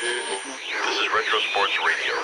This 0.00 0.98
is 0.98 1.08
Retro 1.14 1.38
Sports 1.50 1.78
Radio. 1.86 2.14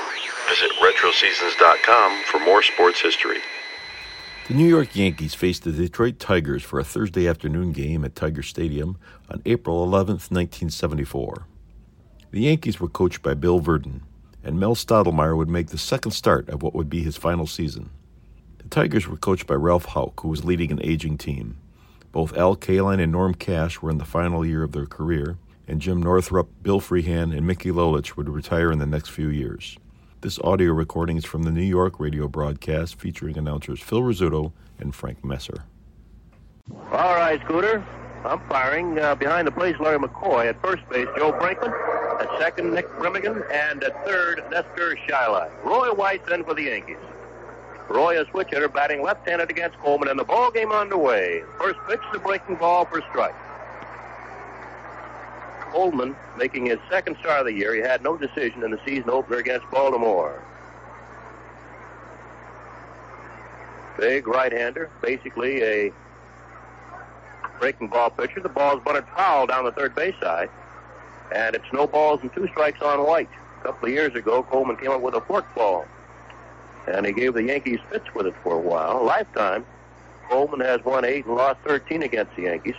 Visit 0.49 0.71
RetroSeasons.com 0.80 2.22
for 2.25 2.41
more 2.41 2.62
sports 2.62 3.02
history. 3.02 3.41
The 4.49 4.54
New 4.54 4.67
York 4.67 4.96
Yankees 4.96 5.35
faced 5.35 5.64
the 5.64 5.72
Detroit 5.72 6.19
Tigers 6.19 6.62
for 6.62 6.81
a 6.81 6.85
Thursday 6.85 7.29
afternoon 7.29 7.73
game 7.73 8.03
at 8.07 8.15
Tiger 8.15 8.43
Stadium 8.43 8.97
on 9.29 9.43
April 9.45 9.85
11, 9.85 10.15
1974. 10.15 11.47
The 12.31 12.41
Yankees 12.41 12.81
were 12.81 12.89
coached 12.89 13.21
by 13.21 13.35
Bill 13.35 13.60
Virdon, 13.60 14.01
and 14.43 14.58
Mel 14.58 14.74
Stottlemyre 14.74 15.37
would 15.37 15.51
make 15.51 15.67
the 15.67 15.77
second 15.77 16.12
start 16.12 16.48
of 16.48 16.62
what 16.62 16.74
would 16.74 16.88
be 16.88 17.02
his 17.02 17.19
final 17.19 17.47
season. 17.47 17.91
The 18.56 18.69
Tigers 18.70 19.06
were 19.06 19.19
coached 19.19 19.47
by 19.47 19.55
Ralph 19.55 19.88
Houk, 19.88 20.19
who 20.20 20.29
was 20.29 20.47
leading 20.47 20.73
an 20.73 20.80
aging 20.83 21.19
team. 21.19 21.59
Both 22.11 22.34
Al 22.38 22.56
Kaline 22.56 23.02
and 23.02 23.12
Norm 23.12 23.34
Cash 23.34 23.83
were 23.83 23.91
in 23.91 23.98
the 23.98 24.06
final 24.06 24.47
year 24.47 24.62
of 24.62 24.73
their 24.73 24.87
career, 24.87 25.37
and 25.69 25.80
Jim 25.80 26.02
Northrup, 26.02 26.48
Bill 26.62 26.80
Freehan, 26.80 27.37
and 27.37 27.46
Mickey 27.46 27.70
Lolich 27.70 28.16
would 28.16 28.28
retire 28.28 28.70
in 28.73 28.78
the 28.78 28.87
next 28.87 29.10
few 29.10 29.28
years. 29.28 29.77
This 30.20 30.38
audio 30.41 30.72
recording 30.72 31.16
is 31.16 31.24
from 31.24 31.42
the 31.42 31.50
New 31.50 31.62
York 31.62 32.00
radio 32.00 32.27
broadcast 32.27 32.98
featuring 32.98 33.36
announcers 33.36 33.80
Phil 33.80 34.00
Rizzuto 34.00 34.52
and 34.78 34.94
Frank 34.94 35.24
Messer. 35.24 35.64
All 36.91 37.14
right, 37.14 37.41
Scooter. 37.44 37.84
Umpiring 38.24 38.98
uh, 38.98 39.14
behind 39.14 39.46
the 39.46 39.52
place, 39.52 39.77
Larry 39.78 39.98
McCoy. 39.98 40.48
At 40.48 40.60
first 40.60 40.88
base, 40.88 41.06
Joe 41.16 41.32
Franklin. 41.38 41.72
At 42.20 42.28
second, 42.41 42.74
Nick 42.74 42.88
Bremigan. 42.98 43.44
And 43.52 43.84
at 43.84 44.05
third, 44.05 44.42
Nestor 44.50 44.96
Chylak. 45.06 45.52
Roy 45.64 45.92
White 45.92 46.27
then 46.27 46.42
for 46.42 46.55
the 46.55 46.62
Yankees. 46.62 46.96
Roy, 47.88 48.20
a 48.20 48.28
switch 48.30 48.48
hitter, 48.50 48.69
batting 48.69 49.02
left-handed 49.02 49.48
against 49.48 49.78
Coleman, 49.78 50.08
and 50.08 50.19
the 50.19 50.24
ball 50.24 50.50
game 50.50 50.72
underway. 50.72 51.42
First 51.56 51.78
pitch, 51.88 52.00
the 52.12 52.19
breaking 52.19 52.56
ball 52.56 52.84
for 52.86 53.00
strike. 53.10 53.34
Coleman 55.76 56.16
making 56.38 56.64
his 56.64 56.78
second 56.90 57.18
start 57.20 57.40
of 57.40 57.46
the 57.46 57.52
year. 57.52 57.74
He 57.74 57.82
had 57.82 58.02
no 58.02 58.16
decision 58.16 58.64
in 58.64 58.70
the 58.70 58.80
season 58.86 59.10
opener 59.10 59.36
against 59.36 59.70
Baltimore. 59.70 60.42
Big 63.98 64.27
right-hander, 64.27 64.88
basically 65.02 65.62
a 65.62 65.92
breaking 67.60 67.88
ball 67.88 68.08
pitcher. 68.08 68.41
The 68.41 68.48
ball's 68.48 68.83
bunted 68.83 69.05
foul 69.14 69.46
down 69.46 69.66
the 69.66 69.72
third 69.72 69.94
base 69.94 70.14
side, 70.18 70.48
and 71.34 71.55
it's 71.55 71.70
no 71.74 71.86
balls 71.86 72.20
and 72.22 72.33
two 72.33 72.48
strikes 72.48 72.80
on 72.80 73.06
White. 73.06 73.28
A 73.61 73.64
couple 73.64 73.90
of 73.90 73.94
years 73.94 74.14
ago, 74.14 74.42
Coleman 74.44 74.77
came 74.77 74.92
up 74.92 75.02
with 75.02 75.14
a 75.14 75.20
fork 75.20 75.55
ball, 75.55 75.84
and 76.88 77.05
he 77.05 77.12
gave 77.12 77.34
the 77.34 77.42
Yankees 77.42 77.80
fits 77.90 78.06
with 78.14 78.27
it 78.27 78.34
for 78.42 78.55
a 78.55 78.61
while. 78.61 79.05
Lifetime, 79.05 79.66
Coleman 80.30 80.61
has 80.61 80.83
won 80.86 81.05
eight 81.05 81.27
and 81.27 81.34
lost 81.34 81.58
13 81.66 82.02
against 82.02 82.34
the 82.34 82.44
Yankees, 82.44 82.77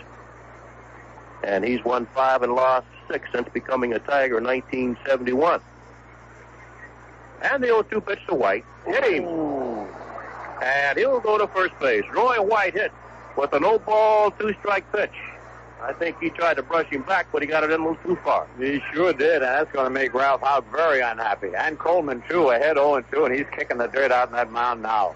and 1.44 1.64
he's 1.64 1.84
won 1.84 2.06
five 2.14 2.42
and 2.42 2.52
lost 2.54 2.86
six 3.10 3.28
since 3.32 3.48
becoming 3.52 3.92
a 3.92 3.98
Tiger 3.98 4.38
in 4.38 4.44
1971. 4.44 5.60
And 7.42 7.62
the 7.62 7.68
0-2 7.68 8.04
pitch 8.06 8.18
to 8.28 8.34
White. 8.34 8.64
Hit 8.86 9.04
him. 9.04 9.24
And 10.62 10.98
he'll 10.98 11.20
go 11.20 11.38
to 11.38 11.46
first 11.48 11.78
base. 11.78 12.04
Roy 12.12 12.42
White 12.42 12.74
hit 12.74 12.92
with 13.36 13.52
a 13.52 13.60
no 13.60 13.78
ball, 13.78 14.32
two 14.32 14.54
strike 14.60 14.90
pitch. 14.92 15.14
I 15.80 15.92
think 15.92 16.18
he 16.20 16.30
tried 16.30 16.54
to 16.54 16.62
brush 16.64 16.88
him 16.88 17.02
back, 17.02 17.28
but 17.30 17.40
he 17.40 17.46
got 17.46 17.62
it 17.62 17.70
in 17.70 17.80
a 17.80 17.88
little 17.88 18.02
too 18.02 18.18
far. 18.24 18.48
He 18.58 18.82
sure 18.92 19.12
did, 19.12 19.36
and 19.36 19.42
that's 19.42 19.70
going 19.70 19.84
to 19.84 19.90
make 19.90 20.12
Ralph 20.12 20.40
Houk 20.40 20.64
very 20.72 21.00
unhappy. 21.00 21.50
And 21.56 21.78
Coleman, 21.78 22.20
too, 22.28 22.50
ahead 22.50 22.76
0 22.76 23.00
2, 23.12 23.24
and 23.26 23.34
he's 23.34 23.46
kicking 23.56 23.78
the 23.78 23.86
dirt 23.86 24.10
out 24.10 24.28
in 24.28 24.34
that 24.34 24.50
mound 24.50 24.82
now. 24.82 25.14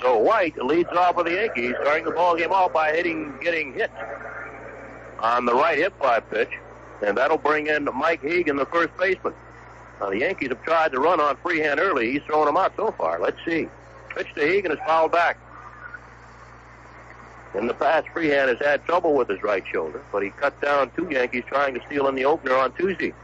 So 0.00 0.18
White 0.18 0.58
leads 0.58 0.90
off 0.90 1.16
of 1.16 1.26
the 1.26 1.34
Yankees, 1.34 1.74
starting 1.80 2.04
the 2.04 2.10
ball 2.10 2.36
game 2.36 2.50
off 2.50 2.72
by 2.72 2.90
hitting, 2.90 3.32
getting 3.40 3.72
hit 3.72 3.92
on 5.22 5.46
the 5.46 5.54
right 5.54 5.78
hip 5.78 5.96
fly 5.98 6.20
pitch, 6.20 6.50
and 7.06 7.16
that'll 7.16 7.38
bring 7.38 7.68
in 7.68 7.88
Mike 7.94 8.22
Hegan, 8.22 8.58
the 8.58 8.66
first 8.66 8.94
baseman. 8.98 9.32
Now, 10.00 10.10
the 10.10 10.18
Yankees 10.18 10.48
have 10.48 10.62
tried 10.64 10.92
to 10.92 11.00
run 11.00 11.20
on 11.20 11.36
Freehan 11.36 11.78
early. 11.78 12.12
He's 12.12 12.22
thrown 12.22 12.46
them 12.46 12.56
out 12.56 12.74
so 12.76 12.90
far. 12.92 13.20
Let's 13.20 13.38
see. 13.44 13.68
Pitch 14.14 14.26
to 14.34 14.40
Hegan 14.40 14.72
is 14.72 14.78
fouled 14.84 15.12
back. 15.12 15.38
In 17.54 17.66
the 17.66 17.74
past, 17.74 18.08
Freehan 18.08 18.48
has 18.48 18.58
had 18.58 18.84
trouble 18.84 19.14
with 19.14 19.28
his 19.28 19.42
right 19.42 19.62
shoulder, 19.72 20.02
but 20.10 20.22
he 20.22 20.30
cut 20.30 20.60
down 20.60 20.90
two 20.96 21.08
Yankees 21.10 21.44
trying 21.46 21.74
to 21.74 21.80
steal 21.86 22.08
in 22.08 22.14
the 22.14 22.24
opener 22.24 22.56
on 22.56 22.72
Tuesday. 22.72 23.14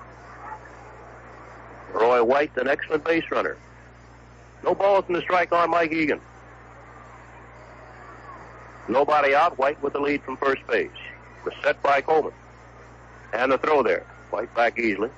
Roy 1.93 2.23
White, 2.23 2.57
an 2.57 2.69
excellent 2.69 3.05
base 3.05 3.25
runner. 3.31 3.57
No 4.63 4.75
balls 4.75 5.05
in 5.09 5.15
the 5.15 5.23
strike 5.23 5.53
on 5.53 5.71
Mike 5.71 5.91
Hegan. 5.91 6.21
Nobody 8.87 9.35
out. 9.35 9.59
White 9.59 9.83
with 9.83 9.95
the 9.95 10.01
lead 10.01 10.23
from 10.23 10.37
first 10.37 10.67
base. 10.67 10.91
Was 11.45 11.55
set 11.63 11.83
by 11.83 12.01
Coleman. 12.01 12.33
And 13.33 13.53
the 13.53 13.59
throw 13.59 13.83
there. 13.83 14.05
White 14.31 14.55
back 14.55 14.79
easily. 14.79 15.11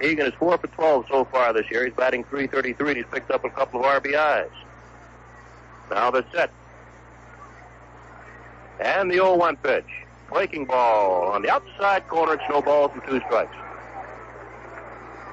Hegan 0.00 0.26
is 0.26 0.34
4 0.34 0.58
for 0.58 0.66
12 0.66 1.06
so 1.08 1.24
far 1.24 1.52
this 1.52 1.70
year. 1.70 1.84
He's 1.84 1.94
batting 1.94 2.24
333 2.24 2.88
and 2.88 2.96
he's 2.98 3.06
picked 3.10 3.30
up 3.30 3.44
a 3.44 3.50
couple 3.50 3.80
of 3.80 4.02
RBIs. 4.02 4.50
Now 5.90 6.10
the 6.10 6.24
set. 6.32 6.50
And 8.80 9.10
the 9.10 9.16
0-1 9.16 9.56
pitch. 9.62 9.84
Breaking 10.28 10.66
ball 10.66 11.30
on 11.30 11.42
the 11.42 11.50
outside 11.50 12.06
corner. 12.08 12.34
It's 12.34 12.42
no 12.50 12.60
two 13.06 13.20
strikes. 13.26 13.54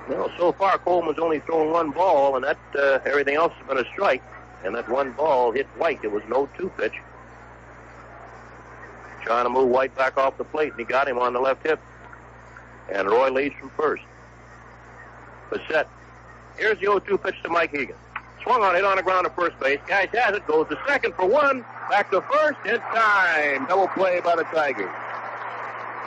Well, 0.08 0.30
so 0.38 0.52
far 0.52 0.78
Coleman's 0.78 1.18
only 1.18 1.40
thrown 1.40 1.72
one 1.72 1.92
ball, 1.92 2.36
and 2.36 2.44
that 2.44 2.58
uh, 2.78 3.00
everything 3.06 3.36
else 3.36 3.54
has 3.54 3.68
been 3.68 3.78
a 3.78 3.90
strike. 3.94 4.22
And 4.64 4.76
that 4.76 4.88
one 4.88 5.12
ball 5.14 5.52
hit 5.52 5.66
White. 5.78 6.04
It 6.04 6.12
was 6.12 6.24
no 6.30 6.48
two 6.58 6.70
pitch. 6.78 6.94
Trying 9.24 9.46
to 9.46 9.50
move 9.50 9.70
White 9.70 9.96
back 9.96 10.18
off 10.18 10.38
the 10.38 10.44
plate, 10.44 10.72
and 10.72 10.80
he 10.80 10.86
got 10.86 11.08
him 11.08 11.18
on 11.18 11.34
the 11.34 11.40
left 11.40 11.66
hip. 11.66 11.80
And 12.92 13.08
Roy 13.10 13.30
leads 13.30 13.56
from 13.56 13.70
first. 13.72 14.04
Bassett. 15.50 15.88
Here's 16.58 16.78
the 16.80 16.86
0-2 16.86 17.24
pitch 17.24 17.36
to 17.44 17.50
Mike 17.50 17.72
Hegan. 17.72 17.96
Swung 18.44 18.62
on 18.62 18.76
it 18.76 18.84
on 18.84 18.98
the 18.98 19.04
ground 19.04 19.26
at 19.26 19.36
first 19.36 19.58
base. 19.60 19.80
Cash 19.88 20.10
has 20.14 20.36
it. 20.36 20.46
Goes 20.46 20.68
to 20.68 20.78
second 20.86 21.14
for 21.16 21.26
one. 21.26 21.66
Back 21.90 22.12
to 22.12 22.22
first. 22.22 22.58
In 22.66 22.80
time. 22.80 23.66
Double 23.68 23.88
play 23.90 24.20
by 24.20 24.36
the 24.36 24.44
Tigers. 24.44 24.92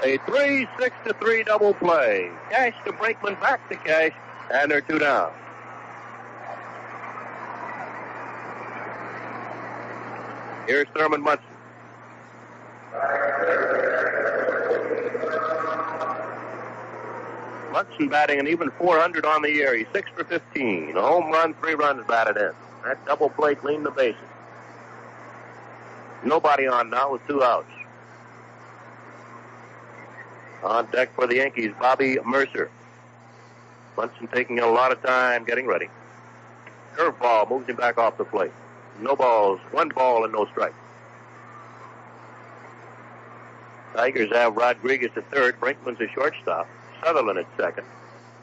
A 0.04 0.18
3 0.26 0.68
6 0.78 0.96
to 1.06 1.14
3 1.14 1.44
double 1.44 1.72
play. 1.74 2.30
Cash 2.50 2.74
to 2.84 2.92
Brinkman. 2.92 3.40
Back 3.40 3.66
to 3.70 3.76
Cash. 3.76 4.12
And 4.52 4.70
they're 4.70 4.82
two 4.82 4.98
down. 4.98 5.32
Here's 10.66 10.86
Thurman 10.94 11.22
Munson. 11.22 11.55
Munson 17.76 18.08
batting 18.08 18.40
an 18.40 18.48
even 18.48 18.70
400 18.78 19.26
on 19.26 19.42
the 19.42 19.50
year. 19.50 19.76
He's 19.76 19.86
6 19.92 20.10
for 20.16 20.24
15. 20.24 20.96
A 20.96 21.00
home 21.02 21.30
run, 21.30 21.52
three 21.54 21.74
runs 21.74 22.06
batted 22.06 22.36
in. 22.36 22.52
That 22.84 23.04
double 23.04 23.28
play 23.28 23.54
cleaned 23.54 23.84
the 23.84 23.90
bases. 23.90 24.20
Nobody 26.24 26.66
on 26.66 26.88
now 26.88 27.12
with 27.12 27.26
two 27.28 27.42
outs. 27.42 27.70
On 30.62 30.86
deck 30.90 31.14
for 31.14 31.26
the 31.26 31.36
Yankees, 31.36 31.72
Bobby 31.78 32.16
Murcer. 32.24 32.70
Munson 33.96 34.26
taking 34.28 34.58
a 34.58 34.66
lot 34.66 34.90
of 34.90 35.02
time 35.02 35.44
getting 35.44 35.66
ready. 35.66 35.88
Curveball 36.96 37.50
moves 37.50 37.68
him 37.68 37.76
back 37.76 37.98
off 37.98 38.16
the 38.16 38.24
plate. 38.24 38.52
No 39.00 39.14
balls, 39.14 39.60
one 39.70 39.90
ball 39.90 40.24
and 40.24 40.32
no 40.32 40.46
strikes. 40.46 40.74
Tigers 43.96 44.30
have 44.32 44.56
Rodriguez 44.56 45.10
at 45.16 45.30
third, 45.30 45.58
Brinkman's 45.58 45.98
a 46.02 46.08
shortstop, 46.12 46.68
Sutherland 47.02 47.38
at 47.38 47.46
second, 47.56 47.86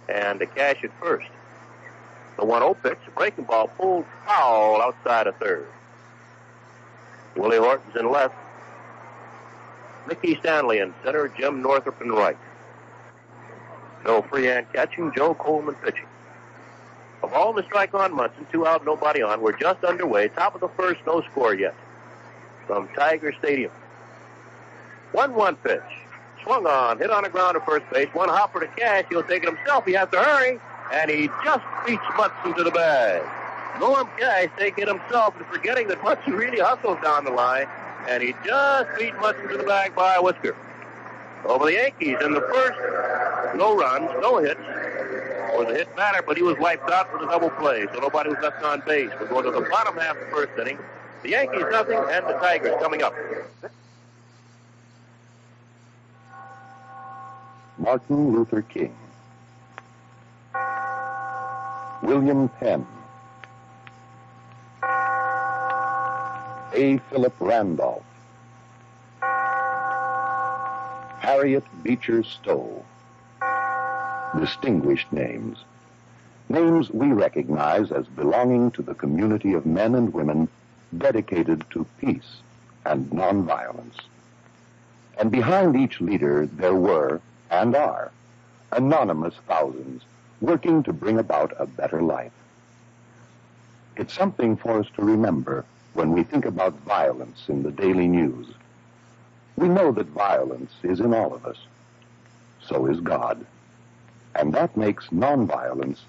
and 0.10 0.40
the 0.40 0.48
Cash 0.48 0.84
at 0.84 0.90
first. 1.00 1.30
The 2.38 2.44
1-0 2.44 2.82
pitch, 2.82 2.98
breaking 3.16 3.44
ball 3.44 3.68
pulled 3.68 4.06
foul 4.26 4.82
outside 4.82 5.28
of 5.28 5.38
third. 5.38 5.68
Willie 7.36 7.58
Horton's 7.58 7.96
in 7.96 8.12
left. 8.12 8.34
Mickey 10.08 10.36
Stanley 10.40 10.80
in 10.80 10.92
center, 11.04 11.28
Jim 11.38 11.62
Northrup 11.62 12.02
in 12.02 12.12
right. 12.12 12.38
Joe 14.04 14.24
Freehan 14.24 14.66
catching, 14.74 15.14
Joe 15.16 15.36
Coleman 15.36 15.76
pitching. 15.76 16.08
Of 17.22 17.32
all 17.32 17.54
the 17.54 17.64
strike 17.64 17.94
on 17.94 18.14
Munson, 18.16 18.48
two 18.52 18.66
out, 18.66 18.84
nobody 18.86 19.22
on. 19.22 19.40
We're 19.42 19.58
just 19.58 19.84
underway. 19.84 20.30
Top 20.30 20.56
of 20.56 20.62
the 20.62 20.68
first, 20.70 21.00
no 21.06 21.22
score 21.32 21.54
yet. 21.54 21.76
From 22.66 22.90
Tiger 22.96 23.34
Stadium. 23.38 23.72
1 25.14 25.34
1 25.34 25.56
pitch. 25.58 25.82
Swung 26.44 26.68
on, 26.68 26.98
hit 26.98 27.10
on 27.10 27.24
the 27.24 27.30
ground 27.30 27.56
at 27.56 27.66
first 27.66 27.86
base. 27.92 28.10
One 28.14 28.28
hopper 28.28 28.60
to 28.60 28.68
Cash. 28.68 29.06
He'll 29.10 29.24
take 29.24 29.44
it 29.44 29.56
himself. 29.56 29.86
He 29.86 29.94
has 29.94 30.10
to 30.10 30.18
hurry. 30.18 30.60
And 30.92 31.10
he 31.10 31.30
just 31.46 31.64
beats 31.86 32.04
Munson 32.18 32.54
to 32.56 32.64
the 32.64 32.72
bag. 32.72 33.22
Norm 33.80 34.10
Cash 34.20 34.50
taking 34.58 34.84
it 34.84 34.88
himself 34.88 35.36
and 35.38 35.46
forgetting 35.48 35.88
that 35.88 36.04
Munson 36.04 36.34
really 36.34 36.60
hustles 36.60 36.98
down 37.02 37.26
the 37.26 37.32
line. 37.32 37.68
And 38.10 38.22
he 38.22 38.34
just 38.46 38.90
beat 39.00 39.16
Munson 39.22 39.48
to 39.50 39.58
the 39.58 39.64
bag 39.64 39.96
by 39.96 40.16
a 40.16 40.22
whisker. 40.22 40.56
Over 41.46 41.66
the 41.66 41.74
Yankees 41.74 42.18
in 42.24 42.34
the 42.34 42.42
first, 42.42 43.56
no 43.56 43.76
runs, 43.78 44.10
no 44.22 44.38
hits. 44.40 44.60
Was 45.54 45.68
a 45.70 45.76
hit 45.76 45.96
batter, 45.96 46.24
but 46.26 46.36
he 46.36 46.42
was 46.42 46.58
wiped 46.58 46.90
out 46.90 47.14
with 47.14 47.22
a 47.22 47.26
double 47.28 47.52
play, 47.52 47.86
so 47.94 48.00
nobody 48.00 48.30
was 48.30 48.40
left 48.42 48.64
on 48.64 48.82
base. 48.88 49.12
We're 49.20 49.28
going 49.28 49.46
to 49.46 49.52
the 49.52 49.70
bottom 49.70 49.96
half 49.96 50.18
of 50.18 50.26
the 50.26 50.32
first 50.36 50.60
inning. 50.60 50.80
The 51.22 51.30
Yankees 51.30 51.66
nothing, 51.70 52.00
and 52.10 52.26
the 52.26 52.34
Tigers 52.42 52.74
coming 52.82 53.04
up. 53.04 53.14
Martin 57.78 58.32
Luther 58.32 58.62
King, 58.62 58.96
William 62.04 62.50
Penn, 62.50 62.86
A. 66.74 66.98
Philip 67.10 67.34
Randolph, 67.40 68.04
Harriet 71.20 71.64
Beecher 71.84 72.24
Stowe. 72.24 72.84
Distinguished 74.40 75.12
names. 75.14 75.64
Names 76.50 76.90
we 76.90 77.08
recognize 77.12 77.92
as 77.92 78.08
belonging 78.08 78.72
to 78.72 78.82
the 78.82 78.96
community 78.96 79.54
of 79.54 79.66
men 79.66 79.96
and 79.96 80.14
women 80.14 80.48
dedicated 80.98 81.64
to 81.72 81.86
peace 82.00 82.42
and 82.86 83.10
nonviolence. 83.12 84.00
And 85.20 85.32
behind 85.32 85.76
each 85.76 86.02
leader 86.02 86.48
there 86.48 86.76
were, 86.76 87.22
and 87.54 87.76
are, 87.76 88.12
anonymous 88.72 89.36
thousands 89.48 90.02
working 90.42 90.82
to 90.82 90.92
bring 90.92 91.20
about 91.20 91.54
a 91.60 91.68
better 91.68 92.02
life. 92.02 92.32
It's 93.96 94.14
something 94.14 94.58
for 94.58 94.80
us 94.80 94.88
to 94.96 95.04
remember 95.04 95.64
when 95.94 96.12
we 96.12 96.24
think 96.24 96.46
about 96.46 96.74
violence 96.80 97.44
in 97.48 97.62
the 97.62 97.72
daily 97.72 98.08
news. 98.08 98.48
We 99.56 99.70
know 99.70 99.92
that 99.92 100.08
violence 100.08 100.74
is 100.82 101.00
in 101.00 101.14
all 101.14 101.32
of 101.32 101.46
us. 101.46 101.58
So 102.68 102.88
is 102.88 103.00
God. 103.00 103.46
And 104.34 104.52
that 104.54 104.76
makes 104.76 105.08
nonviolence 105.10 106.00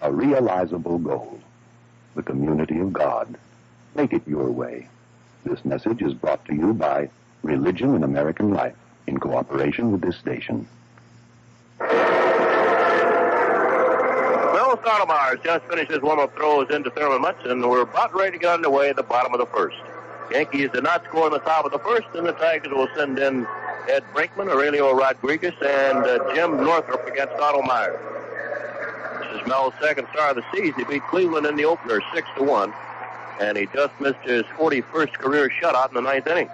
a 0.00 0.10
realizable 0.10 0.98
goal. 0.98 1.38
The 2.14 2.22
community 2.22 2.78
of 2.78 2.94
God. 2.94 3.36
Make 3.94 4.14
it 4.14 4.26
your 4.26 4.50
way. 4.50 4.88
This 5.44 5.64
message 5.66 6.00
is 6.00 6.14
brought 6.14 6.42
to 6.46 6.54
you 6.54 6.72
by 6.72 7.10
Religion 7.42 7.94
in 7.94 8.04
American 8.04 8.54
Life 8.54 8.76
in 9.06 9.18
cooperation 9.18 9.92
with 9.92 10.00
this 10.00 10.16
station. 10.16 10.66
Mel 14.84 15.06
Stottlemyre 15.06 15.42
just 15.42 15.64
finished 15.66 15.90
his 15.90 16.00
warm-up 16.00 16.36
throws 16.36 16.68
into 16.70 16.90
Thurman 16.90 17.22
Munson. 17.22 17.66
We're 17.66 17.82
about 17.82 18.14
ready 18.14 18.32
to 18.32 18.38
get 18.38 18.54
underway 18.54 18.90
at 18.90 18.96
the 18.96 19.02
bottom 19.02 19.32
of 19.32 19.40
the 19.40 19.46
first. 19.46 19.76
Yankees 20.30 20.70
did 20.72 20.82
not 20.82 21.04
score 21.04 21.26
in 21.26 21.32
the 21.32 21.38
top 21.38 21.64
of 21.64 21.72
the 21.72 21.78
first, 21.78 22.06
and 22.14 22.26
the 22.26 22.32
Tigers 22.32 22.72
will 22.72 22.88
send 22.94 23.18
in 23.18 23.46
Ed 23.88 24.04
Brinkman, 24.14 24.50
Aurelio 24.50 24.92
Rodriguez, 24.92 25.54
and 25.64 25.98
uh, 25.98 26.34
Jim 26.34 26.56
Northrup 26.62 27.06
against 27.06 27.34
Stottlemyre. 27.34 27.98
This 29.20 29.40
is 29.40 29.46
Mel's 29.46 29.74
second 29.80 30.06
star 30.12 30.30
of 30.30 30.36
the 30.36 30.44
season. 30.52 30.74
He 30.76 30.84
beat 30.84 31.02
Cleveland 31.08 31.46
in 31.46 31.56
the 31.56 31.64
opener 31.64 32.00
6 32.12 32.28
to 32.36 32.42
1, 32.42 32.72
and 33.40 33.56
he 33.56 33.66
just 33.72 33.98
missed 34.00 34.20
his 34.24 34.42
41st 34.58 35.12
career 35.14 35.50
shutout 35.62 35.88
in 35.88 35.94
the 35.94 36.02
ninth 36.02 36.26
inning. 36.26 36.50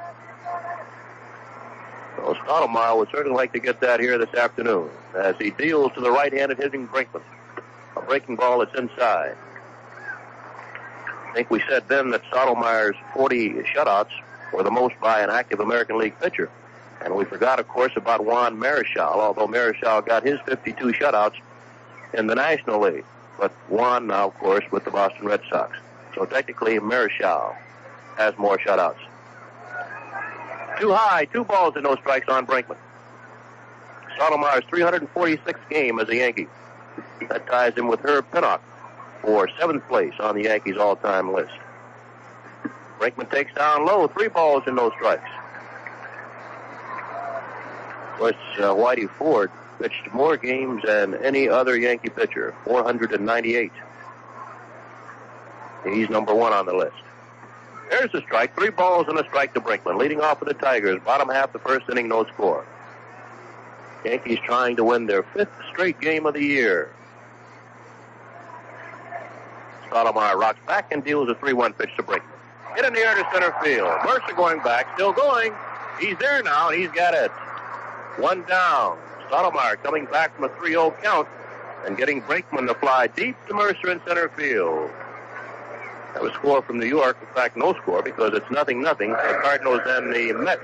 So 2.17 2.35
Stottlemyre 2.45 2.97
would 2.97 3.09
certainly 3.11 3.37
like 3.37 3.53
to 3.55 3.61
get 3.61 3.81
that 3.81 3.99
here 3.99 4.19
this 4.19 4.35
afternoon 4.35 4.89
as 5.17 5.35
he 5.39 5.51
deals 5.51 5.93
to 5.95 6.01
the 6.01 6.11
right-handed 6.11 6.59
hitting 6.59 6.87
Brinkman. 6.87 7.23
A 8.01 8.07
breaking 8.07 8.37
ball 8.37 8.61
that's 8.61 8.75
inside. 8.79 9.37
I 11.29 11.33
think 11.35 11.51
we 11.51 11.63
said 11.69 11.87
then 11.89 12.11
that 12.11 12.23
Stottlemyre's 12.25 12.97
40 13.15 13.63
shutouts 13.75 14.11
were 14.53 14.63
the 14.63 14.71
most 14.71 14.99
by 15.01 15.21
an 15.21 15.31
active 15.31 15.61
American 15.61 15.99
League 15.99 16.19
pitcher. 16.19 16.51
And 17.03 17.15
we 17.15 17.25
forgot, 17.25 17.61
of 17.61 17.69
course, 17.69 17.93
about 17.97 18.25
Juan 18.25 18.59
Marichal, 18.59 19.17
although 19.17 19.47
Marichal 19.47 20.05
got 20.05 20.25
his 20.25 20.41
52 20.47 20.93
shutouts 20.93 21.37
in 22.15 22.27
the 22.27 22.35
National 22.35 22.81
League. 22.81 23.05
But 23.39 23.53
Juan 23.69 24.07
now, 24.07 24.27
of 24.29 24.35
course, 24.39 24.65
with 24.71 24.85
the 24.85 24.91
Boston 24.91 25.27
Red 25.27 25.41
Sox. 25.49 25.77
So 26.15 26.25
technically, 26.25 26.79
Marichal 26.79 27.55
has 28.17 28.37
more 28.37 28.59
shutouts. 28.59 28.99
Too 30.79 30.93
high, 30.93 31.27
two 31.27 31.45
balls 31.45 31.75
and 31.75 31.85
no 31.85 31.97
strikes 31.97 32.29
on 32.29 32.47
Brinkman. 32.47 32.77
Stottlemyre's 34.17 34.65
346th 34.65 35.69
game 35.71 35.99
as 35.99 36.09
a 36.09 36.17
Yankee. 36.17 36.49
That 37.29 37.47
ties 37.47 37.75
him 37.75 37.89
with 37.89 38.01
Herb 38.01 38.31
Pennock 38.31 38.61
for 39.23 39.49
seventh 39.59 39.87
place 39.89 40.15
on 40.21 40.35
the 40.37 40.45
Yankees 40.45 40.77
all-time 40.77 41.33
list. 41.33 41.53
Brinkman 42.99 43.31
takes 43.31 43.55
down 43.55 43.87
low, 43.87 44.09
three 44.09 44.29
balls 44.29 44.65
and 44.67 44.77
no 44.77 44.91
strikes. 44.91 45.29
Course, 48.19 48.35
uh, 48.59 48.75
Whitey 48.75 49.09
Ford 49.09 49.51
pitched 49.81 50.13
more 50.13 50.37
games 50.37 50.83
than 50.85 51.15
any 51.15 51.49
other 51.49 51.79
Yankee 51.79 52.11
pitcher, 52.11 52.55
498. 52.67 53.73
He's 55.85 56.11
number 56.11 56.35
one 56.35 56.53
on 56.53 56.67
the 56.67 56.75
list. 56.75 56.97
There's 57.89 58.13
a 58.15 58.21
strike, 58.21 58.55
three 58.55 58.69
balls 58.69 59.07
and 59.09 59.19
a 59.19 59.25
strike 59.25 59.55
to 59.55 59.61
Brinkman, 59.61 59.97
leading 59.97 60.21
off 60.21 60.41
with 60.41 60.49
the 60.49 60.55
Tigers. 60.55 61.01
Bottom 61.03 61.31
half 61.31 61.55
the 61.55 61.59
first 61.59 61.89
inning, 61.89 62.09
no 62.09 62.25
score. 62.27 62.67
Yankees 64.05 64.39
trying 64.45 64.77
to 64.77 64.85
win 64.85 65.07
their 65.07 65.23
fifth 65.23 65.53
straight 65.73 66.01
game 66.01 66.27
of 66.27 66.35
the 66.35 66.43
year. 66.43 66.91
Stottlemyre 69.89 70.37
rocks 70.37 70.61
back 70.67 70.93
and 70.93 71.05
deals 71.05 71.29
a 71.29 71.35
3-1 71.35 71.77
pitch 71.77 71.91
to 71.97 72.03
Brinkman. 72.03 72.23
Hit 72.77 72.85
in 72.85 72.95
the 72.95 73.01
air 73.01 73.15
to 73.17 73.27
center 73.33 73.55
field. 73.63 73.91
Murcer 74.05 74.35
going 74.37 74.61
back, 74.63 74.87
still 74.95 75.13
going. 75.13 75.53
He's 75.99 76.17
there 76.19 76.43
now. 76.43 76.71
He's 76.71 76.91
got 76.91 77.15
it. 77.15 77.31
One 78.17 78.43
down. 78.45 78.97
Stottlemyre 79.29 79.83
coming 79.83 80.07
back 80.07 80.35
from 80.35 80.45
a 80.45 80.49
3-0 80.49 81.03
count 81.03 81.29
and 81.85 81.97
getting 81.97 82.23
Brinkman 82.23 82.69
to 82.69 82.75
fly 82.75 83.09
deep 83.09 83.37
to 83.49 83.55
Murcer 83.55 83.91
in 83.91 84.01
center 84.07 84.29
field. 84.31 84.91
That 86.15 86.23
was 86.23 86.33
score 86.35 86.63
from 86.63 86.79
New 86.79 86.87
York. 86.87 87.17
In 87.21 87.35
fact, 87.35 87.57
no 87.57 87.75
score 87.75 88.03
because 88.03 88.33
it's 88.35 88.51
nothing 88.51 88.83
nothing. 88.83 89.11
The 89.11 89.39
Cardinals 89.43 89.81
and 89.87 90.13
the 90.13 90.33
Mets 90.33 90.61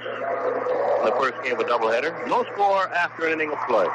the 1.06 1.12
first 1.12 1.42
game 1.44 1.54
of 1.54 1.60
a 1.60 1.64
doubleheader. 1.64 2.26
No 2.26 2.44
score 2.52 2.88
after 2.92 3.26
an 3.26 3.34
inning 3.34 3.52
of 3.52 3.58
play. 3.68 3.86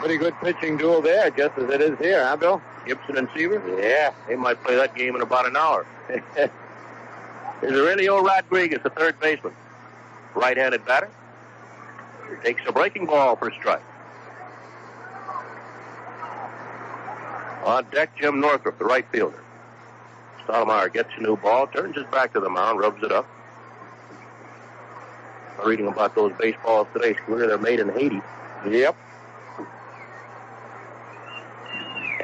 Pretty 0.00 0.18
good 0.18 0.34
pitching 0.42 0.76
duel 0.76 1.00
there, 1.00 1.30
just 1.30 1.56
as 1.56 1.70
it 1.70 1.80
is 1.80 1.98
here, 1.98 2.26
huh, 2.26 2.36
Bill? 2.36 2.62
Gibson 2.84 3.16
and 3.16 3.28
Seaver. 3.34 3.62
Yeah. 3.80 4.12
They 4.28 4.36
might 4.36 4.62
play 4.62 4.76
that 4.76 4.94
game 4.94 5.16
in 5.16 5.22
about 5.22 5.46
an 5.46 5.56
hour. 5.56 5.86
Is 7.62 7.72
Aurelio 7.72 8.20
Rodriguez, 8.22 8.80
the 8.82 8.90
third 8.90 9.18
baseman, 9.18 9.54
right-handed 10.34 10.84
batter, 10.84 11.08
takes 12.44 12.60
a 12.68 12.72
breaking 12.72 13.06
ball 13.06 13.34
for 13.36 13.50
strike. 13.52 13.82
On 17.64 17.84
deck, 17.90 18.10
Jim 18.20 18.40
Northrup, 18.40 18.78
the 18.78 18.84
right 18.84 19.06
fielder. 19.10 19.42
Stottlemyre 20.46 20.92
gets 20.92 21.08
a 21.16 21.22
new 21.22 21.36
ball, 21.36 21.66
turns 21.66 21.96
his 21.96 22.04
back 22.06 22.34
to 22.34 22.40
the 22.40 22.50
mound, 22.50 22.78
rubs 22.78 23.02
it 23.02 23.10
up. 23.10 23.26
I'm 25.58 25.68
reading 25.68 25.86
about 25.88 26.14
those 26.14 26.32
baseballs 26.38 26.86
today. 26.92 27.10
It's 27.10 27.20
clear 27.20 27.46
they're 27.46 27.58
made 27.58 27.80
in 27.80 27.88
Haiti. 27.88 28.20
Yep. 28.68 28.96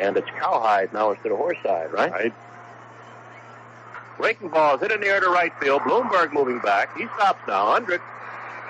And 0.01 0.17
it's 0.17 0.29
cowhide 0.39 0.93
now 0.93 1.12
instead 1.12 1.33
of 1.33 1.39
horsehide, 1.39 1.93
right? 1.93 2.11
Right. 2.11 2.35
Breaking 4.19 4.49
balls 4.49 4.81
hit 4.81 4.93
in 4.93 5.01
the 5.01 5.07
air 5.07 5.21
to 5.21 5.29
right 5.29 5.53
field. 5.61 5.83
Blomberg 5.85 6.33
moving 6.33 6.59
back. 6.61 6.97
He 6.97 7.07
stops 7.17 7.41
now, 7.49 7.71
100. 7.71 8.01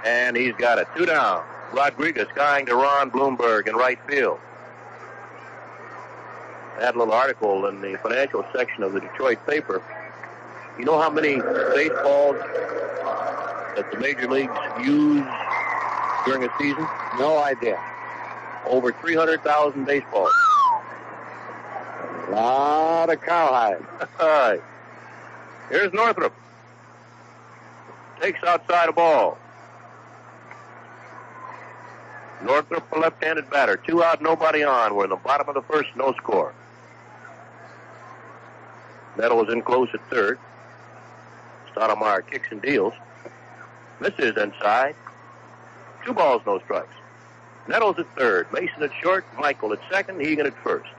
And 0.05 0.37
he's 0.37 0.55
got 0.55 0.79
it. 0.79 0.89
Two 0.97 1.07
down. 1.07 1.45
Rodriguez 1.73 2.29
skying 2.35 2.67
to 2.67 2.75
Ron 2.75 3.11
Blomberg 3.11 3.67
in 3.69 3.75
right 3.75 3.99
field. 4.09 4.39
I 6.79 6.85
had 6.85 6.95
a 6.95 6.99
little 6.99 7.15
article 7.15 7.67
in 7.67 7.81
the 7.81 7.99
financial 8.03 8.45
section 8.55 8.83
of 8.83 8.93
the 8.93 9.01
Detroit 9.01 9.45
paper. 9.47 9.83
You 10.79 10.85
know 10.85 10.99
how 11.01 11.11
many 11.11 11.37
baseballs 11.37 12.37
that 13.77 13.91
the 13.91 13.99
major 13.99 14.29
leagues 14.29 14.53
use 14.85 15.27
during 16.25 16.45
a 16.45 16.53
season? 16.59 16.87
No 17.19 17.39
idea. 17.43 17.81
Over 18.67 18.93
300,000 18.93 19.85
baseballs. 19.85 20.31
A 22.29 22.31
lot 22.31 23.11
of 23.13 23.21
cowhide. 23.23 23.85
All 24.21 24.29
right. 24.29 24.63
Here's 25.69 25.93
Northrup. 25.93 26.35
Takes 28.21 28.43
outside 28.45 28.89
a 28.89 28.93
ball. 28.93 29.39
Northrup, 32.45 32.91
a 32.93 32.99
left-handed 32.99 33.49
batter. 33.51 33.77
Two 33.77 34.03
out, 34.03 34.21
nobody 34.21 34.65
on. 34.65 34.95
We're 34.95 35.05
in 35.05 35.11
the 35.11 35.17
bottom 35.17 35.49
of 35.49 35.55
the 35.55 35.63
first, 35.63 35.89
no 35.97 36.13
score. 36.15 36.53
Metal 39.17 39.47
is 39.47 39.53
in 39.53 39.63
close 39.63 39.89
at 39.95 40.01
third. 40.11 40.39
Stottlemyre 41.75 42.29
kicks 42.29 42.49
and 42.51 42.61
deals. 42.61 42.95
Misses 44.03 44.37
inside. 44.37 44.97
Two 46.05 46.13
balls, 46.13 46.43
no 46.45 46.59
strikes. 46.59 46.93
Nettles 47.69 47.97
at 47.99 48.07
third. 48.17 48.53
Mason 48.53 48.83
at 48.83 48.91
short. 49.01 49.25
Michael 49.39 49.73
at 49.73 49.79
second. 49.89 50.21
Hegan 50.21 50.47
at 50.47 50.57
first. 50.65 50.91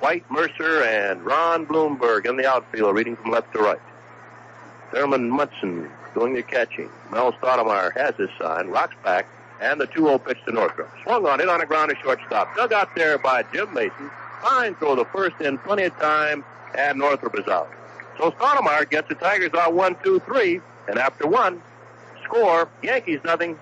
White, 0.00 0.28
Murcer, 0.28 0.82
and 0.82 1.24
Ron 1.24 1.64
Blomberg 1.64 2.26
in 2.26 2.36
the 2.36 2.44
outfield, 2.44 2.96
reading 2.96 3.14
from 3.14 3.30
left 3.30 3.52
to 3.52 3.60
right. 3.60 3.78
Thurman 4.90 5.30
Munson 5.30 5.88
doing 6.14 6.34
the 6.34 6.42
catching. 6.42 6.90
Mel 7.12 7.32
Stottlemyre 7.34 7.96
has 7.96 8.16
his 8.16 8.28
sign, 8.36 8.66
rocks 8.66 8.96
back, 9.04 9.26
and 9.60 9.80
the 9.80 9.86
2-0 9.86 10.24
pitch 10.24 10.38
to 10.44 10.52
Northrup. 10.52 10.90
Swung 11.04 11.24
on 11.24 11.40
it 11.40 11.48
on 11.48 11.60
a 11.60 11.66
ground 11.66 11.90
to 11.90 11.96
shortstop. 12.02 12.56
Dug 12.56 12.72
out 12.72 12.92
there 12.96 13.16
by 13.18 13.44
Jim 13.54 13.72
Mason. 13.72 14.10
Fine 14.42 14.74
throw 14.74 14.96
the 14.96 15.04
first 15.04 15.40
in, 15.40 15.58
plenty 15.58 15.84
of 15.84 15.96
time, 16.00 16.44
and 16.76 16.98
Northrup 16.98 17.38
is 17.38 17.46
out. 17.46 17.70
So 18.18 18.32
Stottlemyre 18.32 18.90
gets 18.90 19.08
the 19.08 19.14
Tigers 19.14 19.54
out 19.54 19.72
one, 19.72 19.96
two, 20.02 20.18
three, 20.20 20.60
and 20.88 20.98
after 20.98 21.28
one, 21.28 21.62
score, 22.32 22.66
Yankees 22.82 23.20
nothing, 23.24 23.58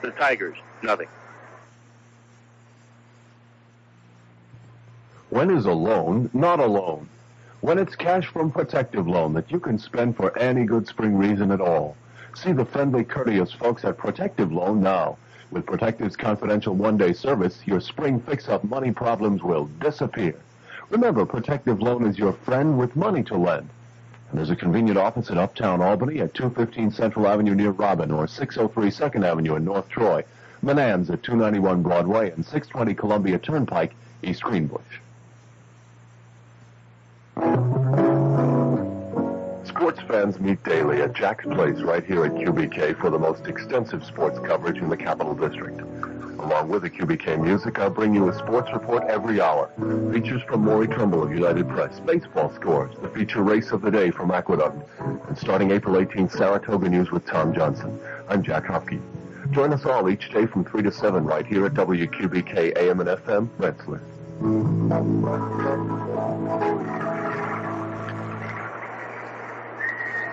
the 0.00 0.10
Tigers 0.12 0.56
nothing. 0.82 1.08
When 5.28 5.50
is 5.50 5.66
a 5.66 5.72
loan 5.72 6.30
not 6.32 6.58
a 6.58 6.66
loan? 6.66 7.08
When 7.60 7.78
it's 7.78 7.94
cash 7.96 8.26
from 8.26 8.50
Protective 8.50 9.06
Loan 9.06 9.34
that 9.34 9.50
you 9.50 9.60
can 9.60 9.78
spend 9.78 10.16
for 10.16 10.36
any 10.38 10.64
good 10.64 10.86
spring 10.86 11.16
reason 11.16 11.50
at 11.50 11.60
all. 11.60 11.96
See 12.34 12.52
the 12.52 12.64
friendly, 12.64 13.04
courteous 13.04 13.52
folks 13.52 13.84
at 13.84 13.98
Protective 13.98 14.52
Loan 14.52 14.82
now. 14.82 15.18
With 15.50 15.66
Protective's 15.66 16.16
confidential 16.16 16.74
one-day 16.74 17.12
service, 17.12 17.60
your 17.66 17.80
spring 17.80 18.20
fix-up 18.20 18.64
money 18.64 18.90
problems 18.90 19.42
will 19.42 19.66
disappear. 19.80 20.34
Remember, 20.90 21.24
Protective 21.26 21.80
Loan 21.80 22.06
is 22.06 22.18
your 22.18 22.32
friend 22.32 22.78
with 22.78 22.96
money 22.96 23.22
to 23.24 23.36
lend. 23.36 23.68
And 24.34 24.40
there's 24.40 24.50
a 24.50 24.56
convenient 24.56 24.98
office 24.98 25.30
in 25.30 25.38
Uptown 25.38 25.80
Albany 25.80 26.18
at 26.18 26.34
215 26.34 26.90
Central 26.90 27.28
Avenue 27.28 27.54
near 27.54 27.70
Robin 27.70 28.10
or 28.10 28.26
603 28.26 28.90
Second 28.90 29.24
Avenue 29.24 29.54
in 29.54 29.64
North 29.64 29.88
Troy. 29.88 30.24
Menands 30.60 31.08
at 31.08 31.22
291 31.22 31.84
Broadway 31.84 32.32
and 32.32 32.44
620 32.44 32.94
Columbia 32.94 33.38
Turnpike, 33.38 33.94
East 34.24 34.42
Greenbush. 34.42 34.82
Sports 39.68 40.00
fans 40.08 40.40
meet 40.40 40.60
daily 40.64 41.00
at 41.00 41.12
Jack's 41.12 41.44
Place 41.44 41.80
right 41.82 42.04
here 42.04 42.24
at 42.24 42.32
QBK 42.32 43.00
for 43.00 43.10
the 43.10 43.18
most 43.20 43.46
extensive 43.46 44.04
sports 44.04 44.40
coverage 44.40 44.78
in 44.78 44.88
the 44.88 44.96
Capital 44.96 45.36
District. 45.36 45.80
Along 46.44 46.68
with 46.68 46.82
the 46.82 46.90
QBK 46.90 47.42
music, 47.42 47.78
I'll 47.78 47.88
bring 47.88 48.14
you 48.14 48.28
a 48.28 48.38
sports 48.38 48.70
report 48.70 49.04
every 49.04 49.40
hour. 49.40 49.70
Features 50.12 50.42
from 50.42 50.62
Maury 50.62 50.86
Trimble 50.86 51.22
of 51.22 51.32
United 51.32 51.66
Press, 51.70 51.98
baseball 52.00 52.52
scores, 52.52 52.94
the 53.00 53.08
feature 53.08 53.42
race 53.42 53.72
of 53.72 53.80
the 53.80 53.90
day 53.90 54.10
from 54.10 54.30
Aqueduct, 54.30 54.76
and 54.98 55.38
starting 55.38 55.70
April 55.70 55.94
18th, 55.94 56.32
Saratoga 56.32 56.90
News 56.90 57.10
with 57.10 57.24
Tom 57.24 57.54
Johnson. 57.54 57.98
I'm 58.28 58.42
Jack 58.42 58.64
Hopke. 58.64 59.00
Join 59.52 59.72
us 59.72 59.86
all 59.86 60.10
each 60.10 60.30
day 60.34 60.44
from 60.44 60.66
3 60.66 60.82
to 60.82 60.92
7 60.92 61.24
right 61.24 61.46
here 61.46 61.64
at 61.64 61.72
WQBK 61.72 62.76
AM 62.76 63.00
and 63.00 63.08
FM, 63.08 63.48
Rensselaer. 63.56 64.02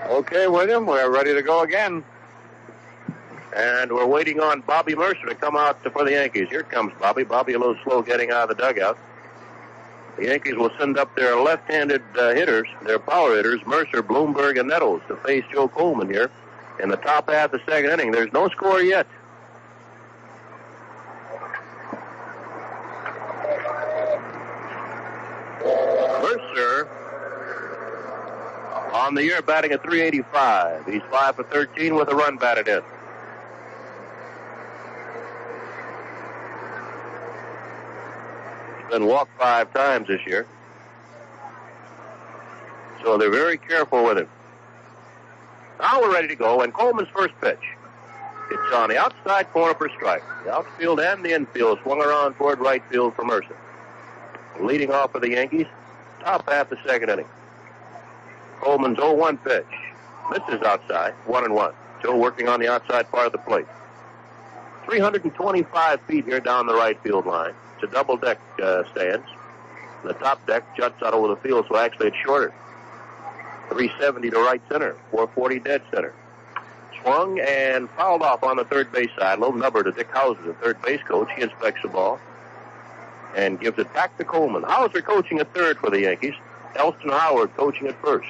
Okay, 0.10 0.48
William, 0.50 0.86
we're 0.86 1.10
ready 1.10 1.34
to 1.34 1.42
go 1.42 1.62
again. 1.62 2.04
And 3.56 3.92
we're 3.92 4.06
waiting 4.06 4.40
on 4.40 4.62
Bobby 4.62 4.96
Murcer 4.96 5.28
to 5.28 5.36
come 5.36 5.58
out 5.58 5.82
for 5.84 6.06
the 6.06 6.12
Yankees. 6.12 6.48
Here 6.50 6.64
comes 6.64 6.94
Bobby. 7.00 7.24
Bobby 7.24 7.54
a 7.54 7.60
little 7.60 7.78
slow 7.84 8.02
getting 8.02 8.32
out 8.32 8.50
of 8.50 8.58
the 8.58 8.64
dugout. 8.64 8.98
The 10.18 10.26
Yankees 10.26 10.56
will 10.56 10.72
send 10.80 10.98
up 10.98 11.14
their 11.16 11.36
left-handed 11.36 12.02
uh, 12.18 12.34
hitters, 12.34 12.68
their 12.86 13.00
power 13.00 13.36
hitters, 13.36 13.60
Murcer, 13.66 14.02
Blomberg, 14.02 14.58
and 14.58 14.70
Nettles 14.70 15.02
to 15.08 15.16
face 15.18 15.44
Joe 15.52 15.68
Coleman 15.68 16.10
here 16.10 16.30
in 16.82 16.90
the 16.90 16.98
top 16.98 17.30
half 17.30 17.54
of 17.54 17.60
the 17.60 17.72
second 17.72 17.92
inning. 17.92 18.12
There's 18.12 18.32
no 18.32 18.48
score 18.50 18.82
yet. 18.82 19.08
Murcer 26.22 26.88
on 28.94 29.16
the 29.16 29.24
year 29.24 29.42
batting 29.42 29.72
at 29.72 29.84
385. 29.84 30.86
He's 30.86 31.02
5 31.10 31.36
for 31.36 31.44
13 31.44 31.96
with 31.96 32.10
a 32.10 32.16
run 32.16 32.38
batted 32.38 32.68
in. 32.68 32.82
Been 38.92 39.06
walked 39.06 39.32
five 39.40 39.74
times 39.74 40.10
this 40.10 40.20
year. 40.28 40.46
So 43.02 43.18
they're 43.18 43.32
very 43.32 43.58
careful 43.58 44.04
with 44.04 44.18
him. 44.18 44.28
Now 45.80 46.02
we're 46.02 46.12
ready 46.12 46.28
to 46.28 46.36
go, 46.36 46.62
and 46.62 46.74
Coleman's 46.74 47.08
first 47.16 47.34
pitch. 47.40 47.62
It's 48.52 48.76
on 48.76 48.90
the 48.90 48.98
outside 48.98 49.50
corner 49.54 49.74
for 49.76 49.88
strike. 49.96 50.24
The 50.44 50.54
outfield 50.54 51.00
and 51.00 51.24
the 51.24 51.32
infield 51.32 51.80
swung 51.84 52.02
around 52.02 52.34
toward 52.34 52.60
right 52.60 52.84
field 52.92 53.16
for 53.16 53.24
Murcer. 53.24 53.56
Leading 54.60 54.92
off 54.92 55.14
for 55.14 55.22
the 55.22 55.30
Yankees, 55.30 55.68
top 56.20 56.50
half 56.50 56.70
the 56.70 56.78
second 56.86 57.10
inning. 57.10 57.28
Coleman's 58.60 58.98
0-1 58.98 59.42
pitch. 59.42 59.66
Misses 60.32 60.62
outside, 60.64 61.14
1 61.28 61.46
and 61.46 61.56
1. 61.56 61.74
Joe 62.04 62.18
working 62.18 62.50
on 62.50 62.60
the 62.60 62.68
outside 62.68 63.10
part 63.10 63.28
of 63.28 63.32
the 63.32 63.38
plate. 63.38 63.66
325 64.86 66.02
feet 66.02 66.26
here 66.26 66.40
down 66.40 66.68
the 66.68 66.74
right 66.74 67.02
field 67.04 67.26
line. 67.26 67.54
It's 67.76 67.84
a 67.92 67.94
double 67.94 68.18
deck 68.18 68.40
uh, 68.62 68.84
stands. 68.92 69.26
The 70.04 70.14
top 70.14 70.46
deck 70.48 70.64
juts 70.76 71.02
out 71.04 71.14
over 71.14 71.28
the 71.28 71.36
field, 71.38 71.66
so 71.70 71.78
actually 71.78 72.08
it's 72.08 72.18
shorter. 72.18 72.54
370 73.70 74.32
to 74.32 74.38
right 74.38 74.62
center, 74.70 74.96
440 75.12 75.60
dead 75.60 75.82
center. 75.94 76.14
Swung 77.02 77.40
and 77.40 77.90
fouled 77.92 78.22
off 78.22 78.44
on 78.44 78.58
the 78.58 78.66
third 78.66 78.92
base 78.92 79.10
side. 79.18 79.40
Little 79.40 79.56
number 79.56 79.84
to 79.84 79.92
Dick 79.92 80.10
Howser, 80.12 80.44
the 80.46 80.54
third 80.56 80.82
base 80.82 81.02
coach. 81.08 81.30
He 81.36 81.42
inspects 81.42 81.82
the 81.82 81.88
ball 81.88 82.20
and 83.36 83.60
gives 83.60 83.80
it 83.80 83.92
back 83.94 84.18
to 84.18 84.26
Coleman. 84.26 84.64
Howser 84.64 85.04
coaching 85.04 85.40
at 85.40 85.54
third 85.54 85.78
for 85.78 85.90
the 85.90 86.02
Yankees. 86.02 86.34
Elston 86.76 87.10
Howard 87.10 87.56
coaching 87.56 87.88
at 87.88 88.00
first. 88.02 88.30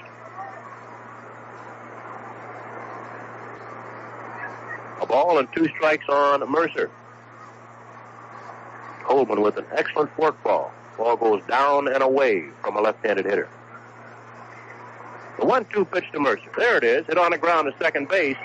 A 5.02 5.06
ball 5.06 5.40
and 5.40 5.52
two 5.52 5.68
strikes 5.70 6.08
on 6.08 6.42
Murcer. 6.50 6.90
Coleman 9.04 9.42
with 9.42 9.58
an 9.58 9.66
excellent 9.72 10.12
fork 10.16 10.42
ball. 10.44 10.72
Ball 10.98 11.18
goes 11.18 11.44
down 11.48 11.92
and 11.92 12.04
away 12.04 12.46
from 12.62 12.78
a 12.78 12.82
left-handed 12.82 13.26
hitter. 13.26 13.50
The 15.40 15.46
one-two 15.46 15.86
pitch 15.86 16.06
to 16.14 16.20
Murcer. 16.20 16.50
There 16.56 16.78
it 16.78 16.84
is. 16.84 17.08
Hit 17.08 17.18
on 17.18 17.32
the 17.32 17.38
ground 17.40 17.72
to 17.72 17.84
second 17.84 18.10
base. 18.10 18.38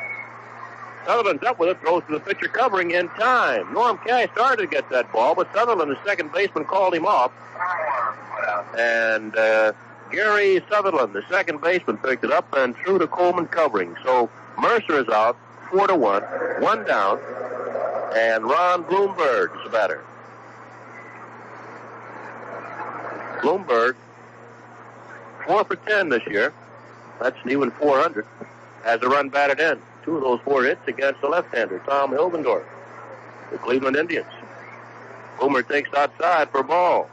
Sutherland's 1.04 1.44
up 1.44 1.58
with 1.58 1.68
it, 1.68 1.80
throws 1.80 2.02
to 2.08 2.14
the 2.14 2.20
pitcher 2.20 2.48
covering 2.48 2.90
in 2.92 3.08
time. 3.10 3.72
Norm 3.72 3.98
Cash 3.98 4.30
started 4.32 4.62
to 4.62 4.66
get 4.66 4.88
that 4.90 5.12
ball, 5.12 5.34
but 5.34 5.48
Sutherland, 5.54 5.90
the 5.90 5.98
second 6.04 6.32
baseman, 6.32 6.64
called 6.64 6.94
him 6.94 7.06
off. 7.06 7.30
And 8.76 9.36
uh, 9.36 9.72
Gary 10.10 10.60
Sutherland, 10.68 11.12
the 11.12 11.22
second 11.28 11.60
baseman, 11.60 11.98
picked 11.98 12.24
it 12.24 12.32
up 12.32 12.52
and 12.56 12.74
threw 12.78 12.98
to 12.98 13.06
Coleman 13.06 13.46
covering. 13.46 13.94
So 14.02 14.30
Murcer 14.58 15.00
is 15.00 15.08
out, 15.08 15.36
four 15.70 15.86
to 15.86 15.94
one, 15.94 16.22
one 16.60 16.84
down, 16.84 17.18
and 18.16 18.44
Ron 18.44 18.82
Blomberg 18.82 19.50
is 19.56 19.64
the 19.64 19.70
batter. 19.70 20.04
Blomberg, 23.42 23.96
four 25.46 25.64
for 25.64 25.76
ten 25.76 26.08
this 26.08 26.26
year. 26.26 26.52
That's 27.20 27.36
an 27.44 27.50
even 27.50 27.70
400. 27.72 28.26
Has 28.84 29.02
a 29.02 29.08
run 29.08 29.28
batted 29.28 29.60
in. 29.60 29.80
Two 30.04 30.16
of 30.16 30.22
those 30.22 30.40
four 30.44 30.64
hits 30.64 30.86
against 30.86 31.20
the 31.20 31.28
left-hander, 31.28 31.82
Tom 31.86 32.12
Hilgendorf, 32.12 32.64
the 33.50 33.58
Cleveland 33.58 33.96
Indians. 33.96 34.26
Boomer 35.40 35.62
takes 35.62 35.92
outside 35.94 36.50
for 36.50 36.62
ball. 36.62 37.10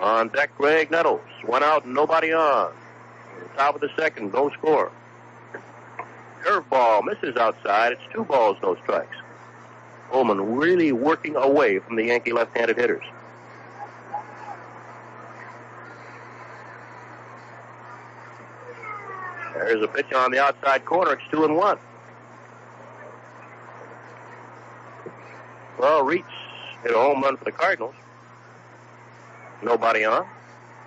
On 0.00 0.28
deck, 0.28 0.50
Graig 0.58 0.90
Nettles. 0.90 1.20
One 1.46 1.62
out 1.62 1.84
and 1.84 1.94
nobody 1.94 2.32
on. 2.32 2.72
Top 3.56 3.76
of 3.76 3.80
the 3.80 3.90
second, 3.96 4.32
no 4.32 4.50
score. 4.50 4.90
Curveball 6.42 7.04
misses 7.04 7.36
outside. 7.36 7.92
It's 7.92 8.02
two 8.12 8.24
balls, 8.24 8.56
no 8.62 8.74
strikes. 8.76 9.16
Coleman 10.10 10.56
really 10.56 10.92
working 10.92 11.36
away 11.36 11.78
from 11.78 11.96
the 11.96 12.06
Yankee 12.06 12.32
left-handed 12.32 12.76
hitters. 12.76 13.04
There's 19.54 19.82
a 19.82 19.88
pitch 19.88 20.12
on 20.12 20.32
the 20.32 20.38
outside 20.38 20.84
corner. 20.84 21.12
It's 21.12 21.22
two 21.30 21.44
and 21.44 21.56
one. 21.56 21.78
Well, 25.78 26.02
Reach 26.04 26.24
hit 26.82 26.92
a 26.92 26.98
home 26.98 27.22
run 27.22 27.36
for 27.36 27.44
the 27.44 27.52
Cardinals. 27.52 27.94
Nobody 29.62 30.04
on. 30.04 30.26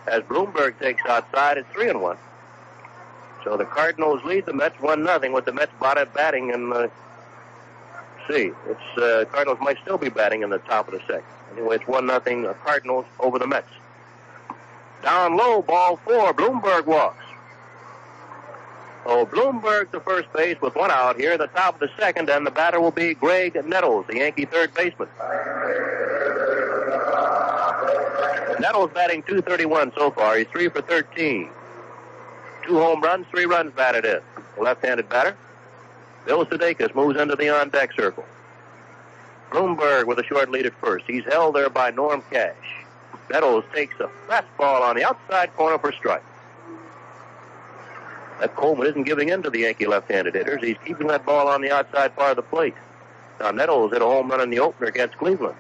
As 0.07 0.21
Blomberg 0.23 0.77
takes 0.79 1.03
outside, 1.05 1.57
it's 1.57 1.67
three 1.73 1.89
and 1.89 2.01
one. 2.01 2.17
So 3.45 3.55
the 3.55 3.65
Cardinals 3.65 4.23
lead 4.25 4.47
the 4.47 4.53
Mets 4.53 4.75
one 4.81 5.03
nothing 5.03 5.31
with 5.31 5.45
the 5.45 5.53
Mets 5.53 5.71
batting 5.79 6.51
and 6.51 6.73
uh, 6.73 6.87
see, 8.27 8.51
it's 8.67 8.97
uh, 8.97 9.25
Cardinals 9.31 9.59
might 9.61 9.77
still 9.83 9.99
be 9.99 10.09
batting 10.09 10.41
in 10.41 10.49
the 10.49 10.57
top 10.57 10.87
of 10.87 10.95
the 10.95 10.99
second. 11.01 11.23
Anyway, 11.53 11.75
it's 11.75 11.87
one 11.87 12.07
nothing 12.07 12.47
uh, 12.47 12.53
Cardinals 12.65 13.05
over 13.19 13.37
the 13.37 13.45
Mets. 13.45 13.69
Down 15.03 15.37
low, 15.37 15.61
ball 15.61 15.97
four. 15.97 16.33
Blomberg 16.33 16.87
walks. 16.87 17.23
So 19.05 19.27
Blomberg 19.27 19.91
to 19.91 19.99
first 19.99 20.33
base 20.33 20.59
with 20.59 20.73
one 20.75 20.89
out 20.89 21.17
here, 21.17 21.37
the 21.37 21.45
top 21.45 21.75
of 21.75 21.79
the 21.79 21.89
second, 21.99 22.27
and 22.31 22.47
the 22.47 22.51
batter 22.51 22.81
will 22.81 22.89
be 22.89 23.13
Graig 23.13 23.63
Nettles, 23.63 24.07
the 24.07 24.15
Yankee 24.17 24.45
third 24.45 24.73
baseman. 24.73 25.07
Nettles 28.59 28.89
batting 28.95 29.21
231 29.21 29.91
so 29.95 30.09
far. 30.09 30.37
He's 30.37 30.47
three 30.47 30.69
for 30.69 30.81
13. 30.81 31.49
Two 32.65 32.79
home 32.79 33.01
runs, 33.01 33.27
three 33.29 33.45
runs 33.45 33.71
batted 33.73 34.05
in. 34.05 34.19
Left-handed 34.57 35.07
batter. 35.07 35.35
Bill 36.25 36.45
Sudakis 36.45 36.95
moves 36.95 37.19
into 37.19 37.35
the 37.35 37.49
on-deck 37.49 37.93
circle. 37.93 38.25
Blomberg 39.51 40.07
with 40.07 40.17
a 40.17 40.23
short 40.23 40.49
lead 40.49 40.65
at 40.65 40.73
first. 40.81 41.05
He's 41.07 41.23
held 41.25 41.55
there 41.55 41.69
by 41.69 41.91
Norm 41.91 42.23
Cash. 42.31 42.55
Nettles 43.29 43.63
takes 43.73 43.95
a 43.99 44.09
fastball 44.27 44.81
on 44.81 44.95
the 44.95 45.05
outside 45.05 45.55
corner 45.55 45.77
for 45.77 45.91
strike. 45.91 46.23
That 48.39 48.55
Coleman 48.55 48.87
isn't 48.87 49.03
giving 49.03 49.29
in 49.29 49.43
to 49.43 49.49
the 49.49 49.59
Yankee 49.59 49.85
left-handed 49.85 50.33
hitters. 50.33 50.61
He's 50.61 50.77
keeping 50.85 51.07
that 51.07 51.25
ball 51.25 51.47
on 51.47 51.61
the 51.61 51.71
outside 51.71 52.15
part 52.15 52.31
of 52.31 52.35
the 52.37 52.41
plate. 52.41 52.75
Now 53.39 53.51
Nettles 53.51 53.91
hit 53.91 54.01
a 54.01 54.05
home 54.05 54.29
run 54.29 54.41
in 54.41 54.49
the 54.49 54.59
opener 54.59 54.87
against 54.87 55.17
Cleveland. 55.17 55.55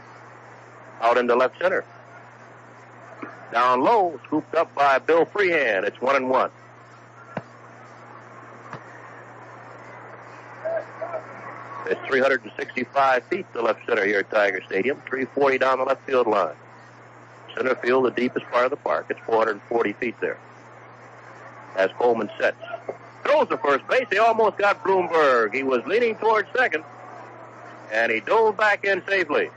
Out 1.01 1.17
into 1.17 1.35
left 1.35 1.59
center. 1.61 1.85
Down 3.51 3.81
low, 3.81 4.19
scooped 4.25 4.55
up 4.55 4.73
by 4.75 4.99
Bill 4.99 5.25
Freehan. 5.25 5.85
It's 5.85 6.01
one 6.01 6.15
and 6.15 6.29
one. 6.29 6.49
It's 11.87 12.01
365 12.07 13.23
feet 13.25 13.45
to 13.53 13.61
left 13.61 13.85
center 13.85 14.05
here 14.05 14.19
at 14.19 14.31
Tiger 14.31 14.61
Stadium, 14.65 14.97
340 15.07 15.57
down 15.59 15.77
the 15.77 15.85
left 15.85 16.05
field 16.05 16.25
line. 16.25 16.55
Center 17.55 17.75
field, 17.75 18.05
the 18.05 18.11
deepest 18.11 18.45
part 18.47 18.65
of 18.65 18.71
the 18.71 18.77
park. 18.77 19.05
It's 19.09 19.19
440 19.25 19.93
feet 19.93 20.15
there. 20.19 20.37
As 21.77 21.91
Coleman 21.99 22.29
sets. 22.39 22.57
Throws 23.23 23.47
to 23.49 23.57
first 23.57 23.87
base. 23.87 24.07
He 24.11 24.17
almost 24.17 24.57
got 24.57 24.83
Blomberg. 24.83 25.53
He 25.53 25.63
was 25.63 25.85
leaning 25.85 26.15
towards 26.15 26.47
second, 26.55 26.83
and 27.91 28.11
he 28.11 28.19
dove 28.19 28.57
back 28.57 28.83
in 28.83 29.03
safely. 29.07 29.49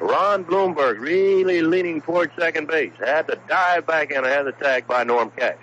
Ron 0.00 0.42
Blomberg 0.42 1.00
really 1.00 1.62
leaning 1.62 2.00
towards 2.00 2.32
second 2.36 2.68
base. 2.68 2.92
Had 2.98 3.28
to 3.28 3.38
dive 3.48 3.86
back 3.86 4.10
in 4.10 4.18
and 4.18 4.26
had 4.26 4.46
the 4.46 4.52
tag 4.52 4.86
by 4.86 5.04
Norm 5.04 5.30
Cash. 5.36 5.62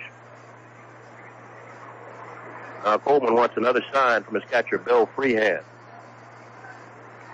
Now 2.84 2.98
Coleman 2.98 3.34
wants 3.34 3.56
another 3.56 3.82
sign 3.92 4.24
from 4.24 4.34
his 4.34 4.44
catcher, 4.50 4.76
Bill 4.76 5.06
Freehan. 5.16 5.60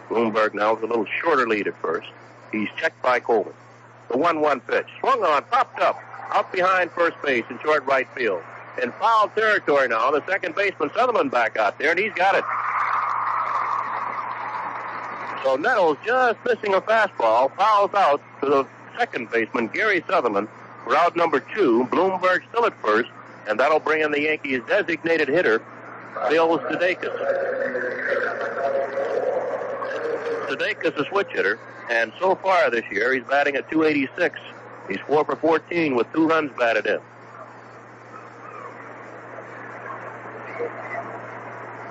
Blomberg 0.08 0.54
now 0.54 0.74
with 0.74 0.84
a 0.84 0.86
little 0.86 1.06
shorter 1.20 1.46
lead 1.46 1.66
at 1.66 1.76
first. 1.82 2.08
He's 2.52 2.68
checked 2.76 3.02
by 3.02 3.18
Coleman. 3.20 3.54
The 4.08 4.16
1-1 4.16 4.66
pitch. 4.66 4.86
Swung 5.00 5.22
on, 5.22 5.42
popped 5.44 5.80
up, 5.80 6.00
out 6.32 6.52
behind 6.52 6.90
first 6.92 7.16
base 7.22 7.44
in 7.50 7.58
short 7.60 7.84
right 7.84 8.08
field. 8.16 8.42
In 8.82 8.92
foul 8.92 9.28
territory 9.30 9.88
now, 9.88 10.10
the 10.12 10.24
second 10.26 10.54
baseman 10.54 10.90
Sutherland 10.94 11.30
back 11.30 11.56
out 11.56 11.78
there, 11.78 11.90
and 11.90 11.98
he's 11.98 12.12
got 12.12 12.36
it. 12.36 12.44
So 15.44 15.56
Nettles 15.56 15.96
just 16.04 16.38
missing 16.44 16.74
a 16.74 16.80
fastball, 16.80 17.54
fouls 17.56 17.92
out 17.94 18.20
to 18.42 18.48
the 18.48 18.66
second 18.98 19.30
baseman, 19.30 19.68
Gary 19.68 20.04
Sutherland, 20.08 20.48
for 20.84 20.96
out 20.96 21.16
number 21.16 21.40
two. 21.40 21.84
Blomberg 21.90 22.42
still 22.50 22.66
at 22.66 22.80
first, 22.82 23.10
and 23.50 23.58
that'll 23.58 23.80
bring 23.80 24.00
in 24.00 24.12
the 24.12 24.22
Yankees' 24.22 24.60
designated 24.68 25.28
hitter, 25.28 25.58
Bill 26.28 26.60
Sudakis. 26.60 27.10
Sudakis 30.48 30.96
a 30.96 31.04
switch 31.08 31.26
hitter, 31.32 31.58
and 31.90 32.12
so 32.20 32.36
far 32.36 32.70
this 32.70 32.84
year 32.92 33.12
he's 33.12 33.24
batting 33.24 33.56
at 33.56 33.68
286. 33.68 34.38
He's 34.88 35.00
four 35.00 35.24
for 35.24 35.34
14 35.34 35.96
with 35.96 36.06
two 36.12 36.28
runs 36.28 36.52
batted 36.56 36.86
in. 36.86 37.00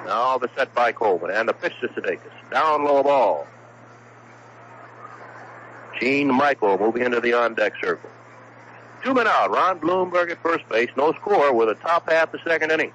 Now 0.06 0.38
the 0.38 0.50
set 0.56 0.74
by 0.74 0.94
Coleman 0.94 1.32
and 1.32 1.50
the 1.50 1.54
pitch 1.54 1.74
to 1.82 1.90
Sudakis. 1.90 2.52
Down 2.52 2.86
low 2.86 3.04
ball. 3.04 3.46
Gene 6.00 6.34
Michael 6.34 6.78
moving 6.78 7.04
into 7.04 7.20
the 7.20 7.34
on 7.34 7.54
deck 7.54 7.74
circle. 7.82 8.10
Two 9.04 9.14
men 9.14 9.28
out. 9.28 9.52
Ron 9.52 9.80
Blomberg 9.80 10.32
at 10.32 10.42
first 10.42 10.68
base. 10.70 10.90
No 10.98 11.14
score 11.14 11.54
with 11.54 11.70
a 11.70 11.76
top 11.76 12.10
half 12.10 12.32
the 12.32 12.40
second 12.46 12.72
inning. 12.72 12.92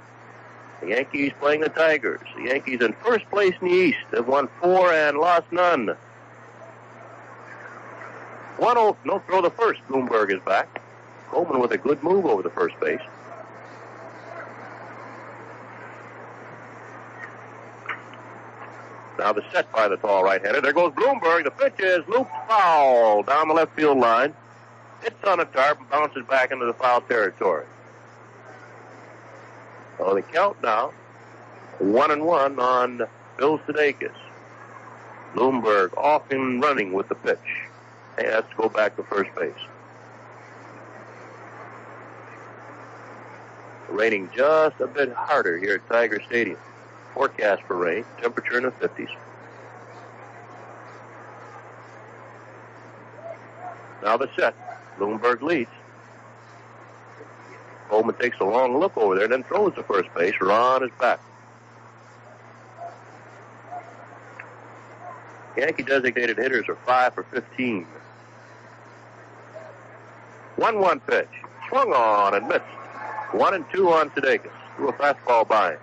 The 0.81 0.89
Yankees 0.89 1.33
playing 1.41 1.61
the 1.61 1.69
Tigers. 1.71 2.21
The 2.37 2.51
Yankees 2.51 2.81
in 2.83 2.93
first 3.05 3.29
place 3.31 3.55
in 3.61 3.69
the 3.69 3.75
East 3.75 3.99
have 4.13 4.29
won 4.29 4.49
four 4.61 4.93
and 4.93 5.19
lost 5.19 5.51
none. 5.51 5.97
1 8.59 8.77
0, 8.77 8.97
no 9.05 9.19
throw 9.21 9.43
the 9.43 9.51
first. 9.51 9.81
Blomberg 9.89 10.31
is 10.31 10.41
back. 10.41 10.81
Coleman 11.31 11.61
with 11.61 11.73
a 11.73 11.79
good 11.79 12.03
move 12.03 12.27
over 12.27 12.43
the 12.43 12.51
first 12.51 12.79
base. 12.81 13.01
Now 19.19 19.33
the 19.33 19.43
set 19.53 19.71
by 19.73 19.89
the 19.89 19.97
tall 19.97 20.23
right-hander. 20.23 20.61
There 20.61 20.73
goes 20.73 20.93
Blomberg. 20.95 21.45
The 21.45 21.51
pitch 21.51 21.81
is 21.81 22.07
looped 22.09 22.31
foul 22.47 23.23
down 23.23 23.49
the 23.49 23.55
left 23.55 23.75
field 23.75 23.99
line. 23.99 24.35
Hits 25.05 25.23
on 25.25 25.38
a 25.38 25.45
tarp 25.45 25.79
and 25.81 25.90
bounces 25.90 26.25
back 26.27 26.51
into 26.51 26.64
the 26.64 26.73
foul 26.73 27.03
territory. 27.03 27.67
So 29.99 30.14
the 30.14 30.23
count 30.23 30.57
now, 30.62 30.93
one 31.79 32.11
and 32.11 32.25
one 32.25 32.59
on 32.59 33.03
Bill 33.37 33.59
Sudakis. 33.59 34.14
Blomberg 35.35 35.95
off 35.99 36.31
and 36.31 36.62
running 36.62 36.95
with 36.95 37.09
the 37.09 37.17
pitch. 37.17 37.38
He 38.19 38.25
has 38.25 38.45
to 38.49 38.57
go 38.57 38.69
back 38.71 38.97
to 38.97 39.03
first 39.03 39.35
base. 39.35 39.53
Raining 43.90 44.31
just 44.35 44.81
a 44.81 44.87
bit 44.87 45.12
harder 45.12 45.59
here 45.59 45.75
at 45.75 45.88
Tiger 45.88 46.23
Stadium. 46.27 46.59
Forecast 47.12 47.62
for 47.64 47.77
rain, 47.77 48.07
temperature 48.23 48.57
in 48.57 48.64
the 48.64 48.71
50s. 48.71 49.09
Now 54.03 54.17
the 54.17 54.31
set. 54.37 54.55
Blomberg 54.98 55.42
leads. 55.42 55.70
Coleman 57.88 58.14
takes 58.16 58.38
a 58.40 58.44
long 58.44 58.78
look 58.78 58.96
over 58.96 59.14
there, 59.14 59.24
and 59.24 59.33
then 59.33 59.42
throws 59.44 59.74
to 59.74 59.83
first 59.83 60.12
base. 60.14 60.35
Ron 60.40 60.85
is 60.85 60.90
back. 61.00 61.20
Yankee 65.57 65.85
designated 65.85 66.37
hitters 66.37 66.68
are 66.68 66.76
5 66.87 67.14
for 67.14 67.22
15. 67.24 67.87
1 70.57 70.80
1 70.80 71.00
pitch. 71.00 71.28
Swung 71.68 71.92
on 71.92 72.35
and 72.35 72.48
missed. 72.48 72.62
1 73.33 73.54
and 73.54 73.64
2 73.72 73.92
on 73.92 74.11
Sudakis. 74.11 74.50
Threw 74.76 74.88
a 74.88 74.92
fastball 74.94 75.46
by 75.46 75.72
him. 75.72 75.78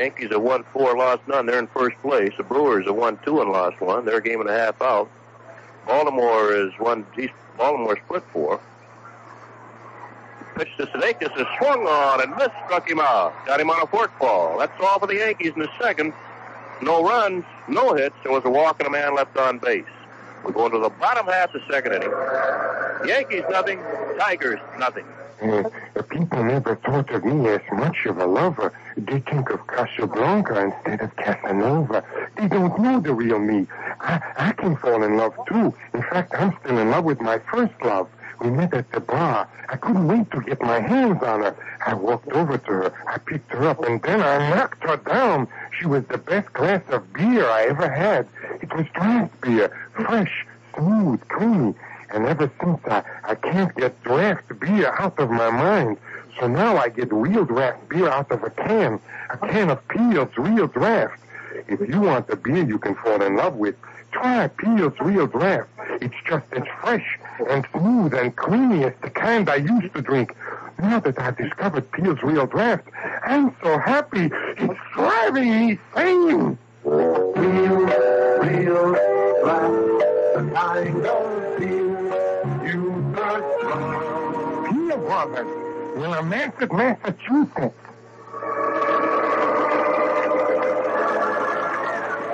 Yankees 0.00 0.30
have 0.30 0.40
won 0.40 0.64
four, 0.72 0.96
lost 0.96 1.20
none. 1.28 1.44
They're 1.44 1.58
in 1.58 1.66
first 1.66 1.94
place. 1.98 2.32
The 2.38 2.42
Brewers 2.42 2.86
have 2.86 2.94
won 2.94 3.18
two 3.22 3.42
and 3.42 3.52
lost 3.52 3.82
one. 3.82 4.06
They're 4.06 4.16
a 4.16 4.22
game 4.22 4.40
and 4.40 4.48
a 4.48 4.58
half 4.58 4.80
out. 4.80 5.10
Baltimore 5.86 6.54
is 6.54 6.72
one. 6.78 7.04
Baltimore 7.58 7.98
split 8.06 8.22
four. 8.32 8.60
Pitch 10.56 10.68
to 10.78 10.86
Sudakis 10.86 11.38
is 11.38 11.46
swung 11.58 11.86
on 11.86 12.22
and 12.22 12.34
missed. 12.34 12.50
Struck 12.64 12.88
him 12.88 12.98
out. 12.98 13.34
Got 13.44 13.60
him 13.60 13.68
on 13.68 13.82
a 13.82 13.86
forkball. 13.86 14.58
That's 14.58 14.72
all 14.80 14.98
for 14.98 15.06
the 15.06 15.16
Yankees 15.16 15.52
in 15.54 15.60
the 15.60 15.68
second. 15.78 16.14
No 16.80 17.06
runs, 17.06 17.44
no 17.68 17.92
hits. 17.92 18.16
There 18.22 18.32
was 18.32 18.42
a 18.46 18.50
walk 18.50 18.80
and 18.80 18.88
a 18.88 18.90
man 18.90 19.14
left 19.14 19.36
on 19.36 19.58
base. 19.58 19.84
We're 20.42 20.52
going 20.52 20.72
to 20.72 20.78
the 20.78 20.88
bottom 20.88 21.26
half 21.26 21.54
of 21.54 21.60
the 21.60 21.70
second 21.70 21.92
inning. 21.92 22.12
Yankees 23.06 23.44
nothing. 23.50 23.78
Tigers 24.18 24.60
nothing. 24.78 25.04
Uh, 25.42 26.02
people 26.10 26.44
never 26.44 26.76
thought 26.76 27.10
of 27.10 27.24
me 27.24 27.48
as 27.48 27.60
much 27.72 28.04
of 28.06 28.18
a 28.18 28.26
lover. 28.26 28.72
They 28.96 29.20
think 29.20 29.50
of 29.50 29.66
Casablanca 29.66 30.60
instead 30.60 31.00
of 31.00 31.16
Casanova. 31.16 32.04
They 32.36 32.48
don't 32.48 32.78
know 32.78 33.00
the 33.00 33.14
real 33.14 33.38
me. 33.38 33.66
I, 34.00 34.20
I 34.36 34.52
can 34.52 34.76
fall 34.76 35.02
in 35.02 35.16
love 35.16 35.34
too. 35.48 35.74
In 35.94 36.02
fact, 36.02 36.34
I'm 36.38 36.56
still 36.62 36.78
in 36.78 36.90
love 36.90 37.04
with 37.04 37.20
my 37.20 37.38
first 37.52 37.72
love. 37.82 38.08
We 38.40 38.50
met 38.50 38.72
at 38.74 38.90
the 38.92 39.00
bar. 39.00 39.48
I 39.68 39.76
couldn't 39.76 40.08
wait 40.08 40.30
to 40.30 40.40
get 40.40 40.62
my 40.62 40.80
hands 40.80 41.22
on 41.22 41.42
her. 41.42 41.56
I 41.86 41.94
walked 41.94 42.32
over 42.32 42.56
to 42.56 42.72
her. 42.72 42.92
I 43.06 43.18
picked 43.18 43.52
her 43.52 43.68
up, 43.68 43.84
and 43.84 44.00
then 44.02 44.22
I 44.22 44.50
knocked 44.50 44.82
her 44.84 44.96
down. 44.96 45.46
She 45.78 45.86
was 45.86 46.04
the 46.06 46.18
best 46.18 46.52
glass 46.54 46.82
of 46.88 47.12
beer 47.12 47.46
I 47.46 47.66
ever 47.68 47.88
had. 47.88 48.26
It 48.62 48.74
was 48.74 48.86
draft 48.94 49.38
beer, 49.42 49.70
fresh, 49.94 50.46
smooth, 50.74 51.20
creamy. 51.28 51.74
And 52.12 52.26
ever 52.26 52.50
since 52.62 52.80
I, 52.86 53.02
I 53.24 53.34
can't 53.34 53.74
get 53.76 54.02
draft 54.02 54.58
beer 54.58 54.92
out 54.98 55.18
of 55.18 55.30
my 55.30 55.50
mind. 55.50 55.98
So 56.38 56.48
now 56.48 56.76
I 56.76 56.88
get 56.88 57.12
real 57.12 57.44
draft 57.44 57.88
beer 57.88 58.08
out 58.08 58.30
of 58.30 58.42
a 58.42 58.50
can. 58.50 59.00
A 59.30 59.36
can 59.36 59.70
of 59.70 59.86
Piel's 59.88 60.36
Real 60.36 60.66
Draft. 60.66 61.20
If 61.68 61.80
you 61.88 62.00
want 62.00 62.26
the 62.28 62.36
beer 62.36 62.64
you 62.64 62.78
can 62.78 62.94
fall 62.96 63.22
in 63.22 63.36
love 63.36 63.54
with, 63.54 63.76
try 64.12 64.48
Piel's 64.48 64.98
Real 65.00 65.26
Draft. 65.26 65.68
It's 66.00 66.14
just 66.26 66.46
as 66.52 66.64
fresh 66.80 67.18
and 67.48 67.66
smooth 67.72 68.14
and 68.14 68.34
creamy 68.34 68.84
as 68.84 68.92
the 69.02 69.10
kind 69.10 69.48
I 69.48 69.56
used 69.56 69.94
to 69.94 70.02
drink. 70.02 70.34
Now 70.80 70.98
that 71.00 71.18
I've 71.18 71.36
discovered 71.36 71.90
Piel's 71.92 72.22
Real 72.22 72.46
Draft, 72.46 72.88
I'm 73.24 73.54
so 73.62 73.78
happy. 73.78 74.30
It's 74.56 74.80
driving 74.94 75.50
me 75.50 75.78
sane. 75.94 76.58
Real, 76.84 77.76
real 78.40 78.92
draft. 79.42 80.00
The 80.34 80.50
kind 80.54 81.06
search 85.10 85.28
Piel 85.28 85.32
Brothers, 85.34 85.46
Willimansett, 85.96 86.72
Massachusetts. 86.72 87.74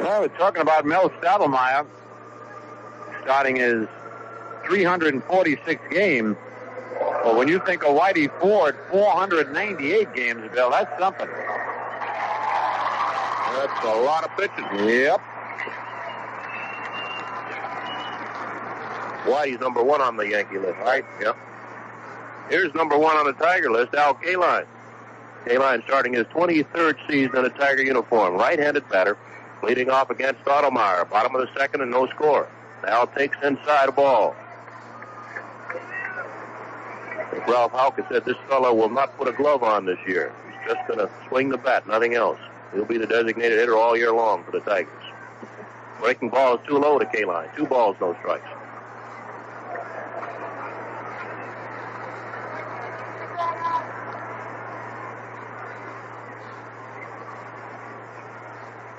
Well, 0.02 0.20
we're 0.20 0.28
talking 0.38 0.62
about 0.62 0.84
Mel 0.84 1.10
Stottlemyre 1.10 1.86
starting 3.22 3.56
his 3.56 3.88
346 4.66 5.82
games. 5.90 6.36
Well, 7.24 7.36
when 7.36 7.48
you 7.48 7.60
think 7.66 7.82
of 7.84 7.96
Whitey 7.96 8.30
Ford, 8.40 8.76
498 8.90 10.14
games, 10.14 10.48
Bill, 10.52 10.70
that's 10.70 10.98
something. 10.98 11.28
That's 13.56 13.84
a 13.84 14.00
lot 14.02 14.24
of 14.24 14.30
pitches. 14.36 14.64
Yep. 14.86 15.20
Whitey's 19.24 19.60
number 19.60 19.82
one 19.82 20.00
on 20.00 20.16
the 20.16 20.28
Yankee 20.28 20.58
list, 20.58 20.78
right? 20.78 21.04
Yep. 21.20 21.36
Here's 22.48 22.72
number 22.74 22.96
one 22.96 23.16
on 23.16 23.26
the 23.26 23.32
Tiger 23.32 23.70
list, 23.70 23.94
Al 23.94 24.14
Kaline. 24.14 24.66
Kaline 25.46 25.84
starting 25.84 26.14
his 26.14 26.24
23rd 26.26 26.96
season 27.08 27.36
in 27.38 27.44
a 27.44 27.50
Tiger 27.50 27.82
uniform. 27.82 28.34
Right-handed 28.34 28.88
batter, 28.88 29.16
leading 29.62 29.90
off 29.90 30.10
against 30.10 30.42
Stottlemyre. 30.44 31.08
Bottom 31.10 31.34
of 31.34 31.40
the 31.40 31.58
second 31.58 31.80
and 31.80 31.90
no 31.90 32.06
score. 32.08 32.48
Al 32.86 33.06
takes 33.08 33.36
inside 33.42 33.88
a 33.88 33.92
ball. 33.92 34.34
Ralph 37.48 37.72
Houka 37.72 38.08
said 38.08 38.24
this 38.24 38.36
fellow 38.48 38.74
will 38.74 38.90
not 38.90 39.16
put 39.16 39.28
a 39.28 39.32
glove 39.32 39.62
on 39.62 39.84
this 39.84 39.98
year. 40.06 40.32
He's 40.46 40.74
just 40.74 40.88
going 40.88 40.98
to 40.98 41.10
swing 41.28 41.48
the 41.48 41.58
bat, 41.58 41.86
nothing 41.86 42.14
else. 42.14 42.38
He'll 42.74 42.84
be 42.84 42.98
the 42.98 43.06
designated 43.06 43.58
hitter 43.58 43.76
all 43.76 43.96
year 43.96 44.12
long 44.12 44.42
for 44.44 44.50
the 44.50 44.60
Tigers. 44.60 44.92
Breaking 46.00 46.28
ball 46.28 46.56
is 46.56 46.66
too 46.66 46.78
low 46.78 46.98
to 46.98 47.04
Kaline. 47.06 47.54
Two 47.56 47.66
balls, 47.66 47.96
no 48.00 48.16
strikes. 48.20 48.48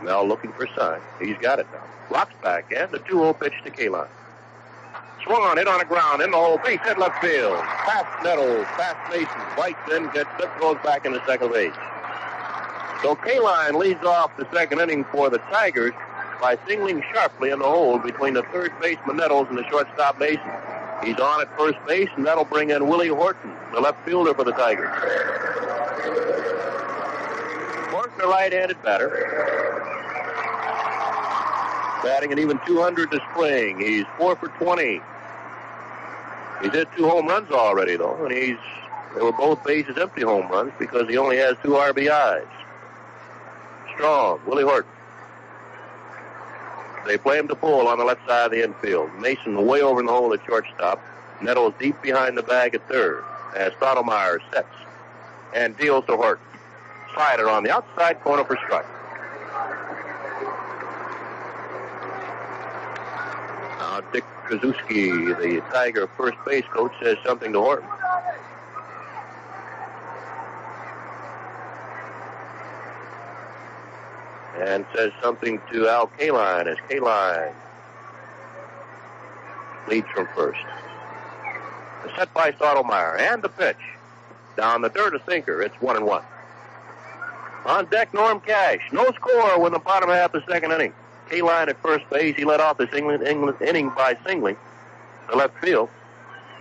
Now 0.03 0.23
looking 0.23 0.53
for 0.53 0.67
sign. 0.75 1.01
He's 1.19 1.37
got 1.37 1.59
it 1.59 1.67
now. 1.73 1.83
Rocks 2.09 2.33
back 2.41 2.71
and 2.71 2.91
the 2.91 2.99
2-0 2.99 3.39
pitch 3.39 3.53
to 3.63 3.71
Kaline. 3.71 4.07
Swung 5.23 5.41
on 5.41 5.57
it 5.57 5.67
on 5.67 5.79
the 5.79 5.85
ground 5.85 6.21
in 6.21 6.31
the 6.31 6.37
hole. 6.37 6.57
Base 6.63 6.79
hit 6.85 6.97
left 6.97 7.21
field. 7.21 7.59
Past 7.59 8.23
Nettles, 8.23 8.65
past 8.77 9.11
Mason. 9.11 9.27
Bites 9.57 9.91
in, 9.91 10.05
gets 10.13 10.29
it, 10.39 10.49
goes 10.59 10.77
back 10.83 11.05
in 11.05 11.11
the 11.11 11.25
second 11.25 11.51
base. 11.51 11.73
So 13.01 13.15
Kaline 13.15 13.77
leads 13.77 14.03
off 14.03 14.35
the 14.37 14.47
second 14.53 14.79
inning 14.79 15.03
for 15.11 15.29
the 15.29 15.39
Tigers 15.51 15.93
by 16.39 16.57
singling 16.67 17.03
sharply 17.13 17.49
in 17.49 17.59
the 17.59 17.65
hole 17.65 17.99
between 17.99 18.33
the 18.33 18.43
third 18.53 18.71
baseman 18.81 19.17
Nettles 19.17 19.47
and 19.49 19.57
the 19.57 19.67
shortstop 19.69 20.19
Mason. 20.19 20.51
He's 21.03 21.19
on 21.19 21.41
at 21.41 21.57
first 21.57 21.77
base, 21.87 22.09
and 22.15 22.25
that'll 22.25 22.45
bring 22.45 22.71
in 22.71 22.87
Willie 22.87 23.09
Horton, 23.09 23.51
the 23.73 23.79
left 23.79 24.03
fielder 24.05 24.33
for 24.33 24.43
the 24.43 24.51
Tigers. 24.51 24.89
Horton, 27.91 28.21
a 28.21 28.27
right-handed 28.27 28.81
batter. 28.81 29.66
Batting 32.03 32.31
at 32.31 32.39
even 32.39 32.59
200 32.65 33.11
this 33.11 33.21
spring. 33.31 33.79
He's 33.79 34.05
four 34.17 34.35
for 34.35 34.49
20. 34.49 35.01
He's 36.61 36.71
hit 36.71 36.87
two 36.95 37.07
home 37.07 37.27
runs 37.27 37.51
already, 37.51 37.97
though, 37.97 38.25
and 38.25 38.33
he's 38.33 38.57
they 39.15 39.23
were 39.23 39.31
both 39.31 39.63
bases 39.63 39.97
empty 39.97 40.21
home 40.21 40.47
runs 40.49 40.71
because 40.77 41.09
he 41.09 41.17
only 41.17 41.37
has 41.37 41.55
two 41.63 41.71
RBIs. 41.71 42.47
Strong, 43.95 44.41
Willie 44.45 44.63
Horton. 44.63 44.91
They 47.07 47.17
play 47.17 47.39
him 47.39 47.47
to 47.47 47.55
pull 47.55 47.87
on 47.87 47.97
the 47.97 48.03
left 48.05 48.27
side 48.27 48.45
of 48.45 48.51
the 48.51 48.63
infield. 48.63 49.09
Mason 49.19 49.65
way 49.65 49.81
over 49.81 50.01
in 50.01 50.05
the 50.05 50.11
hole 50.11 50.33
at 50.33 50.45
shortstop. 50.45 51.01
Nettles 51.41 51.73
deep 51.79 51.99
behind 52.01 52.37
the 52.37 52.43
bag 52.43 52.75
at 52.75 52.87
third 52.87 53.23
as 53.55 53.71
Stottlemyre 53.73 54.39
sets 54.53 54.67
and 55.55 55.75
deals 55.77 56.05
to 56.05 56.15
Horton. 56.15 56.43
Slider 57.13 57.49
on 57.49 57.63
the 57.63 57.71
outside 57.71 58.19
corner 58.21 58.43
for 58.43 58.57
strike. 58.65 58.85
Now 63.79 64.01
Dick 64.11 64.23
Tracewski, 64.47 65.37
the 65.39 65.61
Tiger 65.71 66.07
first 66.17 66.37
base 66.45 66.65
coach, 66.73 66.91
says 67.01 67.17
something 67.25 67.53
to 67.53 67.59
Horton. 67.59 67.89
and 74.59 74.85
says 74.95 75.11
something 75.21 75.59
to 75.71 75.87
Al 75.87 76.07
Kaline 76.07 76.67
as 76.67 76.77
Kaline 76.89 77.53
leads 79.87 80.07
from 80.13 80.27
first. 80.35 80.59
The 82.03 82.15
set 82.15 82.33
by 82.33 82.51
Stottlemyre 82.51 83.19
and 83.19 83.41
the 83.41 83.49
pitch. 83.49 83.77
Down 84.55 84.81
the 84.81 84.89
dirt, 84.89 85.15
a 85.15 85.21
sinker. 85.29 85.61
It's 85.61 85.79
one 85.79 85.95
and 85.95 86.05
one. 86.05 86.23
On 87.65 87.85
deck, 87.85 88.13
Norm 88.13 88.39
Cash. 88.39 88.81
No 88.91 89.05
score 89.11 89.59
when 89.59 89.71
the 89.71 89.79
bottom 89.79 90.09
half 90.09 90.33
of 90.33 90.43
the 90.45 90.51
second 90.51 90.71
inning. 90.71 90.93
Kaline 91.29 91.69
at 91.69 91.81
first 91.81 92.09
base. 92.09 92.35
He 92.35 92.45
led 92.45 92.59
off 92.59 92.77
this 92.77 92.93
England, 92.93 93.27
England 93.27 93.61
inning 93.61 93.89
by 93.89 94.17
singling 94.25 94.57
to 95.29 95.35
left 95.35 95.57
field. 95.59 95.89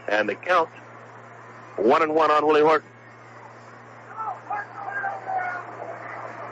And 0.08 0.28
the 0.28 0.34
count, 0.34 0.68
one 1.76 2.02
and 2.02 2.14
one 2.14 2.30
on 2.30 2.46
Willie 2.46 2.62
Horton. 2.62 2.88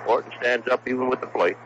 Horton 0.05 0.33
stands 0.38 0.68
up 0.68 0.87
even 0.87 1.09
with 1.09 1.20
the 1.20 1.27
plate. 1.27 1.57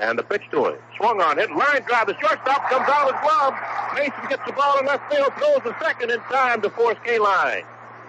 And 0.00 0.18
the 0.18 0.22
pitch 0.22 0.42
to 0.50 0.66
him. 0.66 0.78
Swung 0.96 1.20
on, 1.20 1.38
hit, 1.38 1.50
line 1.50 1.82
drive. 1.86 2.06
The 2.08 2.18
shortstop 2.18 2.68
comes 2.68 2.88
out 2.88 3.06
with 3.06 3.20
glove. 3.22 3.54
Mason 3.94 4.28
gets 4.28 4.44
the 4.46 4.52
ball 4.52 4.78
in 4.80 4.86
left 4.86 5.12
field, 5.12 5.32
throws 5.34 5.60
the 5.62 5.78
second 5.80 6.10
in 6.10 6.18
time 6.20 6.62
to 6.62 6.70
force 6.70 6.96
Kaline. 7.06 7.64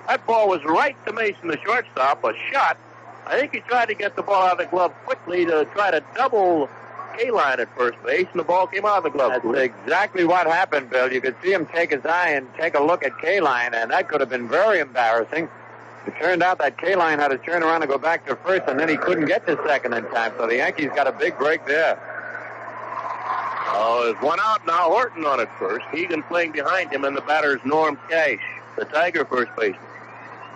That 0.08 0.26
ball 0.26 0.50
was 0.50 0.64
right 0.66 0.96
to 1.06 1.14
Mason, 1.14 1.50
the 1.50 1.60
shortstop, 1.64 2.24
a 2.24 2.34
shot. 2.52 2.78
I 3.26 3.40
think 3.40 3.54
he 3.54 3.60
tried 3.62 3.88
to 3.88 3.94
get 3.94 4.16
the 4.16 4.24
ball 4.24 4.44
out 4.44 4.54
of 4.54 4.58
the 4.58 4.66
glove 4.66 4.94
quickly 5.06 5.46
to 5.46 5.66
try 5.74 5.92
to 5.92 6.04
double 6.16 6.70
Kaline 7.18 7.60
at 7.60 7.78
first 7.78 8.02
base, 8.04 8.28
and 8.32 8.40
the 8.40 8.44
ball 8.44 8.68
came 8.68 8.86
out 8.86 8.98
of 8.98 9.04
the 9.04 9.10
glove. 9.10 9.32
That's 9.44 9.58
exactly 9.58 10.24
what 10.24 10.48
happened, 10.48 10.90
Bill. 10.90 11.12
You 11.12 11.22
could 11.22 11.36
see 11.44 11.52
him 11.54 11.66
take 11.68 11.92
his 11.92 12.06
eye 12.06 12.32
and 12.32 12.48
take 12.56 12.76
a 12.76 12.84
look 12.84 13.04
at 13.04 13.14
Kaline, 13.14 13.74
and 13.74 13.92
that 13.92 14.10
could 14.10 14.20
have 14.20 14.30
been 14.30 14.48
very 14.48 14.80
embarrassing. 14.80 15.50
It 16.06 16.14
turned 16.20 16.44
out 16.44 16.58
that 16.60 16.78
Kaline 16.78 17.18
had 17.18 17.30
to 17.30 17.38
turn 17.38 17.64
around 17.64 17.82
and 17.82 17.90
go 17.90 17.98
back 17.98 18.26
to 18.28 18.36
first, 18.36 18.64
and 18.68 18.80
then 18.80 18.90
he 18.90 18.98
couldn't 18.98 19.26
get 19.26 19.46
to 19.48 19.58
second 19.66 19.94
in 19.94 20.04
time. 20.12 20.34
So 20.38 20.48
the 20.48 20.58
Yankees 20.58 20.90
got 20.96 21.08
a 21.08 21.14
big 21.14 21.38
break 21.38 21.66
there. 21.66 21.98
Oh, 23.76 24.02
there's 24.04 24.22
one 24.22 24.40
out 24.42 24.66
now. 24.68 24.90
Horton 24.90 25.26
on 25.26 25.40
it 25.40 25.50
first. 25.58 25.86
Hegan 25.92 26.24
playing 26.28 26.52
behind 26.52 26.92
him, 26.92 27.06
and 27.06 27.16
the 27.16 27.22
batter's 27.22 27.62
Norm 27.66 27.98
Cash, 28.10 28.40
the 28.78 28.86
Tiger 28.86 29.26
first 29.26 29.52
baseman. 29.58 29.82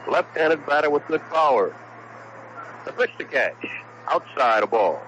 Left-handed 0.08 0.66
batter 0.66 0.90
with 0.90 1.06
good 1.08 1.22
power. 1.30 1.76
The 2.86 2.92
pitch 2.92 3.12
to 3.18 3.26
Cash. 3.26 3.54
Outside 4.08 4.64
a 4.64 4.68
ball. 4.68 5.02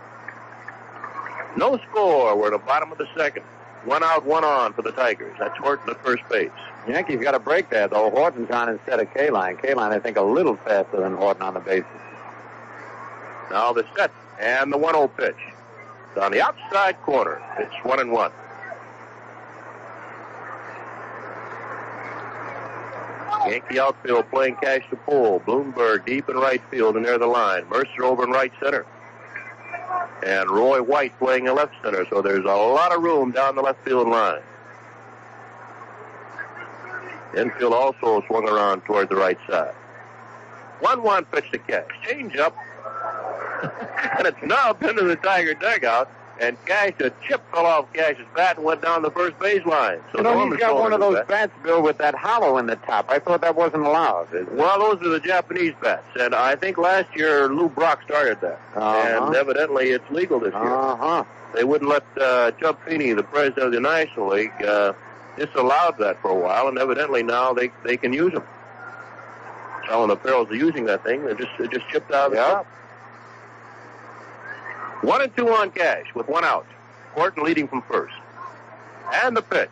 No 1.58 1.80
score. 1.90 2.38
We're 2.38 2.48
at 2.48 2.52
the 2.52 2.66
bottom 2.66 2.92
of 2.92 2.98
the 2.98 3.08
second. 3.18 3.44
One 3.86 4.04
out, 4.04 4.26
one 4.26 4.44
on 4.44 4.74
for 4.74 4.82
the 4.82 4.92
Tigers. 4.92 5.36
That's 5.40 5.58
Horton 5.58 5.90
at 5.90 6.04
first 6.04 6.28
base. 6.30 6.52
Yankees 6.88 7.22
got 7.22 7.34
a 7.34 7.40
break 7.40 7.70
there, 7.70 7.88
though. 7.88 8.10
Horton's 8.10 8.52
on 8.52 8.70
instead 8.70 9.00
of 9.00 9.08
Kaline. 9.14 9.60
Kaline, 9.62 9.92
I 9.92 10.00
think, 10.00 10.18
a 10.18 10.22
little 10.22 10.58
faster 10.58 11.00
than 11.00 11.16
Horton 11.16 11.42
on 11.42 11.54
the 11.54 11.60
bases. 11.60 11.86
Now 13.50 13.74
the 13.74 13.86
set 13.96 14.12
and 14.40 14.72
the 14.72 14.78
1-0 14.78 15.16
pitch. 15.18 15.36
It's 16.10 16.22
on 16.22 16.32
the 16.32 16.42
outside 16.42 17.02
corner. 17.04 17.42
It's 17.58 17.74
one 17.84 18.00
and 18.00 18.12
one. 18.12 18.32
Yankee 23.48 23.80
outfield 23.80 24.30
playing 24.30 24.56
cash 24.62 24.84
to 24.90 24.96
pull. 24.98 25.40
Blomberg 25.40 26.06
deep 26.06 26.30
in 26.30 26.36
right 26.36 26.62
field 26.70 26.96
and 26.96 27.06
near 27.06 27.18
the 27.18 27.28
line. 27.28 27.68
Murcer 27.70 28.04
over 28.04 28.24
in 28.24 28.32
right 28.32 28.52
center. 28.62 28.86
And 30.26 30.50
Roy 30.50 30.82
White 30.82 31.18
playing 31.20 31.48
in 31.48 31.56
left 31.56 31.74
center. 31.84 32.06
So 32.10 32.22
there's 32.22 32.44
a 32.44 32.48
lot 32.48 32.94
of 32.94 33.02
room 33.02 33.32
down 33.32 33.56
the 33.56 33.62
left 33.62 33.84
field 33.86 34.08
line. 34.08 34.42
Infield 37.38 37.74
also 37.74 38.24
swung 38.28 38.50
around 38.50 38.82
toward 38.82 39.10
the 39.10 39.16
right 39.16 39.38
side. 39.50 39.74
1-1 40.82 41.26
pitch 41.32 41.52
to 41.52 41.60
Cash. 41.60 41.88
Change 42.08 42.36
up. 42.38 42.56
and 44.18 44.28
it's 44.28 44.42
knobbed 44.44 44.84
into 44.84 45.04
the 45.04 45.16
Tiger 45.18 45.54
dugout. 45.54 46.10
And 46.42 46.58
Cash, 46.66 46.94
a 47.02 47.12
chip 47.28 47.42
fell 47.52 47.66
off 47.66 47.92
Cash's 47.94 48.26
bat 48.36 48.56
and 48.56 48.66
went 48.66 48.82
down 48.82 49.02
the 49.02 49.12
first 49.12 49.38
baseline. 49.40 50.02
So 50.14 50.20
you 50.20 50.24
know, 50.24 50.50
he's 50.50 50.58
got 50.60 50.76
one 50.76 50.94
of 50.94 51.00
those 51.02 51.16
back. 51.16 51.28
bats, 51.28 51.52
Bill, 51.64 51.82
with 51.82 51.98
that 51.98 52.16
hollow 52.16 52.58
in 52.58 52.66
the 52.68 52.78
top. 52.78 53.10
I 53.10 53.20
thought 53.20 53.42
that 53.42 53.56
wasn't 53.56 53.86
allowed. 53.86 54.30
Well, 54.54 54.80
those 54.80 55.06
are 55.06 55.10
the 55.10 55.20
Japanese 55.20 55.74
bats, 55.82 56.06
and 56.20 56.34
I 56.34 56.56
think 56.56 56.78
last 56.78 57.14
year 57.16 57.50
Lou 57.50 57.68
Brock 57.68 58.04
started 58.04 58.40
that, 58.42 58.60
Uh-huh. 58.76 59.26
and 59.26 59.36
evidently 59.36 59.90
it's 59.92 60.10
legal 60.12 60.40
this 60.40 60.54
year. 60.54 60.74
Uh-huh. 60.76 61.24
They 61.54 61.64
wouldn't 61.66 61.90
let 61.90 62.04
uh, 62.22 62.52
Chub 62.52 62.78
Feeney, 62.88 63.12
the 63.14 63.24
president 63.24 63.66
of 63.68 63.72
the 63.74 63.80
National 63.82 64.28
League, 64.30 64.54
uh, 64.64 64.94
disallowed 65.38 65.98
that 66.00 66.22
for 66.22 66.30
a 66.32 66.36
while, 66.36 66.68
and 66.70 66.78
evidently 66.78 67.22
now 67.24 67.54
they 67.54 67.72
they 67.84 67.98
can 67.98 68.14
use 68.14 68.32
them. 68.34 68.44
The 69.90 70.16
Pharaohs 70.18 70.50
are 70.52 70.56
using 70.56 70.86
that 70.86 71.04
thing. 71.04 71.26
They're 71.26 71.34
just 71.34 71.52
they're 71.58 71.68
just 71.68 71.88
chipped 71.90 72.12
out 72.12 72.28
of 72.28 72.32
the 72.32 72.38
Yeah. 72.38 72.48
top. 72.48 72.68
One 75.02 75.22
and 75.22 75.36
two 75.36 75.48
on 75.50 75.72
Cash 75.72 76.14
with 76.14 76.28
one 76.28 76.44
out. 76.44 76.66
Horton 77.14 77.44
leading 77.44 77.68
from 77.68 77.82
first. 77.84 78.14
And 79.24 79.36
the 79.36 79.42
pitch. 79.42 79.70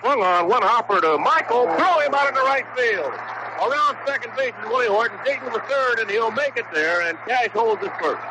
Swung 0.00 0.20
on, 0.20 0.48
one 0.48 0.62
hopper 0.62 1.00
to 1.00 1.18
Michael. 1.18 1.64
Throw 1.64 2.00
him 2.00 2.14
out 2.14 2.28
into 2.28 2.40
right 2.40 2.66
field. 2.76 3.12
Around 3.62 3.96
second 4.06 4.32
base 4.36 4.52
is 4.60 4.68
Willie 4.68 4.88
Horton. 4.88 5.18
Taking 5.24 5.52
the 5.52 5.60
third, 5.60 6.00
and 6.00 6.10
he'll 6.10 6.30
make 6.32 6.56
it 6.56 6.66
there, 6.74 7.02
and 7.08 7.16
Cash 7.26 7.50
holds 7.50 7.82
it 7.82 7.92
first. 8.00 8.22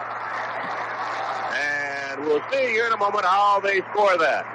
And 1.56 2.26
we'll 2.26 2.44
see 2.52 2.70
here 2.72 2.88
in 2.88 2.94
a 2.94 2.98
moment 2.98 3.26
how 3.26 3.60
they 3.62 3.80
score 3.92 4.18
that. 4.18 4.46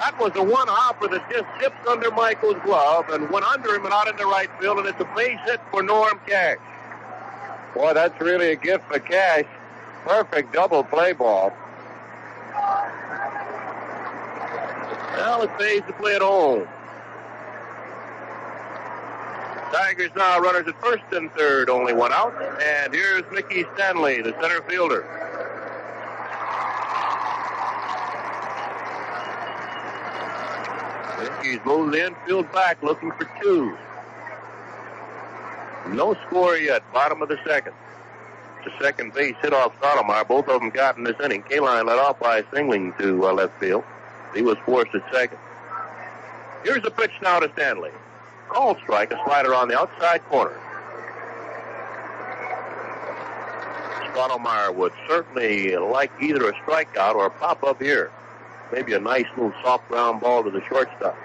That 0.00 0.16
was 0.18 0.32
the 0.32 0.42
one 0.42 0.68
hopper 0.68 1.08
that 1.08 1.28
just 1.30 1.46
zipped 1.60 1.86
under 1.86 2.10
Michael's 2.12 2.56
glove 2.64 3.08
and 3.10 3.28
went 3.30 3.44
under 3.44 3.74
him 3.74 3.84
and 3.84 3.92
out 3.92 4.08
into 4.08 4.24
right 4.24 4.48
field, 4.60 4.78
and 4.78 4.86
it's 4.86 5.00
a 5.00 5.08
base 5.14 5.38
hit 5.44 5.60
for 5.70 5.82
Norm 5.82 6.18
Cash. 6.26 6.58
Boy, 7.74 7.92
that's 7.94 8.18
really 8.20 8.52
a 8.52 8.56
gift 8.56 8.84
for 8.88 8.98
Cash. 9.00 9.44
Perfect 10.08 10.54
double 10.54 10.82
play 10.84 11.12
ball. 11.12 11.52
Well, 15.12 15.42
it 15.42 15.50
pays 15.58 15.82
to 15.86 15.92
play 16.00 16.14
at 16.14 16.22
home. 16.22 16.66
Tigers 19.70 20.10
now 20.16 20.40
runners 20.40 20.66
at 20.66 20.80
first 20.80 21.04
and 21.12 21.30
third, 21.32 21.68
only 21.68 21.92
one 21.92 22.14
out. 22.14 22.32
And 22.62 22.94
here's 22.94 23.22
Mickey 23.30 23.66
Stanley, 23.74 24.22
the 24.22 24.32
center 24.40 24.62
fielder. 24.62 25.04
Yankees 31.22 31.60
moving 31.66 31.90
the 31.90 32.06
infield 32.06 32.50
back, 32.52 32.82
looking 32.82 33.12
for 33.12 33.28
two. 33.42 33.76
No 35.94 36.16
score 36.26 36.56
yet, 36.56 36.82
bottom 36.94 37.20
of 37.20 37.28
the 37.28 37.38
second. 37.46 37.74
The 38.64 38.72
second 38.80 39.14
base 39.14 39.36
hit 39.40 39.52
off 39.52 39.78
Stottlemyre. 39.80 40.26
Both 40.26 40.48
of 40.48 40.60
them 40.60 40.70
got 40.70 40.96
in 40.96 41.04
this 41.04 41.16
inning. 41.22 41.42
Kaline 41.42 41.86
led 41.86 41.98
off 41.98 42.18
by 42.18 42.44
singling 42.52 42.92
to 42.98 43.26
uh, 43.26 43.32
left 43.32 43.58
field. 43.60 43.84
He 44.34 44.42
was 44.42 44.56
forced 44.66 44.94
at 44.94 45.02
second. 45.12 45.38
Here's 46.64 46.84
a 46.84 46.90
pitch 46.90 47.12
now 47.22 47.38
to 47.40 47.50
Stanley. 47.54 47.90
Call 48.48 48.76
strike, 48.76 49.12
a 49.12 49.20
slider 49.24 49.54
on 49.54 49.68
the 49.68 49.78
outside 49.78 50.24
corner. 50.26 50.58
Stottlemyre 54.12 54.74
would 54.74 54.92
certainly 55.06 55.76
like 55.76 56.10
either 56.20 56.48
a 56.48 56.52
strikeout 56.54 57.14
or 57.14 57.26
a 57.26 57.30
pop 57.30 57.62
up 57.62 57.80
here. 57.80 58.10
Maybe 58.72 58.92
a 58.94 59.00
nice 59.00 59.26
little 59.36 59.52
soft 59.62 59.88
ground 59.88 60.20
ball 60.20 60.42
to 60.42 60.50
the 60.50 60.62
shortstop. 60.68 61.16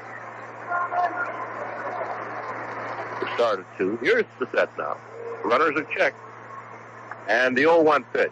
The 3.19 3.33
start 3.35 3.59
at 3.59 3.77
two. 3.77 3.97
Here's 4.01 4.25
the 4.39 4.47
set 4.53 4.77
now. 4.77 4.97
Runners 5.43 5.75
are 5.75 5.87
checked. 5.97 6.17
And 7.27 7.57
the 7.57 7.63
0-1 7.63 8.03
pitch. 8.13 8.31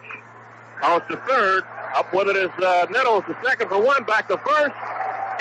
Counts 0.80 1.06
to 1.08 1.16
third. 1.28 1.64
Up 1.94 2.12
with 2.14 2.28
it 2.28 2.36
is 2.36 2.50
uh, 2.64 2.86
Nettles, 2.90 3.24
the 3.28 3.36
second 3.44 3.68
for 3.68 3.82
one. 3.82 4.04
Back 4.04 4.28
to 4.28 4.38
first. 4.38 4.74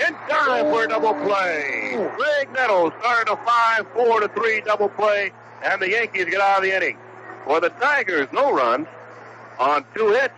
In 0.07 0.13
time 0.29 0.65
for 0.65 0.85
a 0.85 0.87
double 0.87 1.13
play. 1.25 1.91
Graig 1.95 2.51
Nettles 2.53 2.93
started 2.99 3.31
a 3.31 3.35
5-4 3.35 4.21
to 4.21 4.27
3 4.29 4.61
double 4.61 4.89
play. 4.89 5.31
And 5.63 5.81
the 5.81 5.89
Yankees 5.89 6.25
get 6.25 6.41
out 6.41 6.57
of 6.57 6.63
the 6.63 6.75
inning. 6.75 6.97
For 7.45 7.59
the 7.59 7.69
Tigers, 7.69 8.27
no 8.31 8.53
runs 8.53 8.87
on 9.59 9.85
two 9.95 10.09
hits. 10.09 10.33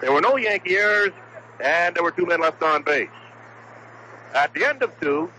There 0.00 0.12
were 0.12 0.20
no 0.20 0.36
Yankee 0.36 0.76
errors, 0.76 1.12
and 1.62 1.94
there 1.94 2.02
were 2.02 2.10
two 2.10 2.26
men 2.26 2.40
left 2.40 2.62
on 2.62 2.82
base. 2.82 3.08
At 4.34 4.52
the 4.54 4.64
end 4.64 4.82
of 4.82 4.98
two, 5.00 5.30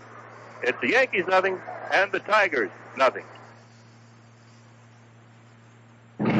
it's 0.62 0.80
the 0.80 0.90
Yankees 0.90 1.24
nothing 1.26 1.58
and 1.92 2.12
the 2.12 2.20
Tigers 2.20 2.70
nothing. 2.96 3.24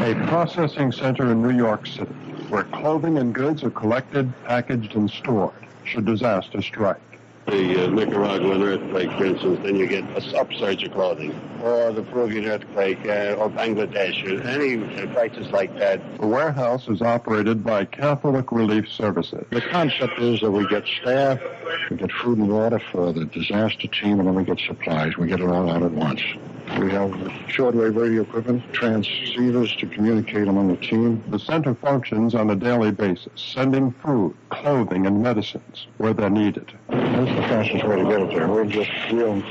A 0.02 0.14
processing 0.26 0.90
center 0.90 1.30
in 1.30 1.40
New 1.40 1.56
York 1.56 1.86
City 1.86 2.12
where 2.52 2.64
clothing 2.64 3.18
and 3.18 3.32
goods 3.32 3.62
are 3.62 3.70
collected, 3.70 4.32
packaged, 4.44 4.96
and 4.96 5.08
stored 5.08 5.54
should 5.84 6.04
disaster 6.04 6.60
strike. 6.60 7.00
The 7.46 7.84
uh, 7.84 7.86
Nicaraguan 7.88 8.62
earthquake, 8.64 9.12
for 9.12 9.26
instance, 9.26 9.60
then 9.62 9.76
you 9.76 9.86
get 9.86 10.02
a 10.02 10.38
upsurge 10.38 10.82
of 10.82 10.92
clothing. 10.92 11.32
Or 11.62 11.92
the 11.92 12.02
Peruvian 12.02 12.46
earthquake, 12.46 12.98
uh, 13.06 13.36
or 13.38 13.48
Bangladesh, 13.48 14.22
or 14.26 14.42
any 14.42 14.84
uh, 15.00 15.06
crisis 15.14 15.52
like 15.52 15.78
that. 15.78 16.00
The 16.18 16.26
warehouse 16.26 16.88
is 16.88 17.00
operated 17.00 17.62
by 17.62 17.84
Catholic 17.84 18.50
Relief 18.50 18.88
Services. 18.88 19.46
The 19.50 19.60
concept 19.60 20.18
is 20.18 20.40
that 20.40 20.50
we 20.50 20.66
get 20.66 20.84
staff, 21.00 21.38
we 21.90 21.96
get 21.96 22.10
food 22.10 22.38
and 22.38 22.48
water 22.48 22.80
for 22.90 23.12
the 23.12 23.24
disaster 23.24 23.86
team, 23.86 24.18
and 24.18 24.26
then 24.26 24.34
we 24.34 24.42
get 24.42 24.58
supplies. 24.66 25.16
We 25.16 25.28
get 25.28 25.40
it 25.40 25.48
all 25.48 25.70
out 25.70 25.84
at 25.84 25.92
once. 25.92 26.22
We 26.78 26.90
have 26.90 27.10
shortwave 27.48 27.96
radio 27.96 28.22
equipment, 28.22 28.62
transceivers 28.72 29.78
to 29.78 29.86
communicate 29.86 30.48
among 30.48 30.68
the 30.68 30.76
team. 30.76 31.22
The 31.28 31.38
center 31.38 31.74
functions 31.74 32.34
on 32.34 32.50
a 32.50 32.56
daily 32.56 32.90
basis, 32.90 33.30
sending 33.36 33.92
food, 33.92 34.34
clothing, 34.50 35.06
and 35.06 35.22
medicines 35.22 35.86
where 35.98 36.14
they're 36.14 36.30
needed. 36.30 36.72
That's 36.88 37.30
the 37.30 37.42
fastest 37.42 37.84
way 37.84 37.96
to 37.96 38.04
get 38.04 38.22
it 38.22 38.30
there. 38.30 38.48
We'll 38.48 38.64
just 38.64 38.90
we'll 39.12 39.42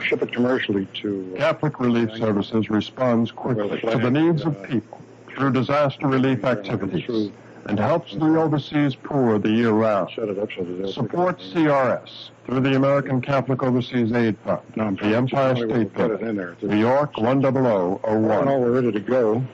ship 0.00 0.22
it 0.22 0.32
commercially 0.32 0.86
to. 1.02 1.34
Uh, 1.34 1.38
Catholic 1.38 1.80
Relief 1.80 2.10
Services 2.16 2.70
responds 2.70 3.32
quickly 3.32 3.80
to 3.80 3.98
the 3.98 4.10
needs 4.10 4.44
of 4.44 4.62
people 4.62 5.00
through 5.34 5.52
disaster 5.52 6.06
relief 6.06 6.44
activities 6.44 7.30
and 7.68 7.78
helps 7.78 8.14
the 8.14 8.24
overseas 8.40 8.94
poor 8.94 9.38
the 9.38 9.50
year 9.50 9.70
round. 9.70 10.10
Set 10.16 10.28
it 10.28 10.38
up 10.38 10.48
so 10.56 10.64
that 10.64 10.72
they'll 10.72 10.92
Support 10.92 11.38
CRS 11.38 12.30
through 12.46 12.60
the 12.60 12.74
American 12.74 13.20
Catholic 13.20 13.62
Overseas 13.62 14.10
Aid 14.12 14.36
Fund, 14.44 14.60
No, 14.74 14.90
the 14.92 15.14
Empire 15.14 15.54
State 15.54 15.68
put 15.92 16.10
it 16.10 16.18
Building, 16.20 16.28
in 16.28 16.36
there. 16.36 16.56
New 16.62 16.78
York 16.78 17.10
Oh, 17.18 17.22
no, 17.22 17.40
10001. 17.42 18.46
we're 18.60 18.70
ready 18.72 18.90
to 18.90 19.00
go 19.00 19.44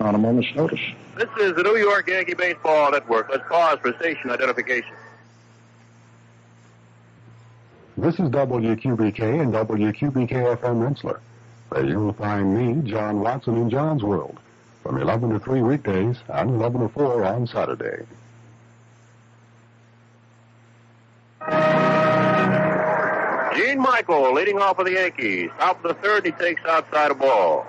on 0.00 0.14
a 0.14 0.18
moment's 0.18 0.48
notice. 0.56 0.80
This 1.16 1.28
is 1.38 1.54
the 1.54 1.62
New 1.62 1.76
York 1.76 2.08
Yankee 2.08 2.32
Baseball 2.32 2.92
Network. 2.92 3.28
Let's 3.30 3.46
pause 3.50 3.78
for 3.82 3.92
station 4.00 4.30
identification. 4.30 4.94
This 7.98 8.14
is 8.14 8.30
WQBK 8.30 9.42
and 9.42 9.52
WQBK 9.52 10.56
FM 10.56 10.82
Rensselaer, 10.82 11.20
where 11.68 11.84
you'll 11.84 12.14
find 12.14 12.56
me, 12.56 12.90
John 12.90 13.20
Watson, 13.20 13.56
in 13.58 13.68
John's 13.68 14.02
World, 14.02 14.38
from 14.82 15.00
11 15.00 15.30
to 15.30 15.38
3 15.38 15.62
weekdays 15.62 16.16
and 16.28 16.50
11 16.50 16.80
to 16.80 16.88
4 16.88 17.24
on 17.24 17.46
Saturday. 17.46 18.04
Gene 23.56 23.80
Michael 23.80 24.32
leading 24.32 24.58
off 24.58 24.76
for 24.76 24.84
the 24.84 24.92
Yankees. 24.92 25.50
Top 25.58 25.84
of 25.84 25.96
the 25.96 26.02
third, 26.02 26.24
he 26.24 26.32
takes 26.32 26.62
outside 26.64 27.10
a 27.10 27.14
ball. 27.14 27.66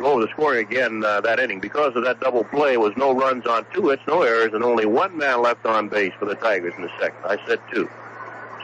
Oh, 0.00 0.20
the 0.20 0.28
scoring 0.28 0.64
again 0.64 1.02
uh, 1.04 1.20
that 1.22 1.40
inning 1.40 1.58
because 1.58 1.96
of 1.96 2.04
that 2.04 2.20
double 2.20 2.44
play 2.44 2.76
was 2.76 2.92
no 2.96 3.12
runs 3.12 3.46
on 3.46 3.66
two 3.74 3.88
hits, 3.88 4.02
no 4.06 4.22
errors, 4.22 4.52
and 4.54 4.62
only 4.62 4.86
one 4.86 5.16
man 5.16 5.42
left 5.42 5.66
on 5.66 5.88
base 5.88 6.12
for 6.18 6.24
the 6.26 6.36
Tigers 6.36 6.72
in 6.76 6.82
the 6.82 6.90
second. 7.00 7.18
I 7.24 7.36
said 7.48 7.58
two. 7.72 7.88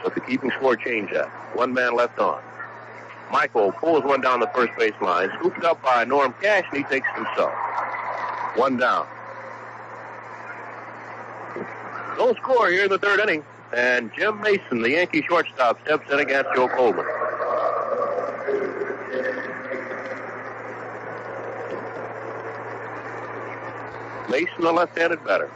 So 0.01 0.07
if 0.07 0.15
the 0.15 0.21
keeping 0.21 0.51
score 0.51 0.77
changed 0.77 1.13
that. 1.13 1.27
One 1.57 1.73
man 1.73 1.95
left 1.95 2.19
on. 2.19 2.41
Michael 3.35 3.73
pulls 3.73 4.01
one 4.05 4.21
down 4.21 4.39
the 4.39 4.47
first 4.55 4.71
base 4.79 4.93
line, 5.01 5.29
scooped 5.39 5.61
up 5.65 5.83
by 5.83 6.05
Norm 6.05 6.33
Cash, 6.41 6.63
and 6.71 6.77
he 6.77 6.83
takes 6.85 7.05
himself. 7.13 7.51
One 8.55 8.77
down. 8.77 9.05
No 12.17 12.33
score 12.35 12.69
here 12.69 12.85
in 12.85 12.89
the 12.89 12.97
third 12.97 13.19
inning. 13.19 13.43
And 13.75 14.09
Jim 14.17 14.39
Mason, 14.39 14.81
the 14.81 14.91
Yankee 14.91 15.21
shortstop, 15.27 15.81
steps 15.81 16.09
in 16.09 16.19
against 16.19 16.49
Joe 16.55 16.69
Coleman. 16.69 17.05
Mason, 24.29 24.61
the 24.61 24.71
left-handed 24.71 25.25
batter. 25.25 25.51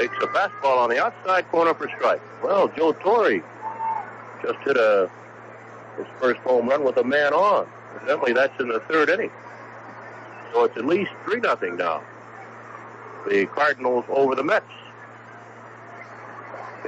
Takes 0.00 0.16
a 0.22 0.28
fastball 0.28 0.78
on 0.78 0.88
the 0.88 0.98
outside 0.98 1.46
corner 1.50 1.74
for 1.74 1.86
strike. 1.94 2.22
Well, 2.42 2.68
Joe 2.68 2.92
Torre 2.92 3.42
just 4.42 4.58
hit 4.64 4.78
a 4.78 5.10
his 5.98 6.06
first 6.18 6.40
home 6.40 6.70
run 6.70 6.84
with 6.84 6.96
a 6.96 7.04
man 7.04 7.34
on. 7.34 7.68
Evidently, 7.96 8.32
that's 8.32 8.58
in 8.58 8.68
the 8.68 8.80
third 8.80 9.10
inning. 9.10 9.30
So 10.54 10.64
it's 10.64 10.74
at 10.78 10.86
least 10.86 11.10
3 11.24 11.40
nothing 11.40 11.76
now. 11.76 12.02
The 13.28 13.44
Cardinals 13.44 14.06
over 14.08 14.34
the 14.34 14.42
Mets 14.42 14.64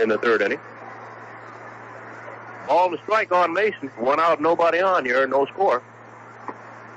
in 0.01 0.09
the 0.09 0.17
third 0.17 0.41
inning. 0.41 0.61
Ball 2.67 2.93
to 2.93 2.99
strike 3.03 3.31
on 3.31 3.53
Mason. 3.53 3.89
One 3.99 4.21
out, 4.21 4.41
nobody 4.41 4.81
on 4.81 5.05
here, 5.05 5.27
no 5.27 5.45
score. 5.45 5.83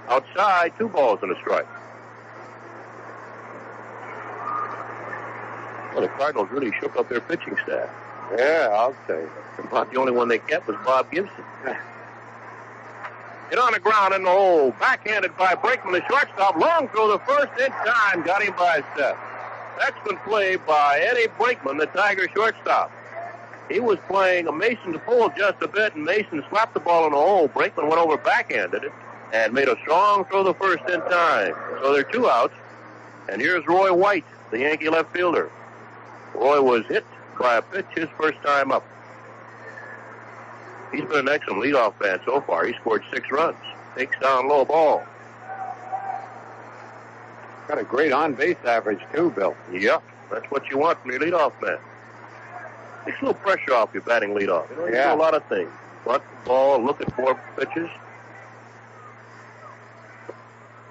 Outside, 0.08 0.72
two 0.78 0.88
balls 0.88 1.20
and 1.24 1.32
a 1.34 1.36
strike. 1.42 1.68
Well, 5.96 6.04
the 6.04 6.10
Cardinals 6.10 6.50
really 6.52 6.74
shook 6.82 6.98
up 6.98 7.08
their 7.08 7.22
pitching 7.22 7.56
staff. 7.64 7.90
Yeah, 8.38 8.68
I'll 8.74 8.94
say. 9.08 9.26
About 9.60 9.94
the 9.94 9.98
only 9.98 10.12
one 10.12 10.28
they 10.28 10.40
kept 10.40 10.68
was 10.68 10.76
Bob 10.86 11.10
Gibson. 11.10 11.46
Hit 13.50 13.58
on 13.58 13.72
the 13.72 13.80
ground 13.80 14.14
in 14.14 14.24
the 14.24 14.30
oh, 14.30 14.38
hole. 14.38 14.72
Backhanded 14.78 15.38
by 15.38 15.56
Brinkman, 15.56 15.94
the 15.94 16.06
shortstop. 16.10 16.58
Long 16.58 16.90
throw 16.90 17.08
the 17.08 17.20
first 17.20 17.58
in 17.62 17.72
time. 17.72 18.24
Got 18.24 18.44
him 18.44 18.54
by 18.58 18.78
a 18.78 18.94
step. 18.94 19.18
Excellent 19.88 20.22
play 20.26 20.58
by 20.58 21.00
Eddie 21.00 21.28
Brinkman, 21.40 21.80
the 21.80 21.86
Tiger 21.86 22.28
shortstop. 22.36 22.92
He 23.70 23.80
was 23.80 23.98
playing 24.10 24.48
a 24.48 24.52
Mason 24.52 24.92
to 24.92 25.00
pull 25.00 25.30
just 25.38 25.62
a 25.62 25.68
bit, 25.68 25.96
and 25.96 26.04
Mason 26.04 26.44
slapped 26.50 26.74
the 26.74 26.82
ball 26.82 27.06
in 27.06 27.14
the 27.14 27.18
oh, 27.18 27.48
hole. 27.48 27.48
Brinkman 27.48 27.88
went 27.88 28.00
over 28.02 28.18
backhanded 28.18 28.84
it 28.84 28.92
and 29.32 29.54
made 29.54 29.70
a 29.70 29.78
strong 29.84 30.26
throw 30.26 30.44
the 30.44 30.54
first 30.56 30.84
in 30.90 31.00
time. 31.02 31.54
So 31.82 31.94
there 31.94 32.02
are 32.02 32.12
two 32.12 32.30
outs. 32.30 32.54
And 33.30 33.42
here's 33.42 33.66
Roy 33.66 33.94
White, 33.94 34.26
the 34.52 34.60
Yankee 34.60 34.90
left 34.90 35.14
fielder. 35.14 35.50
Roy 36.36 36.62
was 36.62 36.86
hit 36.88 37.06
by 37.40 37.56
a 37.58 37.62
pitch 37.62 37.86
his 37.96 38.08
first 38.20 38.38
time 38.44 38.72
up. 38.72 38.86
He's 40.92 41.02
been 41.06 41.28
an 41.28 41.30
excellent 41.30 41.64
leadoff 41.64 42.00
man 42.02 42.20
so 42.26 42.42
far. 42.42 42.66
He 42.66 42.74
scored 42.74 43.04
six 43.14 43.30
runs. 43.32 43.58
Takes 43.98 44.18
down 44.20 44.48
low 44.48 44.66
ball. 44.66 45.04
Got 47.68 47.80
a 47.80 47.84
great 47.84 48.12
on-base 48.12 48.58
average 48.66 49.00
too, 49.14 49.32
Bill. 49.32 49.56
Yep, 49.72 50.04
that's 50.32 50.46
what 50.52 50.70
you 50.70 50.78
want 50.78 51.02
from 51.02 51.12
your 51.12 51.20
leadoff 51.22 51.54
man. 51.62 51.78
Takes 53.06 53.18
a 53.22 53.26
little 53.26 53.42
pressure 53.42 53.74
off 53.74 53.90
your 53.94 54.04
batting 54.04 54.32
leadoff. 54.36 54.70
You 54.70 54.76
know, 54.78 54.88
Yeah. 54.88 55.10
do 55.10 55.20
a 55.20 55.22
lot 55.22 55.34
of 55.34 55.44
things. 55.46 55.72
Bunt 56.06 56.22
the 56.44 56.50
ball, 56.50 56.80
looking 56.84 57.10
for 57.12 57.40
pitches. 57.58 57.90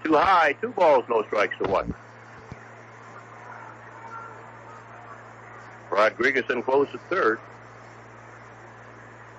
Too 0.03 0.15
high, 0.17 0.55
two 0.61 0.69
balls, 0.71 1.05
no 1.09 1.23
strikes 1.25 1.57
to 1.63 1.69
one. 1.71 1.95
Rodriguez 5.95 6.45
in 6.51 6.63
close 6.63 6.89
at 6.93 7.01
third. 7.09 7.39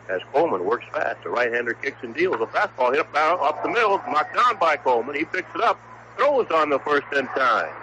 As 0.07 0.21
Coleman 0.31 0.65
works 0.65 0.85
fast, 0.93 1.23
the 1.23 1.29
right-hander 1.29 1.73
kicks 1.73 1.97
and 2.01 2.13
deals. 2.13 2.35
A 2.35 2.45
fastball 2.45 2.91
hit 2.91 3.01
up, 3.01 3.41
up 3.41 3.63
the 3.63 3.69
middle, 3.69 3.97
knocked 4.09 4.35
down 4.35 4.57
by 4.57 4.77
Coleman. 4.77 5.15
He 5.15 5.25
picks 5.25 5.53
it 5.55 5.61
up, 5.61 5.79
throws 6.17 6.47
on 6.51 6.69
the 6.69 6.79
first 6.79 7.07
in 7.13 7.27
time. 7.27 7.73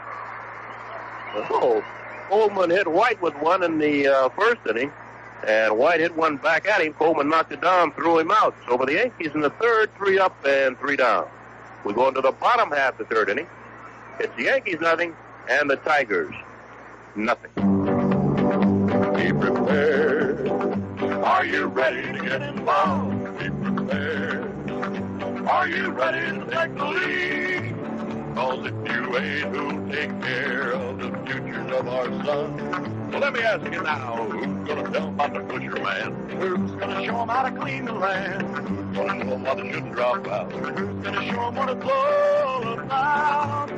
Oh, 1.34 1.84
Coleman 2.28 2.70
hit 2.70 2.86
White 2.86 3.20
with 3.20 3.34
one 3.36 3.62
in 3.62 3.78
the 3.78 4.06
uh, 4.06 4.28
first 4.30 4.60
inning, 4.68 4.92
and 5.46 5.76
White 5.76 6.00
hit 6.00 6.16
one 6.16 6.36
back 6.36 6.66
at 6.66 6.80
him. 6.80 6.92
Coleman 6.94 7.28
knocked 7.28 7.52
it 7.52 7.60
down, 7.60 7.92
threw 7.92 8.20
him 8.20 8.30
out. 8.30 8.54
So 8.68 8.78
for 8.78 8.86
the 8.86 8.94
Yankees 8.94 9.32
in 9.34 9.40
the 9.40 9.50
third, 9.50 9.90
three 9.96 10.18
up 10.18 10.36
and 10.46 10.78
three 10.78 10.96
down. 10.96 11.26
We 11.84 11.92
go 11.92 12.06
into 12.06 12.20
the 12.20 12.32
bottom 12.32 12.70
half 12.70 13.00
of 13.00 13.08
the 13.08 13.14
third 13.14 13.28
inning. 13.30 13.48
It's 14.20 14.34
the 14.36 14.44
Yankees 14.44 14.78
nothing, 14.80 15.16
and 15.50 15.68
the 15.68 15.76
Tigers 15.76 16.34
nothing. 17.16 17.71
Ready 21.72 22.12
to 22.12 22.24
get 22.24 22.42
involved? 22.42 23.38
Be 23.38 23.50
prepared. 23.50 24.70
Are 25.48 25.68
you 25.68 25.90
ready 25.90 26.38
to 26.38 26.44
take 26.50 26.76
the 26.76 26.84
lead? 26.84 27.74
Cause 28.34 28.66
if 28.66 28.92
you 28.92 29.18
ain't, 29.18 29.54
who'll 29.54 29.88
take 29.90 30.22
care 30.22 30.72
of 30.72 30.98
the 30.98 31.10
futures 31.26 31.72
of 31.72 31.88
our 31.88 32.06
sons? 32.24 33.12
Well, 33.12 33.20
let 33.20 33.32
me 33.34 33.40
ask 33.40 33.64
you 33.70 33.82
now, 33.82 34.16
who's 34.16 34.68
gonna 34.68 34.90
tell 34.90 35.08
about 35.08 35.34
the 35.34 35.42
man? 35.42 36.30
Who's 36.40 36.70
gonna 36.72 37.04
show 37.04 37.20
'em 37.20 37.28
how 37.28 37.42
to 37.42 37.52
clean 37.52 37.84
the 37.84 37.92
land? 37.92 38.42
Who's 38.68 38.96
gonna 38.96 39.24
show 39.24 39.32
'em 39.34 39.44
how 39.44 39.54
they 39.54 39.70
shouldn't 39.72 39.94
drop 39.94 40.26
out? 40.28 40.52
Who's 40.52 41.04
gonna 41.04 41.24
show 41.30 41.48
'em 41.48 41.54
what 41.56 41.70
it's 41.70 41.84
all 41.84 42.68
about? 42.78 43.70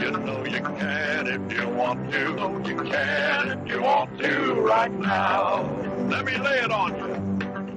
You 0.00 0.10
know 0.12 0.44
you 0.44 0.60
can 0.60 1.26
if 1.26 1.56
you 1.56 1.68
want 1.68 2.12
to. 2.12 2.36
Oh, 2.40 2.58
you 2.66 2.76
can 2.76 3.50
if 3.50 3.68
you 3.70 3.82
want 3.82 4.18
to 4.20 4.54
right 4.54 4.92
now. 4.92 5.68
Let 6.08 6.24
me 6.24 6.36
lay 6.38 6.58
it 6.58 6.72
on 6.72 6.96
you. 6.98 7.19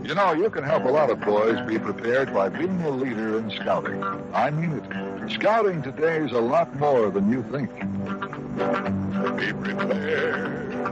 You 0.04 0.16
know, 0.16 0.34
you 0.34 0.50
can 0.50 0.66
help 0.66 0.84
a 0.84 0.90
lot 0.90 1.10
of 1.10 1.22
boys 1.22 1.66
be 1.66 1.80
prepared 1.80 2.34
by 2.34 2.50
being 2.50 2.82
a 2.82 2.90
leader 2.90 3.38
in 3.40 3.50
scouting. 3.52 4.04
I 4.34 4.50
mean 4.50 4.74
it. 4.74 5.32
Scouting 5.32 5.82
today 5.82 6.18
is 6.18 6.34
a 6.34 6.42
lot 6.42 6.76
more 6.76 7.10
than 7.10 7.32
you 7.32 7.42
think. 7.44 7.70
Be 9.38 9.54
prepared. 9.54 10.84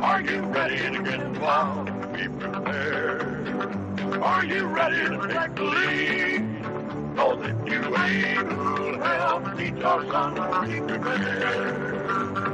Are 0.00 0.20
you 0.20 0.40
ready 0.42 0.76
to 0.76 1.02
get 1.02 1.20
involved? 1.20 1.90
Be 2.12 2.28
prepared. 2.28 3.48
Are 4.22 4.44
you 4.44 4.66
ready 4.66 5.04
to 5.04 5.28
take 5.28 5.54
the 5.56 5.64
lead? 5.64 6.40
Know 7.16 7.34
that 7.34 7.66
you 7.66 7.96
ain't 7.96 8.52
who'll 8.52 9.02
help 9.02 9.58
teach 9.58 9.82
our 9.82 10.06
sons 10.06 10.36
to 10.36 10.72
be 10.72 10.80
prepared. 10.80 12.53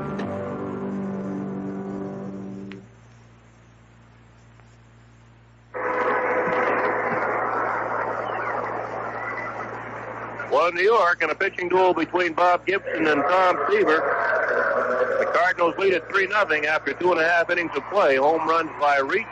New 10.75 10.83
York, 10.83 11.23
in 11.23 11.31
a 11.31 11.35
pitching 11.35 11.69
duel 11.69 11.95
between 11.95 12.33
Bob 12.33 12.67
Gibson 12.67 13.07
and 13.07 13.23
Tom 13.23 13.59
Seaver, 13.71 15.17
the 15.19 15.27
Cardinals 15.33 15.75
lead 15.79 15.95
at 15.95 16.09
3 16.11 16.27
0 16.27 16.65
after 16.69 16.93
two 16.95 17.13
and 17.13 17.21
a 17.21 17.29
half 17.29 17.51
innings 17.51 17.71
of 17.77 17.83
play. 17.91 18.17
Home 18.17 18.49
runs 18.49 18.71
by 18.81 18.99
Reitz 18.99 19.27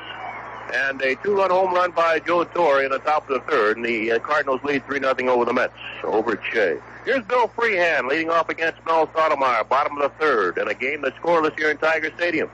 and 0.74 1.00
a 1.02 1.14
two 1.16 1.36
run 1.36 1.50
home 1.50 1.72
run 1.72 1.90
by 1.92 2.18
Joe 2.20 2.44
Torre 2.44 2.82
in 2.82 2.90
the 2.90 2.98
top 2.98 3.28
of 3.28 3.40
the 3.40 3.50
third. 3.50 3.76
And 3.76 3.86
the 3.86 4.12
uh, 4.12 4.18
Cardinals 4.18 4.62
lead 4.64 4.84
3 4.86 5.00
0 5.00 5.14
over 5.28 5.44
the 5.44 5.52
Mets, 5.52 5.72
over 6.04 6.40
Shea. 6.52 6.78
Here's 7.04 7.24
Bill 7.24 7.48
Freehan 7.48 8.08
leading 8.08 8.30
off 8.30 8.48
against 8.48 8.84
Mel 8.84 9.06
Stottlemyre, 9.08 9.68
bottom 9.68 9.98
of 9.98 10.10
the 10.10 10.18
third, 10.18 10.58
in 10.58 10.68
a 10.68 10.74
game 10.74 11.02
that's 11.02 11.16
scoreless 11.18 11.56
here 11.58 11.70
in 11.70 11.78
Tiger 11.78 12.10
Stadium. 12.16 12.50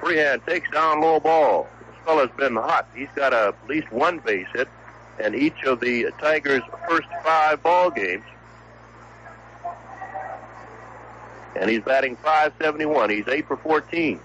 Freehan 0.00 0.40
takes 0.46 0.70
down 0.70 1.00
low 1.00 1.20
ball. 1.20 1.68
This 1.86 2.04
fella's 2.04 2.30
been 2.36 2.56
hot. 2.56 2.88
He's 2.94 3.08
got 3.14 3.32
a, 3.32 3.48
at 3.48 3.68
least 3.68 3.92
one 3.92 4.18
base 4.20 4.46
hit 4.54 4.68
in 5.18 5.34
each 5.34 5.62
of 5.64 5.80
the 5.80 6.10
Tigers' 6.20 6.62
first 6.88 7.08
five 7.24 7.62
ball 7.62 7.90
games. 7.90 8.24
And 11.56 11.70
he's 11.70 11.82
batting 11.82 12.16
571. 12.16 13.10
He's 13.10 13.28
8 13.28 13.46
for 13.46 13.56
14. 13.58 14.18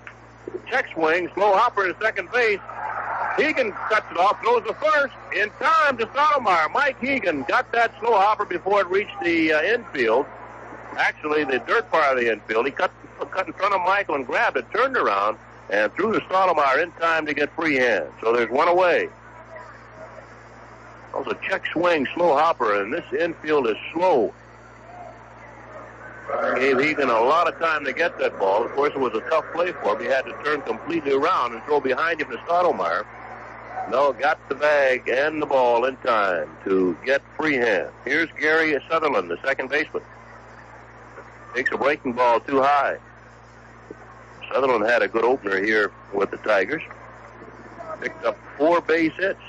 Check 0.69 0.87
swing, 0.93 1.29
slow 1.33 1.53
hopper 1.53 1.91
to 1.91 1.99
second 2.01 2.31
base. 2.31 2.59
Hegan 3.37 3.71
cuts 3.89 4.09
it 4.09 4.17
off, 4.17 4.41
throws 4.41 4.63
the 4.63 4.73
first 4.73 5.13
in 5.35 5.49
time 5.59 5.97
to 5.97 6.07
Stottlemyre. 6.07 6.71
Mike 6.71 6.99
Hegan 6.99 7.47
got 7.47 7.71
that 7.71 7.93
slow 7.99 8.13
hopper 8.13 8.45
before 8.45 8.81
it 8.81 8.87
reached 8.87 9.15
the 9.23 9.53
uh, 9.53 9.61
infield. 9.61 10.25
Actually, 10.97 11.43
the 11.43 11.59
dirt 11.59 11.89
part 11.91 12.17
of 12.17 12.23
the 12.23 12.31
infield. 12.31 12.65
He 12.65 12.71
cut, 12.71 12.91
cut 13.29 13.45
in 13.45 13.53
front 13.53 13.75
of 13.75 13.81
Michael 13.81 14.15
and 14.15 14.25
grabbed 14.25 14.57
it, 14.57 14.65
turned 14.73 14.97
around, 14.97 15.37
and 15.69 15.93
threw 15.93 16.13
to 16.13 16.19
Stottlemyre 16.21 16.81
in 16.81 16.91
time 16.93 17.25
to 17.27 17.33
get 17.33 17.55
Freehan. 17.55 18.07
So 18.21 18.33
there's 18.33 18.49
one 18.49 18.67
away. 18.67 19.09
That 21.17 21.25
was 21.25 21.35
a 21.35 21.49
check 21.49 21.65
swing, 21.73 22.07
slow 22.13 22.37
hopper, 22.37 22.79
and 22.79 22.93
this 22.93 23.05
infield 23.11 23.67
is 23.67 23.75
slow. 23.91 24.31
Gave 26.55 26.77
Hegan 26.77 27.09
a 27.09 27.21
lot 27.21 27.51
of 27.51 27.57
time 27.57 27.83
to 27.85 27.93
get 27.93 28.19
that 28.19 28.37
ball. 28.37 28.63
Of 28.63 28.71
course, 28.73 28.91
it 28.93 28.99
was 28.99 29.15
a 29.15 29.21
tough 29.21 29.45
play 29.51 29.71
for 29.71 29.93
him. 29.93 30.01
He 30.01 30.05
had 30.05 30.25
to 30.25 30.33
turn 30.43 30.61
completely 30.61 31.13
around 31.13 31.53
and 31.53 31.63
throw 31.63 31.79
behind 31.79 32.21
him 32.21 32.29
to 32.29 32.37
Stottlemyre. 32.37 33.03
No, 33.89 34.13
got 34.13 34.37
the 34.47 34.53
bag 34.53 35.09
and 35.09 35.41
the 35.41 35.47
ball 35.47 35.85
in 35.85 35.95
time 35.97 36.55
to 36.65 36.95
get 37.03 37.23
Freehan. 37.35 37.89
Here's 38.05 38.29
Gary 38.39 38.77
Sutherland, 38.87 39.31
the 39.31 39.39
second 39.43 39.69
baseman. 39.69 40.03
Takes 41.55 41.71
a 41.71 41.77
breaking 41.77 42.13
ball 42.13 42.41
too 42.41 42.61
high. 42.61 42.97
Sutherland 44.53 44.85
had 44.85 45.01
a 45.01 45.07
good 45.07 45.23
opener 45.23 45.63
here 45.63 45.91
with 46.13 46.29
the 46.29 46.37
Tigers. 46.37 46.83
Picked 48.01 48.23
up 48.23 48.37
four 48.55 48.81
base 48.81 49.13
hits. 49.17 49.39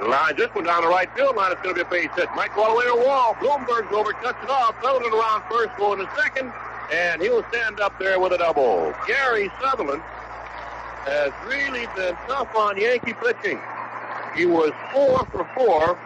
The 0.00 0.08
line 0.08 0.36
just 0.36 0.54
went 0.54 0.66
down 0.66 0.82
the 0.82 0.88
right 0.88 1.08
field 1.14 1.36
line. 1.36 1.52
It's 1.52 1.62
going 1.62 1.74
to 1.76 1.84
be 1.84 1.86
a 1.86 1.90
base 1.90 2.10
hit. 2.16 2.28
Mike 2.34 2.54
go 2.54 2.64
all 2.64 2.70
the 2.70 2.78
way 2.78 2.84
to 2.84 3.06
wall. 3.06 3.36
Blomberg's 3.40 3.92
over, 3.92 4.12
cuts 4.12 4.38
it 4.42 4.50
off, 4.50 4.74
it 4.82 5.14
around 5.14 5.42
first, 5.50 5.76
going 5.76 5.98
to 5.98 6.10
second, 6.16 6.52
and 6.92 7.22
he'll 7.22 7.44
stand 7.50 7.80
up 7.80 7.98
there 7.98 8.18
with 8.18 8.32
a 8.32 8.38
double. 8.38 8.92
Gary 9.06 9.50
Sutherland 9.60 10.02
has 11.06 11.32
really 11.46 11.86
been 11.94 12.16
tough 12.26 12.54
on 12.56 12.76
Yankee 12.76 13.14
pitching. 13.14 13.60
He 14.34 14.46
was 14.46 14.72
four 14.92 15.24
for 15.26 15.48
four 15.54 15.98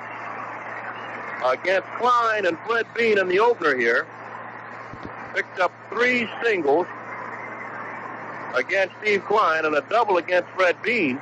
against 1.46 1.88
Kline 1.98 2.46
and 2.46 2.59
Fred 2.66 2.87
Beene 2.94 3.18
in 3.18 3.29
the 3.29 3.38
opener 3.38 3.77
here. 3.77 4.07
Picked 5.35 5.61
up 5.61 5.72
three 5.90 6.29
singles 6.42 6.87
against 8.55 8.94
Steve 9.01 9.24
Kline 9.24 9.64
and 9.64 9.74
a 9.74 9.85
double 9.88 10.18
against 10.18 10.48
Fred 10.51 10.77
Beene. 10.83 11.20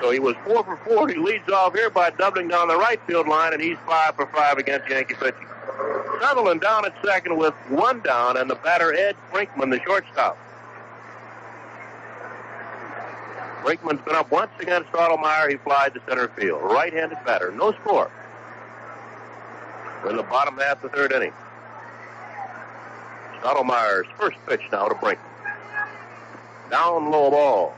So 0.00 0.10
he 0.10 0.18
was 0.18 0.34
four 0.44 0.64
for 0.64 0.76
four. 0.78 1.08
He 1.08 1.16
leads 1.16 1.48
off 1.50 1.74
here 1.74 1.90
by 1.90 2.10
doubling 2.10 2.48
down 2.48 2.68
the 2.68 2.76
right 2.76 3.00
field 3.06 3.28
line, 3.28 3.52
and 3.52 3.62
he's 3.62 3.76
five 3.86 4.14
for 4.16 4.26
five 4.26 4.58
against 4.58 4.88
Yankee 4.88 5.14
pitching. 5.14 5.46
Sutherland 6.20 6.60
down 6.60 6.84
at 6.84 6.94
second 7.04 7.36
with 7.36 7.54
one 7.68 8.00
down, 8.00 8.36
and 8.36 8.48
the 8.48 8.54
batter 8.56 8.94
Ed 8.94 9.16
Brinkman, 9.32 9.70
the 9.70 9.80
shortstop. 9.84 10.38
Brinkman's 13.62 14.02
been 14.04 14.14
up 14.14 14.30
once 14.30 14.50
against 14.58 14.90
Stottlemyre. 14.90 15.50
He 15.50 15.56
flies 15.58 15.92
to 15.92 16.00
center 16.08 16.28
field. 16.28 16.62
Right-handed 16.62 17.18
batter. 17.26 17.52
No 17.52 17.72
score. 17.72 18.10
In 20.08 20.16
the 20.16 20.22
bottom 20.22 20.56
half 20.56 20.82
of 20.82 20.90
the 20.90 20.96
third 20.96 21.12
inning. 21.12 21.32
Stottlemyre's 23.40 24.06
first 24.18 24.38
pitch 24.46 24.62
now 24.72 24.88
to 24.88 24.94
Brinkman. 24.94 25.18
Down 26.70 27.10
low 27.10 27.30
ball. 27.30 27.74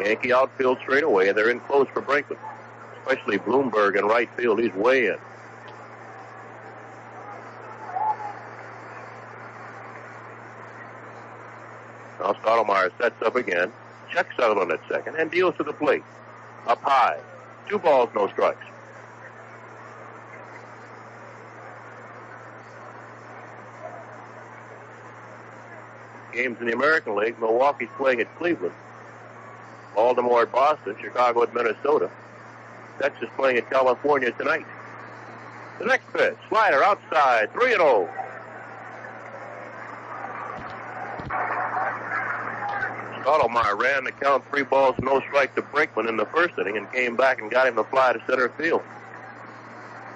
Yankee 0.00 0.32
outfield 0.32 0.78
straight 0.80 1.04
away, 1.04 1.28
and 1.28 1.36
they're 1.36 1.50
in 1.50 1.60
close 1.60 1.88
for 1.92 2.02
Brinkman. 2.02 2.38
Especially 2.98 3.38
Blomberg 3.38 3.96
in 3.96 4.04
right 4.04 4.30
field. 4.36 4.60
He's 4.60 4.72
way 4.74 5.06
in. 5.06 5.16
Now 12.20 12.34
Stottlemyre 12.34 12.92
sets 12.98 13.20
up 13.22 13.34
again, 13.34 13.72
checks 14.12 14.38
out 14.40 14.56
on 14.56 14.70
at 14.70 14.80
second, 14.88 15.16
and 15.16 15.30
deals 15.30 15.56
to 15.56 15.64
the 15.64 15.72
plate. 15.72 16.04
Up 16.68 16.80
high. 16.82 17.18
Two 17.68 17.78
balls, 17.78 18.10
no 18.14 18.28
strikes. 18.28 18.64
Games 26.32 26.56
in 26.60 26.66
the 26.66 26.72
American 26.72 27.16
League. 27.16 27.38
Milwaukee's 27.40 27.88
playing 27.96 28.20
at 28.20 28.34
Cleveland. 28.38 28.74
Baltimore 29.94 30.42
at 30.42 30.52
Boston. 30.52 30.96
Chicago 31.00 31.42
at 31.42 31.54
Minnesota. 31.54 32.10
Texas 33.00 33.28
playing 33.36 33.58
at 33.58 33.70
California 33.70 34.30
tonight. 34.32 34.66
The 35.78 35.86
next 35.86 36.12
pitch, 36.12 36.36
slider 36.48 36.82
outside, 36.84 37.52
3 37.52 37.72
and 37.72 37.80
0. 37.80 38.08
Stottlemyre 43.22 43.80
ran 43.80 44.04
the 44.04 44.12
count 44.12 44.44
three 44.50 44.64
balls, 44.64 44.96
no 45.00 45.20
strike 45.20 45.54
to 45.54 45.62
Brinkman 45.62 46.08
in 46.08 46.16
the 46.16 46.26
first 46.26 46.58
inning 46.58 46.76
and 46.76 46.90
came 46.92 47.16
back 47.16 47.40
and 47.40 47.50
got 47.50 47.68
him 47.68 47.76
to 47.76 47.84
fly 47.84 48.12
to 48.12 48.22
center 48.28 48.48
field. 48.50 48.82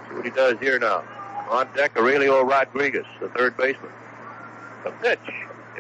See 0.09 0.15
what 0.15 0.25
he 0.25 0.31
does 0.31 0.59
here 0.59 0.79
now. 0.79 1.05
On 1.51 1.69
deck, 1.75 1.97
Aurelio 1.97 2.43
Rodriguez, 2.43 3.07
the 3.21 3.29
third 3.29 3.57
baseman. 3.57 3.93
The 4.85 4.91
pitch, 5.03 5.21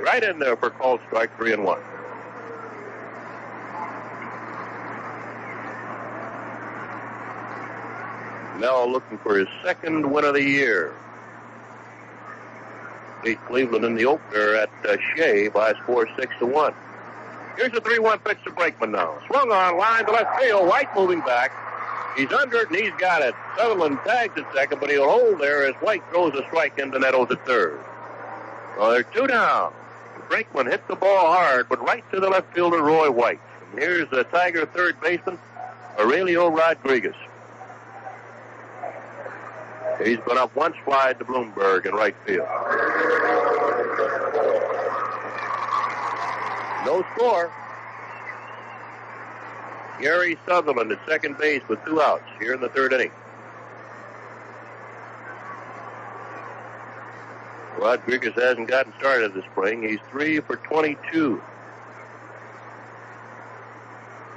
right 0.01 0.23
in 0.23 0.39
there 0.39 0.57
for 0.57 0.71
called 0.71 1.01
strike, 1.09 1.37
three 1.37 1.53
and 1.53 1.65
one. 1.65 1.81
Mel 8.59 8.91
looking 8.91 9.19
for 9.19 9.39
his 9.39 9.49
second 9.65 10.11
win 10.11 10.25
of 10.25 10.35
the 10.35 10.43
year. 10.43 10.95
Beat 13.25 13.45
Cleveland 13.47 13.85
in 13.85 13.95
the 13.95 14.07
opener 14.07 14.55
at 14.55 14.71
uh, 14.89 14.97
Shea 15.15 15.49
by 15.49 15.71
a 15.71 15.77
score 15.83 16.09
six 16.19 16.33
to 16.39 16.47
one. 16.47 16.75
Here's 17.57 17.73
a 17.73 17.81
3-1 17.81 18.23
pitch 18.23 18.39
to 18.45 18.51
Brinkman 18.51 18.91
now. 18.91 19.19
Swung 19.27 19.51
on 19.51 19.79
line 19.79 20.05
to 20.05 20.13
left 20.13 20.39
field. 20.41 20.69
White 20.69 20.95
moving 20.95 21.21
back. 21.21 21.53
He's 22.17 22.31
under 22.33 22.59
it 22.59 22.69
and 22.69 22.77
he's 22.77 22.93
got 22.99 23.23
it. 23.23 23.35
Sutherland 23.57 23.99
tags 24.07 24.39
at 24.39 24.47
second, 24.55 24.81
but 24.81 24.91
he'll 24.91 25.09
hold 25.09 25.41
there 25.41 25.67
as 25.67 25.75
White 25.77 26.03
throws 26.11 26.35
a 26.35 26.47
strike 26.47 26.79
into 26.79 26.99
Nettles 26.99 27.31
at 27.31 27.45
third. 27.47 27.81
Well, 28.79 28.91
they're 28.91 29.03
two 29.03 29.27
down. 29.27 29.73
Brinkman 30.29 30.71
hit 30.71 30.87
the 30.89 30.97
ball 30.97 31.33
hard, 31.33 31.69
but 31.69 31.83
right 31.83 32.05
to 32.13 32.21
the 32.21 32.29
left 32.29 32.53
fielder, 32.55 32.83
Roy 32.83 33.11
White. 33.11 33.41
And 33.73 33.81
here's 33.81 34.09
the 34.11 34.25
Tiger 34.25 34.67
third 34.67 35.01
baseman, 35.01 35.39
Aurelio 35.99 36.49
Rodriguez. 36.49 37.15
He's 40.05 40.19
been 40.21 40.37
up 40.37 40.55
one 40.55 40.75
slide 40.85 41.19
to 41.19 41.25
Blomberg 41.25 41.87
in 41.87 41.95
right 41.95 42.15
field. 42.27 42.47
No 46.85 47.05
score. 47.15 47.53
Gary 50.01 50.39
Sutherland 50.47 50.93
at 50.93 50.99
second 51.09 51.39
base 51.39 51.63
with 51.69 51.83
two 51.85 52.03
outs 52.03 52.25
here 52.39 52.53
in 52.53 52.61
the 52.61 52.69
third 52.69 52.93
inning. 52.93 53.11
Rodriguez 57.79 58.35
hasn't 58.35 58.69
gotten 58.69 58.93
started 58.99 59.35
this 59.35 59.45
spring. 59.53 59.83
He's 59.83 60.01
three 60.11 60.41
for 60.41 60.57
22. 60.57 61.43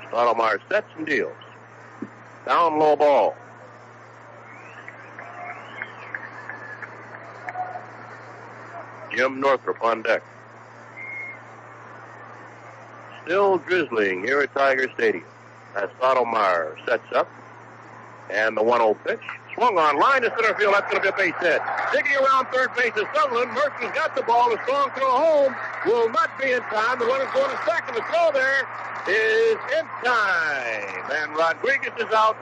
Stottlemyre 0.10 0.60
sets 0.70 0.88
and 0.98 1.06
deals. 1.06 1.36
Down 2.46 2.80
low 2.80 2.96
ball. 2.96 3.36
Jim 9.12 9.40
Northrup 9.40 9.82
on 9.84 10.02
deck. 10.02 10.24
Still 13.26 13.58
drizzling 13.60 14.24
here 14.24 14.42
at 14.42 14.54
Tiger 14.54 14.90
Stadium 14.96 15.26
as 15.76 15.90
Stottlemyre 16.00 16.76
sets 16.86 17.12
up. 17.14 17.30
And 18.30 18.56
the 18.56 18.64
1 18.64 18.80
0 18.80 18.94
pitch. 19.06 19.20
Swung 19.56 19.78
on 19.78 20.00
line 20.00 20.22
to 20.22 20.30
center 20.30 20.54
field. 20.56 20.74
That's 20.74 20.92
going 20.92 21.02
to 21.02 21.10
be 21.10 21.10
a 21.10 21.18
base 21.18 21.42
hit. 21.42 21.62
Digging 21.92 22.16
around 22.18 22.46
third 22.54 22.70
base 22.78 22.94
is 22.96 23.06
Sutherland. 23.14 23.52
Murcer's 23.52 23.92
got 23.96 24.16
the 24.16 24.22
ball. 24.22 24.54
A 24.54 24.62
strong 24.64 24.92
throw 24.92 25.10
home. 25.10 25.56
Will 25.86 26.10
not 26.10 26.30
be 26.40 26.52
in 26.52 26.62
time. 26.70 27.00
The 27.00 27.06
runner's 27.06 27.34
going 27.34 27.50
to 27.50 27.60
second. 27.66 27.96
The 27.96 28.06
throw 28.06 28.30
there 28.32 28.70
is 29.10 29.58
in 29.78 29.86
time. 30.06 31.12
And 31.12 31.36
Rodriguez 31.36 31.94
is 31.98 32.14
out 32.14 32.38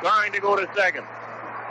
trying 0.00 0.32
to 0.32 0.40
go 0.40 0.56
to 0.56 0.68
second. 0.76 1.04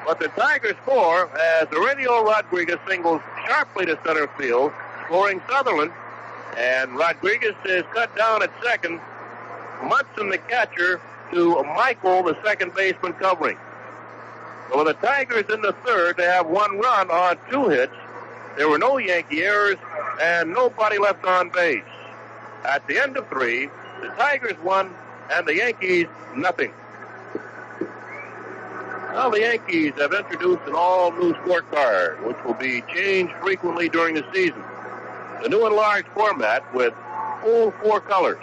But 0.06 0.20
the 0.20 0.30
Tigers 0.30 0.76
score 0.84 1.30
as 1.38 1.68
Aurelio 1.72 2.24
Rodriguez 2.24 2.80
singles 2.88 3.22
sharply 3.46 3.86
to 3.86 4.00
center 4.06 4.28
field, 4.38 4.72
scoring 5.06 5.42
Sutherland. 5.50 5.92
And 6.58 6.96
Rodriguez 6.96 7.56
is 7.66 7.84
cut 7.94 8.16
down 8.16 8.44
at 8.44 8.52
second. 8.64 9.00
Munson, 9.84 10.30
the 10.30 10.38
catcher, 10.38 11.00
to 11.32 11.64
Michael, 11.64 12.24
the 12.24 12.38
second 12.44 12.74
baseman, 12.76 13.14
covering. 13.14 13.58
So 14.72 14.84
the 14.84 14.94
Tigers 14.94 15.46
in 15.54 15.62
the 15.62 15.74
third, 15.86 16.18
they 16.18 16.26
have 16.26 16.48
one 16.48 16.78
run 16.80 17.10
on 17.10 17.38
two 17.50 17.70
hits. 17.70 17.94
There 18.58 18.70
were 18.70 18.78
no 18.78 18.98
Yankee 18.98 19.44
errors 19.44 19.78
and 20.22 20.54
nobody 20.54 20.98
left 20.98 21.26
on 21.26 21.50
base. 21.50 21.84
At 22.66 22.86
the 22.88 23.00
end 23.00 23.18
of 23.18 23.28
three, 23.30 23.70
the 24.02 24.08
Tigers 24.18 24.58
won 24.64 24.94
and 25.32 25.48
the 25.48 25.56
Yankees 25.56 26.08
nothing. 26.36 26.74
Now 29.14 29.30
the 29.30 29.42
Yankees 29.42 29.92
have 29.98 30.14
introduced 30.14 30.62
an 30.68 30.74
all-new 30.74 31.34
scorecard, 31.34 32.26
which 32.26 32.38
will 32.46 32.54
be 32.54 32.82
changed 32.94 33.34
frequently 33.42 33.90
during 33.90 34.16
the 34.16 34.24
season. 34.34 34.64
The 35.44 35.50
new 35.50 35.68
enlarged 35.68 36.08
format 36.14 36.74
with 36.74 36.94
full 37.42 37.72
four 37.84 38.00
colors 38.00 38.42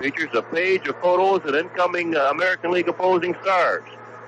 features 0.00 0.30
a 0.34 0.42
page 0.42 0.88
of 0.88 0.96
photos 0.96 1.48
of 1.48 1.54
incoming 1.54 2.16
uh, 2.16 2.30
American 2.30 2.72
League 2.72 2.88
opposing 2.88 3.36
stars, 3.42 3.84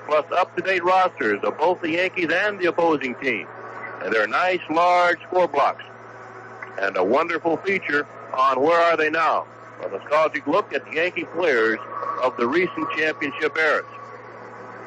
plus 0.06 0.24
up-to-date 0.30 0.84
rosters 0.84 1.40
of 1.42 1.58
both 1.58 1.80
the 1.80 1.90
Yankees 1.90 2.30
and 2.32 2.60
the 2.60 2.66
opposing 2.66 3.16
team. 3.16 3.48
And 4.00 4.14
they're 4.14 4.28
nice, 4.28 4.60
large 4.70 5.20
score 5.22 5.48
blocks. 5.48 5.82
And 6.80 6.96
a 6.96 7.02
wonderful 7.02 7.56
feature 7.56 8.06
on 8.32 8.60
Where 8.60 8.80
Are 8.80 8.96
They 8.96 9.10
Now? 9.10 9.48
A 9.84 9.88
nostalgic 9.88 10.46
look 10.46 10.72
at 10.72 10.84
the 10.84 10.92
Yankee 10.92 11.24
players 11.34 11.80
of 12.22 12.36
the 12.36 12.46
recent 12.46 12.88
championship 12.96 13.56
eras. 13.58 13.84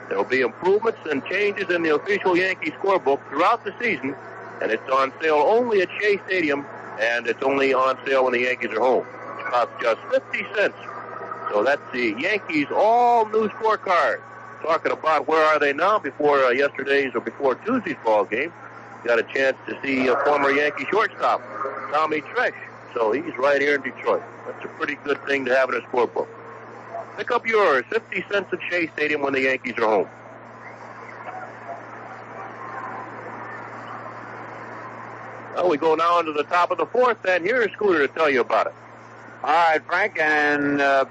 There 0.10 0.18
will 0.18 0.26
be 0.26 0.42
improvements 0.42 1.00
and 1.10 1.24
changes 1.26 1.70
in 1.70 1.84
the 1.84 1.96
official 1.96 2.38
Yankee 2.38 2.72
scorebook 2.72 3.28
throughout 3.30 3.64
the 3.66 3.74
season, 3.80 4.16
and 4.62 4.72
it's 4.72 4.90
on 4.90 5.12
sale 5.22 5.44
only 5.46 5.82
at 5.82 5.90
Shea 6.00 6.20
Stadium, 6.28 6.66
and 7.00 7.28
it's 7.28 7.44
only 7.44 7.74
on 7.74 7.98
sale 8.06 8.24
when 8.24 8.34
the 8.34 8.42
Yankees 8.42 8.72
are 8.72 8.80
home. 8.80 9.06
It 9.40 9.46
costs 9.46 9.74
just 9.82 10.00
50 10.12 10.46
cents. 10.56 10.78
So 11.52 11.64
that's 11.64 11.82
the 11.94 12.16
Yankees 12.20 12.68
all-new 12.74 13.50
scorecard. 13.50 14.22
Talking 14.62 14.92
about 14.92 15.28
where 15.28 15.44
are 15.46 15.60
they 15.60 15.74
now 15.74 16.00
before 16.00 16.44
uh, 16.44 16.50
yesterday's 16.50 17.12
or 17.14 17.22
before 17.22 17.56
Tuesday's 17.56 17.96
ball 18.04 18.26
game. 18.26 18.52
Got 19.06 19.20
a 19.20 19.24
chance 19.24 19.56
to 19.68 19.78
see 19.84 20.08
a 20.08 20.16
former 20.26 20.50
Yankee 20.50 20.86
shortstop, 20.90 21.42
Tommy 21.92 22.22
Tresh. 22.22 22.56
So 22.94 23.12
he's 23.12 23.38
right 23.38 23.62
here 23.62 23.76
in 23.76 23.82
Detroit. 23.82 24.24
That's 24.46 24.66
a 24.66 24.68
pretty 24.70 24.96
good 25.04 25.24
thing 25.26 25.46
to 25.46 25.56
have 25.56 25.70
in 25.70 25.76
a 25.76 25.82
scorebook. 25.88 26.28
Pick 27.18 27.32
up 27.32 27.48
yours, 27.48 27.84
50 27.90 28.26
cents 28.32 28.54
at 28.54 28.60
Shea 28.70 28.88
Stadium 28.94 29.22
when 29.24 29.34
the 29.34 29.42
Yankees 29.42 29.74
are 29.80 29.88
home. 29.88 30.08
Well, 35.56 35.68
we 35.70 35.78
go 35.78 35.96
now 35.96 36.20
into 36.20 36.32
the 36.34 36.44
top 36.44 36.70
of 36.70 36.78
the 36.78 36.86
fourth, 36.86 37.18
and 37.28 37.44
here's 37.44 37.72
Scooter 37.74 38.08
to 38.08 38.14
tell 38.14 38.30
you 38.30 38.42
about 38.42 38.68
it. 38.68 38.74
All 39.44 39.50
right, 39.52 39.84
Frank, 39.88 40.20
and 40.20 40.80
uh, 40.80 41.06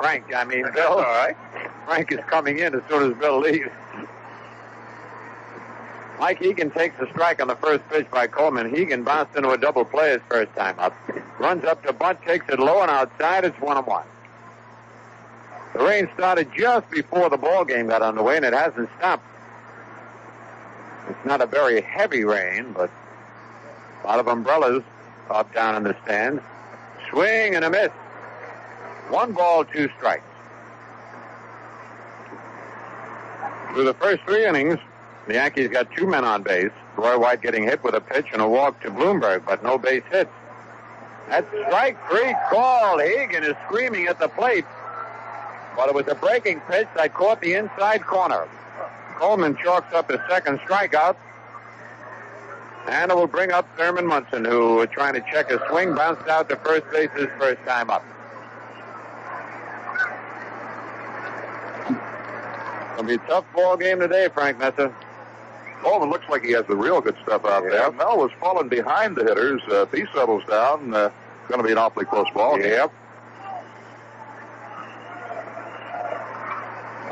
Frank, 0.00 0.34
I 0.34 0.42
mean 0.44 0.66
Bill. 0.74 0.88
All 0.88 1.02
right. 1.02 1.36
Frank 1.86 2.10
is 2.10 2.18
coming 2.26 2.58
in 2.58 2.74
as 2.74 2.82
soon 2.88 3.12
as 3.12 3.18
Bill 3.18 3.38
leaves. 3.38 3.70
Mike 6.18 6.40
Hegan 6.40 6.72
takes 6.74 6.98
a 7.00 7.06
strike 7.10 7.40
on 7.40 7.48
the 7.48 7.56
first 7.56 7.86
pitch 7.90 8.10
by 8.10 8.26
Coleman. 8.26 8.74
Hegan 8.74 9.04
bounced 9.04 9.36
into 9.36 9.50
a 9.50 9.58
double 9.58 9.84
play 9.84 10.10
his 10.12 10.20
first 10.28 10.52
time 10.56 10.78
up. 10.78 10.96
Runs 11.38 11.64
up 11.64 11.84
to 11.84 11.92
bunt, 11.92 12.22
takes 12.22 12.48
it 12.48 12.58
low 12.58 12.82
and 12.82 12.90
outside. 12.90 13.44
It's 13.44 13.60
one 13.60 13.76
and 13.76 13.86
one. 13.86 14.06
The 15.74 15.84
rain 15.84 16.08
started 16.14 16.48
just 16.56 16.88
before 16.90 17.28
the 17.28 17.36
ball 17.36 17.64
game 17.64 17.88
got 17.88 18.00
underway, 18.00 18.36
and 18.36 18.44
it 18.44 18.54
hasn't 18.54 18.88
stopped. 18.98 19.24
It's 21.08 21.24
not 21.26 21.40
a 21.42 21.46
very 21.46 21.80
heavy 21.80 22.24
rain, 22.24 22.72
but 22.72 22.90
a 24.02 24.06
lot 24.06 24.20
of 24.20 24.28
umbrellas 24.28 24.84
up 25.30 25.52
down 25.52 25.74
in 25.74 25.82
the 25.82 25.96
stands. 26.04 26.40
Swing 27.10 27.56
and 27.56 27.64
a 27.64 27.70
miss. 27.70 27.90
One 29.10 29.32
ball, 29.32 29.64
two 29.64 29.88
strikes. 29.96 30.24
Through 33.72 33.84
the 33.84 33.94
first 33.94 34.22
three 34.22 34.46
innings, 34.46 34.78
the 35.26 35.34
Yankees 35.34 35.68
got 35.68 35.90
two 35.92 36.06
men 36.06 36.24
on 36.24 36.42
base. 36.42 36.70
Roy 36.96 37.18
White 37.18 37.42
getting 37.42 37.64
hit 37.64 37.82
with 37.82 37.94
a 37.94 38.00
pitch 38.00 38.26
and 38.32 38.40
a 38.40 38.48
walk 38.48 38.80
to 38.82 38.90
Blomberg, 38.90 39.42
but 39.44 39.64
no 39.64 39.76
base 39.76 40.04
hits. 40.12 40.30
That's 41.28 41.46
strike 41.66 41.96
three 42.08 42.34
called. 42.48 43.00
Hegan 43.00 43.42
is 43.42 43.56
screaming 43.66 44.06
at 44.06 44.20
the 44.20 44.28
plate. 44.28 44.64
But 45.76 45.88
it 45.88 45.94
was 45.94 46.06
a 46.08 46.14
breaking 46.14 46.60
pitch 46.70 46.88
that 46.96 47.14
caught 47.14 47.40
the 47.40 47.54
inside 47.54 48.04
corner. 48.04 48.46
Coleman 49.16 49.56
chalks 49.62 49.92
up 49.92 50.10
his 50.10 50.20
second 50.28 50.58
strikeout. 50.60 51.16
And 52.86 53.10
it 53.10 53.16
will 53.16 53.26
bring 53.26 53.50
up 53.50 53.66
Thurman 53.76 54.06
Munson, 54.06 54.44
who 54.44 54.86
trying 54.88 55.14
to 55.14 55.20
check 55.32 55.50
his 55.50 55.60
swing, 55.70 55.94
bounced 55.94 56.28
out 56.28 56.48
to 56.50 56.56
first 56.56 56.84
base 56.92 57.10
his 57.16 57.28
first 57.38 57.62
time 57.64 57.88
up. 57.90 58.04
It'll 62.92 63.04
be 63.04 63.14
a 63.14 63.18
tough 63.26 63.44
ball 63.54 63.76
game 63.76 64.00
today, 64.00 64.28
Frank 64.32 64.58
Messer. 64.58 64.94
Coleman 65.82 66.10
looks 66.10 66.26
like 66.28 66.42
he 66.44 66.52
has 66.52 66.64
the 66.66 66.76
real 66.76 67.00
good 67.00 67.16
stuff 67.22 67.44
out 67.44 67.62
there. 67.64 67.90
Mel 67.92 68.18
was 68.18 68.30
falling 68.38 68.68
behind 68.68 69.16
the 69.16 69.24
hitters. 69.24 69.60
Uh, 69.68 69.82
if 69.82 69.92
he 69.92 70.04
settles 70.14 70.42
down, 70.48 70.94
uh, 70.94 71.10
it's 71.40 71.48
going 71.48 71.60
to 71.60 71.66
be 71.66 71.72
an 71.72 71.78
awfully 71.78 72.04
close 72.04 72.26
ball 72.34 72.56
game. 72.56 72.88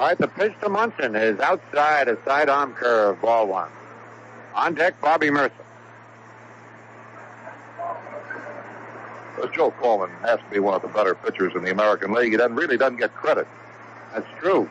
All 0.02 0.08
right, 0.08 0.18
the 0.18 0.26
pitch 0.26 0.52
to 0.62 0.68
Munson 0.68 1.14
is 1.14 1.38
outside 1.38 2.08
a 2.08 2.18
sidearm 2.24 2.72
curve, 2.72 3.22
ball 3.22 3.46
one. 3.46 3.70
On 4.52 4.74
deck, 4.74 5.00
Bobby 5.00 5.30
Murcer. 5.30 5.52
This 9.36 9.50
Joe 9.54 9.70
Coleman 9.80 10.10
has 10.22 10.40
to 10.40 10.44
be 10.50 10.58
one 10.58 10.74
of 10.74 10.82
the 10.82 10.88
better 10.88 11.14
pitchers 11.14 11.52
in 11.54 11.62
the 11.62 11.70
American 11.70 12.12
League. 12.12 12.32
He 12.32 12.36
doesn't, 12.36 12.56
really 12.56 12.76
doesn't 12.76 12.96
get 12.96 13.14
credit. 13.14 13.46
That's 14.12 14.26
true. 14.40 14.68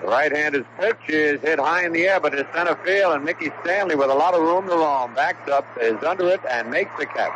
The 0.00 0.08
right-handed 0.08 0.64
pitch 0.78 1.10
is 1.10 1.42
hit 1.42 1.58
high 1.58 1.84
in 1.84 1.92
the 1.92 2.08
air, 2.08 2.20
but 2.20 2.32
it's 2.32 2.50
center 2.54 2.76
field, 2.86 3.16
and 3.16 3.22
Mickey 3.22 3.52
Stanley, 3.60 3.96
with 3.96 4.08
a 4.08 4.14
lot 4.14 4.32
of 4.32 4.40
room 4.40 4.66
to 4.66 4.76
roam, 4.76 5.14
backs 5.14 5.46
up, 5.50 5.66
is 5.78 6.02
under 6.02 6.26
it, 6.28 6.40
and 6.50 6.70
makes 6.70 6.90
the 6.98 7.04
catch. 7.04 7.34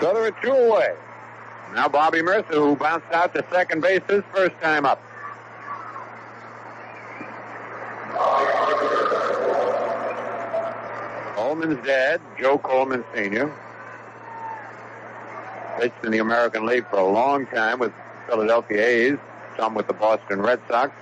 So 0.00 0.14
there 0.14 0.26
are 0.26 0.36
two 0.40 0.52
away. 0.52 0.94
Now 1.74 1.88
Bobby 1.88 2.20
Murcer, 2.20 2.52
who 2.52 2.76
bounced 2.76 3.10
out 3.12 3.34
to 3.34 3.44
second 3.50 3.80
base 3.80 4.02
his 4.08 4.22
first 4.34 4.54
time 4.60 4.84
up. 4.84 5.02
Coleman's 11.34 11.86
dad, 11.86 12.20
Joe 12.38 12.58
Coleman 12.58 13.04
Sr., 13.14 13.50
pitched 15.78 16.04
in 16.04 16.12
the 16.12 16.18
American 16.18 16.66
League 16.66 16.86
for 16.90 16.98
a 16.98 17.06
long 17.06 17.46
time 17.46 17.78
with 17.78 17.92
Philadelphia 18.28 18.86
A's, 18.86 19.18
some 19.56 19.74
with 19.74 19.86
the 19.86 19.94
Boston 19.94 20.42
Red 20.42 20.60
Sox. 20.68 20.92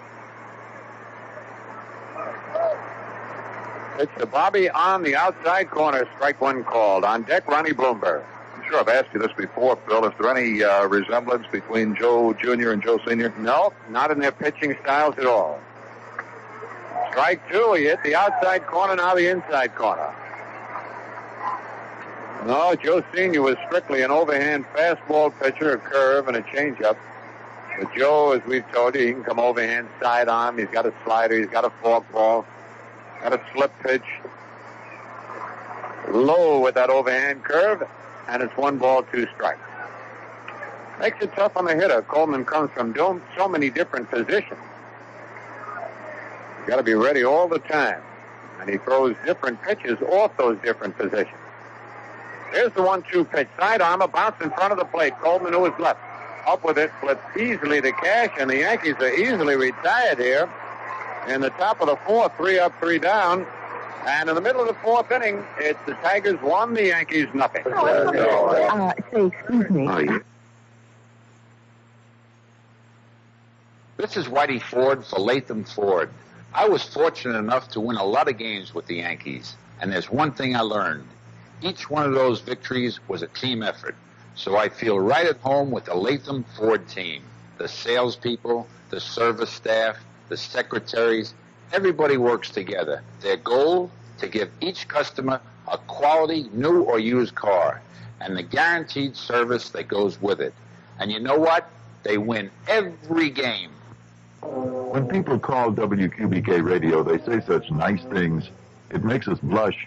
Pitch 3.98 4.08
to 4.18 4.26
Bobby 4.26 4.70
on 4.70 5.02
the 5.02 5.16
outside 5.16 5.68
corner, 5.70 6.08
strike 6.14 6.40
one 6.40 6.62
called. 6.62 7.04
On 7.04 7.22
deck, 7.22 7.46
Ronnie 7.48 7.72
Blomberg. 7.72 8.22
Sure 8.70 8.78
I've 8.78 8.88
asked 8.88 9.12
you 9.12 9.18
this 9.18 9.32
before, 9.36 9.76
Phil. 9.88 10.04
Is 10.04 10.12
there 10.20 10.36
any 10.36 10.62
uh, 10.62 10.86
resemblance 10.86 11.44
between 11.50 11.96
Joe 11.96 12.32
Jr. 12.34 12.70
and 12.70 12.80
Joe 12.80 13.00
Sr.? 13.04 13.34
No, 13.40 13.72
not 13.88 14.12
in 14.12 14.20
their 14.20 14.30
pitching 14.30 14.76
styles 14.82 15.18
at 15.18 15.26
all. 15.26 15.58
Strike 17.10 17.40
two, 17.50 17.72
he 17.72 17.84
hit 17.86 18.00
the 18.04 18.14
outside 18.14 18.64
corner, 18.68 18.94
now 18.94 19.16
the 19.16 19.28
inside 19.28 19.74
corner. 19.74 20.14
No, 22.46 22.76
Joe 22.76 23.02
Sr. 23.12 23.42
was 23.42 23.56
strictly 23.66 24.02
an 24.02 24.12
overhand 24.12 24.64
fastball 24.66 25.36
pitcher, 25.40 25.72
a 25.72 25.78
curve, 25.78 26.28
and 26.28 26.36
a 26.36 26.42
changeup. 26.42 26.96
But 27.76 27.92
Joe, 27.96 28.32
as 28.32 28.46
we've 28.46 28.70
told 28.70 28.94
you, 28.94 29.04
he 29.04 29.12
can 29.14 29.24
come 29.24 29.40
overhand 29.40 29.88
sidearm. 30.00 30.58
He's 30.58 30.68
got 30.68 30.86
a 30.86 30.94
slider. 31.04 31.36
He's 31.36 31.48
got 31.50 31.64
a 31.64 31.72
forkball. 31.82 32.44
Got 33.20 33.32
a 33.32 33.40
slip 33.52 33.72
pitch. 33.82 34.06
Low 36.08 36.60
with 36.60 36.76
that 36.76 36.88
overhand 36.88 37.42
curve, 37.42 37.82
and 38.28 38.42
it's 38.42 38.56
one 38.56 38.78
ball, 38.78 39.02
two 39.12 39.26
strikes. 39.34 39.60
Makes 41.00 41.22
it 41.24 41.32
tough 41.34 41.56
on 41.56 41.64
the 41.64 41.74
hitter. 41.74 42.02
Coleman 42.02 42.44
comes 42.44 42.70
from 42.72 42.94
so 42.94 43.48
many 43.48 43.70
different 43.70 44.10
positions. 44.10 44.60
He's 46.58 46.66
got 46.66 46.76
to 46.76 46.82
be 46.82 46.94
ready 46.94 47.24
all 47.24 47.48
the 47.48 47.58
time. 47.58 48.02
And 48.60 48.68
he 48.68 48.76
throws 48.76 49.16
different 49.24 49.62
pitches 49.62 49.98
off 50.02 50.36
those 50.36 50.58
different 50.62 50.98
positions. 50.98 51.38
Here's 52.52 52.72
the 52.72 52.82
one-two 52.82 53.24
pitch. 53.24 53.48
Sidearm, 53.58 54.02
a 54.02 54.08
bounce 54.08 54.36
in 54.42 54.50
front 54.50 54.72
of 54.72 54.78
the 54.78 54.84
plate. 54.84 55.14
Coleman, 55.20 55.54
who 55.54 55.64
is 55.64 55.72
left, 55.78 56.00
up 56.46 56.64
with 56.64 56.76
it, 56.76 56.90
flips 57.00 57.22
easily 57.36 57.80
to 57.80 57.92
Cash, 57.92 58.32
and 58.38 58.50
the 58.50 58.58
Yankees 58.58 58.96
are 59.00 59.14
easily 59.14 59.56
retired 59.56 60.18
here. 60.18 60.50
In 61.28 61.40
the 61.40 61.50
top 61.50 61.80
of 61.80 61.86
the 61.86 61.96
fourth, 62.06 62.36
three 62.36 62.58
up, 62.58 62.72
three 62.80 62.98
down. 62.98 63.46
And 64.06 64.28
in 64.28 64.34
the 64.34 64.40
middle 64.40 64.62
of 64.62 64.68
the 64.68 64.74
fourth 64.74 65.10
inning, 65.10 65.44
it's 65.58 65.78
the 65.86 65.94
Tigers 65.94 66.40
one, 66.40 66.74
the 66.74 66.86
Yankees 66.86 67.26
nothing. 67.34 67.62
Uh, 67.66 68.92
say, 69.12 69.26
excuse 69.26 69.70
me. 69.70 69.86
Oh, 69.88 69.98
yeah. 69.98 70.18
This 73.98 74.16
is 74.16 74.26
Whitey 74.26 74.62
Ford 74.62 75.04
for 75.04 75.18
Latham 75.18 75.64
Ford. 75.64 76.08
I 76.54 76.66
was 76.66 76.82
fortunate 76.82 77.36
enough 77.36 77.68
to 77.70 77.80
win 77.80 77.96
a 77.96 78.04
lot 78.04 78.28
of 78.28 78.38
games 78.38 78.74
with 78.74 78.86
the 78.86 78.96
Yankees, 78.96 79.54
and 79.80 79.92
there's 79.92 80.10
one 80.10 80.32
thing 80.32 80.56
I 80.56 80.60
learned. 80.62 81.06
Each 81.60 81.90
one 81.90 82.06
of 82.06 82.14
those 82.14 82.40
victories 82.40 82.98
was 83.08 83.22
a 83.22 83.26
team 83.26 83.62
effort. 83.62 83.94
So 84.34 84.56
I 84.56 84.70
feel 84.70 84.98
right 84.98 85.26
at 85.26 85.38
home 85.40 85.70
with 85.70 85.84
the 85.84 85.94
Latham 85.94 86.44
Ford 86.56 86.88
team. 86.88 87.22
The 87.58 87.68
salespeople, 87.68 88.66
the 88.88 89.00
service 89.00 89.50
staff, 89.50 89.98
the 90.30 90.36
secretaries, 90.36 91.34
everybody 91.72 92.16
works 92.16 92.50
together. 92.50 93.02
Their 93.20 93.36
goal 93.36 93.90
to 94.18 94.28
give 94.28 94.50
each 94.60 94.88
customer 94.88 95.40
a 95.70 95.78
quality 95.78 96.48
new 96.52 96.82
or 96.82 96.98
used 96.98 97.34
car 97.34 97.80
and 98.20 98.36
the 98.36 98.42
guaranteed 98.42 99.16
service 99.16 99.70
that 99.70 99.88
goes 99.88 100.20
with 100.20 100.40
it. 100.40 100.54
And 100.98 101.10
you 101.10 101.20
know 101.20 101.38
what? 101.38 101.68
They 102.02 102.18
win 102.18 102.50
every 102.68 103.30
game. 103.30 103.70
When 104.42 105.06
people 105.06 105.38
call 105.38 105.72
WQBK 105.72 106.62
radio, 106.62 107.02
they 107.02 107.18
say 107.24 107.44
such 107.46 107.70
nice 107.70 108.02
things. 108.04 108.48
It 108.90 109.04
makes 109.04 109.28
us 109.28 109.38
blush. 109.38 109.86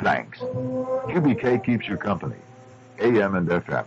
Thanks. 0.00 0.38
QBK 0.38 1.64
keeps 1.64 1.88
you 1.88 1.96
company. 1.96 2.36
AM 3.00 3.34
and 3.34 3.48
FM. 3.48 3.84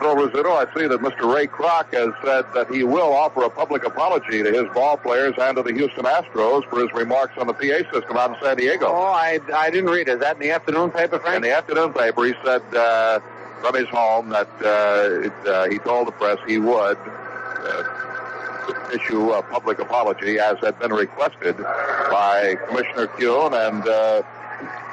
Well, 0.00 0.16
Phil 0.30 0.46
I 0.46 0.64
see 0.74 0.86
that 0.86 1.00
Mr. 1.00 1.32
Ray 1.32 1.46
Kroc 1.46 1.92
has 1.92 2.12
said 2.24 2.46
that 2.54 2.72
he 2.72 2.84
will 2.84 3.12
offer 3.12 3.42
a 3.42 3.50
public 3.50 3.84
apology 3.84 4.42
to 4.42 4.50
his 4.50 4.64
ball 4.72 4.96
players 4.96 5.34
and 5.38 5.56
to 5.56 5.62
the 5.62 5.74
Houston 5.74 6.04
Astros 6.04 6.68
for 6.70 6.80
his 6.80 6.92
remarks 6.94 7.34
on 7.36 7.46
the 7.46 7.52
PA 7.52 7.92
system 7.92 8.16
out 8.16 8.34
in 8.34 8.36
San 8.42 8.56
Diego. 8.56 8.86
Oh, 8.86 9.02
I, 9.02 9.40
I 9.54 9.68
didn't 9.70 9.90
read 9.90 10.08
it. 10.08 10.12
Is 10.12 10.20
that 10.20 10.36
in 10.36 10.40
the 10.40 10.52
afternoon 10.52 10.90
paper, 10.90 11.18
Frank? 11.18 11.36
In 11.36 11.42
the 11.42 11.54
afternoon 11.54 11.92
paper, 11.92 12.24
he 12.24 12.34
said 12.42 12.62
uh, 12.74 13.20
from 13.60 13.74
his 13.74 13.88
home 13.88 14.30
that 14.30 14.48
uh, 14.62 15.26
it, 15.26 15.46
uh, 15.46 15.68
he 15.68 15.78
told 15.78 16.08
the 16.08 16.12
press 16.12 16.38
he 16.46 16.58
would 16.58 16.96
uh, 16.98 18.90
issue 18.94 19.32
a 19.32 19.42
public 19.42 19.80
apology 19.80 20.38
as 20.38 20.56
had 20.60 20.78
been 20.78 20.92
requested 20.94 21.58
by 21.58 22.56
Commissioner 22.68 23.06
Kuhn 23.06 23.52
and 23.52 23.86
uh, 23.86 24.22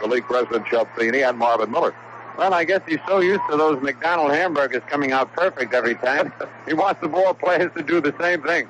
the 0.02 0.08
league 0.08 0.26
president 0.26 0.66
Chub 0.66 0.88
Feeney 0.98 1.22
and 1.22 1.38
Marvin 1.38 1.72
Miller. 1.72 1.96
Well, 2.38 2.54
I 2.54 2.66
guess 2.66 2.82
he's 2.88 3.00
so 3.08 3.20
used 3.20 3.42
to 3.50 3.58
those 3.58 3.82
McDonald 3.82 4.32
hamburgers 4.32 4.84
coming 4.88 5.12
out 5.12 5.34
perfect 5.34 5.74
every 5.74 5.96
time. 5.96 6.32
he 6.68 6.74
wants 6.74 7.02
the 7.02 7.08
ball 7.08 7.34
players 7.34 7.72
to 7.76 7.82
do 7.82 8.00
the 8.00 8.14
same 8.20 8.44
thing. 8.44 8.68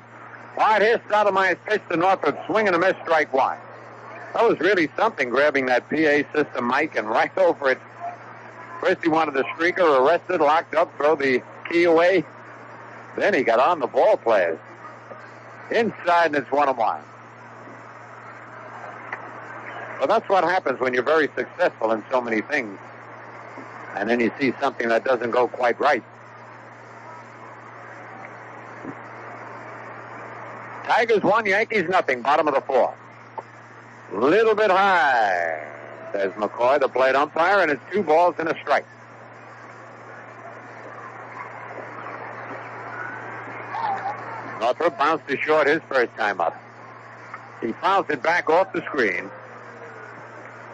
All 0.56 0.64
right, 0.64 0.80
here's 0.80 1.00
Stottlemyre's 1.00 1.58
pitch 1.66 1.82
to 1.90 1.96
Northrup, 1.96 2.38
swinging 2.46 2.72
a 2.72 2.78
miss, 2.78 2.94
strike 3.02 3.32
one. 3.32 3.58
That 4.32 4.48
was 4.48 4.58
really 4.60 4.88
something, 4.96 5.28
grabbing 5.28 5.66
that 5.66 5.88
PA 5.90 6.32
system 6.34 6.66
mic 6.66 6.96
and 6.96 7.08
right 7.10 7.36
over 7.36 7.70
it. 7.70 7.78
First 8.80 9.02
he 9.02 9.08
wanted 9.08 9.34
the 9.34 9.44
streaker 9.54 10.00
arrested, 10.00 10.40
locked 10.40 10.74
up, 10.74 10.96
throw 10.96 11.14
the 11.14 11.42
key 11.70 11.84
away. 11.84 12.24
Then 13.16 13.34
he 13.34 13.42
got 13.42 13.60
on 13.60 13.80
the 13.80 13.86
ball 13.86 14.16
players. 14.16 14.58
Inside, 15.70 16.26
and 16.26 16.36
it's 16.36 16.50
one 16.50 16.68
and 16.68 16.78
one. 16.78 17.02
Well, 19.98 20.06
that's 20.06 20.28
what 20.28 20.44
happens 20.44 20.80
when 20.80 20.94
you're 20.94 21.02
very 21.02 21.28
successful 21.36 21.92
in 21.92 22.02
so 22.10 22.22
many 22.22 22.40
things. 22.40 22.78
And 23.96 24.08
then 24.08 24.20
you 24.20 24.32
see 24.38 24.52
something 24.60 24.88
that 24.88 25.04
doesn't 25.04 25.30
go 25.30 25.48
quite 25.48 25.78
right. 25.80 26.04
Tigers 30.84 31.22
one, 31.22 31.44
Yankees 31.46 31.84
nothing, 31.88 32.22
bottom 32.22 32.48
of 32.48 32.54
the 32.54 32.60
fourth. 32.62 32.94
Little 34.12 34.54
bit 34.54 34.70
high, 34.70 35.62
says 36.12 36.32
McCoy, 36.32 36.80
the 36.80 36.88
plate 36.88 37.14
umpire, 37.14 37.60
and 37.60 37.70
it's 37.70 37.82
two 37.92 38.02
balls 38.02 38.34
and 38.38 38.48
a 38.48 38.58
strike. 38.62 38.86
Northrup 44.60 44.98
bounced 44.98 45.28
to 45.28 45.36
short 45.36 45.66
his 45.66 45.80
first 45.88 46.14
time 46.16 46.40
up. 46.40 46.56
He 47.60 47.72
fouls 47.72 48.06
it 48.08 48.22
back 48.22 48.48
off 48.48 48.72
the 48.72 48.82
screen. 48.82 49.30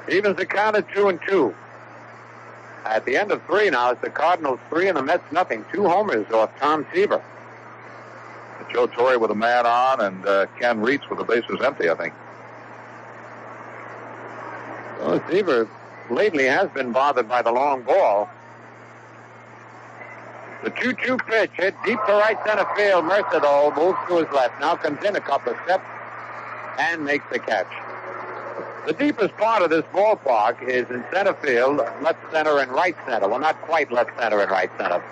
Evens 0.09 0.37
the 0.37 0.47
count 0.47 0.77
at 0.77 0.89
two 0.95 1.09
and 1.09 1.19
two. 1.27 1.55
At 2.85 3.05
the 3.07 3.17
end 3.17 3.33
of 3.33 3.43
three 3.47 3.71
now, 3.71 3.91
it's 3.91 4.01
the 4.03 4.11
Cardinals 4.11 4.61
three 4.69 4.89
and 4.89 4.97
the 4.97 5.03
Mets 5.03 5.25
nothing. 5.33 5.65
Two 5.73 5.89
homers 5.89 6.31
off 6.31 6.51
Tom 6.59 6.87
Seaver. 6.93 7.23
Joe 8.73 8.87
Torre 8.87 9.19
with 9.19 9.31
a 9.31 9.35
man 9.35 9.67
on 9.67 10.01
and 10.01 10.27
uh, 10.27 10.47
Ken 10.59 10.81
Reitz 10.81 11.09
with 11.09 11.19
the 11.19 11.25
bases 11.25 11.61
empty, 11.63 11.89
I 11.89 11.95
think. 11.95 12.15
Well, 15.01 15.23
Seaver 15.31 15.69
lately 16.11 16.45
has 16.45 16.69
been 16.71 16.93
bothered 16.93 17.29
by 17.29 17.43
the 17.43 17.53
long 17.53 17.83
ball. 17.83 18.29
The 20.65 20.71
2-2 20.71 21.27
pitch 21.27 21.51
hit 21.55 21.75
deep 21.85 21.99
to 22.07 22.13
right 22.13 22.39
center 22.47 22.67
field. 22.75 23.05
Murcer, 23.05 23.41
though, 23.41 23.73
moves 23.77 23.99
to 24.09 24.25
his 24.25 24.35
left. 24.35 24.59
Now 24.61 24.77
comes 24.77 25.05
in 25.05 25.15
a 25.15 25.21
couple 25.21 25.53
of 25.53 25.59
steps 25.65 25.85
and 26.79 27.05
makes 27.05 27.25
the 27.31 27.39
catch. 27.39 27.71
The 28.87 28.93
deepest 28.93 29.35
part 29.39 29.63
of 29.63 29.71
this 29.71 29.85
ballpark 29.95 30.63
is 30.63 30.89
in 30.91 31.03
center 31.11 31.33
field, 31.35 31.79
left 32.03 32.19
center 32.31 32.59
and 32.59 32.71
right 32.71 32.95
center. 33.07 33.29
Well, 33.29 33.39
not 33.39 33.59
quite 33.63 33.91
left 33.91 34.11
center 34.19 34.41
and 34.41 34.51
right 34.51 34.71
center. 34.79 35.03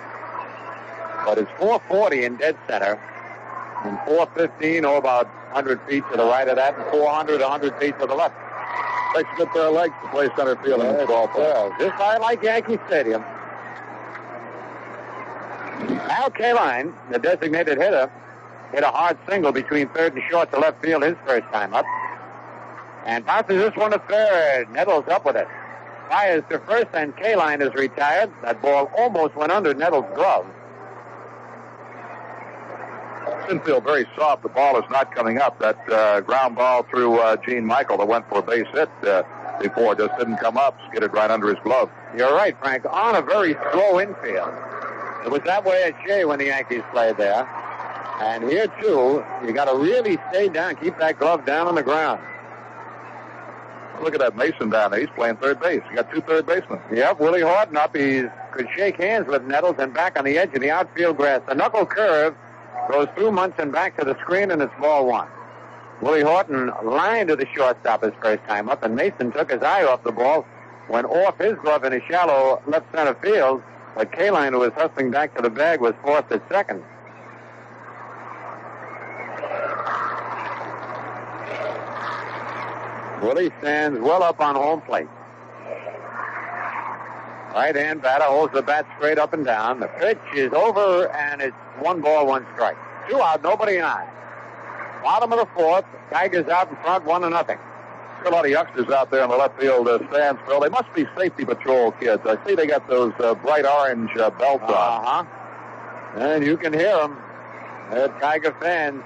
But 1.25 1.39
it's 1.39 1.49
440 1.57 2.25
in 2.25 2.35
dead 2.35 2.55
center 2.67 3.01
and 3.83 3.97
415 4.05 4.85
or 4.85 4.97
about 4.97 5.25
100 5.53 5.81
feet 5.87 6.03
to 6.11 6.17
the 6.17 6.23
right 6.23 6.47
of 6.47 6.57
that 6.57 6.77
and 6.77 6.85
400, 6.91 7.41
100 7.41 7.79
feet 7.79 7.97
to 7.99 8.05
the 8.05 8.13
left. 8.13 8.35
Takes 9.15 9.29
a 9.33 9.35
good 9.37 9.49
pair 9.49 9.63
of 9.63 9.73
legs 9.73 9.93
to 10.03 10.09
play 10.09 10.29
center 10.35 10.55
field 10.57 10.81
in 10.81 10.93
this 10.93 11.09
ballpark. 11.09 11.79
Just 11.79 11.95
I 11.99 12.17
like 12.17 12.43
Yankee 12.43 12.77
Stadium. 12.87 13.23
Al 16.11 16.29
Kaline, 16.29 16.93
the 17.11 17.17
designated 17.17 17.79
hitter, 17.79 18.11
hit 18.71 18.83
a 18.83 18.87
hard 18.87 19.17
single 19.27 19.51
between 19.51 19.89
third 19.89 20.13
and 20.13 20.21
short 20.29 20.51
to 20.51 20.59
left 20.59 20.79
field 20.83 21.01
his 21.01 21.15
first 21.25 21.47
time 21.47 21.73
up. 21.73 21.85
And 23.05 23.25
bounces 23.25 23.57
this 23.57 23.75
one 23.75 23.91
to 23.91 23.99
third. 24.09 24.71
Nettles 24.71 25.07
up 25.09 25.25
with 25.25 25.35
it. 25.35 25.47
Fires 26.09 26.43
to 26.49 26.59
first, 26.59 26.87
and 26.93 27.15
Kaline 27.15 27.61
is 27.61 27.73
retired. 27.73 28.31
That 28.43 28.61
ball 28.61 28.89
almost 28.97 29.35
went 29.35 29.51
under 29.51 29.73
Nettles' 29.73 30.05
glove. 30.15 30.45
infield 33.49 33.83
very 33.83 34.05
soft. 34.15 34.43
The 34.43 34.49
ball 34.49 34.77
is 34.77 34.85
not 34.89 35.13
coming 35.13 35.37
up. 35.37 35.59
That 35.59 35.77
uh, 35.89 36.21
ground 36.21 36.55
ball 36.55 36.83
through 36.83 37.19
uh, 37.19 37.37
Gene 37.45 37.65
Michael 37.65 37.97
that 37.97 38.07
went 38.07 38.27
for 38.29 38.39
a 38.39 38.41
base 38.41 38.67
hit 38.73 38.89
uh, 39.03 39.23
before 39.61 39.95
just 39.95 40.17
didn't 40.17 40.37
come 40.37 40.57
up. 40.57 40.77
Skidded 40.89 41.13
right 41.13 41.29
under 41.29 41.49
his 41.49 41.57
glove. 41.63 41.89
You're 42.15 42.33
right, 42.33 42.57
Frank. 42.59 42.85
On 42.85 43.15
a 43.15 43.21
very 43.21 43.55
slow 43.71 43.99
infield. 43.99 44.53
It 45.25 45.31
was 45.31 45.41
that 45.45 45.63
way 45.63 45.83
at 45.83 45.95
Shea 46.05 46.25
when 46.25 46.39
the 46.39 46.45
Yankees 46.45 46.83
played 46.91 47.17
there. 47.17 47.47
And 48.21 48.43
here, 48.43 48.67
too, 48.81 49.23
you 49.45 49.53
got 49.53 49.65
to 49.65 49.75
really 49.75 50.17
stay 50.29 50.47
down, 50.47 50.75
keep 50.75 50.97
that 50.99 51.17
glove 51.17 51.45
down 51.45 51.67
on 51.67 51.75
the 51.75 51.83
ground. 51.83 52.21
Look 54.01 54.13
at 54.13 54.19
that 54.19 54.35
Mason 54.35 54.69
down 54.69 54.91
there. 54.91 54.99
He's 54.99 55.09
playing 55.15 55.37
third 55.37 55.59
base. 55.59 55.81
You 55.89 55.97
got 55.97 56.11
two 56.11 56.21
third 56.21 56.45
basemen. 56.45 56.79
Yep, 56.91 57.19
Willie 57.19 57.41
Horton 57.41 57.77
up. 57.77 57.95
He 57.95 58.23
could 58.51 58.67
shake 58.75 58.97
hands 58.97 59.27
with 59.27 59.43
Nettles 59.43 59.75
and 59.79 59.93
back 59.93 60.17
on 60.17 60.25
the 60.25 60.37
edge 60.37 60.53
of 60.53 60.61
the 60.61 60.71
outfield 60.71 61.17
grass. 61.17 61.41
The 61.47 61.55
knuckle 61.55 61.85
curve 61.85 62.35
goes 62.89 63.07
through 63.15 63.31
Munson 63.31 63.71
back 63.71 63.97
to 63.99 64.05
the 64.05 64.17
screen, 64.21 64.51
and 64.51 64.61
it's 64.61 64.73
ball 64.79 65.05
one. 65.07 65.27
Willie 66.01 66.21
Horton 66.21 66.71
lined 66.83 67.29
to 67.29 67.35
the 67.35 67.47
shortstop 67.55 68.03
his 68.03 68.13
first 68.21 68.43
time 68.43 68.67
up, 68.67 68.83
and 68.83 68.95
Mason 68.95 69.31
took 69.31 69.51
his 69.51 69.61
eye 69.61 69.83
off 69.83 70.03
the 70.03 70.11
ball, 70.11 70.45
went 70.89 71.05
off 71.05 71.37
his 71.37 71.53
glove 71.61 71.85
in 71.85 71.93
a 71.93 71.99
shallow 72.09 72.61
left 72.67 72.85
center 72.93 73.15
field, 73.21 73.61
but 73.95 74.11
Kaline, 74.11 74.51
who 74.51 74.59
was 74.59 74.71
hustling 74.75 75.11
back 75.11 75.33
to 75.35 75.41
the 75.41 75.49
bag, 75.49 75.79
was 75.79 75.93
forced 76.03 76.31
at 76.31 76.41
second. 76.49 76.83
Willie 83.23 83.51
stands 83.59 83.99
well 84.01 84.21
up 84.21 84.41
on 84.41 84.55
home 84.55 84.81
plate. 84.81 85.07
Right 87.53 87.75
hand 87.75 88.01
batter 88.01 88.25
holds 88.25 88.53
the 88.53 88.61
bat 88.61 88.85
straight 88.97 89.17
up 89.17 89.31
and 89.31 89.45
down. 89.45 89.79
The 89.79 89.87
pitch 89.87 90.19
is 90.35 90.51
over, 90.51 91.09
and 91.09 91.41
it's 91.41 91.55
one 91.79 92.01
ball, 92.01 92.27
one 92.27 92.45
strike. 92.53 92.75
Two 93.09 93.21
out, 93.21 93.41
nobody 93.41 93.79
on. 93.79 94.05
Bottom 95.03 95.31
of 95.31 95.39
the 95.39 95.47
fourth, 95.53 95.85
Tigers 96.11 96.47
out 96.49 96.69
in 96.69 96.75
front, 96.77 97.05
one 97.05 97.21
to 97.21 97.29
nothing. 97.29 97.57
A 98.25 98.29
lot 98.29 98.45
of 98.45 98.51
youngsters 98.51 98.89
out 98.89 99.11
there 99.11 99.23
in 99.23 99.29
the 99.29 99.35
left 99.35 99.59
field 99.59 99.87
uh, 99.87 99.99
stands, 100.09 100.39
Phil. 100.47 100.59
They 100.61 100.69
must 100.69 100.93
be 100.93 101.05
safety 101.17 101.45
patrol 101.45 101.91
kids. 101.93 102.21
I 102.25 102.37
see 102.45 102.55
they 102.55 102.67
got 102.67 102.87
those 102.87 103.13
uh, 103.19 103.35
bright 103.35 103.65
orange 103.65 104.11
uh, 104.17 104.29
belts 104.31 104.63
on. 104.63 104.69
Uh 104.69 105.03
huh. 105.03 106.19
And 106.19 106.45
you 106.45 106.57
can 106.57 106.73
hear 106.73 106.95
them. 106.97 107.17
They're 107.91 108.07
Tiger 108.19 108.55
fans. 108.61 109.03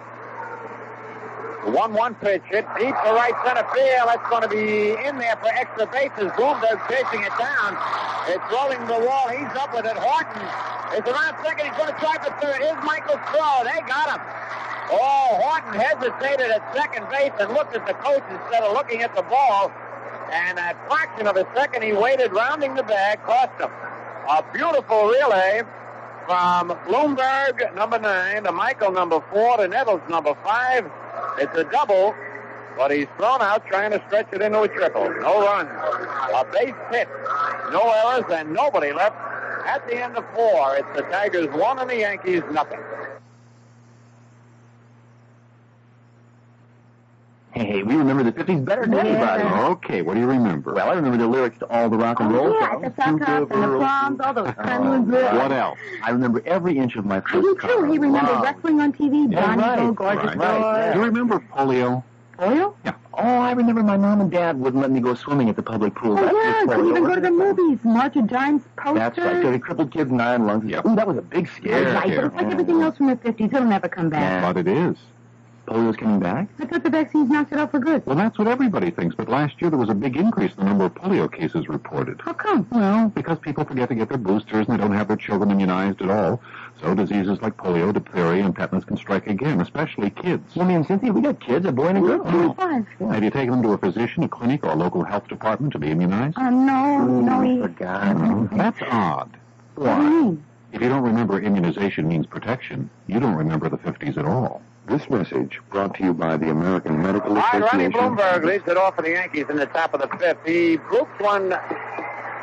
The 1.68 1.74
1 1.74 1.91
1 1.91 2.15
pitch 2.24 2.43
hit 2.47 2.63
deep 2.80 2.95
to 2.95 3.11
right 3.11 3.36
center 3.43 3.68
field. 3.76 4.07
That's 4.07 4.24
going 4.32 4.39
to 4.39 4.47
be 4.47 4.95
in 5.03 5.20
there 5.20 5.36
for 5.36 5.51
extra 5.51 5.84
bases. 5.91 6.32
Blomberg 6.39 6.80
chasing 6.88 7.28
it 7.28 7.36
down. 7.36 7.76
It's 8.32 8.47
rolling 8.55 8.80
the 8.88 9.03
wall. 9.03 9.28
He's 9.28 9.51
up 9.59 9.76
with 9.76 9.84
it. 9.84 9.99
Horton 9.99 10.47
is 10.95 11.03
around 11.03 11.36
second. 11.43 11.68
He's 11.68 11.76
going 11.76 11.91
to 11.91 11.99
try 11.99 12.15
for 12.24 12.32
third. 12.39 12.63
Here's 12.63 12.80
Michael 12.88 13.20
Crow. 13.20 13.68
They 13.68 13.84
got 13.84 14.15
him. 14.15 14.22
Oh, 14.95 15.43
Horton 15.43 15.76
hesitated 15.76 16.55
at 16.55 16.63
second 16.72 17.03
base 17.11 17.36
and 17.36 17.51
looked 17.51 17.76
at 17.76 17.84
the 17.84 17.99
coach 17.99 18.24
instead 18.32 18.63
of 18.63 18.72
looking 18.72 19.03
at 19.03 19.13
the 19.13 19.24
ball. 19.28 19.70
And 20.32 20.57
a 20.57 20.72
fraction 20.88 21.28
of 21.28 21.36
a 21.36 21.43
second, 21.53 21.84
he 21.84 21.91
waited, 21.91 22.32
rounding 22.32 22.76
the 22.76 22.84
bag, 22.84 23.20
cost 23.24 23.51
him. 23.59 23.72
A 24.32 24.39
beautiful 24.55 25.11
relay 25.11 25.63
from 26.28 26.78
Blomberg, 26.86 27.74
number 27.74 27.98
nine, 27.98 28.44
to 28.44 28.52
Michael, 28.52 28.92
number 28.92 29.24
four, 29.32 29.58
to 29.58 29.68
Nettles, 29.68 30.02
number 30.10 30.36
five. 30.44 30.86
It's 31.40 31.58
a 31.58 31.64
double, 31.64 32.14
but 32.76 32.92
he's 32.92 33.08
thrown 33.18 33.42
out 33.42 33.66
trying 33.68 33.92
to 33.92 34.04
stretch 34.08 34.28
it 34.34 34.42
into 34.42 34.62
a 34.62 34.68
triple. 34.68 35.10
No 35.22 35.42
runs. 35.42 35.70
A 35.70 36.46
base 36.52 36.76
hit. 36.92 37.08
No 37.72 37.92
errors, 37.92 38.26
and 38.30 38.54
nobody 38.54 38.92
left 38.92 39.16
at 39.66 39.88
the 39.88 40.04
end 40.04 40.18
of 40.18 40.26
four. 40.36 40.76
It's 40.76 40.88
the 40.96 41.04
Tigers 41.04 41.48
one 41.58 41.80
and 41.80 41.90
the 41.90 41.98
Yankees 41.98 42.44
nothing. 42.52 42.80
Hey, 47.58 47.82
we 47.82 47.95
remember 47.95 48.24
the 48.24 48.32
50s 48.32 48.64
better 48.64 48.86
than 48.86 48.93
anybody. 48.99 49.43
Okay, 49.43 50.01
what 50.03 50.14
do 50.14 50.20
you 50.20 50.28
remember? 50.28 50.74
Well, 50.74 50.89
I 50.89 50.93
remember 50.93 51.18
the 51.18 51.28
lyrics 51.28 51.58
to 51.60 51.68
all 51.68 51.89
the 51.89 51.97
rock 51.97 52.20
and 52.20 52.32
oh, 52.32 52.36
roll 52.36 52.47
Oh, 52.47 52.60
yeah, 52.60 52.72
songs. 52.72 52.84
the 52.84 53.03
suck 53.03 53.30
ups 53.30 53.51
and 53.51 53.64
the 53.64 53.78
proms, 53.78 54.20
all 54.22 54.34
those 54.34 54.53
trembling 54.53 55.05
good. 55.05 55.34
What 55.36 55.51
else? 55.51 55.80
I 56.03 56.12
remember 56.12 56.43
every 56.45 56.78
inch 56.78 56.95
of 56.95 57.05
my 57.05 57.20
first 57.22 57.34
You 57.34 57.58
too. 57.60 57.91
He 57.91 57.97
remembered 57.97 58.36
Wow. 58.36 58.43
wrestling 58.43 58.80
on 58.82 58.93
TV. 58.93 59.32
Yeah, 59.32 59.41
Johnny 59.41 59.62
right, 59.62 59.76
Go, 59.80 59.91
Gorgeous 59.93 60.26
right, 60.26 60.38
Boy. 60.38 60.43
right, 60.43 60.93
Do 60.93 60.99
you 60.99 61.05
remember 61.05 61.39
polio? 61.39 62.03
Polio? 62.38 62.76
Yeah. 62.86 62.93
Oh, 63.16 63.24
I 63.24 63.53
remember 63.53 63.82
my 63.82 63.97
mom 63.97 64.22
and 64.22 64.30
dad 64.30 64.60
wouldn't 64.60 64.80
let 64.80 64.91
me 64.91 64.99
go 64.99 65.16
swimming 65.16 65.49
at 65.49 65.55
the 65.55 65.64
public 65.64 65.95
pool. 65.95 66.12
Oh, 66.20 66.24
That's 66.24 66.36
yeah. 66.36 66.66
Couldn't 66.68 66.89
even 66.89 67.03
go 67.05 67.16
to 67.16 67.22
the 67.22 67.32
movies. 67.32 67.80
March 67.84 68.16
of 68.16 68.28
Giants 68.28 68.66
posters. 68.78 68.99
That's 68.99 69.18
right. 69.18 69.41
So 69.41 69.51
the 69.51 69.58
crippled 69.60 69.91
kids 69.91 70.12
and 70.12 70.22
iron 70.22 70.45
lungs. 70.45 70.70
Yep. 70.70 70.86
Ooh, 70.86 70.95
that 70.95 71.08
was 71.08 71.18
a 71.18 71.24
big 71.24 71.49
scare. 71.49 71.95
Right, 71.95 72.16
but 72.16 72.26
it's 72.26 72.36
like 72.36 72.51
everything 72.51 72.84
else 72.84 72.97
from 72.97 73.08
the 73.08 73.16
50s. 73.16 73.45
It'll 73.51 73.64
never 73.64 73.88
come 73.89 74.12
back. 74.12 74.43
But 74.43 74.60
it 74.60 74.68
is. 74.68 74.95
Polio's 75.68 75.97
coming 75.97 76.20
back? 76.20 76.47
I 76.59 76.65
thought 76.65 76.84
the 76.84 76.89
vaccines 76.89 77.30
knocked 77.30 77.51
it 77.51 77.59
out 77.59 77.72
for 77.72 77.80
good. 77.80 78.05
Well, 78.05 78.15
that's 78.15 78.38
what 78.38 78.47
everybody 78.47 78.89
thinks, 78.89 79.15
but 79.15 79.28
last 79.28 79.61
year 79.61 79.70
there 79.70 79.78
was 79.78 79.89
a 79.89 79.93
big 79.93 80.15
increase 80.15 80.51
in 80.53 80.59
the 80.59 80.65
number 80.65 80.86
of 80.86 80.95
polio 80.95 81.32
cases 81.32 81.68
reported. 81.68 82.22
How 82.22 82.32
come? 82.32 82.65
Well, 82.72 83.09
because 83.09 83.38
people 83.39 83.65
forget 83.65 83.89
to 83.89 83.95
get 83.95 84.07
their 84.07 84.18
boosters 84.18 84.68
and 84.68 84.68
they 84.68 84.78
don't 84.78 84.93
have 84.93 85.09
their 85.09 85.18
children 85.18 85.51
immunized 85.51 86.01
at 86.01 86.09
all. 86.09 86.41
So 86.82 86.95
diseases 86.95 87.41
like 87.41 87.57
polio, 87.57 87.93
diphtheria, 87.93 88.45
and 88.45 88.55
tetanus 88.55 88.86
can 88.86 88.95
strike 88.95 89.28
again, 89.28 89.59
especially 89.59 90.09
kids. 90.09 90.55
Well, 90.55 90.65
me 90.68 90.76
and 90.76 90.86
Cynthia, 90.86 91.11
we 91.11 91.22
got 91.22 91.41
kids, 91.41 91.65
a 91.65 91.72
boy 91.74 91.88
and 91.88 91.97
a 91.97 92.01
girl. 92.01 92.24
Two 92.32 92.53
five. 92.53 92.88
Have 92.99 93.24
you 93.24 93.30
taken 93.30 93.51
them 93.51 93.63
to 93.63 93.74
a 93.74 93.78
physician, 93.78 94.24
a 94.24 94.30
clinic, 94.30 94.63
or 94.63 94.70
a 94.70 94.76
local 94.76 95.03
health 95.03 95.28
department 95.28 95.74
to 95.74 95.80
be 95.80 95.91
immunized? 95.91 96.38
Uh, 96.38 96.49
no, 96.49 97.03
no, 97.03 97.41
he... 97.41 97.59
Forgot. 97.59 98.55
That's 98.55 98.80
odd. 98.89 99.38
What 99.76 99.97
do 99.97 100.03
you 100.03 100.09
mean? 100.09 100.43
If 100.72 100.82
you 100.82 100.89
don't 100.89 101.03
remember 101.03 101.41
immunization 101.41 102.07
means 102.07 102.26
protection, 102.26 102.89
you 103.07 103.20
don't 103.20 103.36
remember 103.36 103.68
the 103.70 103.78
50s 103.78 104.18
at 104.18 104.26
all. 104.26 104.61
This 104.88 105.10
message 105.10 105.60
brought 105.70 105.96
to 105.96 106.04
you 106.06 106.14
by 106.14 106.38
the 106.38 106.50
American 106.50 107.02
Medical 107.02 107.32
All 107.32 107.36
right, 107.36 107.62
Ronnie 107.62 107.88
Association. 107.88 107.92
Blomberg 107.92 108.46
leads 108.46 108.66
it 108.70 108.78
off 108.78 108.96
for 108.96 109.02
the 109.02 109.10
Yankees 109.10 109.48
in 109.50 109.58
the 109.58 109.66
top 109.66 109.94
of 109.94 110.00
the 110.00 110.08
fifth. 110.18 110.38
He 110.46 110.78
groups 110.78 111.12
one, 111.20 111.52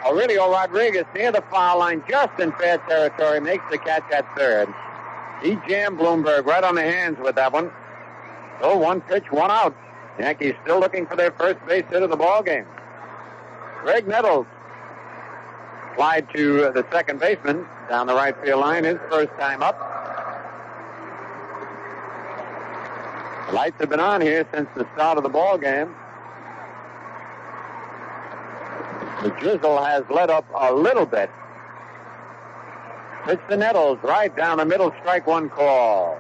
Aurelio 0.06 0.50
Rodriguez, 0.52 1.06
near 1.14 1.32
the 1.32 1.42
foul 1.50 1.78
line, 1.78 2.04
just 2.06 2.38
in 2.38 2.52
fair 2.52 2.76
territory, 2.86 3.40
makes 3.40 3.64
the 3.70 3.78
catch 3.78 4.04
at 4.12 4.26
third. 4.36 4.68
He 5.42 5.56
jammed 5.66 5.96
Blomberg 5.96 6.44
right 6.46 6.62
on 6.62 6.74
the 6.74 6.82
hands 6.82 7.16
with 7.18 7.34
that 7.36 7.50
one. 7.50 7.70
So 8.60 8.76
one 8.76 9.00
pitch, 9.00 9.24
one 9.30 9.50
out. 9.50 9.74
Yankees 10.18 10.54
still 10.64 10.80
looking 10.80 11.06
for 11.06 11.16
their 11.16 11.32
first 11.32 11.64
base 11.66 11.84
hit 11.88 12.02
of 12.02 12.10
the 12.10 12.16
ball 12.16 12.42
game. 12.42 12.66
Graig 13.84 14.06
Nettles 14.06 14.46
applied 15.92 16.28
to 16.34 16.70
the 16.74 16.84
second 16.92 17.20
baseman 17.20 17.66
down 17.88 18.06
the 18.06 18.14
right 18.14 18.36
field 18.44 18.60
line, 18.60 18.84
his 18.84 18.98
first 19.08 19.30
time 19.38 19.62
up. 19.62 19.93
Lights 23.54 23.76
have 23.80 23.88
been 23.88 24.00
on 24.00 24.20
here 24.20 24.46
since 24.52 24.68
the 24.76 24.86
start 24.94 25.16
of 25.16 25.22
the 25.22 25.30
ball 25.30 25.56
game. 25.56 25.94
The 29.22 29.30
drizzle 29.40 29.82
has 29.82 30.02
let 30.10 30.28
up 30.28 30.44
a 30.54 30.74
little 30.74 31.06
bit. 31.06 31.30
It's 33.26 33.40
the 33.48 33.56
Nettles, 33.56 33.98
right 34.02 34.34
down 34.36 34.58
the 34.58 34.66
middle, 34.66 34.92
strike 35.00 35.26
one 35.26 35.48
call. 35.48 36.18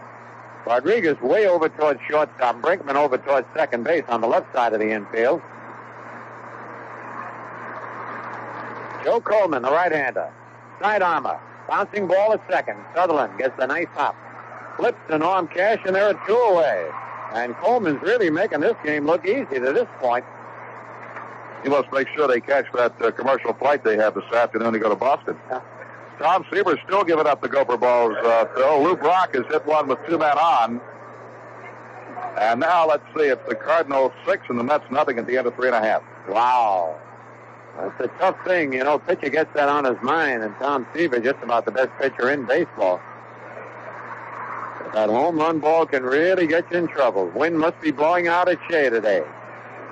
Rodriguez 0.64 1.20
way 1.20 1.46
over 1.46 1.68
towards 1.68 2.00
shortstop. 2.08 2.62
Brinkman 2.62 2.94
over 2.94 3.18
towards 3.18 3.46
second 3.54 3.84
base 3.84 4.04
on 4.08 4.22
the 4.22 4.26
left 4.26 4.50
side 4.54 4.72
of 4.72 4.80
the 4.80 4.90
infield. 4.90 5.42
Joe 9.04 9.20
Coleman, 9.20 9.62
the 9.62 9.70
right-hander. 9.70 10.32
Side 10.80 11.02
armor. 11.02 11.38
Bouncing 11.68 12.06
ball 12.06 12.32
at 12.32 12.40
second. 12.50 12.78
Sutherland 12.94 13.36
gets 13.38 13.54
a 13.58 13.66
nice 13.66 13.88
hop. 13.92 14.16
Flips 14.78 14.98
to 15.08 15.18
Norm 15.18 15.46
Cash, 15.48 15.80
and 15.84 15.94
they're 15.94 16.10
a 16.10 16.26
two 16.26 16.34
away. 16.34 16.88
And 17.34 17.54
Coleman's 17.56 18.00
really 18.00 18.30
making 18.30 18.60
this 18.60 18.76
game 18.84 19.06
look 19.06 19.26
easy 19.26 19.58
to 19.58 19.72
this 19.72 19.88
point. 19.98 20.24
You 21.64 21.70
must 21.70 21.92
make 21.92 22.06
sure 22.14 22.28
they 22.28 22.40
catch 22.40 22.66
that 22.74 23.00
uh, 23.02 23.10
commercial 23.10 23.52
flight 23.54 23.82
they 23.82 23.96
have 23.96 24.14
this 24.14 24.24
afternoon 24.32 24.72
to 24.72 24.78
go 24.78 24.88
to 24.88 24.94
Boston. 24.94 25.36
Tom 26.18 26.44
Seaver's 26.52 26.78
still 26.86 27.02
giving 27.02 27.26
up 27.26 27.42
the 27.42 27.48
Gopher 27.48 27.76
balls, 27.76 28.14
uh, 28.22 28.46
Phil. 28.54 28.82
Lou 28.82 28.96
Brock 28.96 29.34
has 29.34 29.44
hit 29.46 29.66
one 29.66 29.88
with 29.88 29.98
two 30.06 30.16
men 30.16 30.38
on. 30.38 30.80
And 32.38 32.60
now 32.60 32.86
let's 32.86 33.04
see, 33.16 33.24
it's 33.24 33.42
the 33.48 33.54
Cardinals 33.56 34.12
six 34.26 34.44
and 34.48 34.58
the 34.58 34.62
Mets 34.64 34.84
nothing 34.90 35.18
at 35.18 35.26
the 35.26 35.36
end 35.36 35.46
of 35.46 35.54
three 35.56 35.68
and 35.68 35.76
a 35.76 35.80
half. 35.80 36.02
Wow. 36.28 37.00
That's 37.76 38.00
a 38.00 38.08
tough 38.18 38.36
thing. 38.44 38.72
You 38.72 38.84
know, 38.84 39.00
pitcher 39.00 39.28
gets 39.28 39.52
that 39.54 39.68
on 39.68 39.84
his 39.84 39.96
mind, 40.02 40.44
and 40.44 40.54
Tom 40.56 40.86
Seaver 40.94 41.18
just 41.18 41.42
about 41.42 41.64
the 41.64 41.72
best 41.72 41.90
pitcher 42.00 42.30
in 42.30 42.46
baseball. 42.46 43.00
That 44.94 45.10
home 45.10 45.38
run 45.38 45.58
ball 45.58 45.86
can 45.86 46.04
really 46.04 46.46
get 46.46 46.70
you 46.70 46.78
in 46.78 46.86
trouble. 46.86 47.26
Wind 47.34 47.58
must 47.58 47.80
be 47.80 47.90
blowing 47.90 48.28
out 48.28 48.48
at 48.48 48.58
Shea 48.70 48.90
today. 48.90 49.22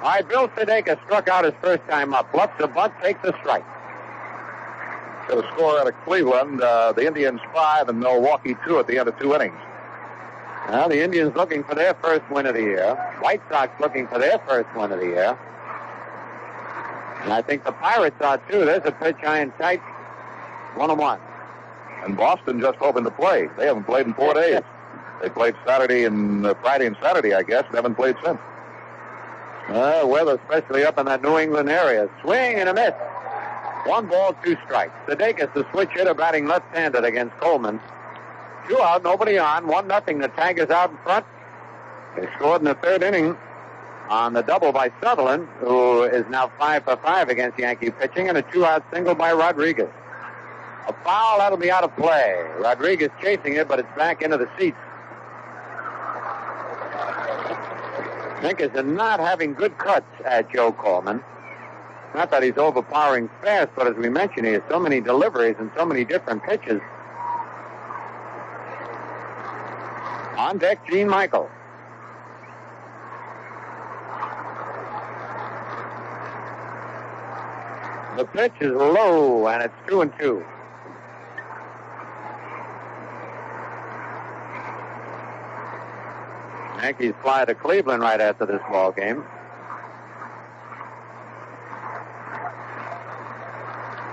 All 0.01 0.09
right, 0.09 0.29
Bill 0.29 0.49
Sudakis 0.51 1.05
struck 1.05 1.29
out 1.29 1.45
his 1.45 1.55
first 1.61 1.83
time 1.89 2.15
up. 2.15 2.31
Bluffs 2.31 2.55
a 2.61 2.69
bunt, 2.69 2.95
takes 3.03 3.19
a 3.25 3.35
strike. 3.41 3.65
Got 5.29 5.45
a 5.45 5.49
score 5.53 5.81
out 5.81 5.89
of 5.89 5.95
Cleveland. 6.05 6.63
Uh, 6.63 6.93
the 6.93 7.05
Indians 7.05 7.41
five 7.53 7.89
and 7.89 7.99
Milwaukee 7.99 8.55
two 8.65 8.79
at 8.79 8.87
the 8.87 8.97
end 8.97 9.09
of 9.09 9.19
two 9.19 9.35
innings. 9.35 9.59
Well, 10.69 10.89
the 10.89 11.03
Indians 11.03 11.35
looking 11.35 11.65
for 11.65 11.75
their 11.75 11.95
first 11.95 12.23
win 12.31 12.47
of 12.47 12.55
the 12.55 12.63
year. 12.63 12.95
White 13.21 13.43
Sox 13.51 13.73
looking 13.81 14.07
for 14.07 14.21
their 14.21 14.39
first 14.47 14.69
win 14.77 14.93
of 14.93 15.01
the 15.01 15.07
year. 15.07 15.37
And 17.23 17.33
I 17.33 17.43
think 17.43 17.65
the 17.65 17.73
Pirates 17.73 18.21
are 18.21 18.39
too. 18.49 18.65
There's 18.65 18.83
a 18.85 18.93
pitch 18.93 19.17
high 19.21 19.41
and 19.41 19.53
tight. 19.59 19.81
One 20.77 20.93
on 20.93 20.99
one. 20.99 21.19
And 22.05 22.17
Boston 22.17 22.61
just 22.61 22.79
hoping 22.79 23.03
to 23.03 23.11
play. 23.11 23.49
They 23.59 23.67
haven't 23.67 23.85
played 23.85 24.07
in 24.07 24.15
four 24.15 24.35
days. 24.35 24.63
They 25.23 25.29
played 25.29 25.55
Saturday 25.65 26.05
and 26.05 26.45
uh, 26.45 26.55
Friday 26.63 26.87
and 26.87 26.97
Saturday, 27.01 27.33
I 27.33 27.43
guess, 27.43 27.65
and 27.67 27.77
haven't 27.77 27.95
played 27.95 28.17
since. 28.25 28.39
Uh, 29.69 30.03
weather, 30.05 30.35
especially 30.43 30.85
up 30.85 30.99
in 30.99 31.07
that 31.07 31.23
New 31.23 31.39
England 31.39 31.71
area. 31.71 32.11
Swing 32.23 32.57
and 32.57 32.69
a 32.69 32.75
miss. 32.75 32.93
One 33.87 34.09
ball, 34.09 34.35
two 34.45 34.57
strikes. 34.65 34.93
Sudakis, 35.07 35.55
the 35.55 35.65
switch 35.71 35.91
hitter, 35.91 36.15
batting 36.15 36.47
left-handed 36.47 37.05
against 37.05 37.37
Coleman. 37.37 37.81
Two 38.69 38.81
out, 38.81 39.05
nobody 39.05 39.39
on. 39.39 39.69
One 39.69 39.87
nothing. 39.87 40.19
The 40.19 40.29
Tigers 40.29 40.71
out 40.71 40.91
in 40.91 40.97
front. 40.99 41.25
They 42.17 42.27
scored 42.37 42.61
in 42.61 42.65
the 42.67 42.75
third 42.75 43.03
inning 43.05 43.37
on 44.09 44.33
the 44.33 44.43
double 44.43 44.73
by 44.73 44.91
Sutherland, 45.01 45.49
who 45.61 46.03
is 46.03 46.25
now 46.31 46.53
five 46.59 46.85
for 46.85 46.97
five 46.97 47.29
against 47.29 47.59
Yankee 47.59 47.91
pitching, 47.91 48.29
and 48.29 48.37
a 48.37 48.43
two-out 48.43 48.85
single 48.93 49.15
by 49.15 49.33
Rodriguez. 49.33 49.89
A 50.89 50.93
foul 51.05 51.39
that'll 51.39 51.59
be 51.59 51.71
out 51.71 51.85
of 51.85 51.95
play. 51.97 52.45
Rodriguez 52.59 53.11
chasing 53.21 53.55
it, 53.55 53.69
but 53.69 53.79
it's 53.79 53.97
back 53.97 54.21
into 54.21 54.37
the 54.37 54.49
seats. 54.59 54.77
Pincus 58.43 58.73
is 58.73 58.81
in 58.81 58.97
not 58.97 59.21
having 59.21 59.55
good 59.55 59.79
cuts 59.79 60.05
at 60.25 60.53
Joe 60.53 60.73
Coleman. 60.73 61.23
Not 62.13 62.33
that 62.33 62.43
he's 62.43 62.59
overpowering 62.59 63.31
fast, 63.41 63.71
but 63.77 63.87
as 63.87 63.95
we 63.95 64.09
mentioned, 64.09 64.47
he 64.47 64.55
has 64.55 64.63
so 64.69 64.81
many 64.81 65.01
deliveries 65.01 65.55
and 65.61 65.71
so 65.77 65.87
many 65.87 66.05
different 66.05 66.43
pitches. 66.43 66.81
On 70.37 70.59
deck, 70.59 70.85
Gene 70.91 71.09
Michael. 71.09 71.49
The 78.17 78.25
pitch 78.25 78.55
is 78.61 78.73
low, 78.73 79.47
and 79.47 79.63
it's 79.63 79.75
two 79.87 80.01
and 80.01 80.13
two. 80.19 80.45
Yankees 86.83 87.15
fly 87.23 87.45
to 87.45 87.55
Cleveland 87.55 88.03
right 88.03 88.21
after 88.21 88.45
this 88.45 88.61
ball 88.69 88.91
game. 88.91 89.23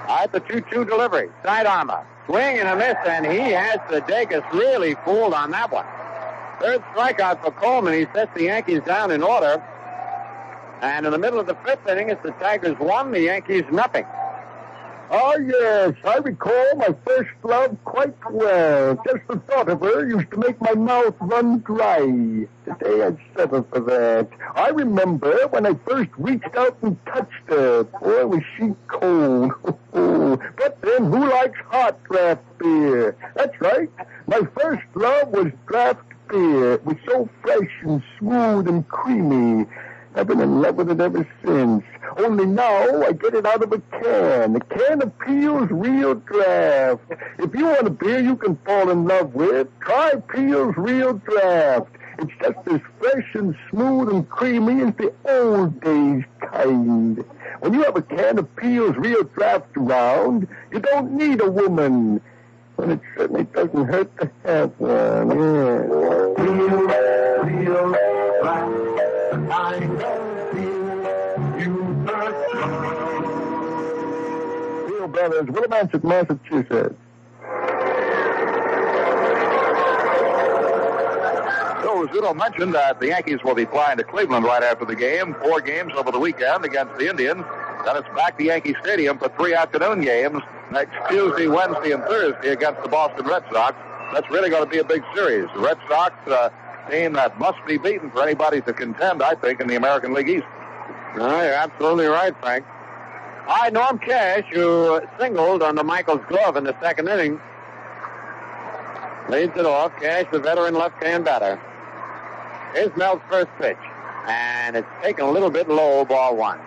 At 0.07 0.31
the 0.31 0.39
2-2 0.41 0.87
delivery, 0.87 1.29
side 1.43 1.65
armor, 1.65 2.05
swing 2.27 2.59
and 2.59 2.67
a 2.67 2.75
miss, 2.75 2.95
and 3.07 3.25
he 3.25 3.51
has 3.51 3.79
the 3.89 4.01
Sudakis 4.01 4.51
really 4.53 4.95
fooled 5.03 5.33
on 5.33 5.49
that 5.51 5.71
one. 5.71 5.85
Third 6.61 6.83
strikeout 6.93 7.41
for 7.41 7.51
Coleman. 7.51 7.93
He 7.93 8.05
sets 8.13 8.31
the 8.35 8.43
Yankees 8.43 8.81
down 8.85 9.09
in 9.11 9.23
order. 9.23 9.63
And 10.81 11.05
in 11.05 11.11
the 11.11 11.17
middle 11.17 11.39
of 11.39 11.47
the 11.47 11.55
fifth 11.65 11.87
inning, 11.87 12.09
it's 12.09 12.21
the 12.21 12.31
Tigers 12.33 12.77
one, 12.77 13.11
the 13.11 13.21
Yankees 13.21 13.63
nothing. 13.71 14.05
Oh, 15.11 15.39
yes, 15.39 15.95
I 16.05 16.17
recall 16.17 16.75
my 16.75 16.95
first 17.03 17.31
love 17.41 17.75
quite 17.83 18.13
well. 18.29 18.95
Just 19.07 19.27
the 19.27 19.37
thought 19.39 19.67
of 19.67 19.81
her 19.81 20.07
used 20.07 20.29
to 20.29 20.37
make 20.37 20.61
my 20.61 20.73
mouth 20.73 21.15
run 21.19 21.59
dry. 21.61 22.01
Today 22.65 23.03
I'd 23.05 23.17
settle 23.35 23.65
for 23.71 23.79
that. 23.79 24.29
I 24.53 24.69
remember 24.69 25.47
when 25.47 25.65
I 25.65 25.73
first 25.87 26.11
reached 26.19 26.55
out 26.55 26.77
and 26.83 26.95
touched 27.07 27.47
her. 27.47 27.85
Boy, 27.85 28.27
was 28.27 28.43
she 28.55 28.75
cold. 28.87 29.53
but 29.93 30.79
then 30.83 31.05
who 31.05 31.27
likes 31.27 31.57
hot 31.65 32.03
draft 32.03 32.43
beer? 32.59 33.17
That's 33.35 33.59
right. 33.59 33.89
My 34.27 34.41
first 34.59 34.83
love 34.93 35.29
was 35.29 35.51
draft 35.65 36.03
beer. 36.29 36.73
It 36.73 36.85
was 36.85 36.97
so 37.07 37.27
fresh 37.41 37.71
and 37.81 38.03
smooth 38.19 38.67
and 38.67 38.87
creamy. 38.87 39.65
I've 40.19 40.27
been 40.27 40.41
in 40.41 40.61
love 40.61 40.75
with 40.75 40.91
it 40.91 40.99
ever 40.99 41.25
since. 41.45 41.81
Only 42.17 42.45
now 42.45 43.03
I 43.03 43.13
get 43.13 43.33
it 43.35 43.45
out 43.45 43.63
of 43.63 43.71
a 43.71 43.79
can. 43.79 44.53
A 44.53 44.59
can 44.59 45.01
of 45.01 45.17
Piel's 45.19 45.71
Real 45.71 46.15
Draft. 46.15 47.03
If 47.37 47.55
you 47.55 47.63
want 47.67 47.87
a 47.87 47.89
beer 47.89 48.19
you 48.19 48.35
can 48.35 48.57
fall 48.65 48.89
in 48.89 49.07
love 49.07 49.33
with, 49.33 49.69
try 49.79 50.15
Piel's 50.27 50.75
Real 50.75 51.13
Draft. 51.13 51.95
It's 52.17 52.33
just 52.41 52.67
as 52.67 52.81
fresh 52.99 53.33
and 53.35 53.55
smooth 53.69 54.09
and 54.09 54.27
creamy 54.29 54.81
as 54.81 54.93
the 54.95 55.13
old 55.23 55.79
days 55.79 56.25
kind. 56.41 57.23
When 57.61 57.73
you 57.73 57.83
have 57.83 57.95
a 57.95 58.01
can 58.01 58.39
of 58.39 58.53
Piel's 58.57 58.97
Real 58.97 59.23
Draft 59.23 59.77
around, 59.77 60.49
you 60.69 60.79
don't 60.79 61.13
need 61.13 61.39
a 61.39 61.49
woman. 61.49 62.19
And 62.77 62.91
it 62.91 62.99
certainly 63.15 63.45
doesn't 63.45 63.85
hurt 63.85 64.17
to 64.17 64.29
have 64.43 64.77
one. 64.79 65.29
Yeah. 65.29 65.85
Real, 66.43 66.87
real 67.45 68.08
Brothers, 75.11 75.45
Willimansett, 75.47 76.03
Massachusetts. 76.03 76.95
So 81.83 82.05
Rizzuto 82.05 82.35
mentioned 82.35 82.73
that 82.75 82.99
the 82.99 83.07
Yankees 83.07 83.39
will 83.43 83.55
be 83.55 83.65
flying 83.65 83.97
to 83.97 84.03
Cleveland 84.03 84.45
right 84.45 84.63
after 84.63 84.85
the 84.85 84.95
game. 84.95 85.35
Four 85.41 85.61
games 85.61 85.93
over 85.95 86.11
the 86.11 86.19
weekend 86.19 86.65
against 86.65 86.97
the 86.97 87.09
Indians. 87.09 87.43
Then 87.85 87.97
it's 87.97 88.07
back 88.15 88.37
to 88.37 88.43
Yankee 88.43 88.75
Stadium 88.81 89.17
for 89.17 89.29
three 89.37 89.53
afternoon 89.53 90.01
games 90.01 90.41
next 90.71 90.93
Tuesday, 91.09 91.47
Wednesday, 91.47 91.91
and 91.91 92.03
Thursday 92.03 92.49
against 92.49 92.83
the 92.83 92.89
Boston 92.89 93.25
Red 93.25 93.43
Sox. 93.51 93.75
That's 94.13 94.29
really 94.29 94.49
going 94.49 94.63
to 94.63 94.69
be 94.69 94.79
a 94.79 94.83
big 94.83 95.03
series. 95.15 95.47
The 95.55 95.61
Red 95.61 95.77
Sox, 95.87 96.13
uh, 96.27 96.49
team 96.89 97.13
that 97.13 97.37
must 97.39 97.57
be 97.65 97.77
beaten 97.77 98.09
for 98.11 98.23
anybody 98.23 98.61
to 98.61 98.73
contend, 98.73 99.21
I 99.21 99.35
think, 99.35 99.61
in 99.61 99.67
the 99.67 99.75
American 99.75 100.13
League 100.13 100.29
East. 100.29 100.45
No, 101.15 101.27
you're 101.41 101.53
absolutely 101.53 102.05
right, 102.05 102.35
Frank. 102.41 102.65
Hi, 103.51 103.69
Norm 103.69 103.97
Cash, 103.97 104.45
who 104.53 105.01
singled 105.19 105.63
under 105.63 105.83
Michael's 105.83 106.21
glove 106.29 106.55
in 106.55 106.65
the 106.65 106.79
second 106.79 107.09
inning, 107.09 107.41
leads 109.27 109.57
it 109.57 109.65
off. 109.65 109.91
Cash, 109.99 110.27
the 110.31 110.37
veteran 110.37 110.75
left-hand 110.75 111.25
batter. 111.25 111.59
Here's 112.75 112.95
Mel's 112.95 113.19
first 113.27 113.49
pitch, 113.57 113.75
and 114.27 114.75
it's 114.75 114.87
taken 115.01 115.25
a 115.25 115.31
little 115.31 115.49
bit 115.49 115.67
low, 115.67 116.05
ball 116.05 116.35
one. 116.35 116.59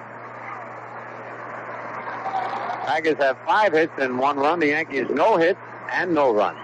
Tigers 2.85 3.17
have 3.19 3.39
five 3.47 3.73
hits 3.73 3.93
and 3.99 4.19
one 4.19 4.37
run. 4.37 4.59
The 4.59 4.67
Yankees 4.67 5.07
no 5.09 5.37
hits 5.37 5.61
and 5.93 6.13
no 6.13 6.35
runs. 6.35 6.59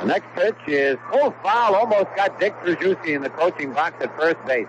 The 0.00 0.06
next 0.06 0.26
pitch 0.34 0.68
is 0.68 0.98
full 1.10 1.34
foul. 1.42 1.76
Almost 1.76 2.14
got 2.14 2.38
Dick 2.38 2.54
Tracewski 2.60 3.16
in 3.16 3.22
the 3.22 3.30
coaching 3.30 3.72
box 3.72 3.96
at 4.02 4.14
first 4.18 4.36
base. 4.46 4.68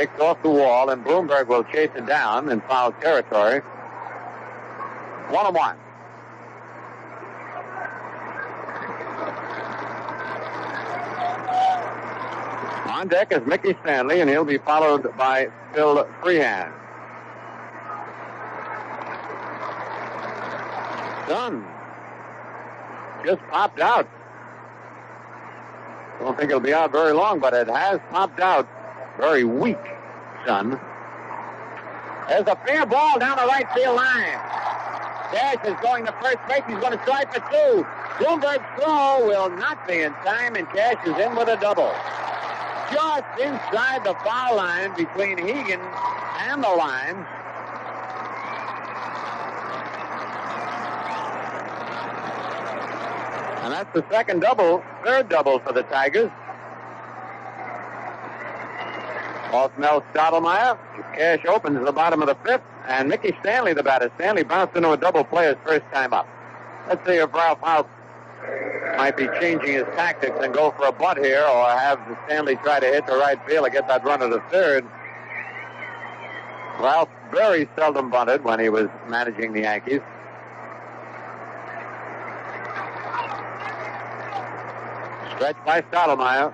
Off 0.00 0.42
the 0.42 0.48
wall, 0.48 0.88
and 0.88 1.04
Blomberg 1.04 1.48
will 1.48 1.62
chase 1.64 1.90
it 1.94 2.06
down 2.06 2.50
in 2.50 2.62
foul 2.62 2.92
territory. 2.92 3.60
One 5.28 5.46
and 5.46 5.54
one. 5.54 5.76
On 12.88 13.08
deck 13.08 13.30
is 13.30 13.46
Mickey 13.46 13.76
Stanley, 13.82 14.20
and 14.22 14.30
he'll 14.30 14.44
be 14.44 14.56
followed 14.56 15.14
by 15.18 15.48
Phil 15.74 16.08
Freehan. 16.22 16.72
Done. 21.28 21.64
Just 23.26 23.42
popped 23.50 23.80
out. 23.80 24.08
Don't 26.20 26.38
think 26.38 26.50
it'll 26.50 26.60
be 26.60 26.72
out 26.72 26.90
very 26.90 27.12
long, 27.12 27.38
but 27.38 27.52
it 27.52 27.68
has 27.68 28.00
popped 28.10 28.40
out. 28.40 28.66
Very 29.20 29.44
weak, 29.44 29.76
son. 30.46 30.80
There's 32.26 32.46
a 32.46 32.56
fair 32.64 32.86
ball 32.86 33.18
down 33.18 33.36
the 33.36 33.44
right 33.44 33.66
field 33.74 33.96
line. 33.96 34.40
Dash 35.30 35.62
is 35.64 35.76
going 35.82 36.06
to 36.06 36.12
first 36.22 36.38
base. 36.48 36.62
He's 36.66 36.78
going 36.78 36.96
to 36.96 37.04
try 37.04 37.24
for 37.26 37.40
two. 37.52 37.86
Blomberg's 38.18 38.64
throw 38.76 39.26
will 39.26 39.50
not 39.50 39.86
be 39.86 40.00
in 40.00 40.12
time, 40.24 40.56
and 40.56 40.66
Cash 40.70 41.06
is 41.06 41.18
in 41.18 41.36
with 41.36 41.48
a 41.48 41.56
double. 41.60 41.92
Just 42.90 43.24
inside 43.38 44.04
the 44.04 44.14
foul 44.24 44.56
line 44.56 44.96
between 44.96 45.36
Hegan 45.36 45.80
and 46.48 46.64
the 46.64 46.68
line. 46.68 47.16
And 53.64 53.72
that's 53.74 53.92
the 53.92 54.04
second 54.10 54.40
double, 54.40 54.82
third 55.04 55.28
double 55.28 55.58
for 55.60 55.74
the 55.74 55.82
Tigers. 55.84 56.30
Off 59.52 59.76
Mel 59.78 60.02
Stottlemyre. 60.12 60.78
Cash 61.14 61.44
opens 61.46 61.84
the 61.84 61.92
bottom 61.92 62.22
of 62.22 62.28
the 62.28 62.36
fifth, 62.46 62.62
and 62.86 63.08
Mickey 63.08 63.36
Stanley, 63.40 63.74
the 63.74 63.82
batter. 63.82 64.10
Stanley 64.16 64.44
bounced 64.44 64.76
into 64.76 64.90
a 64.92 64.96
double 64.96 65.24
play 65.24 65.46
his 65.46 65.56
first 65.64 65.84
time 65.92 66.12
up. 66.12 66.28
Let's 66.88 67.04
see 67.06 67.14
if 67.14 67.32
Ralph 67.32 67.58
Houk 67.60 67.86
might 68.96 69.16
be 69.16 69.26
changing 69.40 69.72
his 69.72 69.84
tactics 69.96 70.36
and 70.42 70.52
go 70.54 70.70
for 70.72 70.86
a 70.86 70.92
butt 70.92 71.18
here, 71.18 71.44
or 71.44 71.68
have 71.70 72.00
Stanley 72.26 72.56
try 72.56 72.80
to 72.80 72.86
hit 72.86 73.06
the 73.06 73.16
right 73.16 73.38
field 73.46 73.64
and 73.64 73.72
get 73.72 73.88
that 73.88 74.04
run 74.04 74.20
to 74.20 74.28
the 74.28 74.40
third. 74.50 74.84
Ralph 76.80 77.08
very 77.30 77.68
seldom 77.76 78.10
bunted 78.10 78.44
when 78.44 78.58
he 78.60 78.68
was 78.68 78.88
managing 79.08 79.52
the 79.52 79.60
Yankees. 79.60 80.00
Stretch 85.34 85.56
by 85.64 85.82
Stottlemyre. 85.82 86.52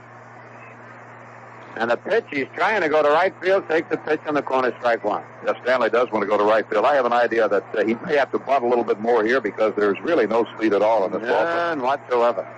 And 1.76 1.90
the 1.90 1.96
pitch, 1.98 2.24
he's 2.30 2.46
trying 2.54 2.80
to 2.80 2.88
go 2.88 3.02
to 3.02 3.08
right 3.10 3.34
field, 3.42 3.68
takes 3.68 3.90
the 3.90 3.98
pitch 3.98 4.20
on 4.26 4.32
the 4.34 4.42
corner, 4.42 4.74
strike 4.78 5.04
one. 5.04 5.22
Yes, 5.44 5.56
Stanley 5.62 5.90
does 5.90 6.10
want 6.10 6.22
to 6.22 6.26
go 6.26 6.38
to 6.38 6.44
right 6.44 6.68
field. 6.70 6.86
I 6.86 6.94
have 6.94 7.04
an 7.04 7.12
idea 7.12 7.48
that 7.48 7.64
uh, 7.74 7.84
he 7.84 7.94
may 8.06 8.16
have 8.16 8.32
to 8.32 8.38
bunt 8.38 8.64
a 8.64 8.66
little 8.66 8.84
bit 8.84 8.98
more 8.98 9.22
here 9.22 9.42
because 9.42 9.74
there's 9.76 10.00
really 10.00 10.26
no 10.26 10.46
speed 10.56 10.72
at 10.72 10.80
all 10.80 11.04
in 11.04 11.12
this 11.12 11.20
None. 11.20 11.78
None 11.78 11.82
whatsoever. 11.82 12.48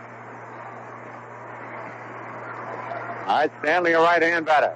All 3.26 3.38
right, 3.38 3.50
Stanley, 3.60 3.92
a 3.92 4.00
right 4.00 4.22
hand 4.22 4.46
batter. 4.46 4.74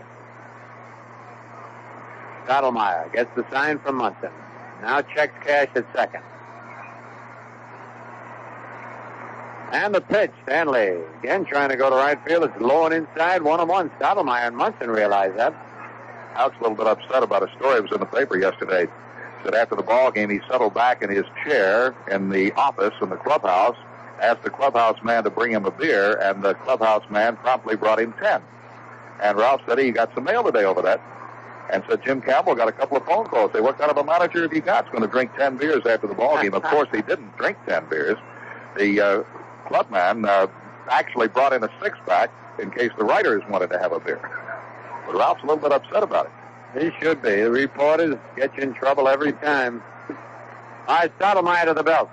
Stottlemyre 2.44 3.12
gets 3.12 3.30
the 3.36 3.46
sign 3.52 3.78
from 3.78 3.96
Munson. 3.96 4.30
Now 4.82 5.02
checks 5.02 5.34
cash 5.46 5.68
at 5.76 5.86
second. 5.94 6.24
And 9.72 9.94
the 9.94 10.02
pitch, 10.02 10.30
Stanley. 10.44 10.98
Again 11.20 11.46
trying 11.46 11.70
to 11.70 11.76
go 11.76 11.88
to 11.88 11.96
right 11.96 12.22
field. 12.26 12.44
It's 12.44 12.60
low 12.60 12.84
and 12.84 12.94
inside, 12.94 13.42
one 13.42 13.58
on 13.58 13.68
one. 13.68 13.90
Stottlemyre 13.98 14.46
and 14.48 14.56
Munson 14.56 14.90
realize 14.90 15.32
that. 15.36 15.54
Alex 16.36 16.56
a 16.60 16.62
little 16.62 16.76
bit 16.76 16.86
upset 16.86 17.22
about 17.22 17.42
a 17.42 17.50
story 17.56 17.76
that 17.76 17.82
was 17.82 17.92
in 17.92 18.00
the 18.00 18.06
paper 18.06 18.38
yesterday. 18.38 18.86
Said 19.42 19.54
after 19.54 19.74
the 19.74 19.82
ball 19.82 20.10
game, 20.10 20.28
he 20.28 20.40
settled 20.48 20.74
back 20.74 21.02
in 21.02 21.10
his 21.10 21.24
chair 21.44 21.94
in 22.10 22.28
the 22.28 22.52
office 22.52 22.94
in 23.00 23.08
the 23.08 23.16
clubhouse, 23.16 23.76
asked 24.20 24.42
the 24.42 24.50
clubhouse 24.50 25.02
man 25.02 25.24
to 25.24 25.30
bring 25.30 25.52
him 25.52 25.64
a 25.64 25.70
beer, 25.70 26.18
and 26.20 26.42
the 26.42 26.54
clubhouse 26.54 27.02
man 27.10 27.36
promptly 27.36 27.74
brought 27.74 27.98
him 27.98 28.14
ten. 28.22 28.42
And 29.22 29.38
Ralph 29.38 29.62
said 29.66 29.78
he 29.78 29.90
got 29.90 30.14
some 30.14 30.24
mail 30.24 30.42
today 30.44 30.64
over 30.64 30.82
that. 30.82 31.00
And 31.72 31.82
said 31.88 32.04
Jim 32.04 32.20
Campbell 32.20 32.54
got 32.54 32.68
a 32.68 32.72
couple 32.72 32.98
of 32.98 33.06
phone 33.06 33.26
calls. 33.26 33.52
Say, 33.54 33.60
what 33.60 33.78
kind 33.78 33.90
of 33.90 33.96
a 33.96 34.04
manager 34.04 34.42
have 34.42 34.52
you 34.52 34.60
got? 34.60 34.84
He's 34.84 34.92
going 34.92 35.02
to 35.02 35.08
drink 35.08 35.30
ten 35.36 35.56
beers 35.56 35.86
after 35.86 36.06
the 36.06 36.14
ball 36.14 36.40
game. 36.42 36.52
of 36.52 36.62
course, 36.62 36.88
he 36.92 37.00
didn't 37.02 37.36
drink 37.38 37.56
ten 37.66 37.88
beers. 37.88 38.18
The 38.76 39.00
uh, 39.00 39.22
clubman 39.68 40.24
uh, 40.24 40.46
actually 40.90 41.28
brought 41.28 41.52
in 41.52 41.62
a 41.64 41.68
six 41.82 41.98
pack 42.06 42.30
in 42.60 42.70
case 42.70 42.90
the 42.98 43.04
writers 43.04 43.42
wanted 43.48 43.70
to 43.70 43.78
have 43.78 43.92
a 43.92 44.00
beer. 44.00 44.20
But 45.06 45.16
Ralph's 45.16 45.42
a 45.42 45.46
little 45.46 45.62
bit 45.62 45.72
upset 45.72 46.02
about 46.02 46.26
it. 46.26 46.32
He 46.82 46.90
should 47.00 47.22
be. 47.22 47.42
The 47.42 47.50
reporters 47.50 48.16
get 48.36 48.56
you 48.56 48.62
in 48.62 48.74
trouble 48.74 49.08
every 49.08 49.32
time. 49.32 49.82
Right, 50.88 51.12
Stottlemyre 51.18 51.66
to 51.66 51.74
the 51.74 51.82
belt. 51.82 52.08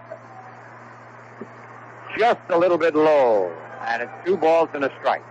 Just 2.17 2.39
a 2.49 2.57
little 2.57 2.77
bit 2.77 2.95
low. 2.95 3.51
And 3.81 4.03
it's 4.03 4.11
two 4.25 4.37
balls 4.37 4.69
and 4.73 4.83
a 4.83 4.91
strike. 4.99 5.23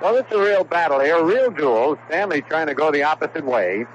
So 0.00 0.16
is 0.16 0.24
a 0.30 0.38
real 0.38 0.64
battle 0.64 1.00
here, 1.00 1.16
a 1.16 1.24
real 1.24 1.50
duel. 1.50 1.98
Stanley 2.08 2.42
trying 2.42 2.66
to 2.66 2.74
go 2.74 2.90
the 2.90 3.02
opposite 3.02 3.44
way 3.44 3.86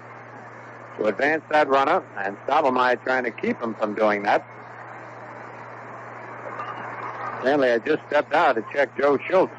to 0.98 1.06
advance 1.06 1.44
that 1.52 1.68
runner, 1.68 2.04
and 2.18 2.38
Stottlemyre 2.48 3.02
trying 3.04 3.24
to 3.24 3.32
keep 3.32 3.62
him 3.62 3.76
from 3.76 3.94
doing 3.94 4.24
that. 4.24 4.46
Stanley 7.42 7.70
had 7.70 7.86
just 7.86 8.02
stepped 8.08 8.34
out 8.34 8.54
to 8.54 8.66
check 8.74 8.96
Joe 8.98 9.18
Schultz, 9.30 9.54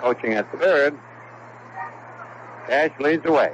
coaching 0.00 0.32
at 0.34 0.50
third. 0.58 0.98
Cash 2.66 2.92
leads 3.00 3.26
away. 3.26 3.52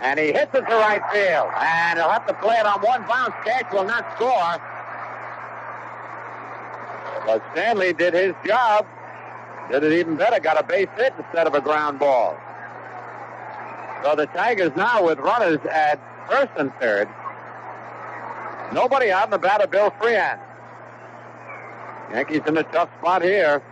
And 0.00 0.18
he 0.18 0.32
hits 0.32 0.52
it 0.54 0.62
to 0.62 0.74
right 0.74 1.02
field. 1.12 1.48
And 1.56 1.98
he'll 1.98 2.10
have 2.10 2.26
to 2.26 2.34
play 2.34 2.56
it 2.56 2.66
on 2.66 2.80
one 2.80 3.06
bounce. 3.06 3.34
Cash 3.44 3.72
will 3.72 3.84
not 3.84 4.04
score. 4.16 4.60
But 7.24 7.42
Stanley 7.52 7.92
did 7.92 8.14
his 8.14 8.34
job. 8.44 8.86
Did 9.70 9.84
it 9.84 9.92
even 9.92 10.16
better. 10.16 10.40
Got 10.40 10.58
a 10.58 10.64
base 10.64 10.88
hit 10.96 11.14
instead 11.16 11.46
of 11.46 11.54
a 11.54 11.60
ground 11.60 12.00
ball. 12.00 12.36
So 14.02 14.16
the 14.16 14.26
Tigers 14.26 14.72
now 14.74 15.04
with 15.04 15.20
runners 15.20 15.60
at 15.70 16.00
first 16.28 16.50
and 16.56 16.72
third. 16.80 17.08
Nobody 18.72 19.12
out 19.12 19.26
in 19.26 19.30
the 19.30 19.38
batter, 19.38 19.68
Bill 19.68 19.92
Freehan. 20.00 20.40
Yankees 22.12 22.42
in 22.46 22.56
a 22.56 22.62
tough 22.64 22.90
spot 22.98 23.22
here. 23.22 23.62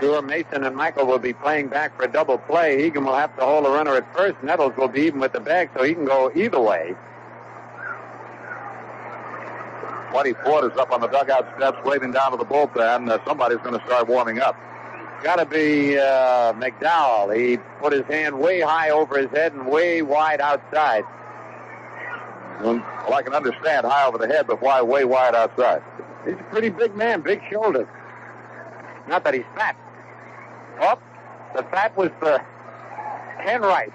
Sure, 0.00 0.22
Mason 0.22 0.64
and 0.64 0.76
Michael 0.76 1.06
will 1.06 1.18
be 1.18 1.32
playing 1.32 1.68
back 1.68 1.96
for 1.96 2.04
a 2.04 2.08
double 2.12 2.38
play. 2.38 2.80
Hegan 2.80 3.04
will 3.04 3.16
have 3.16 3.36
to 3.36 3.44
hold 3.44 3.66
a 3.66 3.70
runner 3.70 3.96
at 3.96 4.16
first. 4.16 4.36
Nettles 4.42 4.72
will 4.76 4.88
be 4.88 5.02
even 5.02 5.20
with 5.20 5.32
the 5.32 5.40
bag, 5.40 5.70
so 5.76 5.82
he 5.82 5.92
can 5.92 6.04
go 6.04 6.30
either 6.34 6.60
way. 6.60 6.94
Whitey 10.12 10.42
Ford 10.42 10.70
is 10.72 10.78
up 10.78 10.92
on 10.92 11.00
the 11.00 11.08
dugout 11.08 11.46
steps, 11.56 11.78
waving 11.84 12.12
down 12.12 12.30
to 12.30 12.38
the 12.38 12.44
bullpen. 12.44 13.10
Uh, 13.10 13.18
somebody's 13.26 13.58
going 13.58 13.78
to 13.78 13.84
start 13.86 14.08
warming 14.08 14.40
up. 14.40 14.56
Got 15.22 15.36
to 15.36 15.46
be 15.46 15.98
uh, 15.98 16.52
McDowell. 16.54 17.36
He 17.36 17.58
put 17.80 17.92
his 17.92 18.04
hand 18.06 18.38
way 18.38 18.60
high 18.60 18.90
over 18.90 19.18
his 19.18 19.30
head 19.30 19.52
and 19.52 19.66
way 19.66 20.00
wide 20.00 20.40
outside. 20.40 21.04
Well, 22.60 22.82
I 23.12 23.22
can 23.22 23.34
understand 23.34 23.86
high 23.86 24.06
over 24.06 24.18
the 24.18 24.26
head, 24.26 24.46
but 24.46 24.60
why 24.60 24.82
way 24.82 25.04
wide 25.04 25.34
outside? 25.34 25.82
He's 26.24 26.34
a 26.34 26.50
pretty 26.50 26.70
big 26.70 26.94
man, 26.96 27.20
big 27.20 27.40
shoulders. 27.50 27.86
Not 29.08 29.24
that 29.24 29.34
he's 29.34 29.44
fat. 29.54 29.76
Oh, 30.80 30.98
the 31.54 31.62
fat 31.64 31.96
was 31.96 32.10
uh, 32.20 32.38
the 32.38 32.42
Ken 33.44 33.62
Wright. 33.62 33.92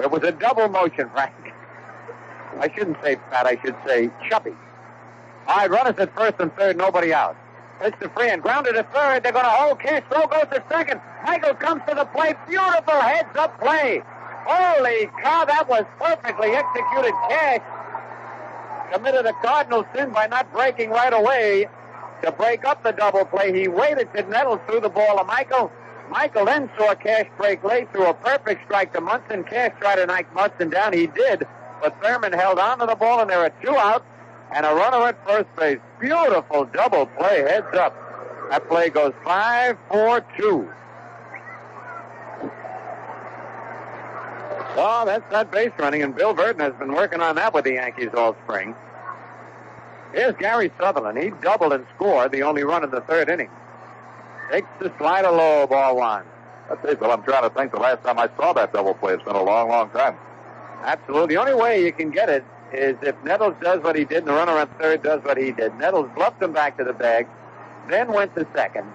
It 0.00 0.10
was 0.10 0.22
a 0.24 0.32
double 0.32 0.68
motion, 0.68 1.08
Frank. 1.10 1.32
I 2.58 2.70
shouldn't 2.74 2.96
say 3.02 3.16
fat, 3.30 3.46
I 3.46 3.58
should 3.64 3.76
say 3.86 4.10
chubby. 4.28 4.52
All 5.46 5.56
right, 5.56 5.70
runners 5.70 5.94
at 5.98 6.14
first 6.16 6.34
and 6.40 6.54
third, 6.56 6.76
nobody 6.76 7.12
out. 7.12 7.36
It's 7.80 7.96
the 8.00 8.08
Freehan 8.10 8.40
grounded 8.40 8.76
at 8.76 8.92
third. 8.94 9.22
They're 9.22 9.32
going 9.32 9.44
to 9.44 9.50
hold. 9.50 9.80
Cash 9.80 10.04
throw 10.08 10.26
goes 10.26 10.46
to 10.52 10.62
second. 10.70 11.00
Michael 11.24 11.54
comes 11.54 11.82
to 11.88 11.94
the 11.94 12.04
plate. 12.06 12.36
Beautiful 12.48 13.00
heads 13.00 13.36
up 13.36 13.60
play. 13.60 14.02
Holy 14.46 15.06
cow, 15.22 15.44
that 15.44 15.68
was 15.68 15.84
perfectly 15.98 16.50
executed. 16.50 17.12
Cash 17.28 17.62
committed 18.92 19.26
a 19.26 19.32
cardinal 19.42 19.84
sin 19.94 20.10
by 20.10 20.26
not 20.26 20.52
breaking 20.52 20.90
right 20.90 21.12
away 21.12 21.66
to 22.22 22.32
break 22.32 22.64
up 22.64 22.82
the 22.82 22.92
double 22.92 23.24
play. 23.24 23.52
He 23.52 23.68
waited 23.68 24.12
to 24.14 24.22
Nettles 24.22 24.60
threw 24.66 24.80
the 24.80 24.88
ball 24.88 25.18
to 25.18 25.24
Michael. 25.24 25.70
Michael 26.10 26.44
then 26.44 26.70
saw 26.78 26.94
Cash 26.94 27.26
break 27.36 27.64
late 27.64 27.90
through 27.92 28.06
a 28.06 28.14
perfect 28.14 28.64
strike 28.66 28.92
to 28.92 29.00
Munson. 29.00 29.44
Cash 29.44 29.72
tried 29.80 29.96
to 29.96 30.06
knock 30.06 30.32
Munson 30.34 30.70
down. 30.70 30.92
He 30.92 31.06
did, 31.06 31.46
but 31.80 31.96
Thurman 32.02 32.32
held 32.32 32.58
on 32.58 32.78
to 32.80 32.86
the 32.86 32.94
ball, 32.94 33.20
and 33.20 33.30
there 33.30 33.40
are 33.40 33.52
two 33.62 33.76
outs 33.76 34.04
and 34.54 34.64
a 34.64 34.74
runner 34.74 35.06
at 35.06 35.26
first 35.26 35.48
base. 35.56 35.78
Beautiful 36.00 36.66
double 36.66 37.06
play, 37.06 37.42
heads 37.42 37.74
up. 37.76 37.96
That 38.50 38.68
play 38.68 38.90
goes 38.90 39.12
5 39.24 39.78
4 39.90 40.26
2. 40.38 40.70
Oh, 44.76 45.04
that's 45.06 45.28
that 45.30 45.52
base 45.52 45.70
running, 45.78 46.02
and 46.02 46.14
Bill 46.14 46.34
Virdon 46.34 46.60
has 46.60 46.74
been 46.74 46.92
working 46.92 47.20
on 47.20 47.36
that 47.36 47.54
with 47.54 47.64
the 47.64 47.74
Yankees 47.74 48.10
all 48.16 48.36
spring. 48.44 48.74
Here's 50.12 50.34
Gary 50.36 50.72
Sutherland. 50.78 51.18
He 51.18 51.30
doubled 51.42 51.72
and 51.72 51.86
scored 51.94 52.32
the 52.32 52.42
only 52.42 52.64
run 52.64 52.84
in 52.84 52.90
the 52.90 53.00
third 53.02 53.28
inning. 53.28 53.50
Takes 54.50 54.68
the 54.80 54.92
slider 54.98 55.30
low, 55.30 55.66
ball 55.66 55.96
one. 55.96 56.24
I 56.70 56.88
you, 56.88 56.96
Bill, 56.96 57.10
I'm 57.10 57.22
trying 57.22 57.42
to 57.42 57.50
think 57.50 57.72
the 57.72 57.80
last 57.80 58.02
time 58.04 58.18
I 58.18 58.28
saw 58.36 58.52
that 58.54 58.72
double 58.72 58.94
play. 58.94 59.14
It's 59.14 59.22
been 59.22 59.36
a 59.36 59.42
long, 59.42 59.68
long 59.68 59.90
time. 59.90 60.16
Absolutely. 60.82 61.34
The 61.34 61.40
only 61.40 61.54
way 61.54 61.84
you 61.84 61.92
can 61.92 62.10
get 62.10 62.28
it 62.28 62.44
is 62.72 62.96
if 63.02 63.14
Nettles 63.24 63.54
does 63.60 63.82
what 63.82 63.96
he 63.96 64.04
did 64.04 64.18
and 64.18 64.28
the 64.28 64.32
runner 64.32 64.52
on 64.52 64.68
third 64.80 65.02
does 65.02 65.22
what 65.24 65.36
he 65.36 65.52
did. 65.52 65.74
Nettles 65.76 66.08
bluffed 66.14 66.42
him 66.42 66.52
back 66.52 66.76
to 66.78 66.84
the 66.84 66.92
bag, 66.92 67.26
then 67.88 68.12
went 68.12 68.34
to 68.34 68.46
second. 68.54 68.86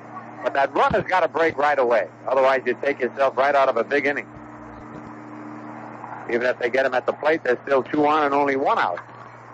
But 0.43 0.53
that 0.53 0.73
runner's 0.73 1.03
got 1.03 1.21
to 1.21 1.27
break 1.27 1.57
right 1.57 1.77
away. 1.77 2.07
Otherwise, 2.27 2.61
you 2.65 2.77
take 2.81 2.99
yourself 2.99 3.37
right 3.37 3.55
out 3.55 3.69
of 3.69 3.77
a 3.77 3.83
big 3.83 4.05
inning. 4.05 4.27
Even 6.29 6.43
if 6.43 6.59
they 6.59 6.69
get 6.69 6.85
him 6.85 6.93
at 6.93 7.05
the 7.05 7.13
plate, 7.13 7.41
there's 7.43 7.57
still 7.65 7.83
two 7.83 8.05
on 8.05 8.23
and 8.23 8.33
only 8.33 8.55
one 8.55 8.77
out. 8.77 8.99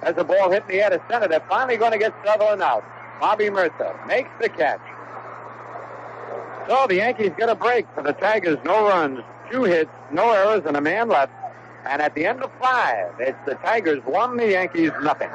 As 0.02 0.16
the 0.16 0.24
ball 0.24 0.52
hit 0.52 0.64
in 0.64 0.70
the 0.70 0.84
air 0.84 0.90
to 0.90 1.02
center, 1.10 1.28
they're 1.28 1.46
finally 1.50 1.78
going 1.78 1.92
to 1.92 1.98
get 1.98 2.14
Sutherland 2.26 2.62
out. 2.62 2.84
Bobby 3.20 3.50
Murcer 3.50 3.96
makes 4.08 4.30
the 4.42 4.50
catch. 4.50 4.82
So 6.68 6.86
the 6.88 6.96
Yankees 6.96 7.32
get 7.38 7.50
a 7.50 7.56
break 7.56 7.86
for 7.94 8.04
the 8.04 8.14
Tigers. 8.14 8.58
No 8.66 8.88
runs, 8.88 9.22
two 9.52 9.64
hits, 9.64 9.92
no 10.12 10.32
errors, 10.32 10.64
and 10.66 10.76
a 10.76 10.82
man 10.82 11.10
left. 11.10 11.32
And 11.88 12.02
at 12.02 12.16
the 12.16 12.26
end 12.26 12.42
of 12.42 12.52
five, 12.60 13.14
it's 13.20 13.38
the 13.46 13.56
Tigers 13.56 14.04
one, 14.06 14.38
the 14.38 14.52
Yankees 14.52 14.92
nothing. 15.02 15.30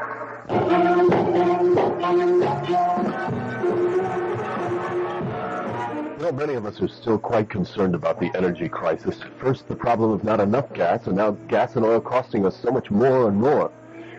Know, 6.30 6.36
many 6.36 6.54
of 6.54 6.66
us 6.66 6.80
are 6.80 6.88
still 6.88 7.18
quite 7.18 7.48
concerned 7.48 7.94
about 7.94 8.20
the 8.20 8.30
energy 8.36 8.68
crisis. 8.68 9.20
First, 9.38 9.68
the 9.68 9.74
problem 9.74 10.10
of 10.12 10.24
not 10.24 10.40
enough 10.40 10.72
gas, 10.72 11.06
and 11.06 11.16
now 11.16 11.32
gas 11.48 11.76
and 11.76 11.84
oil 11.84 12.00
costing 12.00 12.46
us 12.46 12.56
so 12.56 12.70
much 12.70 12.90
more 12.90 13.28
and 13.28 13.36
more. 13.36 13.72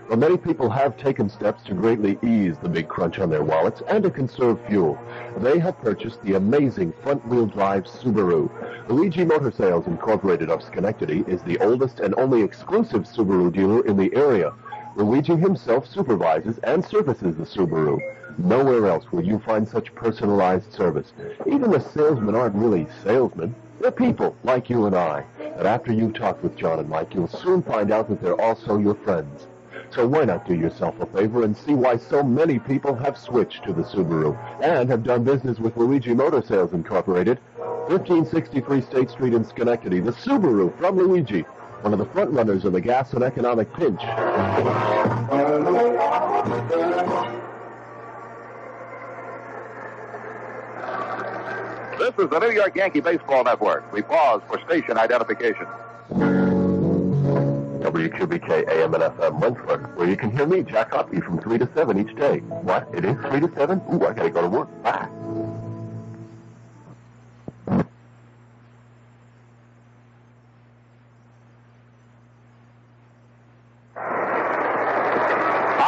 Well, 0.10 0.18
many 0.18 0.36
people 0.36 0.70
have 0.70 0.98
taken 0.98 1.30
steps 1.30 1.64
to 1.64 1.74
greatly 1.74 2.20
ease 2.22 2.58
the 2.62 2.68
big 2.68 2.90
crunch 2.90 3.20
on 3.20 3.30
their 3.30 3.44
wallets 3.44 3.82
and 3.88 4.04
to 4.04 4.10
conserve 4.10 4.60
fuel. 4.68 5.00
They 5.38 5.58
have 5.60 5.80
purchased 5.80 6.22
the 6.24 6.34
amazing 6.34 6.94
front-wheel 7.02 7.46
drive 7.46 7.86
Subaru. 7.86 8.50
Luigi 8.90 9.24
Motor 9.24 9.52
Sales 9.52 9.88
Incorporated 9.88 10.50
of 10.50 10.64
Schenectady 10.64 11.24
is 11.28 11.42
the 11.44 11.58
oldest 11.60 12.02
and 12.02 12.14
only 12.16 12.42
exclusive 12.42 13.04
Subaru 13.04 13.54
dealer 13.54 13.86
in 13.86 13.96
the 13.96 14.14
area. 14.14 14.52
Luigi 14.96 15.36
himself 15.36 15.88
supervises 15.88 16.60
and 16.64 16.84
services 16.84 17.36
the 17.38 17.44
Subaru. 17.44 18.00
Nowhere 18.38 18.88
else 18.88 19.06
will 19.12 19.24
you 19.24 19.40
find 19.40 19.68
such 19.68 19.94
personalized 19.96 20.74
service. 20.74 21.14
Even 21.48 21.72
the 21.72 21.80
salesmen 21.80 22.36
aren't 22.36 22.56
really 22.56 22.88
salesmen. 23.04 23.56
They're 23.80 23.92
people 23.92 24.36
like 24.44 24.70
you 24.70 24.86
and 24.86 24.96
I. 24.96 25.26
And 25.40 25.66
after 25.66 25.94
you've 25.94 26.14
talked 26.14 26.44
with 26.44 26.56
John 26.58 26.80
and 26.80 26.90
Mike, 26.90 27.14
you'll 27.14 27.28
soon 27.28 27.64
find 27.64 27.92
out 27.92 28.10
that 28.10 28.22
they're 28.22 28.40
also 28.40 28.78
your 28.78 28.96
friends. 28.96 29.48
So 29.92 30.08
why 30.08 30.26
not 30.26 30.46
do 30.46 30.56
yourself 30.56 31.00
a 31.00 31.06
favor 31.06 31.44
and 31.44 31.56
see 31.56 31.74
why 31.74 31.98
so 31.98 32.24
many 32.24 32.60
people 32.60 32.96
have 32.96 33.18
switched 33.18 33.64
to 33.64 33.74
the 33.74 33.84
Subaru 33.84 34.38
and 34.62 34.90
have 34.90 35.04
done 35.04 35.24
business 35.24 35.60
with 35.60 35.76
Luigi 35.78 36.14
Motor 36.14 36.42
Sales 36.42 36.74
Incorporated, 36.74 37.40
1563 37.88 38.82
State 38.82 39.10
Street 39.10 39.34
in 39.34 39.44
Schenectady. 39.44 40.00
The 40.00 40.12
Subaru 40.12 40.78
from 40.78 40.98
Luigi, 40.98 41.46
one 41.84 41.94
of 41.94 42.00
the 42.00 42.06
front 42.06 42.32
runners 42.32 42.64
in 42.66 42.74
the 42.74 42.82
gas 42.82 43.12
and 43.14 43.24
economic 43.24 43.74
pinch. 43.74 44.00
This 51.98 52.14
is 52.18 52.30
the 52.30 52.40
New 52.40 52.52
York 52.52 52.76
Yankee 52.76 53.00
Baseball 53.00 53.44
Network. 53.44 53.92
We 53.92 54.02
pause 54.02 54.42
for 54.48 54.60
station 54.66 54.98
identification. 54.98 55.66
WQBK 57.82 58.70
AM 58.70 58.94
and 58.94 59.04
FM 59.04 59.40
Wentworth, 59.40 59.98
where 59.98 60.08
you 60.08 60.16
can 60.16 60.32
hear 60.32 60.46
me, 60.46 60.64
Jack 60.64 60.92
Hoppy, 60.92 61.20
from 61.20 61.40
3 61.40 61.58
to 61.58 61.70
7 61.76 62.00
each 62.00 62.16
day. 62.16 62.40
What? 62.40 62.88
It 62.94 63.06
is 63.06 63.16
3 63.30 63.40
to 63.42 63.52
7? 63.56 63.82
Ooh, 63.94 64.06
I 64.06 64.14
gotta 64.14 64.30
go 64.30 64.42
to 64.42 64.48
work. 64.48 64.84
Bye. 64.84 65.10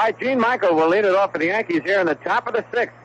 Right, 0.03 0.19
Gene 0.19 0.39
Michael 0.39 0.75
will 0.75 0.89
lead 0.89 1.05
it 1.05 1.15
off 1.15 1.31
for 1.31 1.37
the 1.37 1.45
Yankees 1.47 1.81
here 1.85 1.99
in 1.99 2.07
the 2.07 2.15
top 2.15 2.47
of 2.47 2.53
the 2.53 2.65
sixth. 2.73 2.95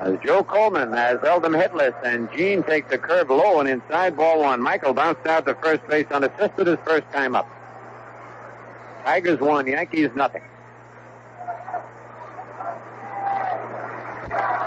As 0.00 0.18
Joe 0.24 0.42
Coleman 0.42 0.92
has 0.92 1.20
held 1.22 1.44
them 1.44 1.52
hitless, 1.52 1.94
and 2.04 2.28
Gene 2.36 2.62
takes 2.62 2.92
a 2.92 2.98
curve 2.98 3.30
low 3.30 3.60
and 3.60 3.68
inside 3.68 4.16
ball 4.16 4.40
one. 4.40 4.60
Michael 4.60 4.92
bounced 4.92 5.26
out 5.26 5.46
to 5.46 5.54
first 5.56 5.86
base 5.88 6.06
unassisted 6.10 6.66
his 6.66 6.78
first 6.84 7.06
time 7.12 7.36
up. 7.36 7.48
Tigers 9.04 9.40
won, 9.40 9.66
Yankees 9.66 10.10
nothing. 10.14 10.42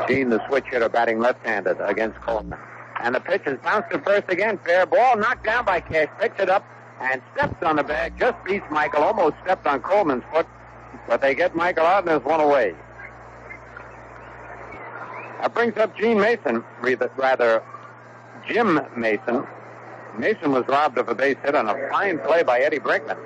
Gene, 0.07 0.29
the 0.29 0.45
switch 0.47 0.65
hitter, 0.69 0.89
batting 0.89 1.19
left-handed 1.19 1.77
against 1.81 2.19
Coleman. 2.21 2.57
And 3.01 3.15
the 3.15 3.19
pitch 3.19 3.43
is 3.45 3.59
bounced 3.59 3.91
to 3.91 3.99
first 3.99 4.29
again. 4.29 4.59
Fair 4.65 4.85
ball, 4.85 5.17
knocked 5.17 5.45
down 5.45 5.65
by 5.65 5.79
Cash, 5.81 6.09
picks 6.19 6.39
it 6.39 6.49
up 6.49 6.65
and 7.01 7.21
steps 7.35 7.61
on 7.63 7.75
the 7.75 7.83
bag. 7.83 8.17
Just 8.17 8.41
beats 8.45 8.65
Michael, 8.71 9.03
almost 9.03 9.35
stepped 9.43 9.67
on 9.67 9.81
Coleman's 9.81 10.23
foot, 10.33 10.47
but 11.07 11.21
they 11.21 11.35
get 11.35 11.55
Michael 11.55 11.85
out 11.85 11.99
and 11.99 12.07
there's 12.07 12.23
one 12.23 12.39
away. 12.39 12.75
That 15.41 15.53
brings 15.53 15.77
up 15.77 15.95
Gene 15.97 16.19
Mason, 16.19 16.63
rather 17.17 17.61
Jim 18.47 18.79
Mason. 18.95 19.45
Mason 20.17 20.51
was 20.51 20.63
robbed 20.67 20.97
of 20.97 21.09
a 21.09 21.15
base 21.15 21.37
hit 21.43 21.55
on 21.55 21.67
a 21.67 21.89
fine 21.89 22.19
play 22.19 22.43
by 22.43 22.59
Eddie 22.59 22.79
Brinkman. 22.79 23.17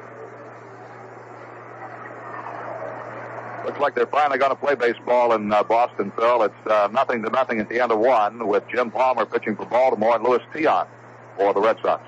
Looks 3.66 3.80
like 3.80 3.96
they're 3.96 4.08
finally 4.08 4.40
going 4.40 4.52
to 4.52 4.56
play 4.56 4.76
baseball 4.76 5.34
in 5.34 5.52
uh, 5.52 5.62
Boston, 5.62 6.12
Phil. 6.16 6.44
It's 6.44 6.68
uh, 6.68 6.88
nothing 6.92 7.22
to 7.24 7.30
nothing 7.30 7.60
at 7.60 7.68
the 7.68 7.82
end 7.82 7.92
of 7.92 8.00
one 8.00 8.48
with 8.48 8.64
Jim 8.70 8.90
Palmer 8.90 9.26
pitching 9.26 9.58
for 9.58 9.66
Baltimore 9.66 10.16
and 10.16 10.24
Louis 10.24 10.40
Tiant 10.54 10.88
for 11.36 11.54
the 11.54 11.60
Red 11.60 11.78
Sox. 11.82 12.02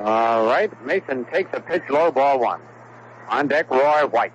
All 0.00 0.46
right, 0.46 0.70
Mason 0.84 1.26
takes 1.26 1.50
a 1.52 1.60
pitch 1.60 1.82
low, 1.90 2.10
ball 2.10 2.40
one. 2.40 2.60
On 3.28 3.46
deck, 3.46 3.70
Roy 3.70 4.06
White. 4.06 4.32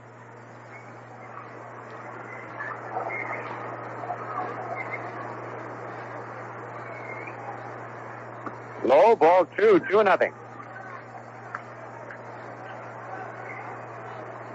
Low 8.89 9.15
ball 9.15 9.45
two, 9.55 9.79
two 9.87 10.03
nothing. 10.03 10.33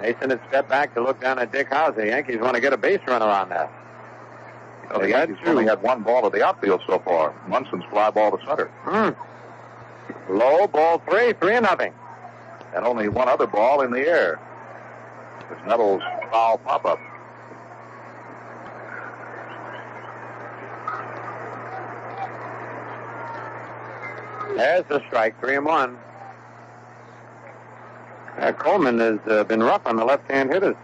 Mason 0.01 0.31
had 0.31 0.41
stepped 0.49 0.69
back 0.69 0.93
to 0.95 1.01
look 1.01 1.21
down 1.21 1.39
at 1.39 1.53
Dick 1.53 1.71
Howser. 1.71 1.95
The 1.95 2.07
Yankees 2.07 2.41
want 2.41 2.57
to 2.57 2.61
get 2.61 2.73
a 2.73 2.77
base 2.77 2.99
runner 3.07 3.27
on 3.27 3.49
that. 3.51 3.73
Well, 4.91 5.03
the 5.03 5.11
Yankees 5.11 5.37
only 5.47 5.67
had 5.67 5.81
one 5.83 6.03
ball 6.03 6.29
to 6.29 6.37
the 6.37 6.45
outfield 6.45 6.83
so 6.85 6.99
far. 6.99 7.33
Munson's 7.47 7.85
fly 7.91 8.11
ball 8.11 8.37
to 8.37 8.45
center. 8.45 8.67
Hmm. 8.83 9.11
Low 10.37 10.67
ball 10.67 11.01
three, 11.09 11.33
three 11.35 11.61
nothing. 11.61 11.95
And 12.75 12.85
only 12.85 13.09
one 13.09 13.29
other 13.29 13.47
ball 13.47 13.83
in 13.83 13.93
the 13.93 14.01
air. 14.01 14.41
It's 15.49 15.61
Nettles' 15.65 16.03
foul 16.33 16.59
pop 16.59 16.85
up. 16.85 16.99
There's 24.57 24.85
the 24.89 25.03
strike, 25.09 25.39
three 25.41 25.57
and 25.57 25.67
one. 25.67 25.99
Uh, 28.39 28.53
Coleman 28.53 28.99
has 28.99 29.19
uh, 29.29 29.45
been 29.45 29.63
rough 29.63 29.83
on 29.85 29.97
the 29.97 30.05
left-hand 30.05 30.53
hitters. 30.53 30.77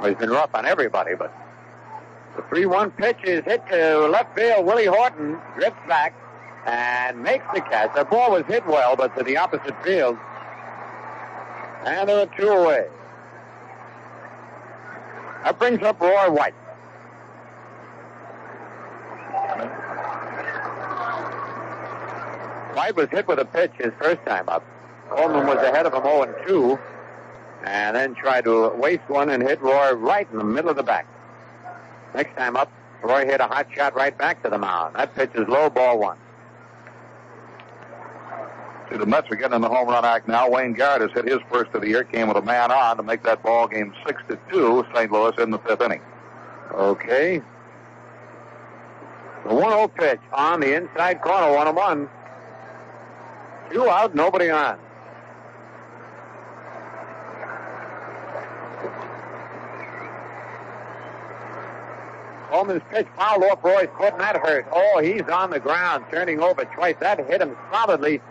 Well, 0.00 0.08
he's 0.08 0.18
been 0.18 0.30
rough 0.30 0.50
on 0.54 0.66
everybody, 0.66 1.14
but 1.14 1.34
the 2.36 2.42
3-1 2.42 2.96
pitch 2.96 3.18
is 3.24 3.44
hit 3.44 3.66
to 3.68 4.06
left 4.08 4.36
field. 4.36 4.64
Willie 4.64 4.86
Horton 4.86 5.38
drifts 5.56 5.80
back 5.88 6.14
and 6.66 7.22
makes 7.22 7.44
the 7.54 7.60
catch. 7.60 7.94
The 7.94 8.04
ball 8.04 8.32
was 8.32 8.44
hit 8.46 8.66
well, 8.66 8.94
but 8.94 9.16
to 9.16 9.24
the 9.24 9.36
opposite 9.36 9.74
field. 9.82 10.16
And 11.84 12.08
there 12.08 12.20
are 12.20 12.38
two 12.38 12.48
away. 12.48 12.86
That 15.44 15.58
brings 15.58 15.82
up 15.82 16.00
Roy 16.00 16.30
White. 16.30 16.54
White 22.78 22.94
was 22.94 23.08
hit 23.10 23.26
with 23.26 23.40
a 23.40 23.44
pitch 23.44 23.72
his 23.76 23.92
first 24.00 24.24
time 24.24 24.48
up. 24.48 24.64
Coleman 25.10 25.48
was 25.48 25.56
ahead 25.56 25.84
of 25.84 25.92
him 25.92 26.04
0 26.04 26.22
and 26.22 26.34
2, 26.46 26.78
and 27.64 27.96
then 27.96 28.14
tried 28.14 28.44
to 28.44 28.68
waste 28.68 29.02
one 29.08 29.30
and 29.30 29.42
hit 29.42 29.60
Roy 29.60 29.94
right 29.94 30.28
in 30.30 30.38
the 30.38 30.44
middle 30.44 30.70
of 30.70 30.76
the 30.76 30.84
back. 30.84 31.04
Next 32.14 32.36
time 32.36 32.54
up, 32.54 32.70
Roy 33.02 33.26
hit 33.26 33.40
a 33.40 33.48
hot 33.48 33.66
shot 33.74 33.96
right 33.96 34.16
back 34.16 34.44
to 34.44 34.48
the 34.48 34.58
mound. 34.58 34.94
That 34.94 35.12
pitch 35.16 35.32
is 35.34 35.48
low, 35.48 35.68
ball 35.68 35.98
one. 35.98 36.18
See, 38.92 38.96
the 38.96 39.06
Mets 39.06 39.28
are 39.28 39.34
getting 39.34 39.56
in 39.56 39.62
the 39.62 39.68
home 39.68 39.88
run 39.88 40.04
act 40.04 40.28
now. 40.28 40.48
Wayne 40.48 40.72
Garrett 40.72 41.02
has 41.02 41.10
hit 41.12 41.24
his 41.26 41.40
first 41.50 41.74
of 41.74 41.80
the 41.80 41.88
year, 41.88 42.04
came 42.04 42.28
with 42.28 42.36
a 42.36 42.42
man 42.42 42.70
on 42.70 42.96
to 42.98 43.02
make 43.02 43.24
that 43.24 43.42
ball 43.42 43.66
game 43.66 43.92
6 44.06 44.22
to 44.28 44.38
2, 44.52 44.86
St. 44.94 45.10
Louis 45.10 45.32
in 45.38 45.50
the 45.50 45.58
fifth 45.58 45.82
inning. 45.82 46.00
Okay. 46.72 47.42
The 49.48 49.52
1 49.52 49.68
0 49.68 49.88
pitch 49.88 50.20
on 50.32 50.60
the 50.60 50.76
inside 50.76 51.20
corner, 51.22 51.52
1 51.52 51.74
1. 51.74 52.08
Two 53.70 53.88
out, 53.88 54.14
nobody 54.14 54.50
on. 54.50 54.78
Coleman's 62.48 62.82
pitch 62.90 63.06
fouled 63.14 63.44
off 63.44 63.62
Roy's 63.62 63.88
foot, 63.98 64.12
and 64.12 64.20
that 64.20 64.36
hurt. 64.36 64.66
Oh, 64.72 65.00
he's 65.02 65.22
on 65.28 65.50
the 65.50 65.60
ground, 65.60 66.06
turning 66.10 66.40
over 66.40 66.64
twice. 66.64 66.96
That 67.00 67.18
hit 67.26 67.42
him 67.42 67.56
solidly 67.70 68.22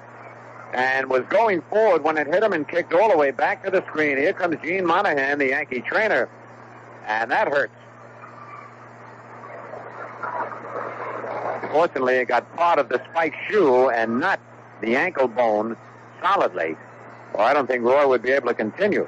and 0.73 1.09
was 1.09 1.23
going 1.29 1.61
forward 1.69 2.03
when 2.03 2.17
it 2.17 2.27
hit 2.27 2.43
him 2.43 2.51
and 2.53 2.67
kicked 2.67 2.93
all 2.93 3.09
the 3.09 3.17
way 3.17 3.31
back 3.31 3.63
to 3.63 3.71
the 3.71 3.85
screen. 3.88 4.17
Here 4.17 4.33
comes 4.33 4.57
Gene 4.63 4.85
Monahan, 4.85 5.39
the 5.39 5.47
Yankee 5.47 5.81
trainer, 5.81 6.29
and 7.05 7.31
that 7.31 7.47
hurts. 7.47 7.73
Fortunately, 11.71 12.15
it 12.15 12.27
got 12.27 12.53
part 12.55 12.79
of 12.79 12.89
the 12.89 13.01
spike 13.11 13.35
shoe 13.47 13.89
and 13.89 14.19
not 14.19 14.39
the 14.82 14.95
ankle 14.95 15.28
bone 15.28 15.78
solidly, 16.21 16.75
or 17.34 17.41
I 17.41 17.53
don't 17.53 17.67
think 17.67 17.84
Roy 17.84 18.07
would 18.07 18.21
be 18.21 18.32
able 18.32 18.47
to 18.47 18.53
continue. 18.53 19.07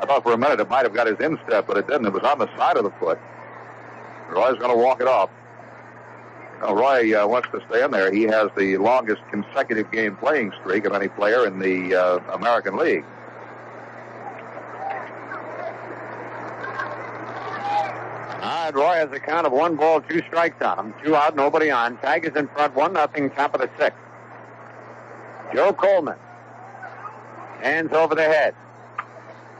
I 0.00 0.06
thought 0.06 0.22
for 0.22 0.32
a 0.32 0.38
minute 0.38 0.60
it 0.60 0.68
might 0.68 0.84
have 0.84 0.94
got 0.94 1.06
his 1.06 1.18
instep, 1.20 1.66
but 1.66 1.76
it 1.76 1.86
didn't. 1.86 2.06
It 2.06 2.12
was 2.12 2.24
on 2.24 2.38
the 2.38 2.48
side 2.56 2.76
of 2.76 2.84
the 2.84 2.90
foot. 2.92 3.18
Roy's 4.30 4.58
going 4.58 4.70
to 4.70 4.76
walk 4.76 5.00
it 5.00 5.08
off. 5.08 5.30
Now, 6.60 6.74
Roy 6.74 7.20
uh, 7.20 7.26
wants 7.26 7.48
to 7.52 7.62
stay 7.68 7.82
in 7.84 7.90
there. 7.90 8.12
He 8.12 8.22
has 8.22 8.48
the 8.56 8.76
longest 8.78 9.22
consecutive 9.30 9.90
game 9.92 10.16
playing 10.16 10.52
streak 10.60 10.84
of 10.86 10.92
any 10.94 11.08
player 11.08 11.46
in 11.46 11.58
the 11.58 11.94
uh, 11.94 12.34
American 12.34 12.76
League. 12.76 13.04
Right, 18.64 18.74
Roy 18.74 18.94
has 18.94 19.12
a 19.12 19.20
count 19.20 19.46
of 19.46 19.52
one 19.52 19.76
ball, 19.76 20.00
two 20.00 20.22
strikes 20.26 20.62
on 20.62 20.78
him. 20.78 20.94
Two 21.04 21.14
out, 21.14 21.36
nobody 21.36 21.70
on. 21.70 21.98
Tigers 21.98 22.34
in 22.34 22.48
front, 22.48 22.74
one 22.74 22.94
nothing, 22.94 23.28
top 23.28 23.54
of 23.54 23.60
the 23.60 23.68
sixth. 23.78 23.98
Joe 25.54 25.72
Coleman. 25.72 26.16
Hands 27.60 27.92
over 27.92 28.14
the 28.14 28.22
head. 28.22 28.54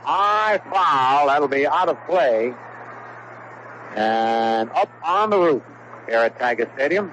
High 0.01 0.59
foul. 0.69 1.27
That'll 1.27 1.47
be 1.47 1.65
out 1.65 1.89
of 1.89 1.97
play. 2.05 2.53
And 3.95 4.69
up 4.71 4.89
on 5.03 5.29
the 5.29 5.39
roof 5.39 5.63
here 6.07 6.19
at 6.19 6.37
Tiger 6.37 6.69
Stadium. 6.75 7.11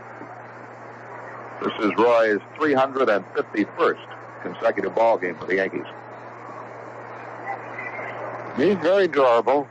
This 1.62 1.72
is 1.80 1.92
Roy's 1.96 2.40
351st 2.58 4.42
consecutive 4.42 4.94
ball 4.96 5.16
game 5.16 5.36
for 5.36 5.46
the 5.46 5.56
Yankees. 5.56 5.86
He's 8.56 8.74
very 8.82 9.06
durable. 9.06 9.68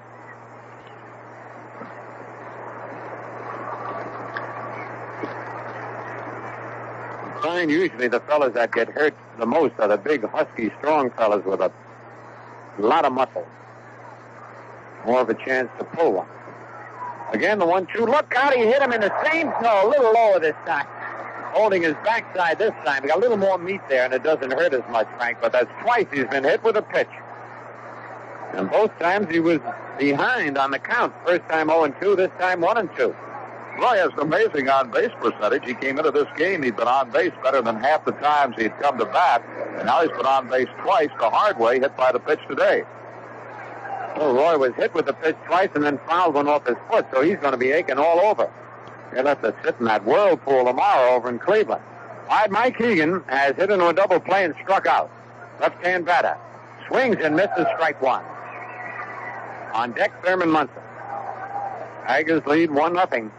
Fine, 7.42 7.70
usually 7.70 8.08
the 8.08 8.20
fellas 8.22 8.54
that 8.54 8.72
get 8.72 8.90
hurt 8.90 9.16
the 9.40 9.46
most 9.46 9.74
are 9.80 9.88
the 9.88 9.98
big, 9.98 10.24
husky, 10.30 10.72
strong 10.78 11.10
fellas 11.12 11.44
with 11.44 11.60
a 11.60 11.72
lot 12.78 13.04
of 13.04 13.14
muscle. 13.14 13.46
More 15.06 15.22
of 15.22 15.30
a 15.30 15.34
chance 15.34 15.70
to 15.80 15.84
pull 15.84 16.14
one. 16.14 16.28
Again, 17.34 17.60
the 17.60 17.66
one-two. 17.66 18.06
Look 18.06 18.36
out! 18.36 18.54
He 18.54 18.64
hit 18.66 18.82
him 18.82 18.92
in 18.92 19.02
the 19.02 19.12
same. 19.24 19.48
No, 19.62 19.88
a 19.88 19.90
little 19.90 20.14
lower 20.14 20.40
this 20.40 20.56
time. 20.66 20.86
Holding 21.54 21.82
his 21.82 21.96
backside 22.04 22.60
this 22.60 22.74
time. 22.86 23.02
He 23.02 23.08
got 23.08 23.18
a 23.18 23.22
little 23.22 23.38
more 23.38 23.58
meat 23.58 23.82
there, 23.90 24.06
and 24.06 24.14
it 24.14 24.24
doesn't 24.24 24.52
hurt 24.52 24.74
as 24.74 24.84
much, 24.92 25.08
Frank. 25.18 25.40
But 25.42 25.52
that's 25.54 25.72
twice 25.82 26.06
he's 26.14 26.26
been 26.26 26.44
hit 26.44 26.64
with 26.64 26.78
a 26.78 26.82
pitch, 26.82 27.10
and 28.54 28.70
both 28.70 28.98
times 29.00 29.32
he 29.32 29.40
was 29.40 29.60
behind 29.98 30.58
on 30.58 30.72
the 30.72 30.80
count. 30.80 31.14
First 31.26 31.42
time 31.50 31.68
0 31.68 31.86
and 31.86 31.96
2, 32.02 32.16
this 32.16 32.32
time 32.40 32.62
1 32.62 32.78
and 32.78 32.90
2. 32.96 33.16
Roy 33.80 33.98
has 33.98 34.12
amazing 34.18 34.70
on 34.70 34.92
base 34.92 35.12
percentage. 35.20 35.64
He 35.66 35.74
came 35.74 35.98
into 35.98 36.12
this 36.12 36.28
game, 36.38 36.62
he'd 36.64 36.76
been 36.76 36.88
on 36.88 37.10
base 37.12 37.32
better 37.44 37.62
than 37.62 37.78
half 37.78 38.06
the 38.06 38.12
times 38.14 38.56
he'd 38.58 38.78
come 38.80 38.98
to 39.00 39.06
bat, 39.06 39.44
and 39.78 39.86
now 39.86 40.02
he's 40.02 40.12
been 40.12 40.26
on 40.26 40.50
base 40.50 40.68
twice 40.84 41.10
the 41.20 41.30
hard 41.30 41.58
way, 41.58 41.80
hit 41.80 41.96
by 41.98 42.12
the 42.12 42.20
pitch 42.20 42.40
today. 42.48 42.84
Well, 44.18 44.34
Roy 44.34 44.58
was 44.58 44.74
hit 44.76 44.94
with 44.94 45.06
the 45.06 45.14
pitch 45.14 45.38
twice 45.48 45.70
and 45.74 45.84
then 45.84 46.00
fouled 46.08 46.36
one 46.36 46.48
off 46.48 46.68
his 46.68 46.76
foot, 46.90 47.06
so 47.14 47.22
he's 47.22 47.38
going 47.38 47.54
to 47.54 47.58
be 47.58 47.72
aching 47.72 47.98
all 47.98 48.20
over. 48.20 48.52
He'll 49.14 49.26
have 49.26 49.42
to 49.42 49.56
sit 49.64 49.76
in 49.80 49.86
that 49.86 50.06
whirlpool 50.06 50.66
tomorrow 50.66 51.16
over 51.16 51.30
in 51.30 51.40
Cleveland. 51.40 51.82
All 52.30 52.38
right, 52.38 52.52
Mike 52.52 52.78
Hegan 52.78 53.28
has 53.30 53.56
hit 53.56 53.72
into 53.72 53.88
a 53.88 53.94
double 53.94 54.20
play 54.20 54.46
and 54.46 54.54
struck 54.64 54.86
out. 54.86 55.10
Left-hand 55.60 56.06
batter. 56.06 56.38
Swings 56.88 57.18
and 57.24 57.36
misses 57.36 57.66
strike 57.76 58.02
one. 58.02 58.24
On 59.74 59.92
deck, 59.94 60.12
Thurman 60.24 60.50
Munson. 60.50 60.84
Tigers 62.06 62.46
lead 62.46 62.72
1 62.72 62.94
nothing. 62.94 63.32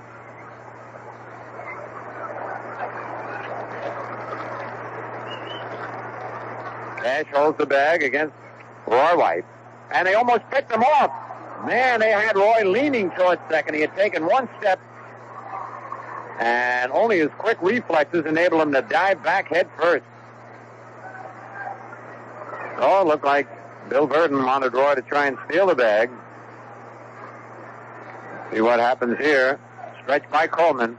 Cash 7.03 7.27
holds 7.35 7.59
the 7.59 7.67
bag 7.67 8.03
against 8.03 8.35
Roy 8.87 9.17
White. 9.17 9.45
And 9.91 10.07
they 10.07 10.15
almost 10.15 10.43
picked 10.51 10.73
him 10.73 10.83
off. 10.83 11.11
Man, 11.67 12.01
they 12.01 12.11
had 12.11 12.37
Roy 12.37 12.65
leaning 12.65 13.11
towards 13.11 13.41
second. 13.51 13.75
He 13.75 13.81
had 13.81 13.95
taken 13.95 14.27
one 14.27 14.49
step, 14.59 14.81
and 16.41 16.91
only 16.93 17.19
his 17.19 17.29
quick 17.39 17.59
reflexes 17.61 18.25
enabled 18.27 18.63
him 18.63 18.73
to 18.73 18.83
dive 18.83 19.23
back 19.23 19.49
head 19.49 19.69
first. 19.79 20.05
Oh, 22.79 23.03
it 23.03 23.07
looked 23.07 23.25
like 23.25 23.47
Bill 23.89 24.09
Virdon 24.09 24.45
wanted 24.45 24.73
Roy 24.73 24.95
to 24.95 25.03
try 25.03 25.27
and 25.27 25.37
steal 25.47 25.67
the 25.67 25.75
bag. 25.75 26.11
See 28.53 28.61
what 28.61 28.81
happens 28.81 29.19
here. 29.19 29.61
Stretch 30.03 30.29
by 30.31 30.47
Coleman. 30.49 30.99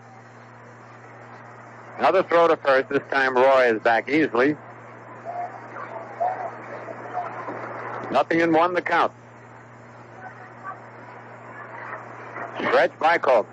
Another 1.98 2.24
throw 2.24 2.48
to 2.48 2.58
first. 2.58 2.90
This 2.90 3.04
time 3.12 3.36
Roy 3.36 3.74
is 3.74 3.82
back 3.82 4.08
easily. 4.08 4.56
Nothing 8.14 8.42
in 8.42 8.54
one 8.54 8.76
the 8.76 8.82
count. 8.82 9.12
Stretch 12.60 12.92
by 13.00 13.18
Coleman. 13.18 13.52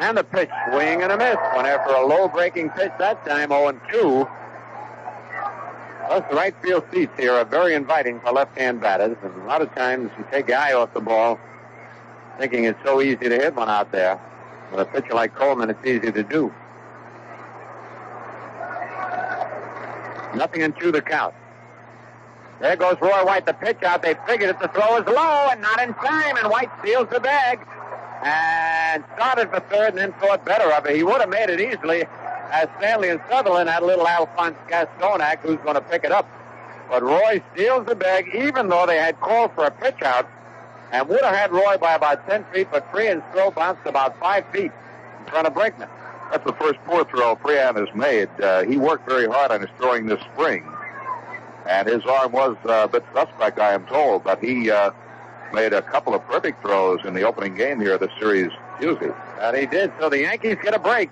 And 0.00 0.16
the 0.16 0.24
pitch, 0.24 0.48
swing 0.70 1.02
and 1.02 1.12
a 1.12 1.18
miss. 1.18 1.36
Went 1.54 1.68
after 1.68 1.92
a 1.92 2.06
low 2.06 2.26
breaking 2.26 2.70
pitch 2.70 2.92
that 2.98 3.22
time, 3.26 3.50
0 3.50 3.68
and 3.68 3.80
2. 3.92 4.26
Plus, 6.06 6.24
the 6.30 6.36
right 6.36 6.54
field 6.62 6.84
seats 6.90 7.12
here 7.18 7.34
are 7.34 7.44
very 7.44 7.74
inviting 7.74 8.18
for 8.20 8.32
left-hand 8.32 8.80
batters, 8.80 9.18
and 9.22 9.42
a 9.42 9.44
lot 9.44 9.60
of 9.60 9.74
times 9.74 10.10
you 10.16 10.24
take 10.30 10.48
your 10.48 10.56
eye 10.56 10.72
off 10.72 10.94
the 10.94 11.00
ball, 11.00 11.38
thinking 12.38 12.64
it's 12.64 12.82
so 12.82 13.02
easy 13.02 13.28
to 13.28 13.36
hit 13.36 13.54
one 13.56 13.68
out 13.68 13.92
there. 13.92 14.18
With 14.70 14.80
a 14.80 14.86
pitcher 14.86 15.12
like 15.12 15.34
Coleman, 15.34 15.68
it's 15.68 15.84
easy 15.84 16.10
to 16.10 16.22
do. 16.22 16.50
Nothing 20.34 20.62
in 20.62 20.72
two 20.72 20.90
the 20.90 21.02
count. 21.02 21.34
There 22.60 22.76
goes 22.76 22.96
Roy 23.00 23.24
White, 23.24 23.46
the 23.46 23.54
pitch 23.54 23.82
out. 23.82 24.02
They 24.02 24.16
figured 24.26 24.50
it. 24.50 24.58
The 24.60 24.68
throw 24.68 24.96
is 24.96 25.06
low 25.06 25.48
and 25.50 25.60
not 25.60 25.80
in 25.80 25.94
time, 25.94 26.36
and 26.36 26.50
White 26.50 26.70
steals 26.80 27.08
the 27.10 27.20
bag 27.20 27.60
and 28.22 29.04
started 29.14 29.48
for 29.50 29.60
third 29.70 29.90
and 29.90 29.98
then 29.98 30.12
thought 30.20 30.44
better 30.44 30.72
of 30.72 30.86
it. 30.86 30.96
He 30.96 31.04
would 31.04 31.20
have 31.20 31.28
made 31.28 31.50
it 31.50 31.60
easily 31.60 32.04
as 32.50 32.68
Stanley 32.78 33.10
and 33.10 33.20
Sutherland 33.30 33.68
had 33.68 33.82
a 33.82 33.86
little 33.86 34.08
Alphonse 34.08 34.56
Gastonak 34.68 35.38
who's 35.40 35.58
going 35.58 35.74
to 35.74 35.80
pick 35.80 36.04
it 36.04 36.10
up. 36.10 36.28
But 36.88 37.02
Roy 37.02 37.42
steals 37.54 37.86
the 37.86 37.94
bag 37.94 38.28
even 38.34 38.68
though 38.68 38.86
they 38.86 38.96
had 38.96 39.20
called 39.20 39.52
for 39.54 39.64
a 39.64 39.70
pitch 39.70 40.02
out 40.02 40.28
and 40.90 41.08
would 41.08 41.22
have 41.22 41.34
had 41.34 41.52
Roy 41.52 41.76
by 41.76 41.94
about 41.94 42.26
10 42.28 42.44
feet, 42.52 42.68
but 42.72 42.90
Freehan's 42.90 43.22
throw 43.32 43.50
bounced 43.50 43.86
about 43.86 44.18
5 44.18 44.44
feet 44.50 44.72
in 45.20 45.26
front 45.26 45.46
of 45.46 45.52
Brinkman. 45.52 45.88
That's 46.30 46.44
the 46.44 46.54
first 46.54 46.78
poor 46.86 47.04
throw 47.04 47.36
Freehan 47.36 47.76
has 47.76 47.94
made. 47.94 48.28
Uh, 48.40 48.64
he 48.64 48.78
worked 48.78 49.08
very 49.08 49.26
hard 49.26 49.50
on 49.50 49.60
his 49.60 49.70
throwing 49.78 50.06
this 50.06 50.20
spring. 50.32 50.66
And 51.68 51.86
his 51.86 52.02
arm 52.06 52.32
was 52.32 52.56
uh, 52.66 52.84
a 52.84 52.88
bit 52.88 53.04
suspect, 53.14 53.58
I 53.58 53.74
am 53.74 53.86
told, 53.86 54.24
but 54.24 54.42
he 54.42 54.70
uh, 54.70 54.90
made 55.52 55.74
a 55.74 55.82
couple 55.82 56.14
of 56.14 56.24
perfect 56.26 56.62
throws 56.62 57.00
in 57.04 57.12
the 57.12 57.22
opening 57.22 57.54
game 57.54 57.78
here 57.78 57.94
of 57.94 58.00
the 58.00 58.10
series 58.18 58.50
Tuesday. 58.80 59.10
That 59.38 59.54
he 59.54 59.66
did. 59.66 59.92
So 60.00 60.08
the 60.08 60.20
Yankees 60.20 60.56
get 60.62 60.74
a 60.74 60.78
break. 60.78 61.10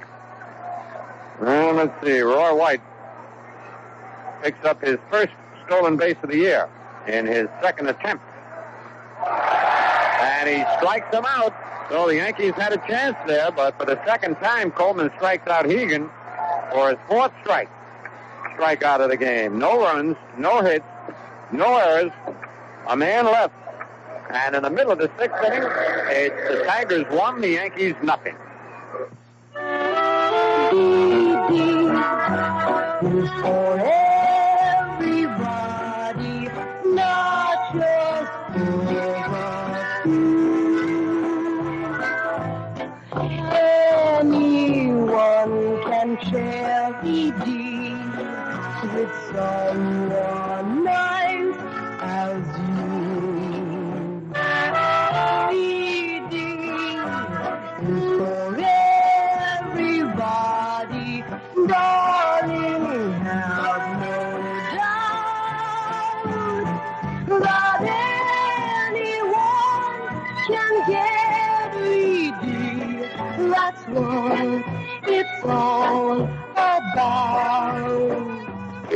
Well, 1.43 1.75
let's 1.75 1.93
see. 2.03 2.21
Roy 2.21 2.57
White 2.57 2.81
picks 4.43 4.65
up 4.65 4.83
his 4.83 4.97
first 5.11 5.33
stolen 5.67 5.99
base 5.99 6.17
of 6.23 6.31
the 6.31 6.39
year 6.39 6.69
in 7.07 7.27
his 7.27 7.49
second 7.61 7.89
attempt. 7.89 8.25
And 9.27 10.49
he 10.49 10.65
strikes 10.79 11.15
him 11.15 11.25
out. 11.27 11.55
So 11.91 12.07
the 12.07 12.17
Yankees 12.17 12.55
had 12.55 12.73
a 12.73 12.79
chance 12.89 13.17
there, 13.27 13.51
but 13.51 13.79
for 13.79 13.85
the 13.85 14.03
second 14.07 14.37
time, 14.37 14.71
Coleman 14.71 15.11
strikes 15.17 15.47
out 15.49 15.67
Hegan 15.67 16.09
for 16.73 16.89
his 16.89 16.99
fourth 17.09 17.33
strike. 17.43 17.69
Strike 18.57 18.83
out 18.83 19.03
of 19.03 19.11
the 19.11 19.19
game. 19.19 19.59
No 19.59 19.79
runs, 19.79 20.17
no 20.39 20.63
hits, 20.63 20.85
no 21.53 21.77
errors. 21.77 22.11
A 22.89 22.97
man 22.97 23.27
left. 23.27 23.53
And 24.31 24.57
in 24.57 24.63
the 24.63 24.71
middle 24.71 24.93
of 24.93 24.99
the 24.99 25.11
sixth 25.19 25.37
inning, 25.45 25.63
it's 25.63 26.49
the 26.49 26.65
Tigers 26.67 27.05
one, 27.11 27.43
the 27.43 27.51
Yankees 27.51 27.95
nothing. 28.03 28.35
Anyone 44.19 45.83
can 45.85 46.19
share 46.31 47.01
VDs 47.03 47.66
with 48.97 49.13
someone 49.31 50.85
nice 50.85 51.57
as 52.01 52.45
you. 52.57 54.33
VD 55.51 56.35
is 57.83 58.07
for 58.19 58.57
everybody, 59.69 61.11
darling, 61.69 62.85
have 63.21 63.87
no 64.01 64.17
doubt 64.77 66.29
that 67.41 67.81
anyone 68.89 70.05
can 70.49 70.75
get 70.89 71.69
VD. 71.77 72.43
That's 73.53 73.83
what 73.89 74.65
it's 75.07 75.45
all. 75.45 76.36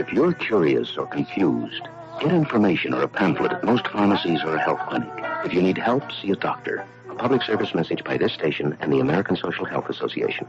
If 0.01 0.11
you're 0.15 0.33
curious 0.33 0.97
or 0.97 1.07
confused, 1.07 1.83
get 2.21 2.33
information 2.33 2.95
or 2.95 3.03
a 3.03 3.09
pamphlet 3.09 3.53
at 3.53 3.63
most 3.63 3.87
pharmacies 3.89 4.43
or 4.43 4.57
a 4.57 4.59
health 4.59 4.81
clinic. 4.89 5.11
If 5.45 5.53
you 5.53 5.61
need 5.61 5.77
help, 5.77 6.11
see 6.11 6.31
a 6.31 6.37
doctor. 6.37 6.87
A 7.11 7.15
public 7.17 7.43
service 7.43 7.75
message 7.75 8.03
by 8.03 8.17
this 8.17 8.33
station 8.33 8.79
and 8.81 8.91
the 8.91 9.01
American 9.01 9.37
Social 9.37 9.67
Health 9.67 9.91
Association. 9.91 10.47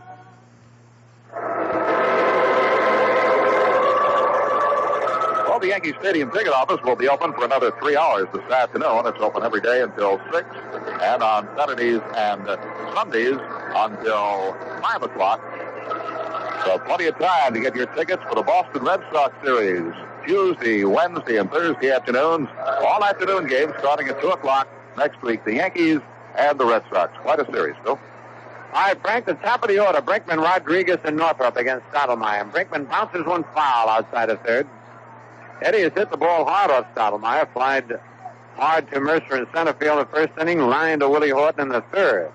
Well, 5.50 5.60
the 5.60 5.68
Yankee 5.68 5.96
Stadium 6.00 6.32
ticket 6.32 6.54
office 6.54 6.80
will 6.86 6.96
be 6.96 7.10
open 7.10 7.34
for 7.34 7.44
another 7.44 7.74
three 7.82 7.98
hours 7.98 8.30
this 8.34 8.50
afternoon. 8.50 9.06
It's 9.06 9.20
open 9.20 9.44
every 9.44 9.60
day 9.60 9.82
until 9.82 10.22
6, 10.32 10.48
and 11.02 11.22
on 11.22 11.50
Saturdays 11.58 12.00
and 12.16 12.48
Sundays 12.96 13.38
until 13.76 14.56
5 14.82 15.04
o'clock. 15.04 15.42
So 16.66 16.78
plenty 16.80 17.08
of 17.08 17.18
time 17.18 17.54
to 17.54 17.60
get 17.60 17.76
your 17.76 17.88
tickets 17.88 18.22
for 18.30 18.36
the 18.36 18.44
Boston 18.44 18.84
Red 18.84 19.02
Sox 19.12 19.34
series. 19.44 19.94
Tuesday, 20.28 20.84
Wednesday, 20.84 21.38
and 21.38 21.50
Thursday 21.50 21.90
afternoons. 21.92 22.48
All 22.86 23.04
afternoon 23.04 23.48
games 23.48 23.74
starting 23.80 24.08
at 24.08 24.22
2 24.22 24.30
o'clock 24.30 24.68
next 24.96 25.22
week. 25.24 25.44
The 25.44 25.56
Yankees 25.56 26.00
and 26.38 26.60
the 26.60 26.66
Red 26.66 26.84
Sox. 26.92 27.12
Quite 27.22 27.40
a 27.40 27.52
series, 27.52 27.76
Phil. 27.84 28.00
All 28.74 28.82
right, 28.82 29.02
Frank, 29.02 29.26
the 29.26 29.34
top 29.36 29.64
of 29.64 29.70
the 29.70 29.80
order. 29.80 30.02
Brinkman, 30.02 30.38
Rodriguez, 30.38 31.00
and 31.04 31.18
Northrup 31.18 31.58
against 31.58 31.88
Stottlemyre. 31.88 32.52
Brinkman 32.52 32.88
bounces 32.88 33.26
one 33.26 33.44
foul 33.56 33.90
outside 33.90 34.30
of 34.30 34.40
third. 34.42 34.68
Eddie 35.62 35.82
has 35.82 35.94
hit 35.94 36.12
the 36.12 36.18
ball 36.18 36.46
hard 36.46 36.72
off 36.72 36.86
Stottlemyre, 36.96 37.52
flied 37.54 38.00
hard 38.56 38.90
to 38.92 39.00
Murcer 39.00 39.38
in 39.38 39.48
center 39.54 39.74
field 39.74 40.00
in 40.00 40.06
the 40.06 40.12
first 40.12 40.32
inning, 40.40 40.60
line 40.60 41.00
to 41.00 41.10
Willie 41.10 41.32
Horton 41.32 41.62
in 41.62 41.70
the 41.70 41.82
third. 41.92 42.32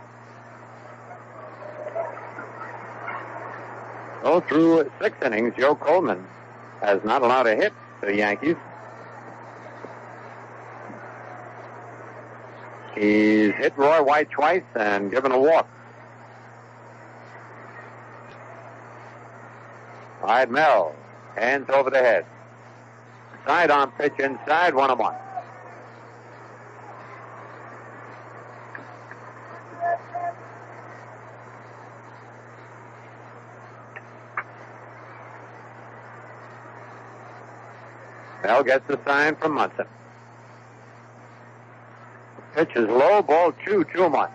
So 4.26 4.40
through 4.40 4.90
six 5.00 5.16
innings, 5.24 5.54
Joe 5.56 5.76
Coleman 5.76 6.26
has 6.82 6.98
not 7.04 7.22
allowed 7.22 7.46
a 7.46 7.54
hit 7.54 7.72
to 8.00 8.06
the 8.08 8.16
Yankees. 8.16 8.56
He's 12.96 13.52
hit 13.54 13.72
Roy 13.76 14.02
White 14.02 14.28
twice 14.28 14.64
and 14.74 15.12
given 15.12 15.30
a 15.30 15.38
walk. 15.38 15.68
All 20.22 20.26
right, 20.26 20.50
Mel, 20.50 20.96
hands 21.36 21.66
over 21.72 21.88
the 21.88 22.00
head. 22.00 22.26
Side 23.46 23.70
Sidearm 23.70 23.92
pitch 23.92 24.18
inside, 24.18 24.74
one 24.74 24.90
and 24.90 24.98
one. 24.98 25.14
Snell 38.46 38.62
gets 38.62 38.86
the 38.86 38.96
sign 39.04 39.34
from 39.34 39.54
Munson. 39.54 39.86
Pitch 42.54 42.70
is 42.76 42.88
low, 42.88 43.20
ball 43.20 43.52
two, 43.64 43.84
two 43.92 44.08
one. 44.08 44.30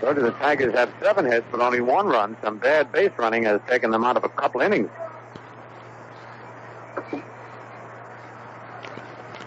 So 0.00 0.14
do 0.14 0.22
the 0.22 0.30
Tigers 0.32 0.74
have 0.74 0.92
seven 1.02 1.24
hits, 1.24 1.44
but 1.50 1.60
only 1.60 1.80
one 1.80 2.06
run. 2.06 2.36
Some 2.40 2.58
bad 2.58 2.92
base 2.92 3.10
running 3.18 3.42
has 3.44 3.60
taken 3.68 3.90
them 3.90 4.04
out 4.04 4.16
of 4.16 4.22
a 4.22 4.28
couple 4.28 4.60
innings. 4.60 4.90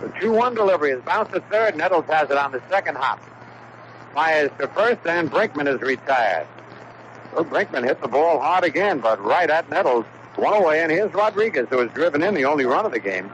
The 0.02 0.10
2-1 0.20 0.56
delivery 0.56 0.92
is 0.92 1.02
bounced 1.04 1.32
to 1.34 1.40
third. 1.42 1.78
Nettles 1.78 2.06
has 2.08 2.30
it 2.30 2.38
on 2.38 2.52
the 2.52 2.62
second 2.70 2.98
hop. 2.98 3.22
Fires 4.14 4.52
to 4.60 4.68
first, 4.68 5.00
and 5.06 5.32
Brinkman 5.32 5.74
is 5.74 5.82
retired. 5.82 6.48
So 7.34 7.46
Brinkman 7.46 7.86
hit 7.86 8.02
the 8.02 8.08
ball 8.10 8.40
hard 8.40 8.66
again, 8.66 9.00
but 9.00 9.24
right 9.24 9.50
at 9.50 9.70
Nettles. 9.70 10.06
One 10.38 10.54
away, 10.54 10.82
and 10.84 10.92
here's 10.92 11.12
Rodriguez, 11.14 11.68
who 11.72 11.80
has 11.80 11.90
driven 11.92 12.22
in 12.22 12.36
the 12.36 12.46
only 12.46 12.66
run 12.66 12.86
of 12.86 12.92
the 12.92 13.00
game. 13.00 13.32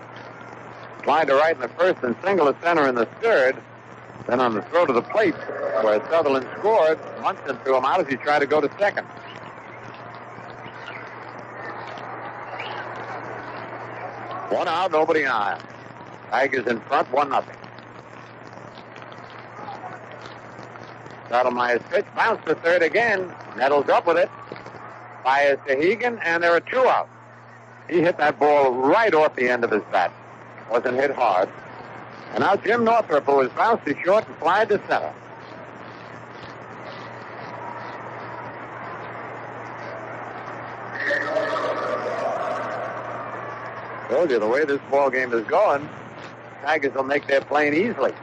Fly 1.03 1.25
to 1.25 1.35
right 1.35 1.53
in 1.53 1.61
the 1.61 1.67
first 1.67 2.01
and 2.01 2.15
single 2.23 2.51
to 2.51 2.57
center 2.61 2.87
in 2.87 2.95
the 2.95 3.05
third. 3.21 3.61
Then 4.25 4.39
on 4.39 4.53
the 4.53 4.61
throw 4.63 4.85
to 4.85 4.93
the 4.93 5.01
plate, 5.01 5.35
where 5.83 5.99
Sutherland 6.09 6.47
scored, 6.59 6.97
Munson 7.21 7.57
threw 7.57 7.75
him 7.75 7.83
out 7.83 7.99
as 7.99 8.07
he 8.07 8.15
tried 8.15 8.39
to 8.39 8.45
go 8.45 8.61
to 8.61 8.69
second. 8.79 9.05
One 14.49 14.69
out, 14.69 14.91
nobody 14.93 15.25
on. 15.25 15.59
Tigers 16.29 16.67
in 16.67 16.79
front, 16.81 17.11
one 17.11 17.29
nothing. 17.31 17.57
Stottlemyre's 21.27 21.81
pitch 21.89 22.05
bounced 22.15 22.45
to 22.45 22.55
third 22.55 22.81
again. 22.81 23.33
Nettles 23.57 23.89
up 23.89 24.05
with 24.07 24.17
it. 24.17 24.29
Fires 25.23 25.59
to 25.67 25.75
Hegan, 25.75 26.19
and 26.23 26.43
there 26.43 26.51
are 26.51 26.59
two 26.59 26.85
out. 26.85 27.09
He 27.89 28.01
hit 28.01 28.17
that 28.17 28.39
ball 28.39 28.71
right 28.71 29.13
off 29.13 29.35
the 29.35 29.49
end 29.49 29.63
of 29.63 29.71
his 29.71 29.83
bat. 29.91 30.11
Wasn't 30.69 30.95
hit 30.95 31.11
hard. 31.11 31.49
And 32.33 32.41
now 32.41 32.55
Jim 32.55 32.83
Northrup, 32.83 33.25
who 33.25 33.37
was 33.37 33.49
bounced 33.49 33.85
to 33.85 33.95
short 34.03 34.27
and 34.27 34.35
flied 34.37 34.69
to 34.69 34.79
center. 34.87 35.13
Told 44.09 44.29
you 44.29 44.39
the 44.39 44.47
way 44.47 44.63
this 44.65 44.79
ball 44.91 45.09
game 45.09 45.33
is 45.33 45.45
going, 45.45 45.87
Tigers 46.63 46.93
will 46.93 47.03
make 47.03 47.27
their 47.27 47.41
plane 47.41 47.73
easily. 47.73 48.13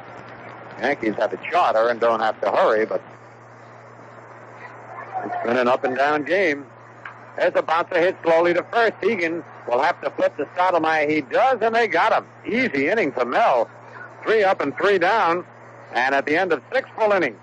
Yankees 0.81 1.15
have 1.17 1.33
a 1.33 1.51
charter 1.51 1.89
and 1.89 2.01
don't 2.01 2.21
have 2.21 2.41
to 2.41 2.51
hurry, 2.51 2.87
but 2.87 3.03
it's 5.25 5.47
been 5.47 5.57
an 5.57 5.69
up 5.69 5.85
and 5.85 5.97
down 5.97 6.25
game. 6.25 6.65
There's 7.37 7.53
a 7.55 7.63
bouncer 7.63 7.99
hit 7.99 8.17
slowly 8.23 8.55
to 8.55 8.63
first. 8.65 8.95
Hegan 9.01 9.45
will 9.69 9.81
have 9.83 10.01
to 10.03 10.11
flip 10.11 10.37
to 10.37 10.45
Stottlemyre. 10.57 11.09
He 11.09 11.21
does, 11.21 11.59
and 11.63 11.75
they 11.75 11.87
got 11.87 12.13
him. 12.13 12.27
Easy 12.47 12.89
inning 12.89 13.13
for 13.13 13.25
Mel. 13.25 13.71
Three 14.23 14.45
up 14.45 14.61
and 14.61 14.77
three 14.77 14.99
down. 14.99 15.45
And 15.93 16.15
at 16.15 16.27
the 16.27 16.37
end 16.37 16.53
of 16.53 16.63
six 16.73 16.89
full 16.97 17.13
innings, 17.13 17.39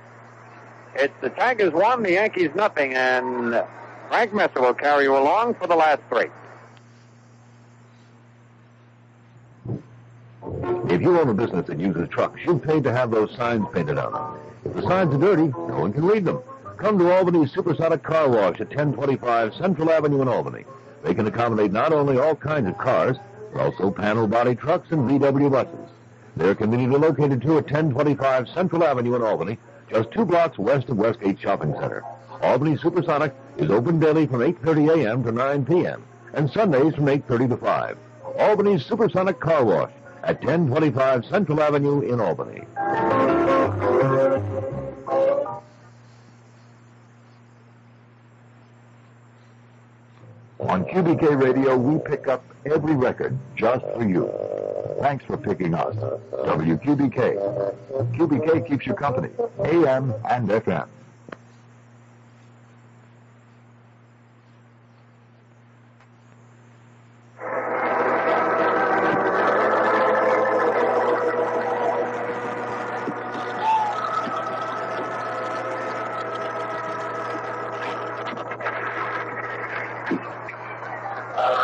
it's 0.96 1.14
the 1.22 1.30
Tigers 1.30 1.74
one, 1.74 2.02
the 2.04 2.14
Yankees 2.14 2.50
nothing, 2.56 2.94
and 2.94 3.64
Frank 4.08 4.34
Messer 4.34 4.62
will 4.62 4.74
carry 4.74 5.04
you 5.04 5.18
along 5.18 5.56
for 5.56 5.68
the 5.68 5.76
last 5.76 6.02
three. 6.10 6.28
If 10.90 11.02
you 11.02 11.20
own 11.20 11.28
a 11.28 11.34
business 11.34 11.68
that 11.68 11.80
uses 11.80 12.08
trucks, 12.10 12.40
you've 12.46 12.64
paid 12.64 12.84
to 12.86 12.94
have 12.94 13.12
those 13.12 13.36
signs 13.36 13.66
painted 13.74 13.98
on 13.98 14.14
them. 14.14 14.40
If 14.66 14.74
the 14.76 14.82
signs 14.84 15.14
are 15.14 15.18
dirty, 15.18 15.48
no 15.48 15.80
one 15.80 15.92
can 15.92 16.06
read 16.06 16.24
them. 16.24 16.42
Come 16.78 17.00
to 17.00 17.12
Albany's 17.12 17.52
Supersonic 17.52 18.04
Car 18.04 18.30
Wash 18.30 18.62
at 18.62 18.70
1025 18.70 19.56
Central 19.56 19.92
Avenue 19.92 20.22
in 20.22 20.28
Albany. 20.28 20.64
They 21.04 21.16
can 21.16 21.26
accommodate 21.26 21.72
not 21.72 21.92
only 21.92 22.20
all 22.20 22.36
kinds 22.36 22.70
of 22.70 22.78
cars, 22.78 23.18
but 23.52 23.62
also 23.62 23.90
panel 23.90 24.28
body 24.28 24.54
trucks 24.54 24.92
and 24.92 25.10
VW 25.10 25.52
buses. 25.52 25.90
They're 26.36 26.54
conveniently 26.54 27.00
located 27.00 27.42
too 27.42 27.58
at 27.58 27.64
1025 27.64 28.50
Central 28.50 28.84
Avenue 28.84 29.16
in 29.16 29.24
Albany, 29.24 29.58
just 29.90 30.12
two 30.12 30.24
blocks 30.24 30.60
west 30.60 30.90
of 30.90 30.98
Westgate 30.98 31.40
Shopping 31.40 31.74
Center. 31.80 32.04
Albany 32.44 32.78
Supersonic 32.78 33.34
is 33.58 33.72
open 33.72 34.00
daily 34.00 34.28
from 34.28 34.42
8.30 34.42 35.04
a.m. 35.04 35.24
to 35.24 35.32
9 35.32 35.66
p.m. 35.66 36.04
and 36.34 36.48
Sundays 36.52 36.94
from 36.94 37.06
8.30 37.06 37.50
to 37.50 37.58
5. 37.58 37.98
Albany's 38.38 38.86
Supersonic 38.86 39.40
Car 39.40 39.66
Wash 39.66 39.92
at 40.22 40.44
1025 40.44 41.26
Central 41.26 41.60
Avenue 41.60 42.02
in 42.02 42.22
Albany. 42.22 42.62
On 50.60 50.84
QBK 50.86 51.42
Radio, 51.42 51.78
we 51.78 52.00
pick 52.00 52.28
up 52.28 52.44
every 52.66 52.96
record 52.96 53.38
just 53.56 53.86
for 53.94 54.08
you. 54.08 54.32
Thanks 55.00 55.24
for 55.26 55.38
picking 55.38 55.76
us. 55.76 55.96
WQBK. 55.96 57.76
QBK 58.16 58.68
keeps 58.68 58.88
you 58.88 58.96
company, 58.96 59.30
AM 59.64 60.16
and 60.30 60.50
FM. 60.50 60.88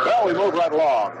Well, 0.04 0.26
we 0.26 0.32
move 0.32 0.54
right 0.54 0.72
along. 0.72 1.12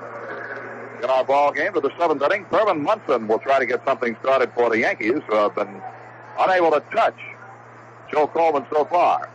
In 1.02 1.03
our 1.14 1.24
ball 1.24 1.52
game 1.52 1.72
to 1.72 1.80
the 1.80 1.90
seventh 1.96 2.22
inning, 2.22 2.44
Thurman 2.46 2.82
Munson 2.82 3.28
will 3.28 3.38
try 3.38 3.60
to 3.60 3.66
get 3.66 3.84
something 3.84 4.16
started 4.20 4.50
for 4.52 4.68
the 4.68 4.80
Yankees, 4.80 5.20
who 5.28 5.34
have 5.36 5.54
been 5.54 5.80
unable 6.40 6.72
to 6.72 6.80
touch 6.92 7.16
Joe 8.10 8.26
Coleman 8.26 8.66
so 8.72 8.84
far. 8.84 9.30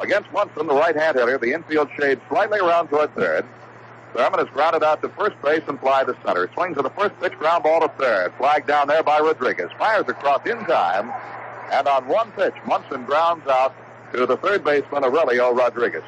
Against 0.00 0.30
Munson, 0.32 0.66
the 0.66 0.74
right-hand 0.74 1.18
hitter, 1.18 1.38
the 1.38 1.52
infield 1.52 1.88
shades 1.98 2.20
slightly 2.28 2.60
around 2.60 2.88
toward 2.88 3.14
third. 3.16 3.44
Thurman 4.14 4.40
is 4.40 4.48
grounded 4.52 4.82
out 4.82 5.02
to 5.02 5.08
first 5.10 5.40
base 5.42 5.62
and 5.66 5.78
fly 5.80 6.04
to 6.04 6.16
center. 6.24 6.48
Swings 6.54 6.78
at 6.78 6.84
the 6.84 6.90
first 6.90 7.18
pitch, 7.20 7.32
ground 7.38 7.64
ball 7.64 7.80
to 7.80 7.88
third. 7.98 8.32
Flag 8.38 8.66
down 8.66 8.88
there 8.88 9.02
by 9.02 9.18
Rodriguez. 9.18 9.70
Fires 9.76 10.04
across 10.08 10.46
in 10.46 10.58
time. 10.66 11.12
And 11.72 11.86
on 11.86 12.08
one 12.08 12.32
pitch, 12.32 12.54
Munson 12.66 13.04
grounds 13.04 13.46
out 13.46 13.74
to 14.12 14.26
the 14.26 14.36
third 14.38 14.64
baseman, 14.64 15.04
Aurelio 15.04 15.52
Rodriguez. 15.52 16.02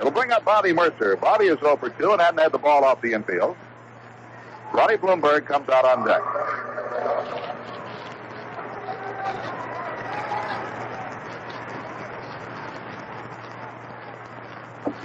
It'll 0.00 0.10
bring 0.10 0.32
up 0.32 0.44
Bobby 0.44 0.72
Murcer. 0.72 1.16
Bobby 1.16 1.46
is 1.46 1.58
0 1.60 1.76
for 1.76 1.90
2 1.90 2.12
and 2.12 2.20
hadn't 2.20 2.40
had 2.40 2.52
the 2.52 2.58
ball 2.58 2.84
off 2.84 3.00
the 3.02 3.12
infield. 3.12 3.56
Ronnie 4.72 4.96
Blomberg 4.96 5.46
comes 5.46 5.68
out 5.68 5.84
on 5.84 6.06
deck. 6.06 6.22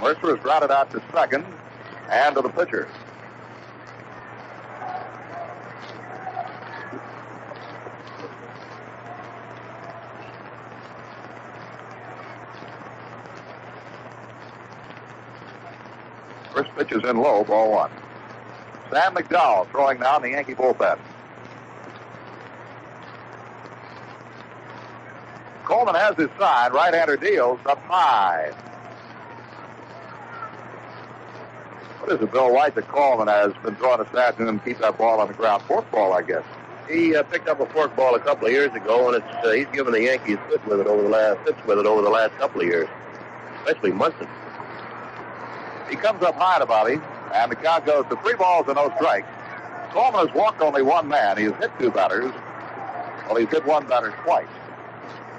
Murcer 0.00 0.36
is 0.36 0.44
routed 0.44 0.70
out 0.70 0.90
to 0.92 1.02
second 1.12 1.44
and 2.10 2.34
to 2.36 2.42
the 2.42 2.48
pitcher. 2.48 2.88
First 16.56 16.74
pitch 16.74 16.92
is 16.92 17.04
in 17.04 17.18
low, 17.18 17.44
ball 17.44 17.70
one. 17.70 17.90
Sam 18.90 19.14
McDowell 19.14 19.70
throwing 19.70 20.00
down 20.00 20.22
the 20.22 20.30
Yankee 20.30 20.54
bullpen. 20.54 20.98
Coleman 25.66 25.96
has 25.96 26.16
his 26.16 26.30
side. 26.38 26.72
Right-hander 26.72 27.18
deals 27.18 27.60
up 27.66 27.78
high. 27.80 28.52
What 32.00 32.12
is 32.12 32.22
it, 32.22 32.32
Bill 32.32 32.50
White, 32.50 32.74
that 32.76 32.88
Coleman 32.88 33.28
has 33.28 33.52
been 33.62 33.76
throwing 33.76 34.02
this 34.02 34.14
afternoon 34.14 34.48
and 34.48 34.64
keep 34.64 34.78
that 34.78 34.96
ball 34.96 35.20
on 35.20 35.28
the 35.28 35.34
ground? 35.34 35.62
Fork 35.64 35.90
ball, 35.90 36.14
I 36.14 36.22
guess. 36.22 36.44
He 36.88 37.14
uh, 37.14 37.22
picked 37.24 37.48
up 37.48 37.60
a 37.60 37.66
fork 37.66 37.94
ball 37.94 38.14
a 38.14 38.20
couple 38.20 38.46
of 38.46 38.52
years 38.54 38.74
ago, 38.74 39.08
and 39.12 39.22
it's 39.22 39.46
uh, 39.46 39.50
he's 39.50 39.66
given 39.74 39.92
the 39.92 40.04
Yankees 40.04 40.38
fit 40.48 40.64
with 40.66 40.80
it 40.80 40.86
over 40.86 41.02
the 41.02 41.08
last 41.10 41.38
fits 41.44 41.58
with 41.66 41.78
it 41.78 41.84
over 41.84 42.00
the 42.00 42.08
last 42.08 42.34
couple 42.38 42.62
of 42.62 42.66
years, 42.66 42.88
especially 43.58 43.92
Munson. 43.92 44.26
He 45.88 45.96
comes 45.96 46.22
up 46.22 46.34
high 46.34 46.58
to 46.58 46.66
Bobby, 46.66 47.00
and 47.32 47.50
the 47.50 47.56
count 47.56 47.86
goes 47.86 48.04
to 48.10 48.16
three 48.22 48.34
balls 48.34 48.66
and 48.66 48.76
no 48.76 48.92
strikes. 48.96 49.28
Coleman 49.90 50.26
has 50.26 50.34
walked 50.34 50.60
only 50.60 50.82
one 50.82 51.08
man. 51.08 51.38
He 51.38 51.44
has 51.44 51.54
hit 51.56 51.70
two 51.78 51.90
batters. 51.90 52.32
Well, 53.26 53.36
he's 53.36 53.48
hit 53.48 53.64
one 53.64 53.86
batter 53.86 54.14
twice. 54.24 54.46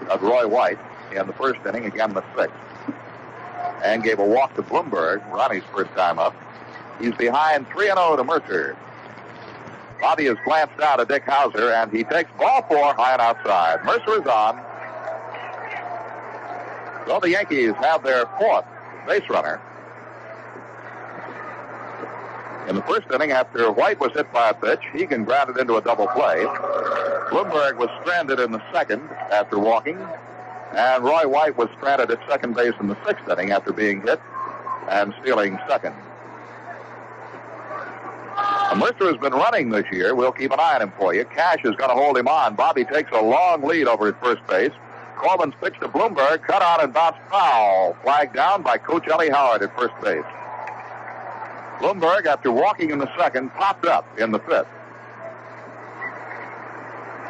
That's 0.07 0.21
Roy 0.21 0.47
White 0.47 0.79
in 1.15 1.27
the 1.27 1.33
first 1.33 1.59
inning, 1.65 1.85
again 1.85 2.13
the 2.13 2.23
sixth. 2.35 2.55
And 3.83 4.03
gave 4.03 4.19
a 4.19 4.25
walk 4.25 4.55
to 4.55 4.61
Blomberg, 4.61 5.21
Ronnie's 5.27 5.63
first 5.73 5.91
time 5.91 6.17
up. 6.19 6.35
He's 6.99 7.13
behind 7.15 7.67
3 7.69 7.85
0 7.85 8.15
to 8.15 8.23
Murcer. 8.23 8.75
Bobby 9.99 10.25
has 10.25 10.37
glanced 10.45 10.79
out 10.81 10.99
at 10.99 11.07
Dick 11.07 11.25
Howser, 11.25 11.73
and 11.73 11.91
he 11.91 12.03
takes 12.03 12.29
ball 12.37 12.63
four 12.63 12.93
high 12.93 13.13
and 13.13 13.21
outside. 13.21 13.83
Murcer 13.83 14.21
is 14.21 14.27
on. 14.27 14.63
So 17.07 17.19
the 17.19 17.29
Yankees 17.29 17.73
have 17.79 18.03
their 18.03 18.25
fourth 18.39 18.65
base 19.07 19.27
runner. 19.29 19.61
In 22.67 22.75
the 22.75 22.81
first 22.81 23.07
inning, 23.13 23.31
after 23.31 23.71
White 23.71 23.99
was 23.99 24.11
hit 24.13 24.31
by 24.33 24.49
a 24.49 24.53
pitch, 24.53 24.81
Hegan 24.93 25.23
grounded 25.23 25.57
into 25.57 25.77
a 25.77 25.81
double 25.81 26.07
play. 26.07 26.43
Blomberg 27.29 27.77
was 27.77 27.89
stranded 28.01 28.39
in 28.41 28.51
the 28.51 28.61
second 28.73 29.09
after 29.31 29.57
walking, 29.57 29.97
and 30.75 31.03
Roy 31.03 31.27
White 31.27 31.57
was 31.57 31.69
stranded 31.77 32.11
at 32.11 32.19
second 32.29 32.55
base 32.55 32.73
in 32.81 32.87
the 32.87 32.97
sixth 33.05 33.27
inning 33.29 33.51
after 33.51 33.71
being 33.71 34.01
hit 34.01 34.19
and 34.89 35.13
stealing 35.21 35.57
second. 35.69 35.95
Murcer 38.75 39.07
has 39.07 39.17
been 39.17 39.33
running 39.33 39.69
this 39.69 39.85
year. 39.91 40.13
We'll 40.13 40.31
keep 40.31 40.51
an 40.51 40.59
eye 40.59 40.75
on 40.75 40.81
him 40.83 40.93
for 40.97 41.13
you. 41.13 41.25
Cash 41.25 41.59
is 41.63 41.75
going 41.77 41.89
to 41.89 41.95
hold 41.95 42.17
him 42.17 42.27
on. 42.27 42.55
Bobby 42.55 42.83
takes 42.83 43.11
a 43.11 43.21
long 43.21 43.63
lead 43.63 43.87
over 43.87 44.09
at 44.09 44.21
first 44.21 44.45
base. 44.45 44.71
Coleman's 45.15 45.55
pitch 45.61 45.73
to 45.79 45.87
Blomberg, 45.87 46.43
cut 46.43 46.61
on 46.61 46.81
and 46.81 46.93
bounced 46.93 47.19
foul. 47.31 47.97
Flagged 48.03 48.35
down 48.35 48.61
by 48.61 48.77
Coach 48.77 49.07
Ellie 49.07 49.29
Howard 49.29 49.63
at 49.63 49.75
first 49.75 49.93
base. 50.03 50.23
Blomberg, 51.79 52.25
after 52.25 52.51
walking 52.51 52.89
in 52.89 52.99
the 52.99 53.09
second, 53.17 53.51
popped 53.51 53.85
up 53.85 54.05
in 54.19 54.31
the 54.31 54.39
fifth. 54.39 54.67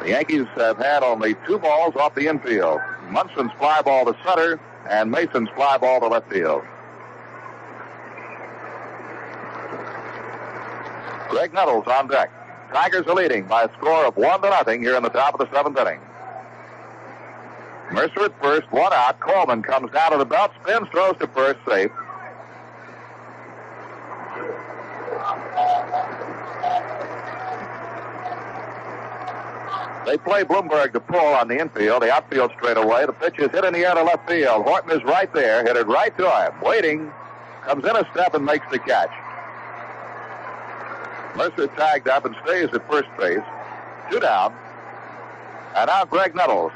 The 0.01 0.09
Yankees 0.09 0.45
have 0.55 0.77
had 0.77 1.03
only 1.03 1.35
two 1.45 1.59
balls 1.59 1.95
off 1.95 2.15
the 2.15 2.27
infield. 2.27 2.79
Munson's 3.09 3.51
fly 3.57 3.81
ball 3.81 4.05
to 4.05 4.15
center 4.23 4.59
and 4.89 5.11
Mason's 5.11 5.49
fly 5.55 5.77
ball 5.77 5.99
to 5.99 6.07
left 6.07 6.31
field. 6.31 6.61
Graig 11.29 11.53
Nettles 11.53 11.85
on 11.87 12.07
deck. 12.07 12.31
Tigers 12.71 13.05
are 13.07 13.15
leading 13.15 13.45
by 13.47 13.63
a 13.63 13.69
score 13.77 14.05
of 14.05 14.15
one 14.15 14.41
to 14.41 14.49
nothing 14.49 14.81
here 14.81 14.95
in 14.95 15.03
the 15.03 15.09
top 15.09 15.33
of 15.33 15.39
the 15.39 15.55
seventh 15.55 15.77
inning. 15.77 15.99
Murcer 17.91 18.25
at 18.25 18.41
first, 18.41 18.71
one 18.71 18.91
out. 18.93 19.19
Coleman 19.19 19.61
comes 19.63 19.91
down 19.91 20.11
to 20.11 20.17
the 20.17 20.25
belt, 20.25 20.51
spins, 20.61 20.87
throws 20.91 21.17
to 21.19 21.27
first, 21.27 21.59
safe. 21.67 21.91
They 30.07 30.17
play 30.17 30.43
Blomberg 30.43 30.93
to 30.93 31.01
pull 31.01 31.19
on 31.19 31.49
the 31.49 31.59
infield, 31.59 32.01
the 32.01 32.13
outfield 32.13 32.51
straight 32.57 32.77
away. 32.77 33.05
The 33.05 33.11
pitch 33.11 33.39
is 33.39 33.51
hit 33.51 33.65
in 33.65 33.73
the 33.73 33.79
air 33.79 33.93
to 33.93 34.03
left 34.03 34.27
field. 34.29 34.63
Horton 34.63 34.91
is 34.91 35.03
right 35.03 35.31
there, 35.33 35.63
hit 35.65 35.75
it 35.75 35.85
right 35.85 36.17
to 36.17 36.29
him. 36.29 36.61
Waiting, 36.61 37.11
comes 37.65 37.83
in 37.83 37.93
a 37.93 38.07
step 38.13 38.33
and 38.33 38.45
makes 38.45 38.65
the 38.71 38.79
catch. 38.79 39.11
Murcer 41.35 41.67
tagged 41.75 42.07
up 42.07 42.23
and 42.23 42.33
stays 42.45 42.69
at 42.73 42.89
first 42.89 43.09
base. 43.19 43.43
Two 44.09 44.21
down. 44.21 44.55
And 45.75 45.87
now 45.87 46.05
Graig 46.05 46.33
Nettles. 46.33 46.71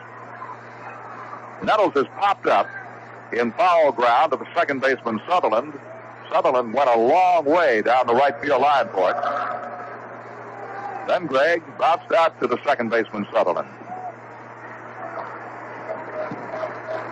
Nettles 1.63 1.93
has 1.93 2.05
popped 2.19 2.47
up 2.47 2.67
in 3.31 3.53
foul 3.53 3.93
ground 3.93 4.33
to 4.33 4.37
the 4.37 4.47
second 4.53 4.81
baseman 4.81 5.21
Sutherland. 5.27 5.73
Sutherland 6.31 6.73
went 6.73 6.89
a 6.89 6.97
long 6.97 7.45
way 7.45 7.81
down 7.81 8.07
the 8.07 8.15
right 8.15 8.39
field 8.41 8.61
line 8.61 8.87
for 8.93 9.11
it. 9.11 9.17
Then 11.07 11.27
Graig 11.27 11.61
bounced 11.77 12.11
out 12.13 12.39
to 12.39 12.47
the 12.47 12.57
second 12.63 12.89
baseman 12.89 13.27
Sutherland. 13.33 13.67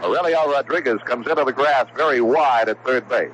Aurelio 0.04 0.50
Rodriguez 0.50 1.02
comes 1.04 1.28
into 1.28 1.44
the 1.44 1.52
grass 1.52 1.86
very 1.96 2.22
wide 2.22 2.70
at 2.70 2.84
third 2.86 3.10
base. 3.10 3.32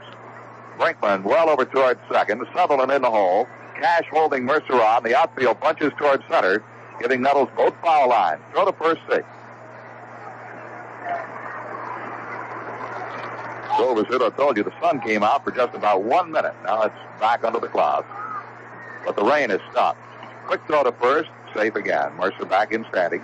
Brinkman 0.80 1.24
well 1.24 1.50
over 1.50 1.66
towards 1.66 2.00
second. 2.12 2.44
Sutherland 2.56 2.92
in 2.92 3.04
the 3.04 3.12
hole. 3.12 3.48
Cash 3.80 4.06
holding 4.12 4.44
Murcer 4.44 4.82
on. 4.82 5.04
The 5.04 5.16
outfield 5.16 5.60
punches 5.60 5.92
towards 6.00 6.24
center, 6.28 6.64
giving 7.00 7.22
Nettles 7.22 7.50
both 7.56 7.76
foul 7.84 8.10
lines. 8.10 8.42
Throw 8.52 8.66
to 8.66 8.74
first 8.74 9.02
six. 9.10 9.24
It? 13.78 14.22
I 14.22 14.30
told 14.30 14.56
you 14.56 14.64
the 14.64 14.74
sun 14.82 15.02
came 15.02 15.22
out 15.24 15.44
for 15.44 15.52
just 15.52 15.76
about 15.76 16.04
one 16.04 16.32
minute. 16.32 16.54
Now 16.64 16.84
it's 16.84 16.96
back 17.20 17.44
under 17.44 17.60
the 17.60 17.68
clouds. 17.68 18.08
But 19.06 19.16
the 19.16 19.24
rain 19.24 19.50
has 19.50 19.60
stopped. 19.72 20.00
Quick 20.48 20.62
throw 20.68 20.84
to 20.84 20.92
first, 20.94 21.30
safe 21.54 21.76
again. 21.76 22.14
Murcer 22.18 22.46
back 22.46 22.72
in 22.72 22.86
standing. 22.90 23.22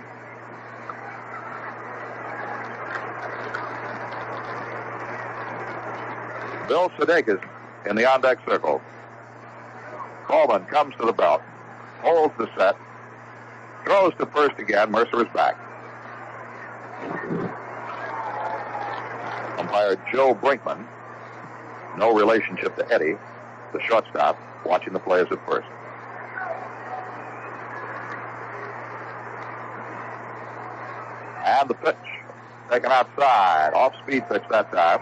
Bill 6.68 6.90
Sudakis 6.98 7.42
in 7.88 7.96
the 7.96 8.10
on-deck 8.10 8.38
circle. 8.46 8.80
Coleman 10.26 10.64
comes 10.66 10.94
to 10.96 11.06
the 11.06 11.12
belt, 11.12 11.42
holds 12.02 12.34
the 12.38 12.48
set, 12.56 12.76
throws 13.84 14.12
to 14.18 14.26
first 14.26 14.58
again. 14.58 14.90
Murcer 14.90 15.26
is 15.26 15.32
back. 15.34 15.56
Umpire 19.62 19.96
Joe 20.12 20.34
Brinkman, 20.34 20.84
no 21.96 22.12
relationship 22.12 22.74
to 22.74 22.92
Eddie, 22.92 23.16
the 23.72 23.80
shortstop, 23.88 24.36
watching 24.66 24.92
the 24.92 24.98
players 24.98 25.28
at 25.30 25.38
first. 25.46 25.68
And 31.44 31.70
the 31.70 31.74
pitch, 31.74 31.96
taken 32.72 32.90
outside, 32.90 33.72
off-speed 33.74 34.28
pitch 34.28 34.42
that 34.50 34.72
time. 34.72 34.98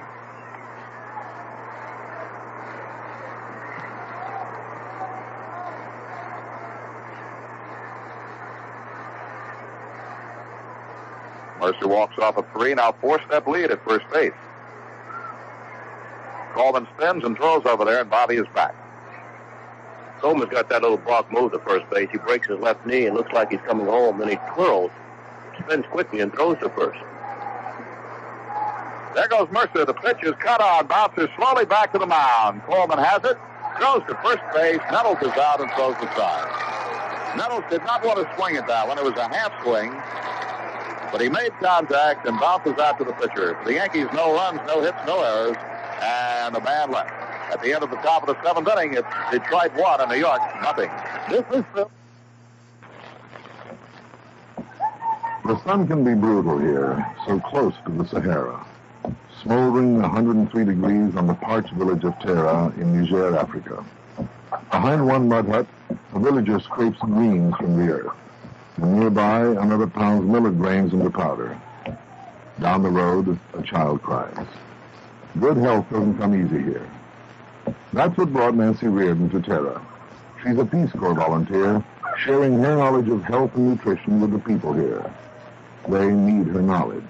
Murcer 11.59 11.89
walks 11.89 12.19
off 12.19 12.37
a 12.37 12.43
three, 12.53 12.75
now 12.75 12.93
four-step 13.01 13.47
lead 13.47 13.71
at 13.71 13.83
first 13.87 14.05
base. 14.13 14.33
Coleman 16.61 16.87
spins 16.95 17.25
and 17.25 17.35
throws 17.39 17.65
over 17.65 17.87
there, 17.87 18.03
and 18.03 18.11
Bobby 18.11 18.35
is 18.35 18.47
back. 18.55 18.75
Coleman's 20.21 20.51
got 20.51 20.69
that 20.69 20.83
little 20.83 20.99
block 20.99 21.33
move 21.33 21.53
to 21.53 21.59
first 21.61 21.89
base. 21.89 22.11
He 22.13 22.19
breaks 22.19 22.49
his 22.49 22.61
left 22.61 22.85
knee 22.85 23.07
and 23.07 23.17
looks 23.17 23.33
like 23.33 23.51
he's 23.51 23.63
coming 23.67 23.87
home. 23.87 24.19
Then 24.19 24.29
he 24.29 24.37
twirls, 24.53 24.91
spins 25.65 25.87
quickly, 25.91 26.21
and 26.21 26.31
throws 26.31 26.59
to 26.59 26.69
first. 26.69 27.01
There 29.15 29.27
goes 29.29 29.49
Murcer. 29.49 29.87
The 29.87 29.95
pitch 29.95 30.19
is 30.23 30.35
cut 30.39 30.61
on, 30.61 30.87
bounces 30.87 31.31
slowly 31.35 31.65
back 31.65 31.95
to 31.95 31.99
the 31.99 32.07
mound. 32.07 32.61
Coleman 32.65 32.99
has 32.99 33.25
it, 33.25 33.39
throws 33.79 34.05
to 34.07 34.15
first 34.23 34.45
base. 34.53 34.81
Nettles 34.93 35.17
is 35.23 35.33
out 35.41 35.63
and 35.63 35.71
throws 35.73 35.97
the 35.97 36.15
side. 36.15 37.39
Nettles 37.39 37.65
did 37.71 37.83
not 37.85 38.05
want 38.05 38.19
to 38.19 38.29
swing 38.37 38.59
at 38.59 38.67
that 38.67 38.87
one. 38.87 38.99
It 38.99 39.05
was 39.05 39.17
a 39.17 39.33
half 39.33 39.51
swing, 39.65 39.97
but 41.11 41.23
he 41.23 41.31
made 41.31 41.57
contact 41.59 42.29
and 42.29 42.39
bounces 42.39 42.77
out 42.77 42.99
to 42.99 43.05
the 43.05 43.15
pitcher. 43.15 43.57
The 43.65 43.73
Yankees, 43.73 44.09
no 44.13 44.35
runs, 44.35 44.61
no 44.67 44.83
hits, 44.83 44.99
no 45.07 45.23
errors, 45.23 45.57
and 46.01 46.57
a 46.57 46.61
man 46.61 46.91
left. 46.91 47.11
At 47.53 47.63
the 47.63 47.73
end 47.73 47.83
of 47.83 47.91
the 47.91 47.97
top 47.97 48.27
of 48.27 48.35
the 48.35 48.43
seventh 48.43 48.69
inning, 48.69 48.95
it's 48.95 49.09
Detroit 49.31 49.75
one 49.75 50.01
and 50.01 50.11
New 50.11 50.19
York 50.19 50.41
nothing. 50.63 50.91
This 51.29 51.45
is 51.53 51.65
Phil. 51.75 51.91
The 55.45 55.63
sun 55.65 55.89
can 55.89 56.05
be 56.05 56.15
brutal 56.15 56.59
here, 56.59 57.05
so 57.27 57.41
close 57.41 57.75
to 57.85 57.93
the 57.93 58.07
Sahara. 58.07 58.65
Smoldering 59.43 60.01
103 60.01 60.65
degrees 60.65 61.17
on 61.17 61.27
the 61.27 61.35
parched 61.35 61.73
village 61.73 62.05
of 62.05 62.19
Tera 62.21 62.73
in 62.77 63.01
Niger, 63.01 63.37
Africa. 63.37 63.85
Behind 64.71 65.07
one 65.07 65.29
mud 65.29 65.49
hut, 65.49 65.67
a 66.15 66.19
villager 66.21 66.61
scrapes 66.61 66.99
greens 67.01 67.55
from 67.57 67.77
the 67.77 67.93
earth. 67.93 68.17
And 68.77 69.01
nearby, 69.01 69.41
another 69.41 69.87
pounds 69.87 70.31
millet 70.31 70.57
grains 70.59 70.93
into 70.93 71.11
powder. 71.11 71.61
Down 72.61 72.83
the 72.83 72.91
road, 72.91 73.39
a 73.55 73.63
child 73.63 74.03
cries. 74.03 74.47
Good 75.39 75.59
health 75.59 75.89
doesn't 75.91 76.19
come 76.19 76.35
easy 76.35 76.63
here. 76.63 76.91
That's 77.93 78.17
what 78.17 78.33
brought 78.33 78.57
Nancy 78.57 78.89
Reardon 78.89 79.31
to 79.31 79.41
Tera. 79.41 79.81
She's 80.43 80.59
a 80.59 80.65
Peace 80.65 80.91
Corps 80.93 81.15
volunteer, 81.15 81.85
sharing 82.19 82.59
her 82.59 82.77
knowledge 82.77 83.09
of 83.09 83.23
health 83.23 83.55
and 83.55 83.71
nutrition 83.71 84.21
with 84.21 84.33
the 84.33 84.39
people 84.41 84.73
here. 84.73 85.13
They 85.89 86.11
need 86.11 86.49
her 86.49 86.63
knowledge. 86.63 87.05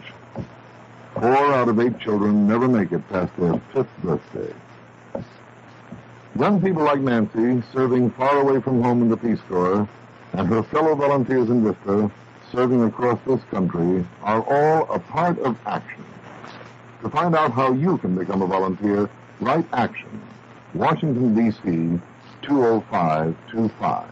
Four 1.15 1.55
out 1.55 1.69
of 1.69 1.81
eight 1.81 1.99
children 1.99 2.47
never 2.47 2.69
make 2.69 2.93
it 2.93 3.09
past 3.09 3.35
their 3.37 3.61
fifth 3.73 3.97
birthday. 4.03 4.53
Young 6.39 6.61
people 6.63 6.85
like 6.85 7.01
Nancy, 7.01 7.63
serving 7.73 8.11
far 8.11 8.39
away 8.39 8.61
from 8.61 8.83
home 8.83 9.03
in 9.03 9.09
the 9.09 9.17
Peace 9.17 9.41
Corps, 9.49 9.89
and 10.35 10.49
her 10.49 10.63
fellow 10.63 10.95
volunteers 10.95 11.49
in 11.49 11.65
Vista, 11.65 12.11
serving 12.53 12.83
across 12.85 13.19
this 13.27 13.43
country, 13.51 14.05
are 14.23 14.43
all 14.43 14.91
a 14.93 14.99
part 14.99 15.39
of 15.41 15.57
action. 15.67 16.05
To 17.03 17.09
find 17.09 17.35
out 17.35 17.53
how 17.53 17.73
you 17.73 17.97
can 17.99 18.15
become 18.15 18.43
a 18.43 18.47
volunteer, 18.47 19.09
write 19.41 19.65
action. 19.73 20.21
Washington, 20.75 21.35
D.C., 21.35 21.99
20525. 22.43 24.07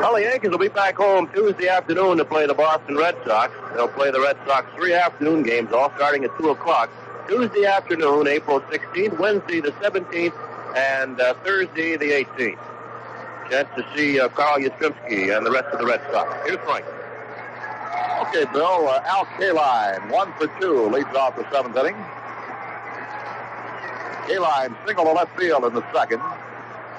Well, 0.00 0.14
the 0.14 0.22
Yankees 0.22 0.50
will 0.50 0.58
be 0.58 0.68
back 0.68 0.96
home 0.96 1.30
Tuesday 1.32 1.68
afternoon 1.68 2.18
to 2.18 2.24
play 2.24 2.46
the 2.46 2.54
Boston 2.54 2.96
Red 2.96 3.16
Sox. 3.24 3.54
They'll 3.74 3.88
play 3.88 4.10
the 4.10 4.20
Red 4.20 4.36
Sox 4.46 4.66
three 4.76 4.92
afternoon 4.92 5.42
games, 5.42 5.72
all 5.72 5.90
starting 5.96 6.24
at 6.24 6.36
2 6.38 6.50
o'clock. 6.50 6.90
Tuesday 7.28 7.64
afternoon, 7.64 8.26
April 8.26 8.60
16th, 8.60 9.18
Wednesday 9.18 9.60
the 9.60 9.72
17th, 9.72 10.34
and 10.76 11.18
uh, 11.20 11.34
Thursday 11.44 11.96
the 11.96 12.10
18th. 12.10 12.58
Chance 13.50 13.68
to 13.76 13.84
see 13.96 14.20
uh, 14.20 14.28
Carl 14.28 14.60
Yastrzemski 14.60 15.36
and 15.36 15.44
the 15.44 15.50
rest 15.50 15.66
of 15.72 15.80
the 15.80 15.86
Red 15.86 16.00
Sox. 16.12 16.32
Here's 16.46 16.60
Frank. 16.60 16.84
Okay, 18.28 18.44
Bill. 18.52 18.88
Uh, 18.88 19.02
Al 19.06 19.26
Kaline, 19.26 20.08
one 20.08 20.32
for 20.34 20.46
two, 20.60 20.88
leads 20.88 21.12
off 21.16 21.34
the 21.34 21.44
seventh 21.50 21.76
inning. 21.76 21.96
Kaline 24.28 24.76
single 24.86 25.04
to 25.04 25.12
left 25.12 25.36
field 25.36 25.64
in 25.64 25.74
the 25.74 25.84
second, 25.92 26.22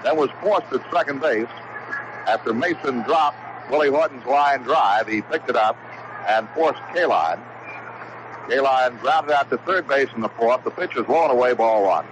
then 0.04 0.18
was 0.18 0.30
forced 0.42 0.68
at 0.74 0.82
second 0.92 1.22
base. 1.22 1.48
After 2.28 2.54
Mason 2.54 3.04
dropped 3.04 3.38
Willie 3.72 3.90
Horton's 3.90 4.26
line 4.26 4.64
drive, 4.64 5.08
he 5.08 5.22
picked 5.22 5.50
it 5.50 5.56
up 5.56 5.78
and 6.28 6.50
forced 6.50 6.82
Kaline. 6.94 7.40
Kaline 8.50 9.00
grounded 9.00 9.32
out 9.32 9.50
to 9.52 9.58
third 9.60 9.88
base 9.88 10.10
in 10.14 10.22
the 10.22 10.30
fourth. 10.30 10.66
The 10.66 10.72
pitch 10.72 10.98
is 10.98 11.06
blown 11.06 11.32
away, 11.32 11.54
ball 11.54 11.86
one. 11.86 12.06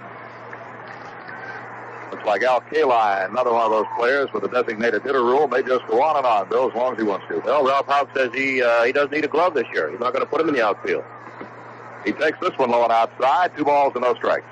Looks 2.10 2.24
like 2.24 2.42
Al 2.42 2.60
Kaline, 2.60 3.30
another 3.30 3.52
one 3.52 3.64
of 3.66 3.70
those 3.70 3.86
players 3.96 4.28
with 4.32 4.42
a 4.42 4.48
designated 4.48 5.02
hitter 5.02 5.22
rule, 5.22 5.46
may 5.46 5.62
just 5.62 5.86
go 5.86 6.02
on 6.02 6.16
and 6.16 6.26
on, 6.26 6.48
Bill, 6.48 6.68
as 6.68 6.74
long 6.74 6.94
as 6.94 6.98
he 6.98 7.04
wants 7.04 7.24
to. 7.28 7.38
Well, 7.38 7.64
Ralph 7.64 7.86
Houk 7.86 8.08
says 8.16 8.30
he 8.34 8.60
uh, 8.62 8.82
he 8.82 8.90
doesn't 8.92 9.12
need 9.12 9.24
a 9.24 9.28
glove 9.28 9.54
this 9.54 9.66
year. 9.72 9.90
He's 9.90 10.00
not 10.00 10.12
going 10.12 10.24
to 10.24 10.30
put 10.30 10.40
him 10.40 10.48
in 10.48 10.54
the 10.54 10.64
outfield. 10.64 11.04
He 12.04 12.12
takes 12.12 12.40
this 12.40 12.50
one 12.56 12.70
low 12.70 12.82
and 12.82 12.92
outside, 12.92 13.56
two 13.56 13.64
balls 13.64 13.92
and 13.94 14.02
no 14.02 14.14
strikes. 14.14 14.46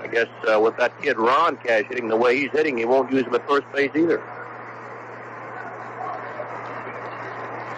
I 0.00 0.06
guess 0.06 0.28
uh, 0.50 0.58
with 0.58 0.76
that 0.78 1.00
kid 1.02 1.18
Ron 1.18 1.56
Cash 1.58 1.84
hitting 1.88 2.08
the 2.08 2.16
way 2.16 2.38
he's 2.38 2.50
hitting, 2.50 2.78
he 2.78 2.84
won't 2.84 3.12
use 3.12 3.24
him 3.24 3.34
at 3.34 3.46
first 3.46 3.70
base 3.72 3.90
either. 3.94 4.18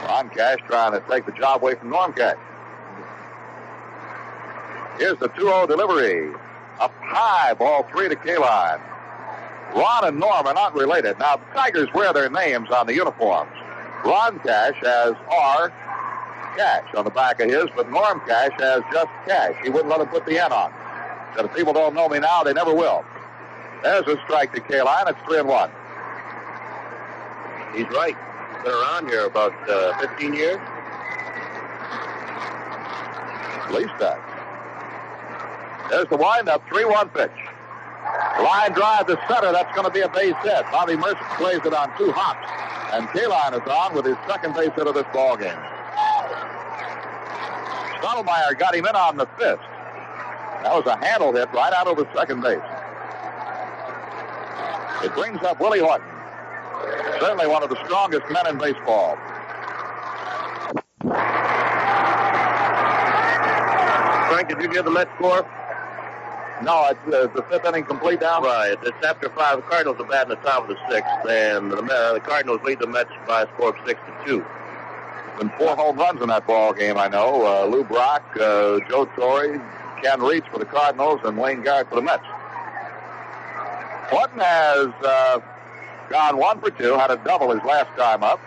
Ron 0.05 0.31
Cash 0.31 0.59
trying 0.67 0.93
to 0.93 1.03
take 1.11 1.27
the 1.27 1.33
job 1.33 1.63
away 1.63 1.75
from 1.75 1.91
Norm 1.91 2.13
Cash. 2.13 2.37
Here's 4.99 5.19
the 5.19 5.29
2-0 5.31 5.67
delivery. 5.67 6.33
Up 6.79 6.93
high, 7.01 7.55
ball 7.55 7.85
three 7.91 8.09
to 8.09 8.17
Kaline. 8.17 8.81
Ron 9.75 10.05
and 10.05 10.21
Norm 10.21 10.47
are 10.47 10.55
not 10.55 10.75
related. 10.75 11.19
Now, 11.19 11.37
the 11.37 11.45
Tigers 11.53 11.89
wear 11.95 12.13
their 12.13 12.31
names 12.31 12.71
on 12.71 12.87
the 12.87 12.95
uniforms. 12.95 13.53
Ron 14.05 14.39
Cash 14.41 14.77
has 14.83 15.15
R. 15.29 15.73
Cash 16.57 16.95
on 16.95 17.05
the 17.05 17.11
back 17.11 17.41
of 17.41 17.51
his, 17.51 17.67
but 17.75 17.91
Norm 17.91 18.21
Cash 18.27 18.53
has 18.61 18.83
just 18.93 19.09
Cash. 19.27 19.57
He 19.65 19.71
wouldn't 19.71 19.89
let 19.89 20.01
him 20.01 20.07
put 20.07 20.25
the 20.27 20.39
N 20.39 20.53
on. 20.53 20.73
Said 21.35 21.47
if 21.47 21.55
people 21.55 21.73
don't 21.73 21.95
know 21.95 22.09
me 22.09 22.21
now, 22.21 22.45
they 22.45 22.53
never 22.53 22.73
will. 22.73 23.05
There's 23.83 24.07
a 24.07 24.17
strike 24.25 24.53
to 24.55 24.61
Kaline. 24.61 25.11
It's 25.11 25.19
3 25.27 25.41
and 25.41 25.49
1. 25.49 25.71
He's 27.75 27.89
right. 27.89 28.17
Been 28.63 28.73
around 28.73 29.09
here 29.09 29.27
about 29.27 29.53
uh, 29.69 29.99
15 29.99 30.33
years. 30.35 30.61
At 33.65 33.73
least 33.73 33.93
that. 33.99 34.21
There's 35.91 36.09
the 36.09 36.17
windup, 36.17 36.67
3-1 36.69 37.13
pitch. 37.13 37.44
Line 38.43 38.73
drive 38.73 39.07
to 39.07 39.19
center. 39.29 39.53
That's 39.53 39.73
going 39.75 39.87
to 39.87 39.93
be 39.93 40.01
a 40.01 40.09
base 40.09 40.35
hit. 40.43 40.65
Bobby 40.73 40.97
Murcer 40.97 41.37
plays 41.37 41.61
it 41.65 41.73
on 41.73 41.97
two 41.97 42.11
hops. 42.11 42.51
And 42.93 43.07
Kaline 43.09 43.55
is 43.55 43.69
on 43.69 43.95
with 43.95 44.07
his 44.07 44.17
second 44.27 44.55
base 44.55 44.71
hit 44.75 44.87
of 44.87 44.95
this 44.95 45.07
ball 45.13 45.37
game. 45.37 45.59
Stottlemyre 48.01 48.59
got 48.59 48.75
him 48.75 48.87
in 48.87 48.97
on 48.97 49.17
the 49.17 49.27
fifth. 49.39 49.63
That 50.63 50.73
was 50.73 50.87
a 50.87 50.97
handle 51.05 51.33
hit 51.33 51.53
right 51.53 51.73
out 51.73 51.87
over 51.87 52.09
second 52.15 52.41
base. 52.41 52.59
It 55.05 55.15
brings 55.15 55.43
up 55.43 55.61
Willie 55.61 55.81
Horton. 55.81 56.09
Certainly 57.21 57.47
one 57.47 57.63
of 57.63 57.71
the 57.71 57.83
strongest 57.85 58.25
men 58.31 58.47
in 58.47 58.59
baseball. 58.59 59.17
Frank, 64.29 64.49
did 64.49 64.61
you 64.61 64.69
give 64.69 64.85
the 64.85 64.91
Mets 64.91 65.11
score? 65.17 65.47
No, 66.63 66.87
it's 66.89 67.15
uh, 67.15 67.27
the 67.35 67.43
fifth 67.51 67.67
inning 67.67 67.85
complete 67.85 68.21
now. 68.21 68.41
Right. 68.41 68.77
It's 68.83 69.07
after 69.07 69.29
five. 69.31 69.57
The 69.57 69.63
Cardinals 69.63 69.99
are 69.99 70.05
batting 70.05 70.31
the 70.31 70.37
top 70.37 70.63
of 70.63 70.69
the 70.69 70.77
sixth, 70.89 71.29
and 71.29 71.73
the, 71.73 71.83
uh, 71.83 72.15
the 72.15 72.21
Cardinals 72.21 72.61
lead 72.65 72.79
the 72.79 72.87
Mets 72.87 73.11
by 73.27 73.43
a 73.43 73.49
score 73.55 73.71
of 73.71 73.77
six 73.87 74.01
to 74.07 74.25
two. 74.25 74.45
Been 75.39 75.51
four 75.59 75.75
home 75.75 75.97
runs 75.99 76.23
in 76.23 76.29
that 76.29 76.47
ball 76.47 76.73
game, 76.73 76.97
I 76.97 77.09
know. 77.09 77.45
Uh, 77.45 77.67
Lou 77.67 77.83
Brock, 77.83 78.23
uh, 78.37 78.79
Joe 78.89 79.05
Torre, 79.17 79.59
Ken 80.01 80.21
Reitz 80.21 80.49
for 80.51 80.61
the 80.61 80.65
Cardinals, 80.65 81.21
and 81.25 81.37
Wayne 81.37 81.63
Garrett 81.63 81.89
for 81.89 81.97
the 81.97 82.03
Mets. 82.03 82.25
Horton 84.11 84.39
has 84.39 84.89
uh, 85.05 85.41
gone 86.09 86.37
one 86.37 86.61
for 86.61 86.71
two, 86.71 86.95
had 86.95 87.11
a 87.11 87.17
double 87.25 87.51
his 87.51 87.65
last 87.65 87.89
time 87.99 88.23
up, 88.23 88.39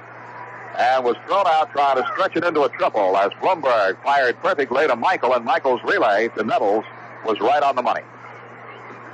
and 0.77 1.03
was 1.03 1.17
thrown 1.25 1.45
out 1.47 1.69
trying 1.71 1.97
to 1.97 2.07
stretch 2.13 2.37
it 2.37 2.45
into 2.45 2.61
a 2.61 2.69
triple 2.69 3.17
as 3.17 3.31
Blomberg 3.41 3.97
fired 4.01 4.39
perfectly 4.41 4.87
to 4.87 4.95
Michael, 4.95 5.33
and 5.33 5.43
Michael's 5.43 5.81
relay 5.83 6.29
to 6.37 6.43
Nettles 6.43 6.85
was 7.25 7.39
right 7.39 7.63
on 7.63 7.75
the 7.75 7.81
money. 7.81 8.01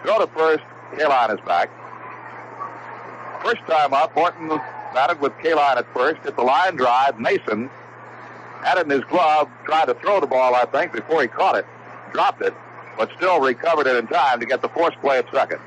Throw 0.03 0.19
to 0.19 0.27
first, 0.27 0.63
Kaline 0.93 1.34
is 1.34 1.41
back. 1.45 1.69
First 3.43 3.61
time 3.67 3.93
up, 3.93 4.11
Horton 4.13 4.49
batted 4.93 5.19
with 5.19 5.34
Kaline 5.34 5.77
at 5.77 5.93
first, 5.93 6.21
hit 6.23 6.35
the 6.35 6.43
line 6.43 6.75
drive. 6.75 7.19
Mason 7.19 7.69
had 8.63 8.77
it 8.77 8.85
in 8.85 8.89
his 8.89 9.03
glove, 9.05 9.49
tried 9.65 9.85
to 9.85 9.93
throw 9.95 10.19
the 10.19 10.27
ball, 10.27 10.55
I 10.55 10.65
think, 10.65 10.93
before 10.93 11.21
he 11.21 11.27
caught 11.27 11.55
it, 11.55 11.65
dropped 12.11 12.41
it, 12.41 12.53
but 12.97 13.09
still 13.17 13.39
recovered 13.41 13.88
it 13.88 13.95
in 13.95 14.07
time 14.07 14.39
to 14.39 14.45
get 14.45 14.61
the 14.61 14.69
force 14.69 14.95
play 15.01 15.17
at 15.17 15.25
second. 15.31 15.59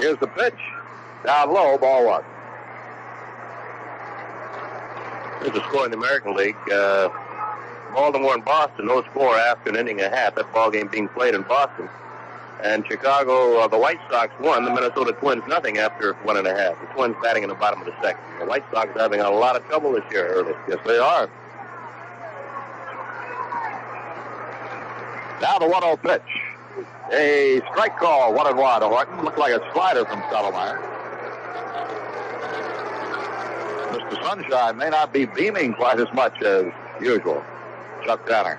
Here's 0.00 0.18
the 0.18 0.28
pitch. 0.28 0.58
Down 1.24 1.52
low, 1.52 1.76
ball 1.76 2.06
one. 2.06 2.24
Here's 5.42 5.56
a 5.56 5.60
score 5.68 5.84
in 5.84 5.90
the 5.90 5.98
American 5.98 6.34
League. 6.34 6.56
Uh, 6.72 7.10
Baltimore 7.92 8.34
and 8.34 8.44
Boston, 8.44 8.86
no 8.86 9.02
score 9.10 9.36
after 9.36 9.70
an 9.70 9.76
inning 9.76 10.00
and 10.00 10.12
a 10.12 10.16
half. 10.16 10.34
That 10.34 10.52
ball 10.52 10.70
game 10.70 10.88
being 10.88 11.08
played 11.08 11.34
in 11.34 11.42
Boston. 11.42 11.88
And 12.62 12.84
Chicago, 12.86 13.58
uh, 13.58 13.68
the 13.68 13.78
White 13.78 14.00
Sox 14.10 14.32
won. 14.40 14.64
The 14.64 14.70
Minnesota 14.70 15.12
Twins 15.12 15.42
nothing 15.48 15.78
after 15.78 16.12
one 16.24 16.36
and 16.36 16.46
a 16.46 16.54
half. 16.54 16.78
The 16.80 16.86
Twins 16.88 17.16
batting 17.22 17.42
in 17.42 17.48
the 17.48 17.54
bottom 17.54 17.80
of 17.80 17.86
the 17.86 17.94
second. 18.02 18.22
The 18.38 18.46
White 18.46 18.64
Sox 18.72 18.94
are 18.94 18.98
having 18.98 19.20
a 19.20 19.30
lot 19.30 19.56
of 19.56 19.64
trouble 19.66 19.92
this 19.92 20.04
year 20.10 20.26
early. 20.26 20.52
Yes, 20.68 20.78
they 20.86 20.98
are. 20.98 21.30
Now 25.40 25.58
the 25.58 25.66
1 25.66 25.82
0 25.82 25.96
pitch. 25.96 26.20
A 27.12 27.62
strike 27.72 27.96
call, 27.96 28.34
1 28.34 28.46
and 28.46 28.58
1 28.58 28.80
to 28.82 28.88
Horton. 28.88 29.24
Looked 29.24 29.38
like 29.38 29.52
a 29.52 29.72
slider 29.72 30.04
from 30.04 30.20
Stottlemyre. 30.22 30.78
Mr. 33.90 34.22
Sunshine 34.22 34.76
may 34.76 34.90
not 34.90 35.12
be 35.12 35.24
beaming 35.24 35.72
quite 35.72 35.98
as 35.98 36.12
much 36.12 36.42
as 36.42 36.66
usual. 37.00 37.42
Chuck 38.04 38.26
Tanner. 38.26 38.58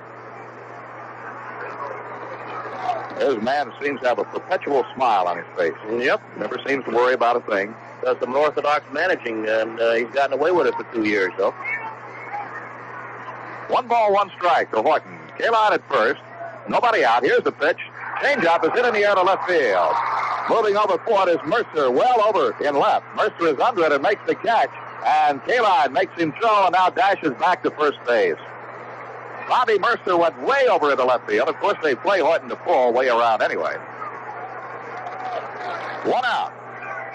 A 3.22 3.36
man 3.40 3.72
seems 3.82 4.02
to 4.02 4.08
have 4.08 4.18
a 4.18 4.24
perpetual 4.24 4.84
smile 4.96 5.28
on 5.28 5.38
his 5.38 5.46
face. 5.56 5.74
Yep. 5.90 6.22
Never 6.38 6.60
seems 6.68 6.84
to 6.86 6.92
worry 6.92 7.14
about 7.14 7.36
a 7.36 7.42
thing. 7.42 7.76
Does 8.04 8.18
some 8.20 8.36
orthodox 8.36 8.84
managing, 8.92 9.48
and 9.48 9.80
uh, 9.80 9.94
he's 9.94 10.10
gotten 10.10 10.34
away 10.34 10.52
with 10.52 10.66
it 10.66 10.74
for 10.74 10.84
two 10.92 11.04
years, 11.04 11.32
though. 11.38 11.52
One 13.68 13.88
ball, 13.88 14.12
one 14.14 14.32
strike 14.36 14.72
to 14.72 14.82
Horton. 14.82 15.20
Kaline 15.38 15.72
at 15.72 15.88
first. 15.88 16.20
Nobody 16.68 17.04
out. 17.06 17.24
Here's 17.24 17.44
the 17.44 17.52
pitch. 17.52 17.78
Changeup 18.22 18.64
is 18.66 18.72
hit 18.74 18.86
in 18.86 18.94
the 18.94 19.04
air 19.06 19.16
to 19.16 19.22
left 19.22 19.48
field. 19.48 19.94
Moving 20.50 20.76
over 20.76 20.98
for 21.06 21.30
it 21.30 21.34
is 21.34 21.40
Murcer, 21.46 21.92
well 21.92 22.22
over 22.22 22.56
in 22.64 22.76
left. 22.78 23.06
Murcer 23.16 23.54
is 23.54 23.60
under 23.60 23.86
it 23.86 23.92
and 23.92 24.02
makes 24.02 24.22
the 24.26 24.36
catch. 24.36 24.70
And 25.06 25.42
Kaline 25.44 25.92
makes 25.92 26.20
him 26.20 26.34
throw 26.42 26.66
and 26.66 26.74
now 26.74 26.90
dashes 26.90 27.32
back 27.40 27.64
to 27.64 27.72
first 27.72 27.98
base. 28.06 28.36
Bobby 29.52 29.78
Murcer 29.80 30.16
went 30.18 30.42
way 30.44 30.68
over 30.72 30.92
into 30.92 31.04
left 31.04 31.30
field. 31.30 31.50
Of 31.50 31.58
course, 31.58 31.78
they 31.84 31.94
play 31.94 32.22
Horton 32.22 32.48
to 32.48 32.56
full 32.64 32.94
way 32.94 33.10
around 33.10 33.42
anyway. 33.42 33.76
One 36.06 36.24
out. 36.24 36.54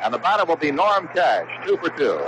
And 0.02 0.12
the 0.12 0.18
batter 0.18 0.44
will 0.44 0.56
be 0.56 0.70
Norm 0.70 1.08
Cash, 1.14 1.48
two 1.66 1.78
for 1.78 1.88
two. 1.88 2.18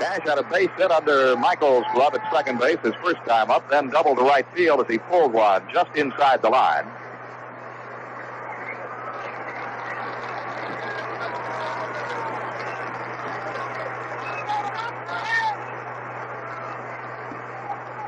Cash 0.00 0.20
had 0.24 0.38
a 0.38 0.42
base 0.44 0.70
hit 0.78 0.90
under 0.90 1.36
Michael's 1.36 1.84
glove 1.92 2.14
at 2.14 2.22
second 2.32 2.58
base 2.58 2.78
his 2.82 2.94
first 3.04 3.18
time 3.28 3.50
up, 3.50 3.68
then 3.68 3.90
doubled 3.90 4.16
to 4.16 4.24
right 4.24 4.46
field 4.54 4.80
as 4.80 4.86
he 4.88 4.96
pulled 4.96 5.34
one 5.34 5.62
just 5.74 5.94
inside 5.94 6.40
the 6.40 6.48
line. 6.48 6.86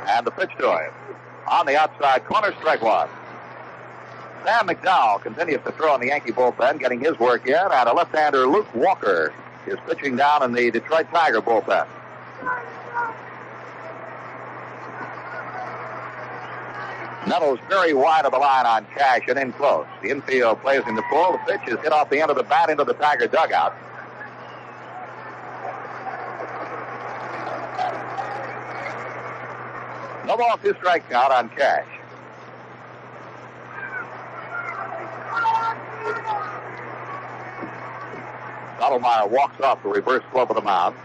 And 0.07 0.27
the 0.27 0.31
pitch 0.31 0.51
to 0.59 0.71
him. 0.71 0.93
On 1.49 1.67
the 1.67 1.77
outside 1.77 2.25
corner, 2.25 2.55
strike 2.59 2.83
one. 2.83 3.09
Sam 4.45 4.69
McDowell 4.69 5.23
continues 5.23 5.61
to 5.65 5.73
throw 5.73 5.95
in 5.95 6.01
the 6.01 6.09
Yankee 6.09 6.33
bullpen, 6.33 6.79
getting 6.79 7.01
his 7.01 7.19
work 7.19 7.47
in, 7.47 7.55
and 7.55 7.89
a 7.89 7.95
left-hander, 7.95 8.47
Luke 8.47 8.73
Walker, 8.75 9.33
is 9.67 9.79
pitching 9.89 10.17
down 10.17 10.43
in 10.43 10.53
the 10.53 10.71
Detroit 10.71 11.07
Tiger 11.11 11.41
bullpen. 11.41 11.87
Nettles 17.27 17.59
very 17.71 17.95
wide 17.95 18.27
of 18.27 18.33
the 18.33 18.39
line 18.39 18.67
on 18.67 18.87
Cash 18.95 19.23
and 19.29 19.39
in 19.39 19.53
close. 19.55 19.87
The 20.03 20.11
infield 20.11 20.61
plays 20.61 20.83
in 20.87 20.95
the 20.95 21.03
pull. 21.11 21.33
The 21.33 21.39
pitch 21.39 21.69
is 21.69 21.81
hit 21.81 21.91
off 21.91 22.11
the 22.11 22.21
end 22.21 22.31
of 22.31 22.37
the 22.37 22.43
bat 22.43 22.69
into 22.69 22.85
the 22.85 22.93
Tiger 22.93 23.27
dugout. 23.27 23.75
No 30.27 30.37
ball, 30.39 30.59
two 30.63 30.75
strike 30.79 31.09
count 31.11 31.33
on 31.33 31.51
Cash. 31.51 31.87
Stottlemyre 38.79 39.29
walks 39.31 39.61
off 39.61 39.83
the 39.83 39.89
reverse 39.89 40.23
slope 40.33 40.51
of 40.51 40.57
the 40.57 40.63
mound. 40.63 40.97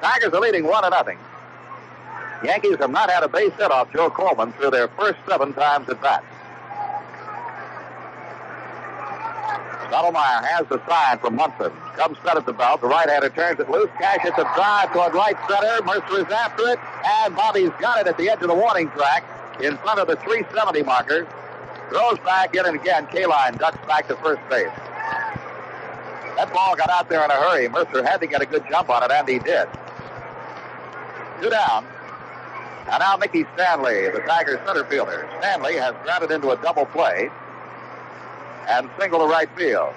Tigers 0.00 0.32
are 0.34 0.40
leading 0.40 0.64
one 0.64 0.82
to 0.82 0.90
nothing. 0.90 1.18
Yankees 2.44 2.76
have 2.78 2.90
not 2.90 3.10
had 3.10 3.22
a 3.22 3.28
base 3.28 3.52
hit 3.54 3.70
off 3.70 3.92
Joe 3.92 4.10
Coleman 4.10 4.52
through 4.54 4.70
their 4.70 4.88
first 4.88 5.18
seven 5.28 5.52
times 5.52 5.88
at 5.88 6.00
bat. 6.02 6.24
Stottlemyre 9.92 10.42
has 10.46 10.66
the 10.68 10.80
sign 10.88 11.18
from 11.18 11.36
Munson. 11.36 11.70
Comes 11.96 12.16
set 12.24 12.38
at 12.38 12.46
the 12.46 12.52
belt. 12.54 12.80
The 12.80 12.86
right-hander 12.86 13.28
turns 13.28 13.60
it 13.60 13.68
loose. 13.68 13.90
Cash 13.98 14.22
hits 14.22 14.38
a 14.38 14.48
drive 14.56 14.90
toward 14.90 15.12
right 15.12 15.36
center. 15.46 15.84
Murcer 15.84 16.24
is 16.24 16.32
after 16.32 16.66
it. 16.68 16.78
And 17.04 17.36
Bobby's 17.36 17.72
got 17.78 18.00
it 18.00 18.06
at 18.06 18.16
the 18.16 18.30
edge 18.30 18.40
of 18.40 18.48
the 18.48 18.54
warning 18.54 18.88
track 18.92 19.22
in 19.60 19.76
front 19.78 20.00
of 20.00 20.08
the 20.08 20.16
370 20.16 20.82
marker. 20.84 21.28
Throws 21.90 22.18
back 22.20 22.54
in 22.54 22.64
and 22.64 22.80
again. 22.80 23.06
Kaline 23.08 23.58
ducks 23.58 23.86
back 23.86 24.08
to 24.08 24.16
first 24.16 24.40
base. 24.48 24.72
That 26.36 26.50
ball 26.54 26.74
got 26.74 26.88
out 26.88 27.10
there 27.10 27.22
in 27.22 27.30
a 27.30 27.34
hurry. 27.34 27.68
Murcer 27.68 28.02
had 28.02 28.22
to 28.22 28.26
get 28.26 28.40
a 28.40 28.46
good 28.46 28.64
jump 28.70 28.88
on 28.88 29.02
it, 29.02 29.10
and 29.10 29.28
he 29.28 29.38
did. 29.40 29.68
Two 31.42 31.50
down. 31.50 31.84
And 32.88 32.98
now 32.98 33.18
Mickey 33.18 33.44
Stanley, 33.54 34.08
the 34.08 34.20
Tigers 34.26 34.58
center 34.66 34.86
fielder. 34.86 35.28
Stanley 35.40 35.74
has 35.74 35.94
grounded 36.02 36.30
into 36.30 36.50
a 36.50 36.56
double 36.62 36.86
play 36.86 37.30
and 38.68 38.88
single 38.98 39.20
to 39.20 39.26
right 39.26 39.48
field. 39.56 39.92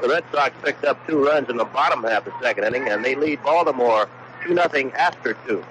The 0.00 0.08
Red 0.08 0.24
Sox 0.32 0.54
picked 0.62 0.84
up 0.84 1.04
two 1.08 1.24
runs 1.24 1.48
in 1.50 1.56
the 1.56 1.64
bottom 1.64 2.04
half 2.04 2.26
of 2.26 2.32
the 2.32 2.40
second 2.40 2.64
inning, 2.64 2.88
and 2.88 3.04
they 3.04 3.16
lead 3.16 3.42
Baltimore 3.42 4.08
2 4.44 4.54
nothing 4.54 4.92
after 4.92 5.34
two. 5.46 5.64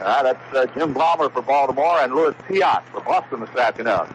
Uh, 0.00 0.22
that's 0.22 0.54
uh, 0.54 0.66
Jim 0.74 0.92
Palmer 0.92 1.30
for 1.30 1.40
Baltimore 1.40 2.00
and 2.00 2.14
Louis 2.14 2.34
Tiant 2.48 2.84
for 2.92 3.00
Boston 3.00 3.40
this 3.40 3.56
afternoon. 3.56 4.06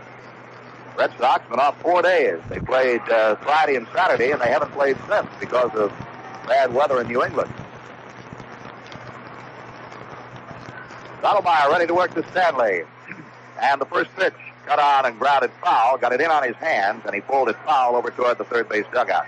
Red 0.98 1.12
Sox 1.18 1.48
been 1.50 1.60
off 1.60 1.82
four 1.82 2.02
days. 2.02 2.40
They 2.50 2.60
played 2.60 3.02
uh, 3.10 3.38
Friday 3.38 3.76
and 3.76 3.88
Saturday, 3.96 4.32
and 4.32 4.42
they 4.42 4.50
haven't 4.50 4.74
played 4.74 4.98
since 5.10 5.28
because 5.40 5.72
of 5.74 5.92
bad 6.46 6.74
weather 6.74 7.02
in 7.02 7.08
New 7.08 7.24
England. 7.24 7.50
Stottlemyre 11.22 11.70
ready 11.70 11.86
to 11.86 11.94
work 11.94 12.14
to 12.14 12.24
Stanley. 12.32 12.84
And 13.62 13.82
the 13.82 13.86
first 13.86 14.10
pitch 14.16 14.34
cut 14.66 14.80
on 14.80 15.06
and 15.06 15.20
grounded 15.20 15.52
foul, 15.62 15.98
got 15.98 16.14
it 16.14 16.22
in 16.22 16.32
on 16.32 16.44
his 16.44 16.56
hands, 16.56 17.02
and 17.06 17.14
he 17.14 17.20
pulled 17.20 17.50
it 17.50 17.58
foul 17.66 17.96
over 17.96 18.10
toward 18.10 18.38
the 18.38 18.46
third 18.46 18.70
base 18.70 18.86
dugout. 18.94 19.26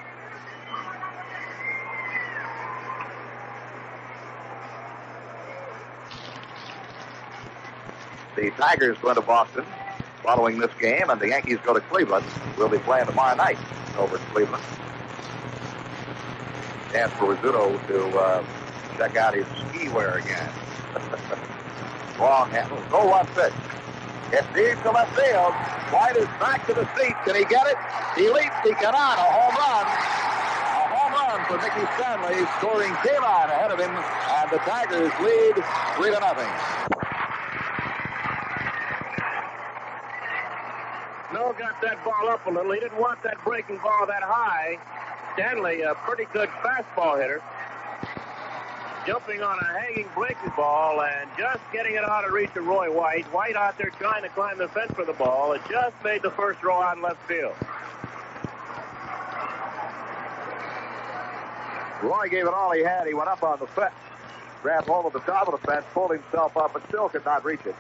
The 8.37 8.51
Tigers 8.51 8.97
go 9.01 9.13
to 9.13 9.21
Boston 9.21 9.65
following 10.23 10.59
this 10.59 10.71
game, 10.79 11.09
and 11.09 11.19
the 11.19 11.27
Yankees 11.27 11.57
go 11.65 11.73
to 11.73 11.81
Cleveland. 11.81 12.25
We'll 12.57 12.69
be 12.69 12.77
playing 12.79 13.07
tomorrow 13.07 13.35
night 13.35 13.57
over 13.97 14.15
in 14.15 14.23
Cleveland. 14.31 14.63
Chance 16.93 17.11
for 17.13 17.35
Rizzuto 17.35 17.87
to 17.87 18.17
uh, 18.17 18.43
check 18.97 19.17
out 19.17 19.33
his 19.35 19.45
ski 19.69 19.89
wear 19.89 20.17
again. 20.17 20.49
Long 22.21 22.51
handle. 22.51 22.77
Go 22.93 23.09
one 23.09 23.25
pitch. 23.33 23.53
It's 24.29 24.45
deep 24.53 24.77
to 24.85 24.91
left 24.93 25.09
field. 25.17 25.57
White 25.89 26.15
is 26.15 26.29
back 26.37 26.67
to 26.67 26.73
the 26.77 26.85
seat. 26.93 27.17
Can 27.25 27.33
he 27.33 27.45
get 27.49 27.65
it? 27.65 27.75
He 28.13 28.29
leaps. 28.29 28.61
He 28.61 28.77
cannot. 28.77 29.17
A 29.17 29.25
home 29.25 29.57
run. 29.57 29.85
A 29.89 30.85
home 30.93 31.13
run 31.17 31.41
for 31.49 31.57
Mickey 31.57 31.81
Stanley, 31.97 32.45
scoring 32.61 32.93
Kaline 33.01 33.49
ahead 33.49 33.71
of 33.73 33.79
him, 33.81 33.89
and 33.89 34.47
the 34.53 34.61
Tigers 34.69 35.11
lead 35.17 35.57
three 35.97 36.13
to 36.13 36.19
nothing. 36.21 36.51
Snow 41.31 41.55
got 41.57 41.81
that 41.81 41.97
ball 42.05 42.29
up 42.29 42.45
a 42.45 42.51
little. 42.51 42.71
He 42.71 42.79
didn't 42.79 42.99
want 43.01 43.23
that 43.23 43.43
breaking 43.43 43.77
ball 43.77 44.05
that 44.05 44.21
high. 44.21 44.77
Stanley, 45.33 45.81
a 45.81 45.95
pretty 46.05 46.25
good 46.33 46.49
fastball 46.61 47.19
hitter, 47.19 47.41
jumping 49.05 49.41
on 49.41 49.57
a 49.57 49.79
hanging 49.79 50.07
breaking 50.13 50.51
ball 50.55 51.01
and 51.01 51.29
just 51.37 51.59
getting 51.73 51.95
it 51.95 52.03
out 52.03 52.25
of 52.25 52.31
reach 52.31 52.55
of 52.55 52.65
Roy 52.65 52.91
White. 52.91 53.25
White 53.33 53.55
out 53.55 53.77
there 53.77 53.89
trying 53.89 54.23
to 54.23 54.29
climb 54.29 54.57
the 54.57 54.67
fence 54.67 54.91
for 54.93 55.05
the 55.05 55.13
ball. 55.13 55.53
It 55.53 55.61
just 55.69 55.95
made 56.03 56.21
the 56.21 56.31
first 56.31 56.59
throw 56.59 56.91
in 56.91 57.01
left 57.01 57.25
field. 57.27 57.55
Roy 62.03 62.29
gave 62.29 62.45
it 62.45 62.53
all 62.53 62.71
he 62.71 62.81
had. 62.83 63.07
He 63.07 63.13
went 63.13 63.29
up 63.29 63.43
on 63.43 63.59
the 63.59 63.67
fence, 63.67 63.93
grabbed 64.61 64.87
hold 64.87 65.05
of 65.05 65.13
the 65.13 65.19
top 65.19 65.47
of 65.47 65.59
the 65.59 65.65
fence, 65.65 65.85
pulled 65.93 66.11
himself 66.11 66.57
up, 66.57 66.73
but 66.73 66.87
still 66.87 67.09
could 67.09 67.25
not 67.25 67.45
reach 67.45 67.65
it. 67.65 67.75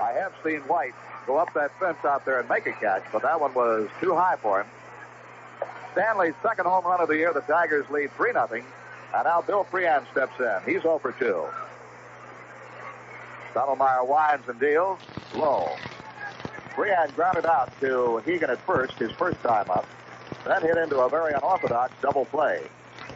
I 0.00 0.12
have 0.18 0.32
seen 0.44 0.60
White 0.62 0.94
go 1.26 1.36
up 1.36 1.52
that 1.54 1.70
fence 1.78 1.98
out 2.04 2.24
there 2.24 2.40
and 2.40 2.48
make 2.48 2.66
a 2.66 2.72
catch, 2.72 3.04
but 3.12 3.22
that 3.22 3.40
one 3.40 3.54
was 3.54 3.88
too 4.00 4.14
high 4.14 4.36
for 4.36 4.60
him. 4.60 4.66
Stanley's 5.92 6.34
second 6.42 6.66
home 6.66 6.84
run 6.84 7.00
of 7.00 7.08
the 7.08 7.16
year. 7.16 7.32
The 7.32 7.40
Tigers 7.42 7.88
lead 7.90 8.10
3 8.16 8.32
0. 8.32 8.64
And 9.14 9.24
now 9.24 9.40
Bill 9.42 9.64
Freehan 9.64 10.04
steps 10.10 10.40
in. 10.40 10.58
He's 10.66 10.82
0 10.82 10.98
for 10.98 11.12
2. 11.12 11.46
Stottlemyre 13.52 14.06
winds 14.06 14.48
and 14.48 14.58
deals. 14.58 14.98
Low. 15.36 15.68
Frean 16.74 17.08
grounded 17.14 17.46
out 17.46 17.70
to 17.80 18.20
Hegan 18.26 18.50
at 18.50 18.60
first, 18.66 18.94
his 18.94 19.12
first 19.12 19.40
time 19.42 19.70
up. 19.70 19.86
Then 20.44 20.62
hit 20.62 20.76
into 20.76 20.98
a 20.98 21.08
very 21.08 21.32
unorthodox 21.32 21.92
double 22.02 22.24
play. 22.24 22.62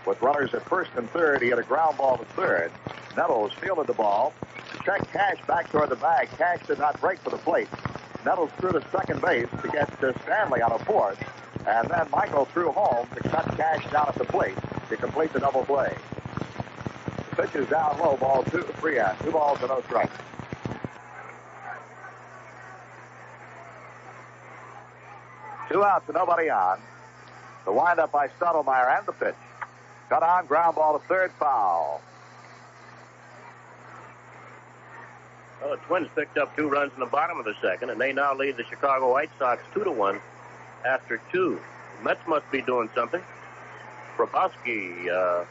With 0.06 0.22
runners 0.22 0.54
at 0.54 0.64
first 0.68 0.92
and 0.96 1.10
third, 1.10 1.42
he 1.42 1.48
had 1.48 1.58
a 1.58 1.64
ground 1.64 1.98
ball 1.98 2.16
to 2.16 2.24
third. 2.24 2.70
Nettles 3.16 3.52
fielded 3.54 3.88
the 3.88 3.94
ball. 3.94 4.32
Checked 4.84 5.12
Cash 5.12 5.44
back 5.48 5.68
toward 5.70 5.90
the 5.90 5.96
bag. 5.96 6.28
Cash 6.38 6.60
did 6.68 6.78
not 6.78 7.00
break 7.00 7.18
for 7.18 7.30
the 7.30 7.38
plate. 7.38 7.68
Nettles 8.24 8.50
threw 8.58 8.70
to 8.70 8.84
second 8.92 9.20
base 9.20 9.48
to 9.62 9.68
get 9.68 10.00
to 10.00 10.14
Stanley 10.22 10.62
on 10.62 10.70
a 10.70 10.78
fourth. 10.78 11.18
And 11.66 11.88
then 11.88 12.08
Michael 12.10 12.46
threw 12.46 12.72
home 12.72 13.06
to 13.14 13.28
cut 13.28 13.44
Cash 13.56 13.90
down 13.90 14.08
at 14.08 14.14
the 14.14 14.24
plate 14.24 14.56
to 14.88 14.96
complete 14.96 15.32
the 15.32 15.40
double 15.40 15.64
play. 15.64 15.94
The 17.30 17.42
pitch 17.42 17.54
is 17.54 17.68
down 17.68 17.98
low, 17.98 18.16
ball 18.16 18.42
two, 18.44 18.62
three 18.80 18.98
out. 18.98 19.18
Two 19.20 19.32
balls 19.32 19.58
and 19.60 19.68
no 19.68 19.82
strikes. 19.82 20.16
Two 25.70 25.84
outs 25.84 26.08
and 26.08 26.14
nobody 26.14 26.48
on. 26.48 26.80
The 27.66 27.72
windup 27.72 28.10
by 28.12 28.28
Stottlemyre 28.28 28.98
and 28.98 29.06
the 29.06 29.12
pitch. 29.12 29.34
Cut 30.08 30.22
on, 30.22 30.46
ground 30.46 30.76
ball 30.76 30.98
to 30.98 31.06
third, 31.06 31.30
foul. 31.32 32.00
Well, 35.60 35.72
the 35.72 35.76
Twins 35.82 36.08
picked 36.14 36.38
up 36.38 36.56
two 36.56 36.68
runs 36.68 36.92
in 36.94 37.00
the 37.00 37.06
bottom 37.06 37.38
of 37.38 37.44
the 37.44 37.54
second, 37.60 37.90
and 37.90 38.00
they 38.00 38.12
now 38.12 38.34
lead 38.34 38.56
the 38.56 38.64
Chicago 38.64 39.12
White 39.12 39.30
Sox 39.38 39.62
two 39.74 39.84
to 39.84 39.90
one 39.90 40.20
after 40.84 41.20
two. 41.32 41.60
Mets 42.02 42.20
must 42.26 42.50
be 42.50 42.62
doing 42.62 42.88
something. 42.94 43.22
Hrabosky 44.16 45.08
uh, 45.08 45.44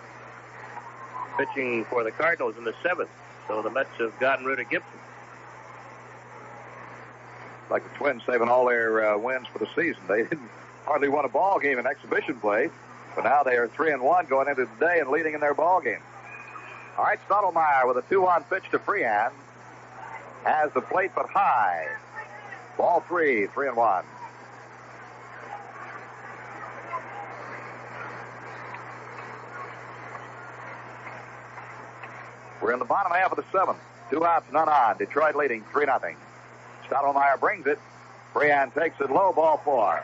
pitching 1.37 1.85
for 1.85 2.03
the 2.03 2.11
Cardinals 2.11 2.55
in 2.57 2.63
the 2.63 2.73
seventh, 2.83 3.09
so 3.47 3.61
the 3.61 3.69
Mets 3.69 3.89
have 3.99 4.17
gotten 4.19 4.45
rid 4.45 4.59
of 4.59 4.69
Gibson. 4.69 4.99
Like 7.69 7.83
the 7.83 7.97
Twins 7.97 8.23
saving 8.25 8.47
all 8.47 8.65
their 8.65 9.13
uh, 9.13 9.17
wins 9.17 9.47
for 9.51 9.59
the 9.59 9.67
season. 9.75 10.01
They 10.07 10.23
didn't 10.23 10.49
hardly 10.85 11.09
won 11.09 11.25
a 11.25 11.29
ball 11.29 11.59
game 11.59 11.79
in 11.79 11.85
exhibition 11.85 12.39
play, 12.39 12.69
but 13.15 13.23
now 13.23 13.43
they 13.43 13.55
are 13.55 13.67
three 13.67 13.91
and 13.91 14.01
one 14.01 14.25
going 14.25 14.47
into 14.47 14.65
today 14.65 14.99
and 14.99 15.09
leading 15.09 15.33
in 15.33 15.41
their 15.41 15.53
ball 15.53 15.81
game. 15.81 16.01
All 16.97 17.03
right, 17.03 17.19
Stottlemyre 17.29 17.87
with 17.87 17.97
a 17.97 18.09
two-on 18.09 18.43
pitch 18.45 18.63
to 18.71 18.79
Freehan 18.79 19.31
has 20.45 20.71
the 20.73 20.81
plate 20.81 21.11
but 21.13 21.29
high. 21.29 21.87
Ball 22.77 23.03
three, 23.07 23.47
three 23.47 23.67
and 23.67 23.75
one. 23.75 24.03
We're 32.67 32.73
in 32.73 32.79
the 32.79 32.85
bottom 32.85 33.13
half 33.13 33.31
of 33.31 33.37
the 33.37 33.45
seventh. 33.49 33.77
Two 34.11 34.25
outs, 34.25 34.51
none 34.51 34.67
on. 34.67 34.97
Detroit 34.97 35.37
leading 35.37 35.63
3 35.71 35.85
0. 35.85 35.99
Stottlemyre 36.89 37.39
brings 37.39 37.65
it. 37.65 37.79
Freehan 38.33 38.71
takes 38.71 38.99
it 38.99 39.09
low, 39.09 39.31
ball 39.31 39.61
four. 39.63 40.03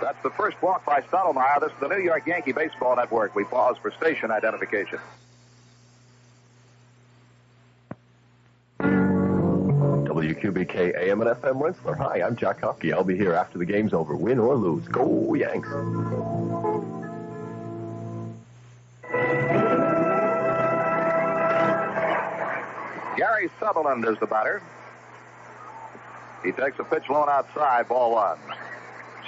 That's 0.00 0.16
the 0.22 0.30
first 0.30 0.60
walk 0.62 0.86
by 0.86 1.02
Stottlemyre. 1.02 1.60
This 1.60 1.70
is 1.70 1.78
the 1.80 1.88
New 1.88 1.98
York 1.98 2.26
Yankee 2.26 2.52
Baseball 2.52 2.96
Network. 2.96 3.34
We 3.34 3.44
pause 3.44 3.76
for 3.82 3.90
station 3.90 4.30
identification. 4.30 4.98
WQBK 8.80 10.96
AM 10.96 11.20
and 11.20 11.30
FM 11.30 11.60
Rensselaer. 11.60 11.96
Hi, 11.96 12.22
I'm 12.22 12.36
Jack 12.36 12.62
Hopke. 12.62 12.90
I'll 12.90 13.04
be 13.04 13.18
here 13.18 13.34
after 13.34 13.58
the 13.58 13.66
game's 13.66 13.92
over, 13.92 14.16
win 14.16 14.38
or 14.38 14.56
lose. 14.56 14.88
Go 14.88 15.34
Yanks! 15.34 15.68
Sutherland 23.62 24.04
is 24.08 24.18
the 24.18 24.26
batter. 24.26 24.60
He 26.42 26.50
takes 26.50 26.76
a 26.80 26.84
pitch 26.84 27.08
low 27.08 27.28
outside, 27.28 27.86
ball 27.86 28.12
one. 28.12 28.38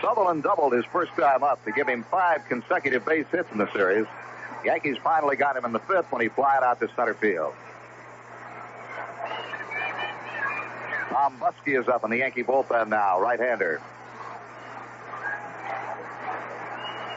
Sutherland 0.01 0.43
doubled 0.43 0.73
his 0.73 0.85
first 0.87 1.13
time 1.13 1.45
up 1.45 1.65
to 1.65 1.71
give 1.71 1.87
him 1.87 2.05
five 2.11 2.45
consecutive 2.49 3.07
base 3.07 3.27
hits 3.31 3.49
in 3.53 3.59
the 3.59 3.73
series. 3.73 4.07
Yankees 4.65 4.97
finally 5.05 5.37
got 5.37 5.57
him 5.57 5.65
in 5.65 5.73
the 5.73 5.79
fifth 5.79 6.11
when 6.11 6.21
he 6.21 6.29
flied 6.29 6.65
out 6.65 6.81
to 6.81 6.89
center 6.97 7.15
field. 7.15 7.55
Tom 11.11 11.39
Buskey 11.39 11.81
is 11.81 11.87
up 11.87 12.03
in 12.03 12.11
the 12.11 12.19
Yankee 12.19 12.43
bullpen 12.43 12.89
now, 12.89 13.21
right-hander. 13.21 13.81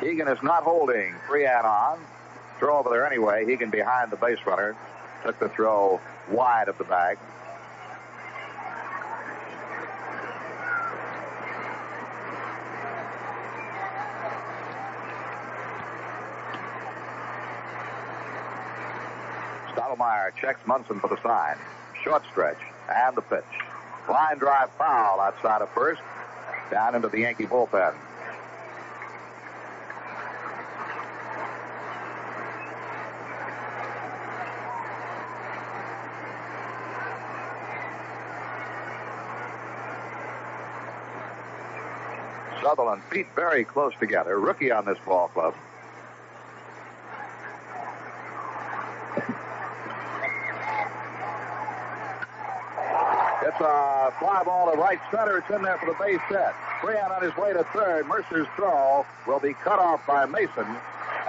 Hegan 0.02 0.28
is 0.32 0.44
not 0.44 0.62
holding 0.62 1.16
Freehan 1.28 1.66
on. 1.66 2.00
Throw 2.60 2.78
over 2.78 2.92
there 2.92 3.08
anyway. 3.08 3.44
Hegan 3.46 3.72
behind 3.72 4.12
the 4.12 4.18
base 4.18 4.38
runner. 4.46 4.76
Took 5.28 5.40
the 5.40 5.50
throw 5.50 6.00
wide 6.32 6.70
of 6.70 6.78
the 6.78 6.86
bag. 6.86 7.18
Stottlemyre 19.76 20.34
checks 20.40 20.62
Munson 20.66 21.02
for 21.02 21.10
the 21.10 21.22
sign. 21.22 21.58
Short 22.06 22.24
stretch 22.32 22.56
and 22.88 23.18
the 23.18 23.22
pitch. 23.22 23.44
Line 24.08 24.38
drive 24.38 24.70
foul 24.78 25.20
outside 25.20 25.62
of 25.62 25.70
first. 25.72 26.00
Down 26.72 26.96
into 26.96 27.10
the 27.10 27.20
Yankee 27.20 27.48
bullpen. 27.48 27.94
Sutherland 42.78 43.02
feet 43.06 43.26
very 43.36 43.64
close 43.64 43.94
together. 44.00 44.40
Rookie 44.40 44.72
on 44.72 44.86
this 44.86 45.00
ball 45.04 45.30
club. 45.30 45.56
It's 53.42 53.60
a 53.60 54.14
fly 54.20 54.44
ball 54.46 54.72
to 54.72 54.78
right 54.78 55.00
center. 55.10 55.40
It's 55.40 55.50
in 55.50 55.64
there 55.64 55.80
for 55.80 55.88
the 55.88 55.98
base 56.00 56.20
hit. 56.30 56.54
Freehan 56.80 57.12
on 57.12 57.24
his 57.24 57.36
way 57.36 57.52
to 57.54 57.64
third. 57.74 58.06
Murcer's 58.06 58.48
throw 58.56 59.04
will 59.26 59.40
be 59.40 59.54
cut 59.54 59.80
off 59.80 60.06
by 60.06 60.28
Mason. 60.28 60.68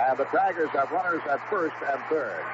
And 0.00 0.18
the 0.18 0.24
Tigers 0.24 0.68
have 0.70 0.90
runners 0.92 1.22
at 1.30 1.40
first 1.48 1.76
and 1.90 1.98
third. 2.10 2.44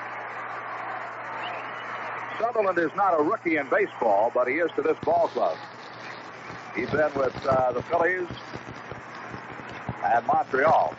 Sutherland 2.39 2.79
is 2.79 2.95
not 2.95 3.19
a 3.19 3.23
rookie 3.23 3.57
in 3.57 3.69
baseball, 3.69 4.31
but 4.33 4.47
he 4.47 4.55
is 4.55 4.71
to 4.77 4.83
this 4.83 4.97
ball 5.03 5.27
club. 5.29 5.57
He's 6.77 6.91
been 6.91 7.13
with 7.15 7.35
uh, 7.47 7.73
the 7.73 7.83
Phillies 7.83 8.29
and 10.05 10.27
Montreal. 10.27 10.95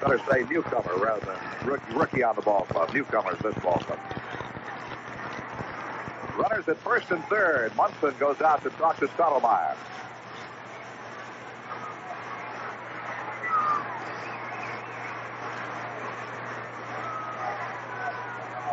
Better 0.00 0.20
say 0.30 0.44
newcomer 0.50 0.96
rather 0.96 1.24
than 1.24 1.68
rookie, 1.68 1.92
rookie 1.94 2.22
on 2.22 2.36
the 2.36 2.42
ball 2.42 2.66
club. 2.66 2.92
Newcomers 2.92 3.38
this 3.42 3.54
ball 3.62 3.78
club. 3.78 3.98
Runners 6.36 6.68
at 6.68 6.76
first 6.78 7.10
and 7.10 7.24
third. 7.26 7.74
Munson 7.76 8.14
goes 8.18 8.40
out 8.40 8.62
to 8.64 8.70
talk 8.70 8.98
to 8.98 9.06
Stottlemyre. 9.06 9.76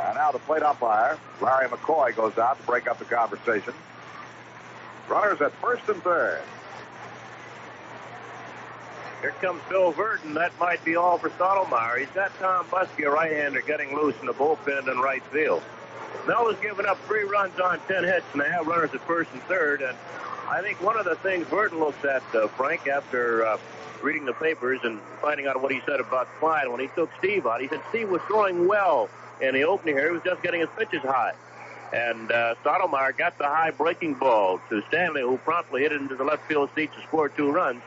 And 0.07 0.15
now 0.15 0.31
the 0.31 0.39
plate 0.39 0.63
umpire, 0.63 1.17
Larry 1.39 1.69
McCoy, 1.69 2.15
goes 2.15 2.37
out 2.37 2.59
to 2.59 2.63
break 2.65 2.87
up 2.87 2.99
the 2.99 3.05
conversation. 3.05 3.73
Runners 5.07 5.39
at 5.39 5.53
first 5.61 5.87
and 5.87 6.01
third. 6.03 6.41
Here 9.21 9.31
comes 9.39 9.61
Bill 9.69 9.93
Virdon. 9.93 10.33
That 10.33 10.51
might 10.59 10.83
be 10.83 10.95
all 10.95 11.19
for 11.19 11.29
Stottlemyre. 11.29 11.99
He's 11.99 12.09
got 12.09 12.31
Tom 12.39 12.65
Buskey, 12.65 13.05
a 13.05 13.11
right-hander, 13.11 13.61
getting 13.61 13.95
loose 13.95 14.15
in 14.19 14.25
the 14.25 14.33
bullpen 14.33 14.91
in 14.91 14.97
right 14.97 15.23
field. 15.25 15.61
Mel 16.27 16.51
has 16.51 16.59
given 16.59 16.87
up 16.87 16.97
three 17.05 17.23
runs 17.23 17.59
on 17.59 17.79
ten 17.87 18.03
hits, 18.03 18.25
and 18.33 18.41
they 18.41 18.49
have 18.49 18.65
runners 18.65 18.89
at 18.93 19.01
first 19.01 19.29
and 19.31 19.41
third. 19.43 19.83
And 19.83 19.95
I 20.49 20.61
think 20.61 20.81
one 20.81 20.97
of 20.97 21.05
the 21.05 21.15
things 21.15 21.45
Virdon 21.47 21.79
looks 21.79 22.03
at, 22.03 22.23
uh, 22.33 22.47
Frank, 22.47 22.87
after 22.87 23.45
uh, 23.45 23.57
reading 24.01 24.25
the 24.25 24.33
papers 24.33 24.79
and 24.83 24.99
finding 25.21 25.45
out 25.45 25.61
what 25.61 25.71
he 25.71 25.81
said 25.85 25.99
about 25.99 26.27
Clyde 26.39 26.67
when 26.69 26.79
he 26.79 26.87
took 26.95 27.11
Steve 27.19 27.45
out, 27.45 27.61
he 27.61 27.67
said 27.67 27.81
Steve 27.89 28.09
was 28.09 28.21
throwing 28.27 28.67
well 28.67 29.07
in 29.39 29.53
the 29.53 29.63
opening 29.63 29.95
here. 29.95 30.07
He 30.07 30.13
was 30.13 30.23
just 30.23 30.41
getting 30.41 30.61
his 30.61 30.69
pitches 30.75 31.01
high. 31.03 31.33
And 31.93 32.31
uh, 32.31 32.55
Stottlemyre 32.63 33.15
got 33.15 33.37
the 33.37 33.45
high 33.45 33.69
breaking 33.69 34.15
ball 34.15 34.59
to 34.69 34.81
Stanley, 34.87 35.21
who 35.21 35.37
promptly 35.37 35.83
hit 35.83 35.91
it 35.91 36.01
into 36.01 36.15
the 36.15 36.23
left 36.23 36.47
field 36.47 36.71
seat 36.75 36.91
to 36.93 37.01
score 37.03 37.29
two 37.29 37.51
runs. 37.51 37.81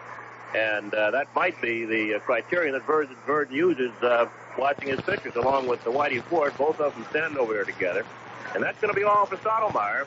And 0.55 0.95
uh, 0.95 1.11
that 1.11 1.35
might 1.35 1.61
be 1.61 1.85
the 1.85 2.15
uh, 2.15 2.19
criterion 2.21 2.75
that 2.75 2.87
Virdon, 2.87 3.17
Virdon 3.27 3.53
uses 3.53 3.91
uh, 4.03 4.27
watching 4.57 4.89
his 4.89 5.01
pitchers, 5.01 5.35
along 5.35 5.67
with 5.67 5.83
the 5.83 5.91
Whitey 5.91 6.23
Ford, 6.23 6.53
both 6.57 6.79
of 6.81 6.95
them 6.95 7.05
standing 7.11 7.39
over 7.39 7.55
here 7.55 7.65
together. 7.65 8.07
And 8.55 8.63
that's 8.63 8.81
going 8.81 8.93
to 8.93 8.99
be 8.99 9.05
all 9.05 9.27
for 9.27 9.37
Stottlemyre. 9.37 10.07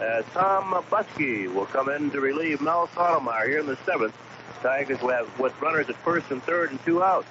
As 0.00 0.24
Tom 0.32 0.72
Buskey 0.88 1.52
will 1.52 1.66
come 1.66 1.88
in 1.88 2.10
to 2.12 2.20
relieve 2.20 2.60
Mel 2.60 2.88
Stottlemyre 2.88 3.46
here 3.48 3.58
in 3.58 3.66
the 3.66 3.76
seventh. 3.84 4.14
Tigers 4.62 5.00
will 5.02 5.10
have 5.10 5.38
with 5.40 5.60
runners 5.60 5.88
at 5.88 5.96
first 5.96 6.30
and 6.30 6.42
third 6.44 6.70
and 6.70 6.84
two 6.84 7.02
outs. 7.02 7.26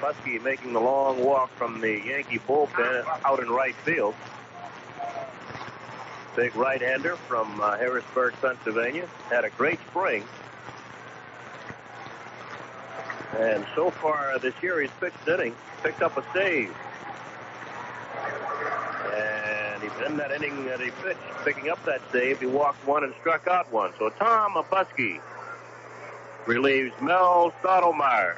Buskey 0.00 0.40
making 0.42 0.72
the 0.72 0.80
long 0.80 1.24
walk 1.24 1.50
from 1.56 1.80
the 1.80 2.00
Yankee 2.06 2.38
bullpen 2.38 3.04
out 3.24 3.40
in 3.40 3.48
right 3.48 3.74
field. 3.76 4.14
Big 6.36 6.54
right-hander 6.54 7.16
from 7.16 7.60
uh, 7.62 7.78
Harrisburg, 7.78 8.34
Pennsylvania. 8.42 9.08
Had 9.30 9.46
a 9.46 9.50
great 9.50 9.80
spring. 9.88 10.22
And 13.38 13.66
so 13.74 13.90
far 13.90 14.38
this 14.38 14.54
year, 14.62 14.80
he's 14.82 14.90
pitched 15.00 15.26
inning, 15.26 15.54
picked 15.82 16.02
up 16.02 16.16
a 16.18 16.24
save. 16.34 16.74
And 19.14 19.82
he's 19.82 20.06
in 20.06 20.18
that 20.18 20.30
inning 20.30 20.66
that 20.66 20.80
he 20.80 20.90
pitched, 21.02 21.18
picking 21.42 21.70
up 21.70 21.82
that 21.86 22.02
save. 22.12 22.40
He 22.40 22.46
walked 22.46 22.86
one 22.86 23.02
and 23.02 23.14
struck 23.20 23.46
out 23.46 23.72
one. 23.72 23.92
So 23.98 24.10
Tom 24.10 24.52
Buskey 24.70 25.20
relieves 26.46 26.92
Mel 27.00 27.52
Stottlemyre. 27.62 28.36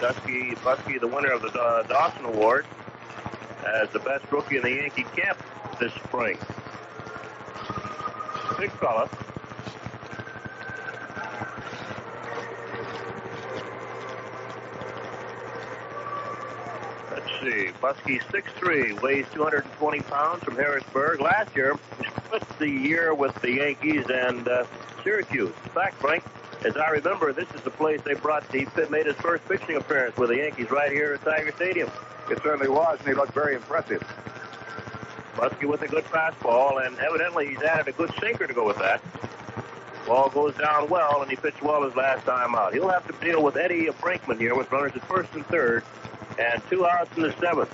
Buskey, 0.00 0.54
Buskey, 0.58 1.00
the 1.00 1.06
winner 1.06 1.32
of 1.32 1.40
the 1.40 1.48
uh, 1.58 1.82
Dawson 1.84 2.26
Award, 2.26 2.66
as 3.66 3.88
the 3.90 3.98
best 3.98 4.24
rookie 4.30 4.56
in 4.56 4.62
the 4.62 4.70
Yankee 4.70 5.04
camp 5.16 5.38
this 5.78 5.92
spring. 5.94 6.38
Big 8.58 8.70
fella. 8.72 9.08
Let's 17.10 17.26
see. 17.42 17.70
Buskey 17.80 18.20
6'3", 18.30 19.00
weighs 19.02 19.26
220 19.32 20.00
pounds 20.00 20.44
from 20.44 20.56
Harrisburg. 20.56 21.20
Last 21.20 21.54
year, 21.56 21.76
split 22.26 22.58
the 22.58 22.68
year 22.68 23.14
with 23.14 23.34
the 23.42 23.52
Yankees 23.52 24.04
and 24.08 24.46
uh, 24.46 24.64
Syracuse. 25.02 25.52
Fact, 25.74 25.94
Frank, 25.96 26.24
as 26.64 26.76
I 26.76 26.88
remember, 26.88 27.32
this 27.32 27.48
is 27.54 27.60
the 27.60 27.70
place 27.70 28.00
they 28.02 28.14
brought, 28.14 28.50
he 28.52 28.66
made 28.88 29.06
his 29.06 29.16
first 29.16 29.46
pitching 29.48 29.76
appearance 29.76 30.16
with 30.16 30.30
the 30.30 30.36
Yankees 30.36 30.70
right 30.70 30.90
here 30.90 31.14
at 31.14 31.22
Tiger 31.22 31.52
Stadium. 31.56 31.90
It 32.30 32.42
certainly 32.42 32.68
was, 32.68 32.98
and 33.00 33.08
he 33.08 33.14
looked 33.14 33.34
very 33.34 33.54
impressive. 33.54 34.02
Buskey 35.36 35.68
with 35.68 35.82
a 35.82 35.88
good 35.88 36.04
fastball, 36.04 36.86
and 36.86 36.98
evidently 36.98 37.48
he's 37.48 37.62
added 37.62 37.88
a 37.88 37.92
good 37.92 38.12
sinker 38.20 38.46
to 38.46 38.54
go 38.54 38.66
with 38.66 38.78
that. 38.78 39.02
Ball 40.06 40.30
goes 40.30 40.54
down 40.56 40.88
well, 40.88 41.20
and 41.22 41.30
he 41.30 41.36
pitched 41.36 41.62
well 41.62 41.82
his 41.82 41.94
last 41.96 42.24
time 42.24 42.54
out. 42.54 42.72
He'll 42.72 42.88
have 42.88 43.06
to 43.08 43.24
deal 43.24 43.42
with 43.42 43.56
Eddie 43.56 43.86
Brinkman 43.86 44.38
here 44.38 44.54
with 44.54 44.70
runners 44.70 44.92
at 44.94 45.06
first 45.06 45.32
and 45.34 45.46
third, 45.46 45.82
and 46.38 46.62
two 46.70 46.86
outs 46.86 47.14
in 47.16 47.22
the 47.22 47.34
seventh. 47.40 47.72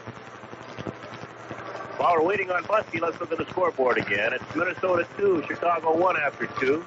While 1.97 2.15
we're 2.17 2.23
waiting 2.23 2.51
on 2.51 2.65
Buskey, 2.65 3.01
let's 3.01 3.21
look 3.21 3.31
at 3.31 3.39
the 3.39 3.47
scoreboard 3.47 3.99
again. 3.99 4.33
It's 4.33 4.57
Minnesota 4.57 5.07
2, 5.19 5.45
Chicago 5.47 5.97
1 5.97 6.17
after 6.17 6.47
2. 6.47 6.85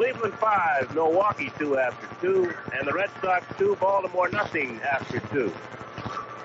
Cleveland 0.00 0.32
5, 0.32 0.94
Milwaukee 0.94 1.52
2 1.58 1.76
after 1.76 2.08
2, 2.22 2.54
and 2.72 2.88
the 2.88 2.92
Red 2.94 3.10
Sox 3.20 3.44
2, 3.58 3.76
Baltimore 3.78 4.30
nothing 4.30 4.80
after 4.80 5.20
2. 5.20 5.52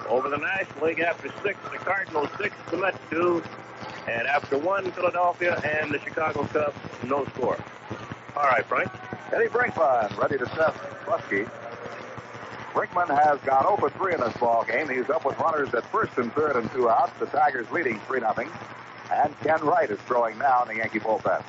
Over 0.09 0.27
the 0.27 0.39
National 0.39 0.87
League 0.87 0.99
after 0.99 1.29
6, 1.41 1.59
the 1.71 1.77
Cardinals 1.77 2.27
6, 2.37 2.53
the 2.69 2.75
Mets 2.75 2.97
2, 3.11 3.41
and 4.09 4.27
after 4.27 4.57
1, 4.57 4.91
Philadelphia 4.91 5.57
and 5.63 5.89
the 5.89 5.99
Chicago 5.99 6.43
Cubs, 6.47 6.75
no 7.07 7.23
score. 7.27 7.57
All 8.35 8.43
right, 8.43 8.65
Frank. 8.65 8.91
Eddie 9.31 9.47
Brinkman 9.47 10.17
ready 10.17 10.37
to 10.37 10.45
test 10.47 10.75
Buskey. 11.05 11.49
Brinkman 12.73 13.07
has 13.07 13.39
gone 13.45 13.65
over 13.65 13.89
3 13.89 14.15
in 14.15 14.19
this 14.19 14.35
ball 14.35 14.65
game. 14.65 14.89
He's 14.89 15.09
up 15.09 15.23
with 15.23 15.39
runners 15.39 15.73
at 15.73 15.89
first 15.93 16.17
and 16.17 16.29
third 16.33 16.57
and 16.57 16.69
two 16.73 16.89
outs. 16.89 17.13
The 17.21 17.27
Tigers 17.27 17.71
leading 17.71 18.01
3 18.01 18.19
0. 18.19 18.33
And 19.13 19.39
Ken 19.39 19.61
Wright 19.61 19.89
is 19.89 19.99
throwing 19.99 20.37
now 20.39 20.63
in 20.63 20.67
the 20.67 20.75
Yankee 20.75 20.99
bullpen. 20.99 21.41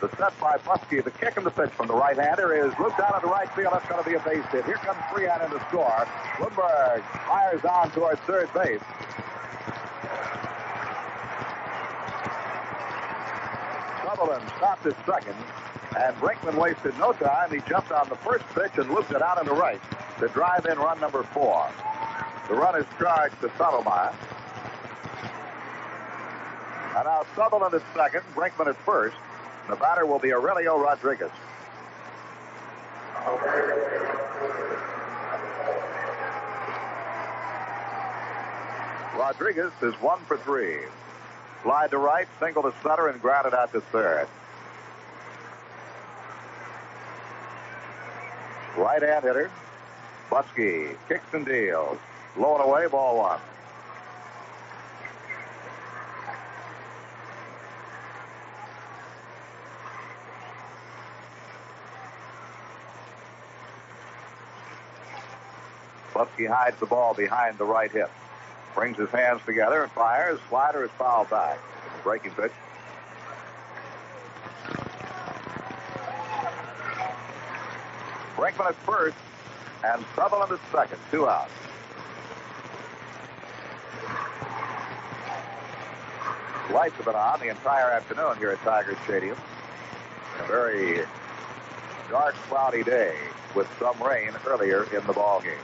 The 0.00 0.08
set 0.16 0.38
by 0.40 0.56
Buskey. 0.58 1.04
The 1.04 1.10
kick 1.10 1.36
and 1.36 1.44
the 1.44 1.50
pitch 1.50 1.70
from 1.70 1.88
the 1.88 1.94
right-hander 1.94 2.54
is 2.54 2.72
looped 2.78 3.00
out 3.00 3.14
of 3.14 3.20
the 3.20 3.28
right 3.28 3.50
field. 3.54 3.74
That's 3.74 3.86
going 3.86 4.02
to 4.02 4.08
be 4.08 4.16
a 4.16 4.20
base 4.20 4.44
hit. 4.50 4.64
Here 4.64 4.76
comes 4.76 4.98
Freehan 5.12 5.44
in 5.44 5.50
the 5.50 5.60
score. 5.68 6.08
Blomberg 6.38 7.02
fires 7.28 7.64
on 7.66 7.90
towards 7.90 8.18
third 8.22 8.48
base. 8.54 8.80
Sutherland 14.02 14.42
stopped 14.56 14.86
at 14.86 14.96
second, 15.04 15.36
and 15.98 16.16
Brinkman 16.16 16.56
wasted 16.58 16.96
no 16.98 17.12
time. 17.12 17.50
He 17.50 17.60
jumped 17.68 17.92
on 17.92 18.08
the 18.08 18.16
first 18.16 18.44
pitch 18.54 18.72
and 18.76 18.90
looped 18.90 19.12
it 19.12 19.20
out 19.20 19.38
into 19.38 19.52
right 19.52 19.80
to 20.20 20.28
drive 20.28 20.64
in 20.64 20.78
run 20.78 20.98
number 21.00 21.24
four. 21.34 21.68
The 22.48 22.54
run 22.54 22.74
is 22.80 22.86
charged 22.98 23.38
to 23.42 23.48
Stottlemyre. 23.48 24.14
And 26.96 27.04
now 27.04 27.26
Sutherland 27.36 27.74
at 27.74 27.82
second, 27.94 28.22
Brinkman 28.34 28.68
at 28.68 28.76
first. 28.84 29.16
The 29.70 29.76
batter 29.76 30.04
will 30.04 30.18
be 30.18 30.32
Aurelio 30.32 30.76
Rodriguez. 30.76 31.30
Rodriguez 39.16 39.70
is 39.80 39.94
one 40.00 40.18
for 40.26 40.38
three. 40.38 40.78
Slide 41.62 41.90
to 41.92 41.98
right, 41.98 42.26
single 42.40 42.64
to 42.64 42.74
center, 42.82 43.06
and 43.06 43.22
grounded 43.22 43.54
out 43.54 43.72
to 43.72 43.80
third. 43.80 44.26
Right 48.76 49.02
hand 49.02 49.22
hitter. 49.22 49.52
Buskey 50.30 50.96
kicks 51.06 51.32
and 51.32 51.46
deals. 51.46 51.98
Low 52.36 52.56
and 52.56 52.64
away, 52.64 52.88
ball 52.88 53.18
one. 53.18 53.40
Buskey 66.20 66.46
hides 66.46 66.78
the 66.78 66.86
ball 66.86 67.14
behind 67.14 67.56
the 67.56 67.64
right 67.64 67.90
hip. 67.90 68.10
Brings 68.74 68.98
his 68.98 69.08
hands 69.08 69.40
together 69.46 69.88
fires. 69.94 70.38
Slider 70.50 70.84
is 70.84 70.90
fouled 70.98 71.30
back. 71.30 71.58
Breaking 72.04 72.30
pitch. 72.32 72.52
Brinkman 78.36 78.68
at 78.68 78.74
first 78.84 79.16
and 79.82 80.04
Sutherland 80.14 80.52
at 80.52 80.60
second. 80.70 80.98
Two 81.10 81.26
outs. 81.26 81.50
Lights 86.70 86.94
have 86.96 87.06
been 87.06 87.14
on 87.14 87.40
the 87.40 87.48
entire 87.48 87.90
afternoon 87.90 88.36
here 88.36 88.50
at 88.50 88.58
Tiger 88.58 88.96
Stadium. 89.04 89.38
A 90.38 90.46
very 90.46 91.00
dark, 92.10 92.34
cloudy 92.48 92.82
day 92.82 93.16
with 93.54 93.68
some 93.78 94.00
rain 94.02 94.32
earlier 94.46 94.84
in 94.94 95.04
the 95.06 95.12
ball 95.14 95.40
game. 95.40 95.54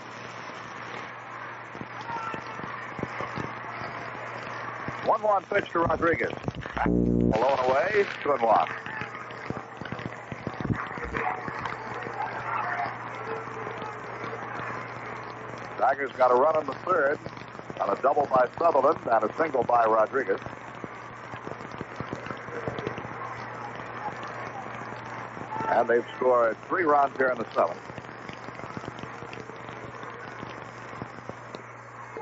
One 5.06 5.22
one 5.22 5.44
pitch 5.44 5.70
to 5.70 5.78
Rodriguez. 5.78 6.32
Low 6.84 7.54
and 7.54 7.70
away, 7.70 8.04
two 8.24 8.32
and 8.32 8.42
one. 8.42 8.68
Tigers 15.78 16.10
got 16.18 16.32
a 16.32 16.34
run 16.34 16.58
in 16.60 16.66
the 16.66 16.74
third 16.84 17.20
on 17.80 17.96
a 17.96 18.02
double 18.02 18.26
by 18.26 18.48
Sutherland 18.58 18.98
and 19.08 19.30
a 19.30 19.36
single 19.36 19.62
by 19.62 19.84
Rodriguez. 19.84 20.40
And 25.68 25.88
they've 25.88 26.04
scored 26.16 26.56
three 26.66 26.82
runs 26.82 27.16
here 27.16 27.30
in 27.30 27.38
the 27.38 27.46
seventh. 27.54 27.78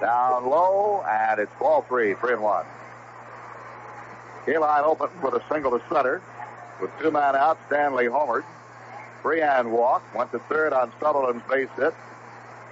Down 0.04 0.44
low, 0.50 1.02
and 1.08 1.40
it's 1.40 1.50
ball 1.58 1.80
three, 1.88 2.12
three 2.16 2.34
and 2.34 2.42
one. 2.42 2.66
Kaline 4.44 4.82
open 4.82 5.08
with 5.22 5.32
a 5.32 5.42
single 5.50 5.70
to 5.70 5.82
center. 5.88 6.20
With 6.78 6.90
two 7.00 7.10
men 7.10 7.34
out, 7.34 7.56
Stanley 7.68 8.04
homered. 8.04 8.44
Freehan 9.22 9.70
walked, 9.70 10.14
went 10.14 10.30
to 10.32 10.40
third 10.40 10.74
on 10.74 10.92
Sutherland's 11.00 11.42
base 11.48 11.70
hit, 11.78 11.94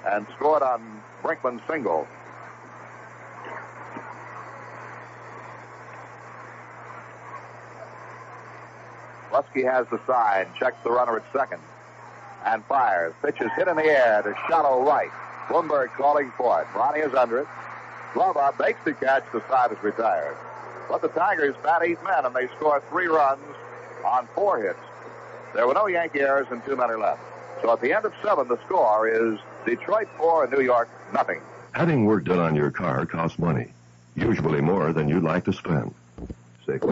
and 0.04 0.26
scored 0.36 0.62
on 0.62 1.02
Brinkman's 1.22 1.62
single. 1.66 2.06
Buskey 9.30 9.64
has 9.64 9.86
the 9.88 9.98
sign, 10.06 10.48
checks 10.58 10.76
the 10.84 10.90
runner 10.90 11.16
at 11.16 11.24
second, 11.32 11.62
and 12.44 12.62
fires. 12.66 13.14
Pitch 13.22 13.40
is 13.40 13.50
hit 13.56 13.68
in 13.68 13.76
the 13.76 13.84
air 13.86 14.20
to 14.20 14.34
shallow 14.50 14.84
right. 14.84 15.08
Blomberg 15.52 15.90
calling 15.98 16.32
for 16.38 16.62
it. 16.62 16.66
Ronnie 16.74 17.00
is 17.00 17.12
under 17.12 17.40
it. 17.40 17.46
Glove 18.14 18.38
up, 18.38 18.58
makes 18.58 18.82
the 18.86 18.94
catch. 18.94 19.22
The 19.32 19.46
side 19.48 19.70
is 19.70 19.82
retired. 19.82 20.34
But 20.88 21.02
the 21.02 21.08
Tigers 21.08 21.54
bat 21.62 21.82
eight 21.84 22.02
men, 22.02 22.24
and 22.24 22.34
they 22.34 22.48
score 22.56 22.82
three 22.88 23.06
runs 23.06 23.42
on 24.02 24.26
four 24.34 24.62
hits. 24.62 24.78
There 25.54 25.66
were 25.66 25.74
no 25.74 25.88
Yankee 25.88 26.20
errors, 26.20 26.46
and 26.50 26.64
two 26.64 26.74
men 26.74 26.90
are 26.90 26.98
left. 26.98 27.20
So 27.60 27.70
at 27.70 27.82
the 27.82 27.92
end 27.92 28.06
of 28.06 28.14
seven, 28.22 28.48
the 28.48 28.58
score 28.64 29.06
is 29.06 29.38
Detroit 29.66 30.08
four 30.16 30.44
and 30.44 30.52
New 30.52 30.62
York 30.62 30.88
nothing. 31.12 31.42
Having 31.72 32.06
work 32.06 32.24
done 32.24 32.38
on 32.38 32.56
your 32.56 32.70
car 32.70 33.04
costs 33.04 33.38
money, 33.38 33.72
usually 34.14 34.62
more 34.62 34.94
than 34.94 35.06
you'd 35.06 35.22
like 35.22 35.44
to 35.44 35.52
spend. 35.52 35.94
Six. 36.64 36.82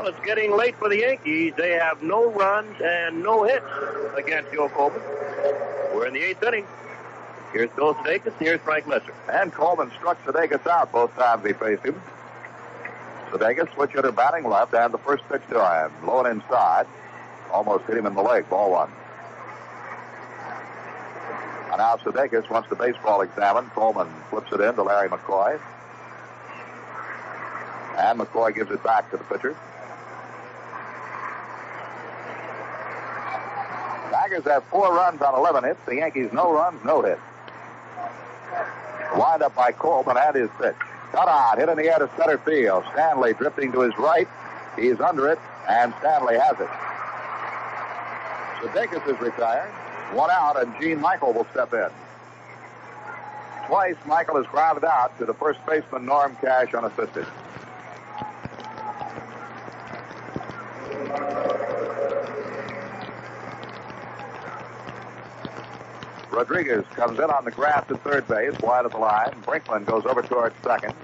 Well, 0.00 0.08
it's 0.08 0.24
getting 0.24 0.56
late 0.56 0.76
for 0.76 0.88
the 0.88 1.00
Yankees. 1.00 1.52
They 1.58 1.72
have 1.72 2.02
no 2.02 2.30
runs 2.30 2.74
and 2.82 3.22
no 3.22 3.42
hits 3.44 3.66
against 4.16 4.50
Joe 4.50 4.70
Coleman. 4.70 5.02
We're 5.94 6.06
in 6.06 6.14
the 6.14 6.22
eighth 6.22 6.42
inning. 6.42 6.64
Here's 7.52 7.68
Bill 7.72 7.94
Sudakis, 7.96 8.32
here's 8.38 8.62
Frank 8.62 8.88
Messer. 8.88 9.12
And 9.30 9.52
Coleman 9.52 9.90
struck 9.98 10.16
Sudakis 10.24 10.66
out 10.66 10.90
both 10.90 11.14
times 11.16 11.44
he 11.44 11.52
faced 11.52 11.84
him. 11.84 12.00
Sudakis 13.28 13.74
switch 13.74 13.90
hitter 13.90 14.10
batting 14.10 14.48
left, 14.48 14.72
and 14.72 14.94
the 14.94 14.96
first 14.96 15.22
pitch 15.28 15.42
to 15.50 15.62
him, 15.62 16.06
low 16.06 16.24
and 16.24 16.40
inside, 16.40 16.86
almost 17.52 17.84
hit 17.84 17.98
him 17.98 18.06
in 18.06 18.14
the 18.14 18.22
leg. 18.22 18.48
Ball 18.48 18.70
one. 18.70 18.90
And 21.68 21.76
now 21.76 21.96
Sudakis 21.96 22.48
wants 22.48 22.70
the 22.70 22.76
baseball 22.76 23.20
examined. 23.20 23.68
Coleman 23.72 24.08
flips 24.30 24.50
it 24.50 24.62
in 24.62 24.74
to 24.76 24.82
Larry 24.82 25.10
McCoy. 25.10 25.60
And 27.98 28.18
McCoy 28.18 28.54
gives 28.54 28.70
it 28.70 28.82
back 28.82 29.10
to 29.10 29.18
the 29.18 29.24
pitcher. 29.24 29.54
Tigers 34.10 34.44
have 34.44 34.64
four 34.64 34.92
runs 34.92 35.22
on 35.22 35.34
11 35.34 35.64
hits. 35.64 35.80
The 35.86 35.96
Yankees 35.96 36.32
no 36.32 36.52
runs, 36.52 36.84
no 36.84 37.02
hits. 37.02 37.20
Wind 39.16 39.42
up 39.42 39.54
by 39.54 39.72
Coleman 39.72 40.16
and 40.18 40.36
his 40.36 40.50
pitch. 40.60 40.74
Cut 41.12 41.28
on, 41.28 41.58
hit 41.58 41.68
in 41.68 41.76
the 41.76 41.84
air 41.84 41.98
to 41.98 42.10
center 42.16 42.38
field. 42.38 42.84
Stanley 42.92 43.34
drifting 43.34 43.72
to 43.72 43.80
his 43.80 43.96
right. 43.98 44.28
He's 44.76 45.00
under 45.00 45.28
it, 45.28 45.38
and 45.68 45.92
Stanley 45.98 46.38
has 46.38 46.58
it. 46.60 46.68
Sudakis 48.60 49.14
is 49.14 49.20
retired. 49.20 49.70
One 50.14 50.30
out, 50.30 50.60
and 50.60 50.72
Gene 50.80 51.00
Michael 51.00 51.32
will 51.32 51.46
step 51.52 51.72
in. 51.72 51.88
Twice, 53.66 53.96
Michael 54.06 54.36
is 54.38 54.46
grounded 54.48 54.84
out 54.84 55.16
to 55.18 55.24
the 55.24 55.34
first 55.34 55.64
baseman, 55.66 56.04
Norm 56.04 56.36
Cash, 56.40 56.74
unassisted. 56.74 57.26
Rodriguez 66.30 66.84
comes 66.94 67.18
in 67.18 67.24
on 67.24 67.44
the 67.44 67.50
grass 67.50 67.84
at 67.90 68.02
third 68.02 68.26
base, 68.28 68.58
wide 68.60 68.84
of 68.84 68.92
the 68.92 68.98
line. 68.98 69.30
Brinkman 69.42 69.84
goes 69.84 70.06
over 70.06 70.22
towards 70.22 70.54
second. 70.62 70.94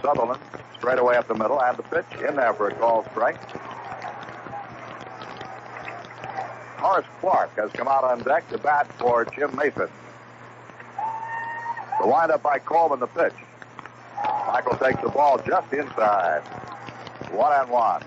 Sutherland 0.00 0.40
straight 0.76 0.98
away 0.98 1.16
up 1.16 1.28
the 1.28 1.34
middle, 1.34 1.60
and 1.62 1.76
the 1.76 1.82
pitch 1.82 2.04
in 2.26 2.36
there 2.36 2.52
for 2.54 2.68
a 2.68 2.74
call 2.74 3.04
strike. 3.10 3.36
Horace 6.78 7.06
Clarke 7.20 7.56
has 7.56 7.70
come 7.72 7.88
out 7.88 8.04
on 8.04 8.22
deck 8.22 8.48
to 8.50 8.58
bat 8.58 8.90
for 8.98 9.24
Jim 9.24 9.54
Mason. 9.56 9.88
The 12.00 12.06
windup 12.06 12.42
by 12.42 12.58
Coleman, 12.58 13.00
the 13.00 13.06
pitch. 13.06 13.32
Michael 14.48 14.76
takes 14.76 15.00
the 15.00 15.08
ball 15.08 15.40
just 15.46 15.72
inside. 15.72 16.40
One 17.30 17.52
and 17.58 17.70
one. 17.70 18.02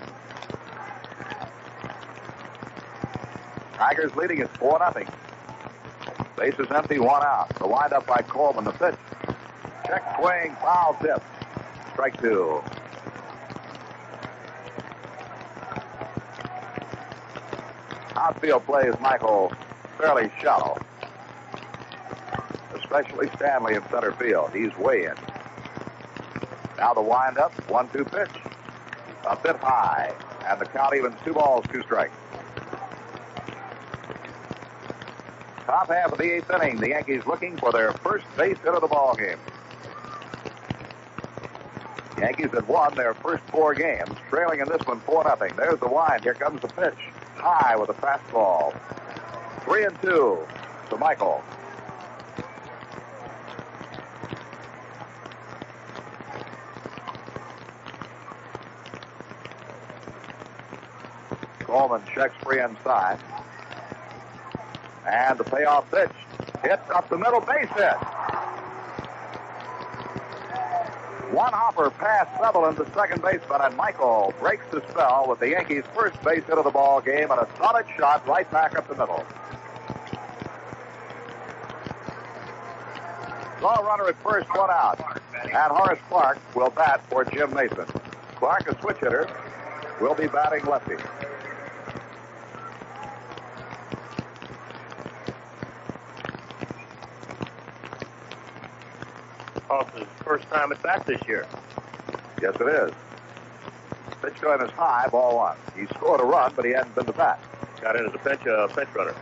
Tigers 3.74 4.14
leading 4.16 4.38
it 4.38 4.48
4 4.58 4.78
nothing. 4.78 5.08
Base 6.38 6.54
is 6.60 6.70
empty, 6.70 7.00
one 7.00 7.22
out. 7.24 7.48
The 7.58 7.66
windup 7.66 8.06
by 8.06 8.22
Coleman, 8.22 8.62
the 8.62 8.70
pitch. 8.70 8.94
Check 9.86 10.04
swing, 10.20 10.54
foul 10.60 10.96
tip. 11.02 11.20
Strike 11.92 12.20
two. 12.20 12.62
Outfield 18.14 18.64
plays 18.66 18.94
Michael 19.00 19.52
fairly 19.98 20.30
shallow. 20.40 20.80
Especially 22.76 23.28
Stanley 23.34 23.74
in 23.74 23.82
center 23.90 24.12
field. 24.12 24.52
He's 24.54 24.76
way 24.78 25.06
in. 25.06 25.14
Now 26.76 26.94
the 26.94 27.02
windup, 27.02 27.52
one-two 27.68 28.04
pitch. 28.04 28.30
A 29.28 29.34
bit 29.34 29.56
high, 29.56 30.14
and 30.46 30.60
the 30.60 30.66
count 30.66 30.94
evens 30.94 31.16
two 31.24 31.32
balls, 31.32 31.64
two 31.72 31.82
strikes. 31.82 32.14
Top 35.68 35.88
half 35.88 36.12
of 36.12 36.16
the 36.16 36.36
eighth 36.36 36.50
inning, 36.50 36.76
the 36.78 36.88
Yankees 36.88 37.26
looking 37.26 37.54
for 37.58 37.72
their 37.72 37.92
first 37.92 38.24
base 38.38 38.56
hit 38.56 38.72
of 38.72 38.80
the 38.80 38.88
ball 38.88 39.14
game. 39.14 39.36
Yankees 42.18 42.48
have 42.54 42.66
won 42.66 42.94
their 42.94 43.12
first 43.12 43.44
four 43.48 43.74
games, 43.74 44.16
trailing 44.30 44.60
in 44.60 44.68
this 44.70 44.80
one 44.86 44.98
4 45.00 45.24
nothing. 45.24 45.52
There's 45.56 45.78
the 45.78 45.86
wind. 45.86 46.22
Here 46.22 46.32
comes 46.32 46.62
the 46.62 46.68
pitch. 46.68 46.96
High 47.34 47.76
with 47.76 47.90
a 47.90 47.92
fastball. 47.92 48.74
Three 49.66 49.84
and 49.84 50.00
two 50.00 50.38
to 50.88 50.96
Michael. 50.96 51.44
Coleman 61.58 62.00
checks 62.14 62.34
free 62.42 62.62
inside. 62.62 63.18
And 65.08 65.38
the 65.38 65.44
payoff 65.44 65.90
pitch. 65.90 66.10
Hit 66.62 66.80
up 66.94 67.08
the 67.08 67.16
middle 67.16 67.40
base 67.40 67.68
hit. 67.70 67.96
One 71.32 71.52
hopper 71.52 71.90
past 71.90 72.30
Sutherland, 72.40 72.76
the 72.76 72.90
second 72.94 73.22
baseman, 73.22 73.60
and 73.62 73.76
Michael 73.76 74.34
breaks 74.40 74.64
the 74.70 74.82
spell 74.90 75.26
with 75.28 75.40
the 75.40 75.50
Yankees' 75.50 75.84
first 75.94 76.22
base 76.24 76.44
hit 76.44 76.58
of 76.58 76.64
the 76.64 76.70
ball 76.70 77.00
game 77.00 77.30
and 77.30 77.40
a 77.40 77.48
solid 77.58 77.86
shot 77.96 78.26
right 78.26 78.50
back 78.50 78.76
up 78.76 78.88
the 78.88 78.94
middle. 78.94 79.24
Saw 83.60 83.74
runner 83.80 84.08
at 84.08 84.22
first, 84.22 84.48
one 84.56 84.70
out. 84.70 85.00
And 85.42 85.52
Horace 85.54 86.00
Clarke 86.08 86.38
will 86.54 86.70
bat 86.70 87.02
for 87.08 87.24
Jim 87.24 87.52
Mason. 87.54 87.86
Clarke, 88.36 88.68
a 88.68 88.80
switch 88.80 88.98
hitter, 88.98 89.28
will 90.00 90.14
be 90.14 90.28
batting 90.28 90.64
lefty. 90.64 90.94
Hoffman's 99.78 100.08
first 100.24 100.44
time 100.50 100.72
at 100.72 100.82
bat 100.82 101.06
this 101.06 101.20
year. 101.28 101.46
Yes, 102.42 102.56
it 102.60 102.66
is. 102.66 102.92
Pitch 104.20 104.40
to 104.40 104.52
him 104.52 104.60
is 104.62 104.70
high, 104.72 105.06
ball 105.08 105.36
one. 105.36 105.56
He 105.78 105.86
scored 105.86 106.20
a 106.20 106.24
run, 106.24 106.52
but 106.56 106.64
he 106.64 106.72
hadn't 106.72 106.96
been 106.96 107.06
to 107.06 107.12
bat. 107.12 107.40
Got 107.80 107.94
in 107.94 108.06
as 108.06 108.12
a 108.12 108.18
bench, 108.18 108.44
uh, 108.44 108.66
bench 108.74 108.88
runner 108.92 109.14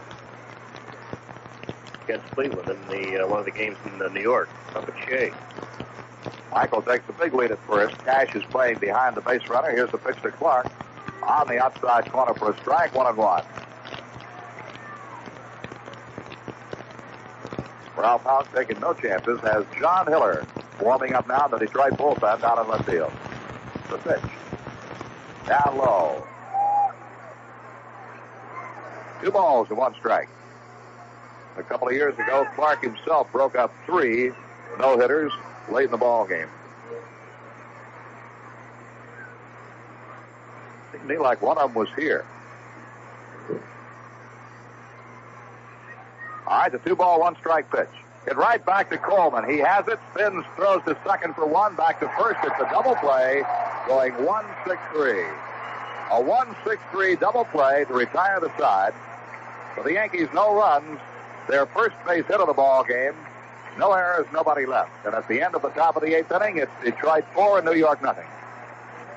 against 2.04 2.30
Cleveland 2.30 2.70
in 2.70 2.88
the 2.88 3.22
uh, 3.22 3.28
one 3.28 3.40
of 3.40 3.44
the 3.44 3.50
games 3.50 3.76
in 3.84 4.00
uh, 4.00 4.08
New 4.08 4.22
York 4.22 4.48
up 4.74 4.88
at 4.88 4.94
Shea. 5.06 5.30
Michael 6.50 6.80
takes 6.80 7.06
the 7.06 7.12
big 7.12 7.34
lead 7.34 7.50
at 7.50 7.58
first. 7.66 7.98
Cash 8.06 8.34
is 8.34 8.44
playing 8.44 8.78
behind 8.78 9.14
the 9.14 9.20
base 9.20 9.46
runner. 9.50 9.70
Here's 9.70 9.90
the 9.90 9.98
pitch 9.98 10.16
to 10.22 10.30
Clarke 10.30 10.70
On 11.22 11.46
the 11.48 11.62
outside 11.62 12.10
corner 12.10 12.32
for 12.32 12.52
a 12.52 12.56
strike, 12.60 12.94
one 12.94 13.06
and 13.06 13.16
one. 13.18 13.44
Ralph 18.06 18.22
Houk 18.22 18.54
taking 18.54 18.78
no 18.78 18.94
chances 18.94 19.40
as 19.42 19.64
John 19.80 20.06
Hiller 20.06 20.46
warming 20.80 21.14
up 21.14 21.26
now 21.26 21.48
the 21.48 21.58
Detroit 21.58 21.94
bullpen 21.94 22.40
down 22.40 22.60
in 22.60 22.70
left 22.70 22.88
field. 22.88 23.10
The 23.90 23.98
pitch. 23.98 24.30
Down 25.48 25.76
low. 25.76 26.24
Two 29.20 29.32
balls 29.32 29.66
and 29.70 29.78
one 29.78 29.92
strike. 29.96 30.28
A 31.56 31.64
couple 31.64 31.88
of 31.88 31.94
years 31.94 32.14
ago, 32.14 32.46
Clarke 32.54 32.84
himself 32.84 33.26
broke 33.32 33.56
up 33.56 33.74
three 33.84 34.30
no 34.78 34.96
hitters 34.96 35.32
late 35.68 35.86
in 35.86 35.90
the 35.90 35.96
ball 35.96 36.28
game. 36.28 36.48
Seemed 41.08 41.20
like 41.20 41.42
one 41.42 41.58
of 41.58 41.70
them 41.70 41.74
was 41.74 41.88
here. 41.96 42.24
All 46.46 46.58
right, 46.58 46.70
the 46.70 46.78
two 46.78 46.94
ball, 46.94 47.20
one 47.20 47.36
strike 47.36 47.70
pitch. 47.70 47.88
Get 48.24 48.36
right 48.36 48.64
back 48.64 48.90
to 48.90 48.98
Coleman. 48.98 49.48
He 49.48 49.58
has 49.58 49.86
it, 49.88 49.98
spins, 50.12 50.44
throws 50.56 50.82
to 50.84 50.96
second 51.04 51.34
for 51.34 51.46
one, 51.46 51.76
back 51.76 52.00
to 52.00 52.08
first. 52.18 52.38
It's 52.42 52.54
a 52.60 52.68
double 52.70 52.96
play, 52.96 53.42
going 53.86 54.12
1-6-3. 54.12 55.32
A 56.10 56.22
1-6-3 56.22 57.20
double 57.20 57.44
play 57.46 57.84
to 57.84 57.92
retire 57.92 58.40
the 58.40 58.50
side. 58.58 58.94
For 59.74 59.82
the 59.84 59.92
Yankees, 59.92 60.28
no 60.34 60.54
runs. 60.54 61.00
Their 61.48 61.66
first 61.66 61.94
base 62.06 62.24
hit 62.26 62.40
of 62.40 62.46
the 62.46 62.52
ball 62.52 62.84
game. 62.84 63.14
No 63.78 63.92
errors, 63.92 64.26
nobody 64.32 64.66
left. 64.66 64.90
And 65.04 65.14
at 65.14 65.28
the 65.28 65.42
end 65.42 65.54
of 65.54 65.62
the 65.62 65.68
top 65.70 65.96
of 65.96 66.02
the 66.02 66.14
eighth 66.14 66.32
inning, 66.32 66.58
it's 66.58 66.72
Detroit 66.82 67.24
four 67.34 67.58
and 67.58 67.66
New 67.66 67.74
York 67.74 68.02
nothing. 68.02 68.26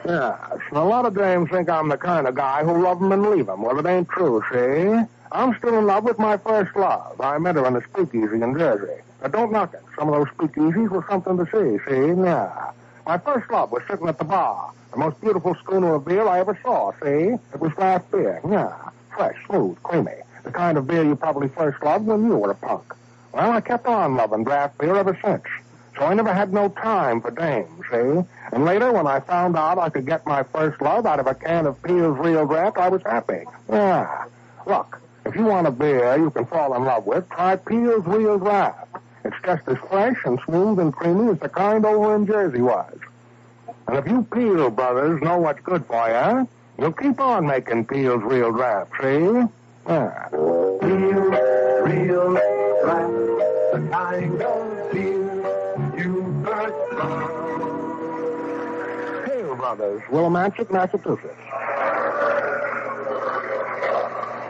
Yeah, 0.05 0.37
a 0.71 0.83
lot 0.83 1.05
of 1.05 1.15
dames 1.15 1.49
think 1.49 1.69
I'm 1.69 1.89
the 1.89 1.97
kind 1.97 2.27
of 2.27 2.35
guy 2.35 2.63
who 2.63 2.83
love 2.83 3.01
'em 3.01 3.11
and 3.11 3.29
leave 3.29 3.49
'em. 3.49 3.61
Well, 3.61 3.79
it 3.79 3.85
ain't 3.85 4.09
true, 4.09 4.43
see? 4.51 5.07
I'm 5.31 5.55
still 5.57 5.77
in 5.77 5.85
love 5.85 6.03
with 6.03 6.17
my 6.17 6.37
first 6.37 6.75
love. 6.75 7.21
I 7.21 7.37
met 7.37 7.55
her 7.55 7.65
in 7.67 7.75
a 7.75 7.83
speakeasy 7.83 8.41
in 8.41 8.57
Jersey. 8.57 9.01
Now, 9.21 9.27
don't 9.27 9.51
knock 9.51 9.73
it. 9.73 9.83
Some 9.97 10.09
of 10.09 10.15
those 10.15 10.27
speakeasies 10.35 10.89
were 10.89 11.05
something 11.09 11.37
to 11.37 11.45
see, 11.45 11.83
see? 11.87 12.21
Yeah. 12.21 12.71
My 13.05 13.17
first 13.17 13.49
love 13.51 13.71
was 13.71 13.83
sitting 13.89 14.07
at 14.07 14.17
the 14.17 14.23
bar. 14.23 14.71
The 14.91 14.97
most 14.97 15.21
beautiful 15.21 15.55
schooner 15.55 15.95
of 15.95 16.05
beer 16.05 16.27
I 16.27 16.39
ever 16.39 16.57
saw, 16.63 16.93
see? 17.03 17.35
It 17.53 17.59
was 17.59 17.71
draft 17.73 18.11
beer. 18.11 18.41
Yeah. 18.49 18.75
Fresh, 19.15 19.37
smooth, 19.45 19.77
creamy. 19.83 20.17
The 20.43 20.51
kind 20.51 20.77
of 20.77 20.87
beer 20.87 21.03
you 21.03 21.15
probably 21.15 21.49
first 21.49 21.83
loved 21.83 22.07
when 22.07 22.25
you 22.25 22.35
were 22.35 22.51
a 22.51 22.55
punk. 22.55 22.93
Well, 23.33 23.51
I 23.51 23.61
kept 23.61 23.85
on 23.85 24.15
loving 24.15 24.43
draft 24.43 24.77
beer 24.79 24.95
ever 24.95 25.19
since. 25.23 25.43
So 25.97 26.05
I 26.05 26.13
never 26.13 26.33
had 26.33 26.53
no 26.53 26.69
time 26.69 27.21
for 27.21 27.29
dames, 27.29 27.83
see? 27.91 28.25
And 28.51 28.65
later, 28.65 28.91
when 28.91 29.05
I 29.05 29.19
found 29.19 29.57
out 29.57 29.77
I 29.77 29.89
could 29.89 30.05
get 30.05 30.25
my 30.25 30.43
first 30.43 30.81
love 30.81 31.05
out 31.05 31.19
of 31.19 31.27
a 31.27 31.35
can 31.35 31.67
of 31.67 31.81
Piel's 31.83 32.17
Real 32.17 32.47
Draft, 32.47 32.77
I 32.77 32.89
was 32.89 33.01
happy. 33.03 33.43
Yeah. 33.69 34.25
Look, 34.65 35.01
if 35.29 35.35
you 35.35 35.43
want 35.43 35.67
a 35.67 35.71
beer 35.71 36.17
you 36.17 36.31
can 36.31 36.45
fall 36.47 36.75
in 36.75 36.83
love 36.83 37.05
with, 37.05 37.29
try 37.29 37.55
Piel's 37.55 38.03
Real 38.07 38.39
Draft. 38.39 38.87
It's 39.23 39.35
just 39.45 39.61
as 39.67 39.77
fresh 39.87 40.17
and 40.25 40.39
smooth 40.43 40.79
and 40.79 40.91
creamy 40.91 41.31
as 41.31 41.39
the 41.39 41.49
kind 41.49 41.85
over 41.85 42.15
in 42.15 42.25
Jersey 42.25 42.61
was. 42.61 42.97
And 43.87 43.97
if 43.97 44.07
you 44.07 44.23
Piel 44.23 44.75
brothers 44.75 45.21
know 45.21 45.37
what's 45.37 45.61
good 45.61 45.85
for 45.85 46.07
you, 46.09 46.47
you'll 46.79 46.93
keep 46.93 47.19
on 47.19 47.45
making 47.45 47.85
Piel's 47.85 48.23
Real 48.23 48.51
Draft, 48.51 48.91
see? 48.99 49.43
Yeah. 49.87 50.29
Real, 50.31 51.21
real 51.85 52.33
draft, 52.33 53.13
the 53.73 53.87
kind 53.91 54.41
of 54.41 54.91
beer 54.91 55.95
you 55.95 56.43
first 56.43 56.93
love. 56.93 57.29
Piel 59.27 59.57
Brothers, 59.57 60.01
Willimansett, 60.09 60.71
Massachusetts. 60.71 61.35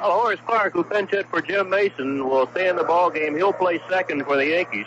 Horace 0.01 0.39
Clarke, 0.45 0.73
who 0.73 0.84
pinch 0.84 1.11
hit 1.11 1.27
for 1.30 1.41
Jim 1.41 1.69
Mason, 1.69 2.27
will 2.27 2.47
stay 2.51 2.69
in 2.69 2.76
the 2.76 2.84
ball 2.84 3.09
game. 3.09 3.35
He'll 3.35 3.53
play 3.53 3.81
second 3.89 4.23
for 4.26 4.35
the 4.35 4.47
Yankees. 4.47 4.85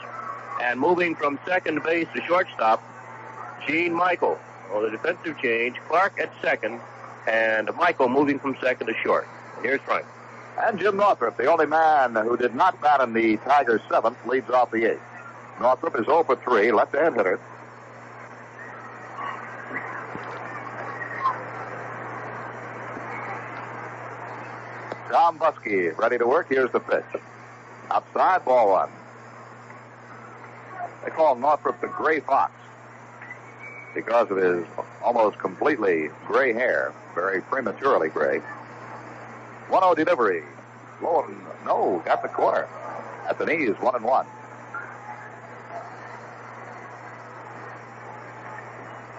And 0.62 0.78
moving 0.78 1.14
from 1.14 1.38
second 1.46 1.82
base 1.82 2.06
to 2.14 2.22
shortstop, 2.22 2.82
Gene 3.66 3.92
Michael. 3.92 4.38
Well, 4.72 4.82
the 4.82 4.90
defensive 4.90 5.38
change, 5.40 5.76
Clarke 5.88 6.18
at 6.20 6.32
second, 6.40 6.80
and 7.26 7.70
Michael 7.76 8.08
moving 8.08 8.38
from 8.38 8.56
second 8.62 8.86
to 8.86 8.94
short. 9.02 9.26
Here's 9.62 9.80
Frank. 9.82 10.06
And 10.58 10.78
Jim 10.78 10.96
Northrup, 10.96 11.36
the 11.36 11.46
only 11.46 11.66
man 11.66 12.14
who 12.14 12.36
did 12.36 12.54
not 12.54 12.80
bat 12.80 13.00
in 13.00 13.12
the 13.12 13.36
Tigers' 13.38 13.80
seventh, 13.90 14.18
leads 14.26 14.50
off 14.50 14.70
the 14.70 14.92
eighth. 14.92 15.02
Northrup 15.60 15.98
is 15.98 16.06
0 16.06 16.24
for 16.24 16.36
3, 16.36 16.72
left-hand 16.72 17.16
hitter. 17.16 17.38
Tom 25.12 25.38
Buskey 25.38 25.94
ready 25.98 26.16
to 26.16 26.26
work. 26.26 26.46
Here's 26.48 26.72
the 26.72 26.80
pitch. 26.80 27.04
Outside, 27.90 28.46
ball 28.46 28.70
one. 28.70 28.88
They 31.04 31.10
call 31.10 31.34
Northrup 31.34 31.78
the 31.82 31.88
Gray 31.88 32.20
Fox 32.20 32.50
because 33.94 34.30
of 34.30 34.38
his 34.38 34.64
almost 35.04 35.38
completely 35.38 36.08
gray 36.26 36.54
hair, 36.54 36.94
very 37.14 37.42
prematurely 37.42 38.08
gray. 38.08 38.38
1 39.68 39.82
0 39.82 39.94
delivery. 39.94 40.44
Low 41.02 41.24
and 41.24 41.36
no, 41.66 42.00
got 42.06 42.22
the 42.22 42.28
corner. 42.28 42.66
At 43.28 43.38
the 43.38 43.44
knees, 43.44 43.74
1 43.80 43.94
and 43.94 44.04
1. 44.06 44.26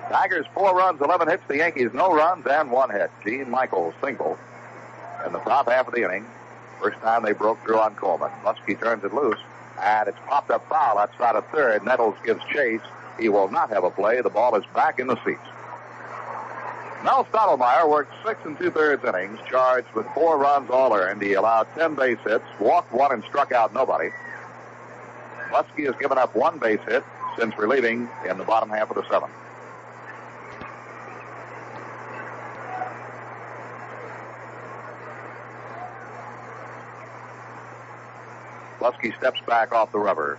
Tigers, 0.10 0.48
four 0.56 0.76
runs, 0.76 1.00
11 1.02 1.28
hits. 1.28 1.44
The 1.48 1.58
Yankees, 1.58 1.92
no 1.94 2.12
runs 2.12 2.48
and 2.48 2.72
one 2.72 2.90
hit. 2.90 3.12
Gene 3.24 3.48
Michaels, 3.48 3.94
single 4.04 4.40
in 5.26 5.34
the 5.34 5.40
top 5.40 5.70
half 5.70 5.88
of 5.88 5.94
the 5.94 6.04
inning. 6.04 6.26
First 6.82 7.00
time 7.00 7.24
they 7.24 7.34
broke 7.34 7.64
through 7.64 7.80
on 7.80 7.96
Coleman. 7.96 8.32
Buskey 8.44 8.80
turns 8.80 9.04
it 9.04 9.14
loose, 9.14 9.40
and 9.82 10.08
it's 10.08 10.18
popped 10.28 10.52
up 10.52 10.68
foul 10.68 10.98
outside 10.98 11.36
of 11.36 11.46
third. 11.48 11.84
Nettles 11.86 12.16
gives 12.26 12.44
chase. 12.46 12.82
He 13.20 13.30
will 13.30 13.50
not 13.50 13.70
have 13.70 13.84
a 13.84 13.92
play. 13.92 14.22
The 14.22 14.30
ball 14.30 14.56
is 14.56 14.66
back 14.74 15.00
in 15.00 15.08
the 15.08 15.16
seats. 15.24 15.40
Mel 17.04 17.26
Stottlemyre 17.26 17.90
worked 17.90 18.14
six 18.26 18.40
and 18.46 18.58
two 18.58 18.72
thirds 18.72 19.04
innings, 19.04 19.38
charged 19.50 19.92
with 19.94 20.06
four 20.14 20.38
runs 20.38 20.70
all 20.70 20.94
earned. 20.94 21.22
He 21.22 21.34
allowed 21.34 21.68
10 21.76 21.96
base 21.96 22.18
hits, 22.26 22.46
walked 22.60 22.94
one, 22.94 23.12
and 23.12 23.24
struck 23.26 23.52
out 23.52 23.74
nobody. 23.74 24.10
Buskey 25.52 25.86
has 25.86 25.96
given 26.00 26.18
up 26.18 26.34
one 26.34 26.60
base 26.60 26.80
hit 26.88 27.04
since 27.38 27.58
relieving 27.58 28.10
in 28.28 28.38
the 28.38 28.44
bottom 28.44 28.70
half 28.70 28.90
of 28.90 28.96
the 28.96 29.08
seventh. 29.10 29.34
Buskey 38.84 39.18
steps 39.18 39.40
back 39.48 39.72
off 39.72 39.94
the 39.94 39.98
rubber. 39.98 40.38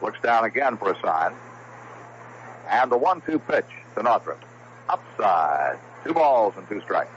Looks 0.00 0.18
down 0.22 0.46
again 0.46 0.78
for 0.78 0.90
a 0.90 1.00
sign. 1.02 1.34
And 2.70 2.90
the 2.90 2.96
one-two 2.96 3.38
pitch 3.40 3.66
to 3.94 4.02
Northrup. 4.02 4.42
Upside. 4.88 5.78
Two 6.02 6.14
balls 6.14 6.54
and 6.56 6.66
two 6.66 6.80
strikes. 6.80 7.10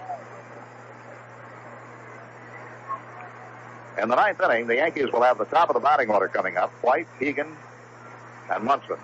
In 4.01 4.09
the 4.09 4.15
ninth 4.15 4.41
inning, 4.41 4.67
the 4.67 4.75
Yankees 4.75 5.09
will 5.13 5.21
have 5.21 5.37
the 5.37 5.45
top 5.45 5.69
of 5.69 5.75
the 5.75 5.79
batting 5.79 6.09
order 6.09 6.27
coming 6.27 6.57
up. 6.57 6.71
White, 6.83 7.07
Hegan, 7.17 7.55
and 8.51 8.63
Munson. 8.65 8.97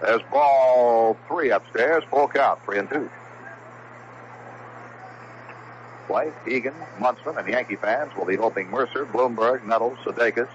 There's 0.00 0.22
ball 0.30 1.16
three 1.26 1.50
upstairs, 1.50 2.04
full 2.08 2.28
count, 2.28 2.62
three 2.64 2.78
and 2.78 2.88
two. 2.88 3.10
White, 6.08 6.34
Hegan, 6.44 6.74
Munson, 7.00 7.36
and 7.38 7.48
Yankee 7.48 7.76
fans 7.76 8.12
will 8.16 8.26
be 8.26 8.36
hoping 8.36 8.68
Murcer, 8.70 9.04
Blomberg, 9.06 9.66
Nettles, 9.66 9.98
Sudakis. 10.04 10.48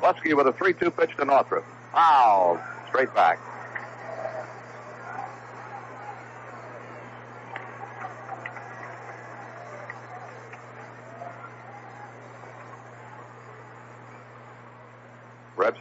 Buskey 0.00 0.34
with 0.34 0.46
a 0.46 0.52
3-2 0.52 0.96
pitch 0.96 1.16
to 1.18 1.24
Northrup. 1.24 1.64
Foul, 1.92 2.60
straight 2.88 3.14
back. 3.14 3.38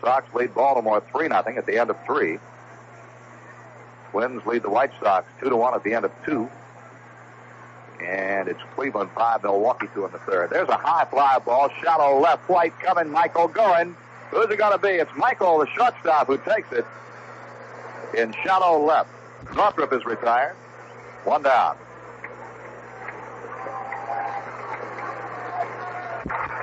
Sox 0.02 0.34
lead 0.34 0.54
Baltimore 0.54 1.04
3 1.12 1.28
0 1.28 1.34
at 1.36 1.66
the 1.66 1.78
end 1.78 1.90
of 1.90 1.98
three. 2.06 2.40
Twins 4.12 4.46
lead 4.46 4.64
the 4.64 4.70
White 4.70 4.92
Sox 5.00 5.28
2 5.40 5.50
to 5.50 5.56
1 5.56 5.74
at 5.74 5.84
the 5.84 5.94
end 5.94 6.06
of 6.06 6.12
two. 6.26 6.50
And 8.02 8.48
it's 8.48 8.62
Cleveland 8.76 9.12
5, 9.14 9.44
Milwaukee 9.44 9.88
2 9.94 10.06
in 10.06 10.12
the 10.12 10.20
third. 10.20 10.50
There's 10.50 10.70
a 10.70 10.78
high 10.78 11.06
fly 11.06 11.38
ball, 11.40 11.70
shallow 11.84 12.20
left, 12.20 12.50
White 12.50 12.78
coming, 12.80 13.12
Michael 13.12 13.48
going. 13.48 13.96
Who's 14.32 14.50
it 14.50 14.58
going 14.58 14.72
to 14.72 14.80
be? 14.80 14.90
It's 14.90 15.12
Michael, 15.18 15.60
the 15.60 15.68
shortstop, 15.76 16.28
who 16.28 16.38
takes 16.38 16.72
it 16.72 16.86
in 18.18 18.34
shallow 18.44 18.84
left. 18.84 19.10
Northrup 19.56 19.92
is 19.94 20.06
retired. 20.06 20.56
One 21.26 21.44
down. 21.44 21.78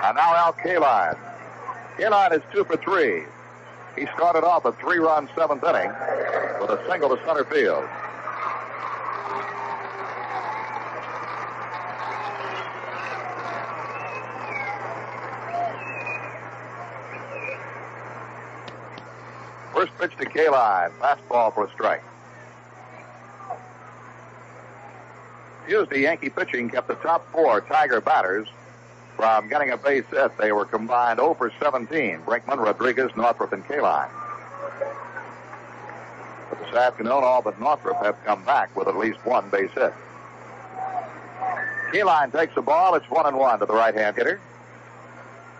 And 0.02 0.16
now 0.16 0.34
Al 0.36 0.52
Kaline. 0.52 1.18
Kaline 1.98 2.36
is 2.36 2.42
two 2.52 2.62
for 2.64 2.76
three. 2.76 3.24
He 3.96 4.06
started 4.14 4.44
off 4.44 4.66
a 4.66 4.72
three-run 4.72 5.30
seventh 5.34 5.64
inning 5.64 5.90
with 6.60 6.70
a 6.70 6.84
single 6.90 7.16
to 7.16 7.24
center 7.24 7.44
field. 7.44 7.84
First 19.72 19.92
pitch 19.98 20.16
to 20.18 20.26
Kaline. 20.26 20.90
Fastball 20.98 21.54
for 21.54 21.64
a 21.64 21.70
strike. 21.72 22.02
Tuesday, 25.66 26.02
Yankee 26.02 26.28
pitching 26.28 26.68
kept 26.68 26.88
the 26.88 26.94
top 26.96 27.26
four 27.32 27.62
Tiger 27.62 28.02
batters 28.02 28.46
from 29.16 29.48
getting 29.48 29.70
a 29.70 29.76
base 29.76 30.04
hit. 30.10 30.36
They 30.38 30.52
were 30.52 30.66
combined 30.66 31.18
0 31.18 31.34
for 31.34 31.50
17. 31.60 32.20
Brinkman, 32.20 32.58
Rodriguez, 32.58 33.10
Northrup, 33.16 33.52
and 33.52 33.64
Kaline. 33.64 34.10
But 36.50 36.58
this 36.60 36.74
afternoon, 36.74 37.24
all 37.24 37.42
but 37.42 37.58
Northrup 37.58 37.96
have 38.04 38.16
come 38.24 38.44
back 38.44 38.74
with 38.76 38.88
at 38.88 38.96
least 38.96 39.18
one 39.24 39.48
base 39.50 39.70
hit. 39.72 39.94
Kaline 41.92 42.32
takes 42.32 42.54
the 42.54 42.62
ball. 42.62 42.94
It's 42.94 43.08
one 43.10 43.26
and 43.26 43.38
one 43.38 43.58
to 43.60 43.66
the 43.66 43.74
right-hand 43.74 44.16
hitter. 44.16 44.40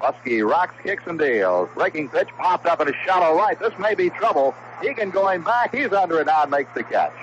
Buskey 0.01 0.49
rocks, 0.49 0.75
kicks, 0.83 1.03
and 1.07 1.19
deals. 1.19 1.71
Breaking 1.75 2.09
pitch 2.09 2.29
popped 2.37 2.67
up 2.67 2.81
in 2.81 2.89
a 2.89 2.93
shallow 3.05 3.35
right. 3.37 3.59
This 3.59 3.73
may 3.79 3.95
be 3.95 4.11
trouble. 4.11 4.55
Hegan 4.81 5.11
going 5.11 5.43
back. 5.43 5.75
He's 5.75 5.93
under 5.93 6.21
it 6.21 6.27
now 6.27 6.43
and 6.43 6.51
makes 6.51 6.73
the 6.75 6.83
catch. 6.85 7.15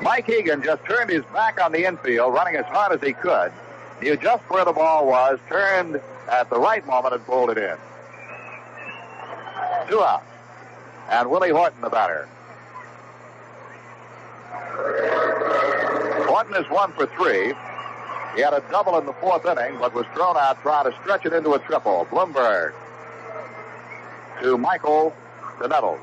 Mike 0.00 0.26
Hegan 0.28 0.62
just 0.62 0.84
turned 0.84 1.10
his 1.10 1.24
back 1.34 1.60
on 1.60 1.72
the 1.72 1.84
infield, 1.84 2.32
running 2.32 2.54
as 2.54 2.64
hard 2.66 2.92
as 2.92 3.04
he 3.04 3.12
could. 3.12 3.52
Knew 4.00 4.16
just 4.16 4.42
where 4.44 4.64
the 4.64 4.72
ball 4.72 5.06
was, 5.06 5.38
turned 5.48 6.00
at 6.30 6.48
the 6.50 6.58
right 6.58 6.86
moment 6.86 7.14
and 7.14 7.24
pulled 7.26 7.50
it 7.50 7.58
in. 7.58 7.76
Two 9.88 10.02
outs. 10.02 10.24
And 11.10 11.30
Willie 11.30 11.50
Horton, 11.50 11.80
the 11.80 11.88
batter. 11.88 12.28
Horton 16.28 16.54
is 16.62 16.70
one 16.70 16.92
for 16.92 17.06
three. 17.06 17.54
He 18.36 18.42
had 18.42 18.52
a 18.52 18.62
double 18.70 18.98
in 18.98 19.06
the 19.06 19.14
fourth 19.14 19.44
inning, 19.46 19.78
but 19.80 19.94
was 19.94 20.06
thrown 20.14 20.36
out 20.36 20.60
trying 20.62 20.90
to 20.90 20.96
stretch 21.00 21.26
it 21.26 21.32
into 21.32 21.54
a 21.54 21.58
triple. 21.58 22.06
Blomberg 22.10 22.74
to 24.42 24.56
Michael 24.56 25.12
to 25.60 25.66
Nettles. 25.66 25.98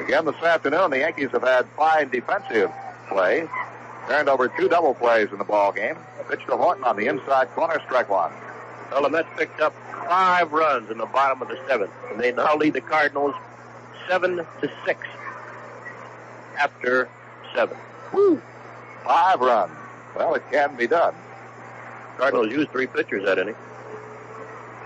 Again 0.00 0.24
this 0.24 0.42
afternoon, 0.42 0.90
the 0.90 0.98
Yankees 0.98 1.30
have 1.30 1.42
had 1.42 1.66
fine 1.76 2.08
defensive 2.08 2.70
play. 3.08 3.48
Turned 4.08 4.28
over 4.28 4.48
two 4.48 4.68
double 4.68 4.94
plays 4.94 5.28
in 5.32 5.38
the 5.38 5.44
ball 5.44 5.72
game. 5.72 5.96
Pitch 6.28 6.44
to 6.46 6.56
Horton 6.56 6.84
on 6.84 6.96
the 6.96 7.06
inside 7.06 7.48
corner, 7.54 7.80
strike 7.84 8.08
one. 8.08 8.32
Well, 8.90 9.02
the 9.02 9.10
Mets 9.10 9.28
picked 9.36 9.60
up 9.60 9.74
five 10.08 10.52
runs 10.52 10.90
in 10.90 10.98
the 10.98 11.06
bottom 11.06 11.42
of 11.42 11.48
the 11.48 11.58
seventh, 11.68 11.92
and 12.10 12.20
they 12.20 12.32
now 12.32 12.56
lead 12.56 12.74
the 12.74 12.80
Cardinals 12.80 13.34
seven 14.08 14.36
to 14.36 14.70
six 14.84 15.06
after 16.58 17.08
seven. 17.54 17.76
Woo! 18.12 18.40
Five 19.04 19.40
runs. 19.40 19.72
Well, 20.16 20.34
it 20.34 20.42
can 20.50 20.76
be 20.76 20.86
done. 20.86 21.14
Cardinals 22.16 22.50
used 22.50 22.70
three 22.70 22.86
pitchers 22.86 23.24
that 23.24 23.38
inning. 23.38 23.54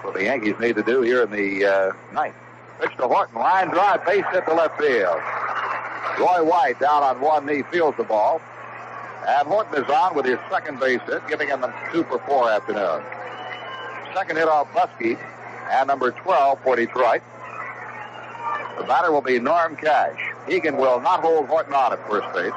What 0.03 0.15
the 0.15 0.25
Yankees 0.25 0.55
need 0.59 0.77
to 0.77 0.83
do 0.83 1.03
here 1.03 1.23
in 1.23 1.31
the 1.31 1.65
uh, 1.65 1.93
ninth. 2.13 2.35
Pitch 2.81 2.97
to 2.97 3.07
Horton, 3.07 3.39
line 3.39 3.69
drive, 3.69 4.05
base 4.05 4.25
hit 4.33 4.47
to 4.47 4.55
left 4.55 4.79
field. 4.81 5.21
Roy 6.19 6.43
White 6.45 6.81
down 6.81 7.03
on 7.03 7.21
one 7.21 7.47
knee 7.47 7.63
fields 7.71 7.97
the 7.97 8.05
ball. 8.05 8.41
And 9.27 9.47
Horton 9.49 9.83
is 9.83 9.91
on 9.91 10.15
with 10.15 10.25
his 10.27 10.39
second 10.51 10.81
base 10.81 11.01
hit, 11.07 11.27
giving 11.29 11.49
him 11.49 11.63
a 11.63 11.73
two 11.93 12.05
for 12.05 12.19
four 12.21 12.51
afternoon. 12.51 13.03
Second 14.15 14.37
hit 14.37 14.49
off 14.49 14.69
Buskey, 14.73 15.19
and 15.71 15.89
number 15.89 16.11
12 16.11 16.63
for 16.63 16.77
Detroit. 16.77 17.23
The 18.79 18.85
batter 18.85 19.13
will 19.13 19.21
be 19.21 19.39
Norm 19.39 19.77
Cash. 19.77 20.19
Hegan 20.47 20.77
will 20.79 21.01
not 21.01 21.21
hold 21.21 21.47
Horton 21.47 21.75
on 21.75 21.93
at 21.93 22.09
first 22.09 22.33
base. 22.35 22.53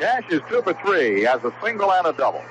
Cash 0.00 0.24
is 0.30 0.40
two 0.48 0.62
for 0.62 0.74
three. 0.84 1.18
He 1.18 1.22
has 1.22 1.44
a 1.44 1.52
single 1.62 1.92
and 1.92 2.06
a 2.06 2.12
double. 2.12 2.42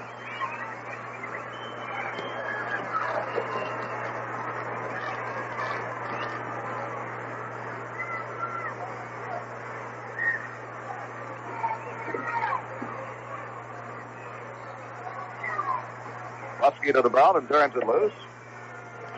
To 16.84 17.02
the 17.02 17.10
belt 17.10 17.35
and 17.35 17.48
turns 17.48 17.76
it 17.76 17.85
loose. 17.85 18.11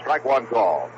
Strike 0.02 0.26
one 0.26 0.46
call. 0.48 0.90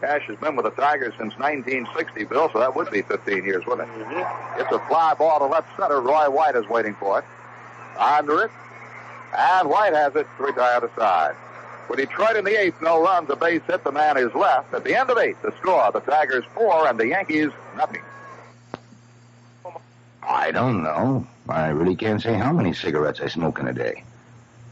Cash 0.00 0.22
has 0.28 0.36
been 0.38 0.56
with 0.56 0.64
the 0.64 0.70
Tigers 0.70 1.12
since 1.18 1.34
1960, 1.38 2.24
Bill, 2.24 2.50
so 2.52 2.58
that 2.58 2.74
would 2.74 2.90
be 2.90 3.02
15 3.02 3.44
years, 3.44 3.64
wouldn't 3.66 3.88
it? 3.88 4.06
Mm-hmm. 4.06 4.60
It's 4.60 4.72
a 4.72 4.78
fly 4.88 5.14
ball 5.14 5.38
to 5.38 5.46
left 5.46 5.68
center. 5.78 6.00
Roy 6.00 6.28
White 6.30 6.56
is 6.56 6.66
waiting 6.68 6.94
for 6.94 7.20
it. 7.20 7.24
Under 7.98 8.44
it. 8.44 8.50
And 9.36 9.68
White 9.68 9.92
has 9.92 10.14
it 10.16 10.26
to 10.36 10.42
retire 10.42 10.80
the 10.80 10.90
side. 10.96 11.34
For 11.86 11.96
Detroit 11.96 12.36
in 12.36 12.44
the 12.44 12.58
eighth, 12.58 12.80
no 12.80 13.02
runs, 13.02 13.28
a 13.30 13.36
base 13.36 13.62
hit. 13.66 13.84
The 13.84 13.92
man 13.92 14.16
is 14.16 14.34
left. 14.34 14.72
At 14.72 14.84
the 14.84 14.94
end 14.94 15.10
of 15.10 15.18
eight, 15.18 15.40
the 15.42 15.52
score: 15.60 15.90
the 15.92 16.00
Tigers 16.00 16.44
four 16.54 16.88
and 16.88 16.98
the 16.98 17.08
Yankees 17.08 17.50
nothing. 17.76 18.02
I 20.22 20.50
don't 20.50 20.82
know. 20.82 21.26
I 21.48 21.68
really 21.68 21.96
can't 21.96 22.22
say 22.22 22.34
how 22.34 22.52
many 22.52 22.72
cigarettes 22.72 23.20
I 23.20 23.28
smoke 23.28 23.58
in 23.58 23.68
a 23.68 23.72
day. 23.72 24.02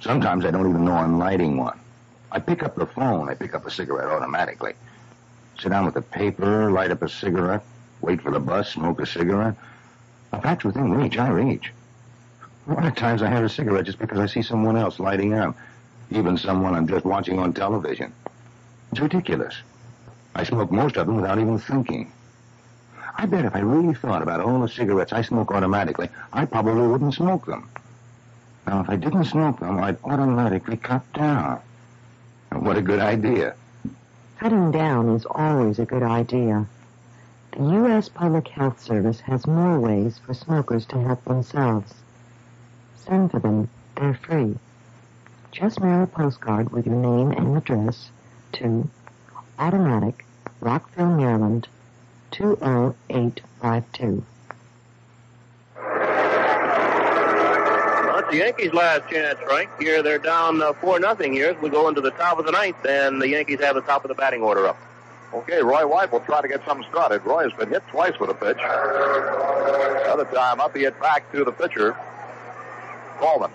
Sometimes 0.00 0.44
I 0.44 0.50
don't 0.50 0.68
even 0.68 0.84
know 0.84 0.94
I'm 0.94 1.18
lighting 1.18 1.58
one. 1.58 1.78
I 2.30 2.38
pick 2.38 2.62
up 2.62 2.74
the 2.74 2.86
phone. 2.86 3.28
I 3.28 3.34
pick 3.34 3.54
up 3.54 3.66
a 3.66 3.70
cigarette 3.70 4.08
automatically. 4.08 4.72
Sit 5.60 5.68
down 5.68 5.84
with 5.84 5.94
the 5.94 6.02
paper, 6.02 6.70
light 6.70 6.90
up 6.90 7.02
a 7.02 7.08
cigarette, 7.08 7.62
wait 8.00 8.22
for 8.22 8.30
the 8.30 8.40
bus, 8.40 8.70
smoke 8.70 9.00
a 9.00 9.06
cigarette. 9.06 9.54
In 10.32 10.40
fact, 10.40 10.64
within 10.64 10.92
reach, 10.92 11.18
I 11.18 11.28
reach. 11.28 11.70
A 12.66 12.72
lot 12.72 12.86
of 12.86 12.94
times 12.94 13.22
I 13.22 13.28
have 13.28 13.44
a 13.44 13.48
cigarette 13.48 13.84
just 13.84 13.98
because 13.98 14.18
I 14.18 14.26
see 14.26 14.42
someone 14.42 14.76
else 14.76 14.98
lighting 14.98 15.34
up 15.34 15.54
even 16.16 16.36
someone 16.36 16.74
I'm 16.74 16.88
just 16.88 17.04
watching 17.04 17.38
on 17.38 17.52
television. 17.52 18.12
It's 18.90 19.00
ridiculous. 19.00 19.54
I 20.34 20.44
smoke 20.44 20.70
most 20.70 20.96
of 20.96 21.06
them 21.06 21.16
without 21.16 21.38
even 21.38 21.58
thinking. 21.58 22.10
I 23.16 23.26
bet 23.26 23.44
if 23.44 23.54
I 23.54 23.60
really 23.60 23.94
thought 23.94 24.22
about 24.22 24.40
all 24.40 24.60
the 24.60 24.68
cigarettes 24.68 25.12
I 25.12 25.22
smoke 25.22 25.52
automatically, 25.52 26.08
I 26.32 26.44
probably 26.46 26.86
wouldn't 26.86 27.14
smoke 27.14 27.46
them. 27.46 27.68
Now, 28.66 28.80
if 28.80 28.90
I 28.90 28.96
didn't 28.96 29.24
smoke 29.24 29.60
them, 29.60 29.78
I'd 29.78 29.98
automatically 30.04 30.76
cut 30.76 31.02
down. 31.12 31.60
What 32.50 32.76
a 32.76 32.82
good 32.82 33.00
idea. 33.00 33.54
Cutting 34.38 34.70
down 34.70 35.10
is 35.10 35.26
always 35.26 35.78
a 35.78 35.84
good 35.84 36.02
idea. 36.02 36.66
The 37.52 37.64
U.S. 37.64 38.08
Public 38.08 38.48
Health 38.48 38.80
Service 38.80 39.20
has 39.20 39.46
more 39.46 39.78
ways 39.78 40.18
for 40.18 40.32
smokers 40.32 40.86
to 40.86 41.00
help 41.00 41.24
themselves. 41.24 41.92
Send 42.96 43.30
for 43.30 43.40
them. 43.40 43.68
They're 43.96 44.14
free. 44.14 44.56
Just 45.52 45.80
mail 45.80 46.02
a 46.02 46.06
postcard 46.06 46.70
with 46.72 46.86
your 46.86 46.94
name 46.94 47.30
and 47.32 47.54
address 47.54 48.08
to 48.52 48.88
Automatic, 49.58 50.24
Rockville, 50.60 51.10
Maryland, 51.10 51.68
20852. 52.30 54.24
Well, 55.76 55.88
it's 58.18 58.30
the 58.30 58.38
Yankees' 58.38 58.72
last 58.72 59.10
chance, 59.10 59.38
Frank. 59.40 59.68
Here 59.78 60.02
they're 60.02 60.18
down 60.18 60.62
uh, 60.62 60.72
four 60.72 60.98
nothing 60.98 61.34
here 61.34 61.50
as 61.50 61.60
we 61.60 61.68
go 61.68 61.86
into 61.88 62.00
the 62.00 62.12
top 62.12 62.38
of 62.38 62.46
the 62.46 62.52
ninth, 62.52 62.82
and 62.86 63.20
the 63.20 63.28
Yankees 63.28 63.60
have 63.60 63.74
the 63.74 63.82
top 63.82 64.06
of 64.06 64.08
the 64.08 64.14
batting 64.14 64.40
order 64.40 64.66
up. 64.66 64.78
Okay, 65.34 65.62
Roy 65.62 65.86
White 65.86 66.10
will 66.10 66.20
try 66.20 66.40
to 66.40 66.48
get 66.48 66.64
something 66.64 66.88
started. 66.90 67.22
Roy 67.26 67.42
has 67.42 67.52
been 67.52 67.68
hit 67.68 67.86
twice 67.88 68.18
with 68.18 68.30
a 68.30 68.34
pitch. 68.34 68.56
Another 70.06 70.24
time 70.34 70.60
up, 70.60 70.74
he 70.74 70.84
hit 70.84 70.98
back 70.98 71.30
to 71.32 71.44
the 71.44 71.52
pitcher, 71.52 71.94
Coleman. 73.18 73.50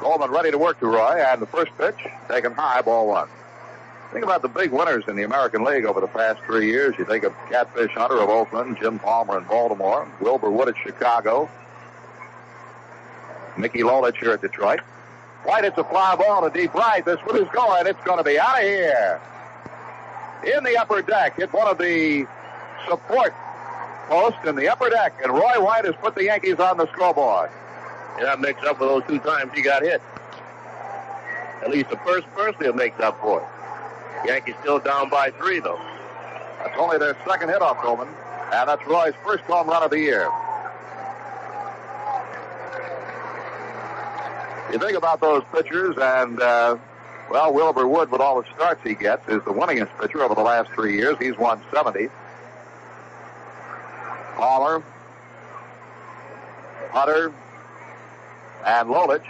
Coleman 0.00 0.30
ready 0.30 0.50
to 0.50 0.56
work 0.56 0.80
to 0.80 0.86
Roy, 0.86 1.22
and 1.22 1.42
the 1.42 1.46
first 1.46 1.76
pitch 1.76 2.06
taken 2.26 2.52
high, 2.52 2.80
ball 2.80 3.06
one. 3.06 3.28
Think 4.12 4.24
about 4.24 4.40
the 4.40 4.48
big 4.48 4.72
winners 4.72 5.04
in 5.06 5.14
the 5.14 5.24
American 5.24 5.62
League 5.62 5.84
over 5.84 6.00
the 6.00 6.08
past 6.08 6.40
three 6.46 6.68
years. 6.68 6.94
You 6.98 7.04
think 7.04 7.22
of 7.22 7.34
Catfish 7.50 7.92
Hunter 7.92 8.18
of 8.18 8.30
Oakland, 8.30 8.78
Jim 8.80 8.98
Palmer 8.98 9.36
in 9.36 9.44
Baltimore, 9.44 10.10
Wilbur 10.22 10.50
Wood 10.50 10.68
at 10.68 10.74
Chicago, 10.82 11.50
Mickey 13.58 13.80
Lolich 13.80 14.16
here 14.16 14.32
at 14.32 14.40
Detroit. 14.40 14.80
White 15.44 15.64
hits 15.64 15.76
a 15.76 15.84
fly 15.84 16.16
ball 16.16 16.48
to 16.48 16.58
deep 16.58 16.72
right. 16.72 17.04
This 17.04 17.20
one 17.20 17.36
is 17.36 17.48
going. 17.52 17.86
It's 17.86 18.02
going 18.04 18.18
to 18.18 18.24
be 18.24 18.38
out 18.38 18.58
of 18.58 18.64
here. 18.64 19.20
In 20.44 20.64
the 20.64 20.78
upper 20.78 21.02
deck, 21.02 21.36
hit 21.36 21.52
one 21.52 21.68
of 21.68 21.76
the 21.76 22.26
support 22.88 23.34
posts 24.08 24.40
in 24.46 24.56
the 24.56 24.68
upper 24.68 24.88
deck, 24.88 25.12
and 25.22 25.30
Roy 25.30 25.62
White 25.62 25.84
has 25.84 25.94
put 26.00 26.14
the 26.14 26.24
Yankees 26.24 26.58
on 26.58 26.78
the 26.78 26.90
scoreboard. 26.92 27.50
Yeah, 28.20 28.26
that 28.26 28.40
makes 28.40 28.62
up 28.64 28.76
for 28.76 28.84
those 28.84 29.02
two 29.08 29.18
times 29.20 29.50
he 29.54 29.62
got 29.62 29.82
hit. 29.82 30.02
At 31.62 31.70
least 31.70 31.88
the 31.88 31.96
first 31.98 32.26
person 32.34 32.66
it 32.66 32.76
makes 32.76 33.00
up 33.00 33.18
for. 33.22 33.40
it. 33.40 34.28
Yankees 34.28 34.56
still 34.60 34.78
down 34.78 35.08
by 35.08 35.30
three, 35.30 35.58
though. 35.60 35.80
That's 36.58 36.76
only 36.78 36.98
their 36.98 37.16
second 37.26 37.48
hit 37.48 37.62
off 37.62 37.78
Coleman, 37.78 38.08
and 38.52 38.68
that's 38.68 38.86
Roy's 38.86 39.14
first 39.24 39.42
home 39.44 39.68
run 39.68 39.82
of 39.82 39.90
the 39.90 39.98
year. 39.98 40.28
You 44.70 44.78
think 44.78 44.98
about 44.98 45.22
those 45.22 45.42
pitchers, 45.54 45.96
and 45.98 46.42
uh, 46.42 46.76
well, 47.30 47.54
Wilbur 47.54 47.86
Wood, 47.86 48.10
with 48.10 48.20
all 48.20 48.42
the 48.42 48.48
starts 48.54 48.82
he 48.84 48.94
gets, 48.94 49.26
is 49.28 49.42
the 49.44 49.52
winningest 49.52 49.98
pitcher 49.98 50.22
over 50.22 50.34
the 50.34 50.42
last 50.42 50.70
three 50.72 50.96
years. 50.96 51.16
He's 51.18 51.38
won 51.38 51.62
70. 51.72 52.08
Palmer, 54.36 54.82
Hunter, 56.90 57.32
and 58.64 58.88
Lolich 58.88 59.24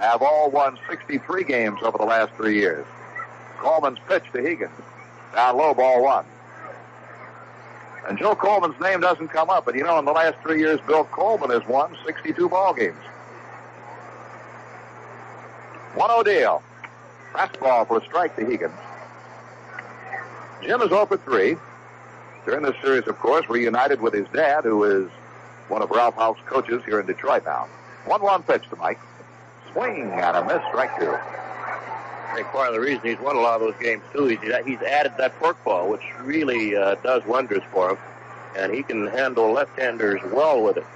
have 0.00 0.22
all 0.22 0.50
won 0.50 0.78
63 0.88 1.44
games 1.44 1.78
over 1.82 1.98
the 1.98 2.04
last 2.04 2.32
three 2.34 2.58
years. 2.58 2.86
Coleman's 3.58 3.98
pitch 4.08 4.24
to 4.32 4.38
Hegan. 4.38 4.70
Down 5.34 5.56
low, 5.56 5.74
ball 5.74 6.02
one. 6.02 6.24
And 8.08 8.18
Joe 8.18 8.34
Coleman's 8.34 8.80
name 8.80 9.00
doesn't 9.00 9.28
come 9.28 9.50
up, 9.50 9.64
but 9.64 9.74
you 9.74 9.82
know, 9.84 9.98
in 9.98 10.04
the 10.04 10.12
last 10.12 10.38
three 10.42 10.60
years, 10.60 10.80
Bill 10.86 11.04
Coleman 11.04 11.50
has 11.50 11.66
won 11.68 11.94
62 12.06 12.48
ball 12.48 12.72
games. 12.72 12.96
One 15.94 16.10
O'Deal. 16.10 16.62
Fastball 17.32 17.86
for 17.86 17.98
a 17.98 18.04
strike 18.04 18.34
to 18.36 18.42
Hegan. 18.42 18.72
Jim 20.62 20.80
is 20.80 20.88
0 20.88 21.06
for 21.06 21.16
3. 21.18 21.56
During 22.46 22.62
this 22.62 22.74
series, 22.82 23.06
of 23.06 23.18
course, 23.18 23.48
reunited 23.48 24.00
with 24.00 24.14
his 24.14 24.26
dad, 24.32 24.64
who 24.64 24.84
is 24.84 25.10
one 25.68 25.82
of 25.82 25.90
Ralph 25.90 26.14
Houk's 26.14 26.40
coaches 26.46 26.82
here 26.84 27.00
in 27.00 27.06
Detroit 27.06 27.44
now. 27.44 27.68
1 28.06 28.22
1 28.22 28.42
pitch 28.44 28.68
to 28.70 28.76
Mike. 28.76 28.98
Swing 29.72 30.10
and 30.10 30.36
a 30.36 30.44
miss, 30.44 30.62
strike 30.68 30.98
two. 30.98 31.12
I 31.12 32.32
think 32.34 32.46
part 32.48 32.68
of 32.68 32.74
the 32.74 32.80
reason 32.80 33.02
he's 33.04 33.18
won 33.18 33.36
a 33.36 33.40
lot 33.40 33.60
of 33.60 33.60
those 33.60 33.80
games, 33.80 34.02
too, 34.12 34.26
is 34.26 34.38
that 34.48 34.66
he's 34.66 34.80
added 34.82 35.12
that 35.18 35.38
forkball, 35.40 35.90
which 35.90 36.02
really 36.20 36.76
uh, 36.76 36.94
does 36.96 37.24
wonders 37.26 37.62
for 37.72 37.90
him. 37.90 37.98
And 38.56 38.74
he 38.74 38.82
can 38.82 39.06
handle 39.06 39.52
left-handers 39.52 40.20
well 40.32 40.62
with 40.62 40.78
it. 40.78 40.86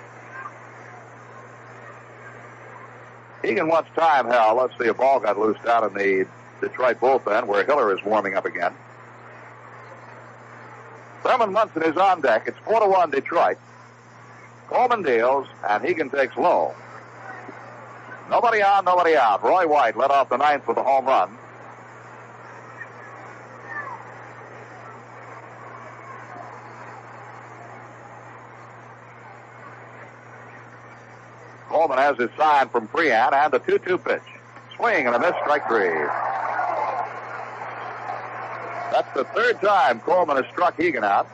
Hegan 3.43 3.69
wants 3.69 3.91
time, 3.97 4.27
Hal. 4.27 4.57
Let's 4.57 4.79
see, 4.79 4.89
a 4.89 4.95
ball 4.95 5.21
got 5.21 5.39
loosed 5.39 5.67
out 5.67 5.85
in 5.85 5.95
the 5.95 6.27
Detroit 6.61 7.01
bullpen 7.01 7.47
where 7.47 7.65
Hiller 7.65 7.97
is 7.97 8.05
warming 8.05 8.35
up 8.35 8.47
again. 8.47 8.73
Thurman 11.23 11.53
Munson 11.53 11.83
is 11.83 11.97
on 11.97 12.21
deck. 12.21 12.45
It's 12.47 12.59
4 12.65 12.81
to 12.81 12.87
1 12.87 13.11
Detroit. 13.11 13.59
Coleman 14.69 15.03
deals, 15.03 15.47
and 15.69 15.85
Hegan 15.85 16.11
takes 16.11 16.37
low. 16.37 16.75
Nobody 18.31 18.63
on, 18.63 18.85
nobody 18.85 19.15
out. 19.15 19.43
Roy 19.45 19.67
White 19.67 19.97
led 19.97 20.11
off 20.11 20.29
the 20.29 20.39
ninth 20.39 20.67
with 20.67 20.79
a 20.79 20.83
home 20.83 21.05
run. 21.05 21.37
Coleman 31.69 31.99
has 31.99 32.17
his 32.19 32.31
sign 32.39 32.69
from 32.69 32.87
Freehan 32.89 33.33
and 33.33 33.53
the 33.53 33.59
2 33.59 33.79
2 33.79 33.99
pitch. 33.99 34.23
Swing 34.77 35.07
and 35.07 35.17
a 35.17 35.19
miss, 35.19 35.35
strike 35.43 35.67
three. 35.69 35.89
That's 38.93 39.13
the 39.15 39.25
third 39.35 39.61
time 39.61 40.01
Coleman 40.01 40.37
has 40.37 40.47
struck 40.53 40.77
Hegan 40.77 41.03
out. 41.03 41.29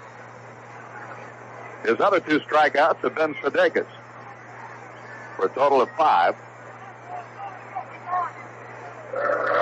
His 1.85 2.01
other 2.01 2.21
two 2.21 2.41
strikeouts 2.41 2.99
have 2.99 3.15
been 3.15 3.35
Sudakis 3.35 3.87
for 5.37 5.47
a 5.47 5.49
total 5.51 5.81
of 5.81 5.89
five. 5.97 6.35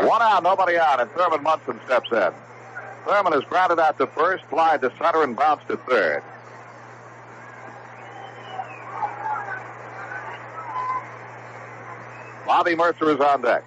One 0.03 0.23
out, 0.23 0.43
nobody 0.43 0.77
out, 0.77 1.01
and 1.01 1.11
Thurman 1.13 1.43
Munson 1.43 1.79
steps 1.85 2.11
in. 2.13 2.33
Thurman 3.07 3.35
is 3.35 3.45
grounded 3.45 3.79
out 3.79 3.99
to 3.99 4.07
first, 4.07 4.45
fly 4.47 4.77
to 4.79 4.93
center, 4.99 5.23
and 5.23 5.37
bounced 5.37 5.69
to 5.69 5.77
third. 5.77 6.23
Bobby 12.47 12.75
Murcer 12.75 13.11
is 13.11 13.21
on 13.21 13.43
deck. 13.43 13.65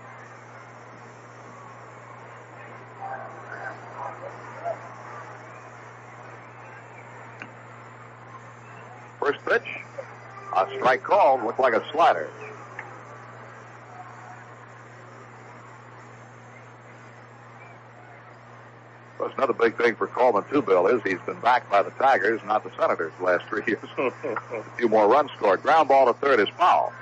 First 9.20 9.40
pitch, 9.46 9.68
a 10.56 10.68
strike 10.78 11.04
called, 11.04 11.44
looked 11.44 11.60
like 11.60 11.74
a 11.74 11.84
slider. 11.92 12.30
But 19.18 19.36
another 19.36 19.54
big 19.54 19.78
thing 19.78 19.96
for 19.96 20.08
Coleman, 20.08 20.46
too, 20.50 20.62
Bill, 20.62 20.88
is 20.88 21.02
he's 21.04 21.20
been 21.26 21.40
backed 21.42 21.70
by 21.70 21.84
the 21.84 21.92
Tigers, 21.92 22.40
not 22.46 22.64
the 22.64 22.72
Senators, 22.80 23.12
the 23.20 23.26
last 23.26 23.46
three 23.50 23.64
years. 23.68 23.84
a 23.98 24.64
few 24.78 24.88
more 24.88 25.10
runs 25.10 25.30
scored. 25.36 25.62
Ground 25.62 25.90
ball 25.90 26.06
to 26.06 26.14
third 26.14 26.40
is 26.40 26.48
foul. 26.58 26.94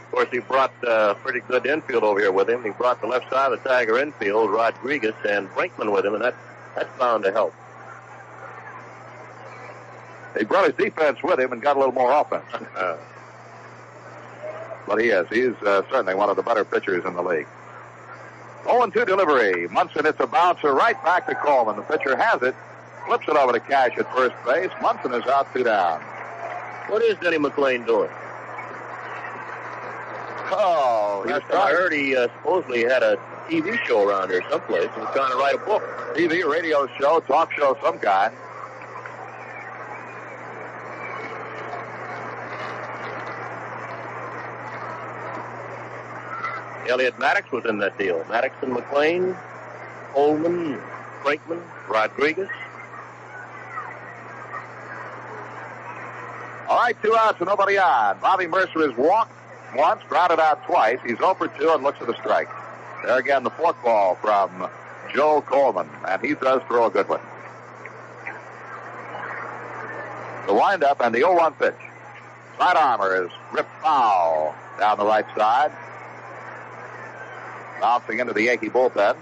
Of 0.00 0.12
course, 0.12 0.28
he 0.30 0.38
brought 0.38 0.72
uh, 0.84 1.14
pretty 1.14 1.40
good 1.40 1.66
infield 1.66 2.04
over 2.04 2.20
here 2.20 2.30
with 2.30 2.48
him. 2.48 2.62
He 2.62 2.70
brought 2.70 3.00
the 3.00 3.08
left 3.08 3.28
side 3.28 3.52
of 3.52 3.60
the 3.62 3.68
Tiger 3.68 3.98
infield, 3.98 4.50
Rodriguez 4.50 5.14
and 5.28 5.48
Brinkman 5.50 5.92
with 5.92 6.06
him, 6.06 6.14
and 6.14 6.22
that, 6.22 6.36
that's 6.76 6.98
bound 6.98 7.24
to 7.24 7.32
help. 7.32 7.52
He 10.38 10.44
brought 10.44 10.66
his 10.66 10.74
defense 10.74 11.22
with 11.22 11.38
him 11.40 11.52
and 11.52 11.62
got 11.62 11.76
a 11.76 11.78
little 11.78 11.94
more 11.94 12.12
offense. 12.12 12.44
but 14.86 15.00
he 15.00 15.08
is. 15.08 15.26
He's 15.28 15.54
uh, 15.66 15.82
certainly 15.90 16.14
one 16.14 16.30
of 16.30 16.36
the 16.36 16.42
better 16.42 16.64
pitchers 16.64 17.04
in 17.04 17.14
the 17.14 17.22
league. 17.22 17.46
0 18.64 18.86
2 18.90 19.04
delivery. 19.04 19.68
Munson 19.68 20.04
hits 20.04 20.18
a 20.20 20.26
bouncer 20.26 20.74
right 20.74 21.02
back 21.04 21.26
to 21.28 21.34
Coleman. 21.36 21.76
The 21.76 21.82
pitcher 21.82 22.16
has 22.16 22.42
it, 22.42 22.54
flips 23.06 23.28
it 23.28 23.36
over 23.36 23.52
to 23.52 23.60
Cash 23.60 23.96
at 23.98 24.12
first 24.14 24.34
base. 24.44 24.70
Munson 24.82 25.14
is 25.14 25.26
out 25.26 25.52
two 25.54 25.62
down. 25.62 26.00
What 26.88 27.02
is 27.02 27.16
Denny 27.18 27.38
McLain 27.38 27.86
doing? 27.86 28.10
Oh, 30.48 31.24
time 31.26 31.42
I 31.52 31.70
heard 31.70 31.92
he 31.92 32.14
uh, 32.14 32.28
supposedly 32.36 32.84
had 32.84 33.02
a 33.02 33.16
TV 33.48 33.76
show 33.84 34.08
around 34.08 34.30
here 34.30 34.42
someplace 34.48 34.88
and 34.94 35.02
was 35.02 35.12
trying 35.12 35.30
to 35.32 35.36
write 35.36 35.56
a 35.56 35.58
book. 35.58 35.82
TV, 36.14 36.48
radio 36.48 36.86
show, 36.98 37.20
talk 37.20 37.52
show 37.52 37.76
some 37.82 37.98
kind. 37.98 38.32
Elliott 46.88 47.18
Maddox 47.18 47.50
was 47.52 47.64
in 47.64 47.78
that 47.78 47.98
deal. 47.98 48.24
Maddox 48.28 48.54
and 48.62 48.72
McLain, 48.72 49.36
Coleman, 50.12 50.80
Brinkman, 51.22 51.62
Rodriguez. 51.88 52.48
All 56.68 56.78
right, 56.78 56.96
two 57.02 57.14
outs 57.16 57.38
and 57.38 57.48
nobody 57.48 57.78
on. 57.78 58.18
Bobby 58.20 58.46
Murcer 58.46 58.88
has 58.88 58.96
walked 58.96 59.32
once, 59.76 60.02
grounded 60.08 60.40
out 60.40 60.64
twice. 60.64 60.98
He's 61.06 61.18
0 61.18 61.34
for 61.34 61.48
2 61.48 61.70
and 61.70 61.82
looks 61.82 62.00
at 62.00 62.08
a 62.08 62.14
strike. 62.14 62.48
There 63.04 63.18
again, 63.18 63.44
the 63.44 63.50
fourth 63.50 63.80
ball 63.84 64.16
from 64.16 64.68
Joe 65.14 65.42
Coleman, 65.42 65.88
and 66.08 66.22
he 66.22 66.34
does 66.34 66.62
throw 66.66 66.86
a 66.86 66.90
good 66.90 67.08
one. 67.08 67.20
The 70.46 70.54
windup 70.54 71.00
and 71.00 71.14
the 71.14 71.20
0-1 71.20 71.58
pitch. 71.58 71.74
Side 72.58 72.76
armor 72.76 73.24
is 73.24 73.30
ripped 73.52 73.70
foul 73.82 74.54
down 74.78 74.98
the 74.98 75.04
right 75.04 75.26
side. 75.36 75.72
Bouncing 77.80 78.20
into 78.20 78.32
the 78.32 78.42
Yankee 78.42 78.68
bullpen. 78.68 79.16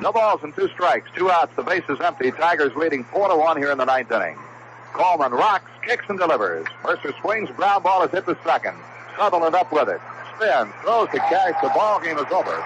No 0.00 0.12
balls 0.12 0.40
and 0.42 0.54
two 0.54 0.68
strikes, 0.68 1.10
two 1.14 1.30
outs. 1.30 1.52
The 1.56 1.62
base 1.62 1.84
is 1.88 2.00
empty. 2.00 2.30
Tigers 2.30 2.72
leading 2.74 3.04
four 3.04 3.28
to 3.28 3.36
one 3.36 3.58
here 3.58 3.70
in 3.70 3.76
the 3.78 3.84
ninth 3.84 4.10
inning. 4.10 4.38
Coleman 4.94 5.32
rocks, 5.32 5.70
kicks, 5.86 6.04
and 6.08 6.18
delivers. 6.18 6.66
Murcer 6.82 7.12
swings. 7.20 7.50
Ground 7.50 7.84
ball 7.84 8.02
is 8.02 8.10
hit 8.10 8.24
to 8.26 8.36
second. 8.44 8.76
Sutherland 9.16 9.54
up 9.54 9.70
with 9.72 9.88
it. 9.88 10.00
Spins, 10.36 10.72
throws 10.82 11.08
to 11.10 11.18
catch. 11.18 11.54
The 11.62 11.68
ball 11.68 12.00
game 12.00 12.16
is 12.18 12.24
over. 12.32 12.64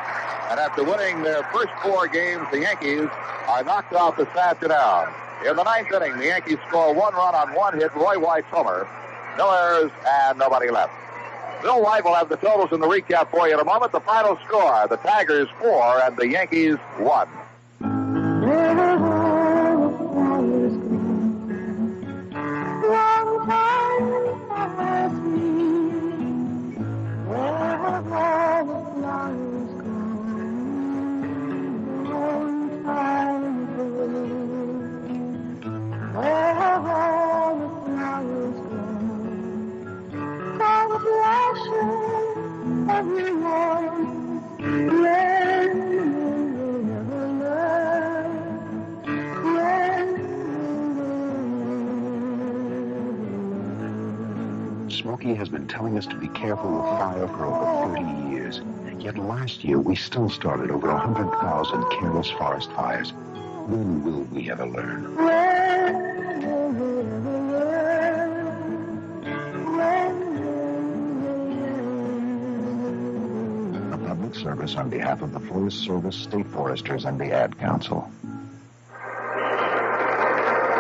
And 0.51 0.61
after 0.61 0.85
winning 0.85 1.23
their 1.23 1.43
first 1.45 1.73
four 1.83 2.07
games, 2.09 2.47
the 2.53 2.61
Yankees 2.61 3.09
are 3.49 3.65
knocked 3.65 3.95
off 3.95 4.17
the 4.17 4.25
Down. 4.69 5.13
In 5.47 5.57
the 5.57 5.63
ninth 5.63 5.93
inning, 5.93 6.17
the 6.19 6.27
Yankees 6.27 6.59
score 6.69 6.95
one 6.95 7.15
run 7.15 7.35
on 7.35 7.55
one 7.55 7.79
hit. 7.79 7.95
Roy 7.95 8.19
White's 8.19 8.47
homer. 8.51 8.87
No 9.37 9.51
errors 9.51 9.91
and 10.07 10.39
nobody 10.39 10.71
left. 10.71 10.93
Bill 11.63 11.83
White 11.83 12.05
will 12.05 12.15
have 12.15 12.29
the 12.29 12.37
totals 12.37 12.73
in 12.73 12.81
the 12.81 12.87
recap 12.87 13.31
for 13.31 13.49
you 13.49 13.55
in 13.55 13.61
a 13.61 13.65
moment. 13.65 13.93
The 13.93 14.01
final 14.01 14.39
score: 14.47 14.87
the 14.89 14.97
Tigers 14.99 15.49
four 15.59 16.01
and 16.03 16.17
the 16.17 16.29
Yankees 16.29 16.77
one. 16.99 17.29
Smokey 54.91 55.35
has 55.35 55.49
been 55.49 55.67
telling 55.67 55.99
us 55.99 56.07
to 56.07 56.17
be 56.17 56.29
careful 56.29 56.71
with 56.71 56.85
fire 56.99 57.27
for 57.29 57.47
over 57.47 57.97
30 57.97 58.31
years. 58.31 58.61
Yet 59.05 59.19
last 59.19 59.63
year 59.63 59.79
we 59.79 59.97
still 59.97 60.31
started 60.31 60.71
over 60.71 60.89
a 60.89 60.95
100,000 60.95 61.85
careless 61.91 62.31
forest 62.31 62.73
fires. 62.73 63.13
When 63.67 64.03
will 64.03 64.23
we 64.33 64.51
ever 64.51 64.65
learn? 64.65 65.05
A 73.93 73.99
public 74.09 74.35
service 74.35 74.75
on 74.77 74.89
behalf 74.89 75.21
of 75.21 75.35
the 75.35 75.41
Forest 75.41 75.85
Service, 75.85 76.17
State 76.17 76.47
Foresters, 76.47 77.05
and 77.05 77.21
the 77.21 77.31
Ad 77.31 77.59
Council. 77.59 78.11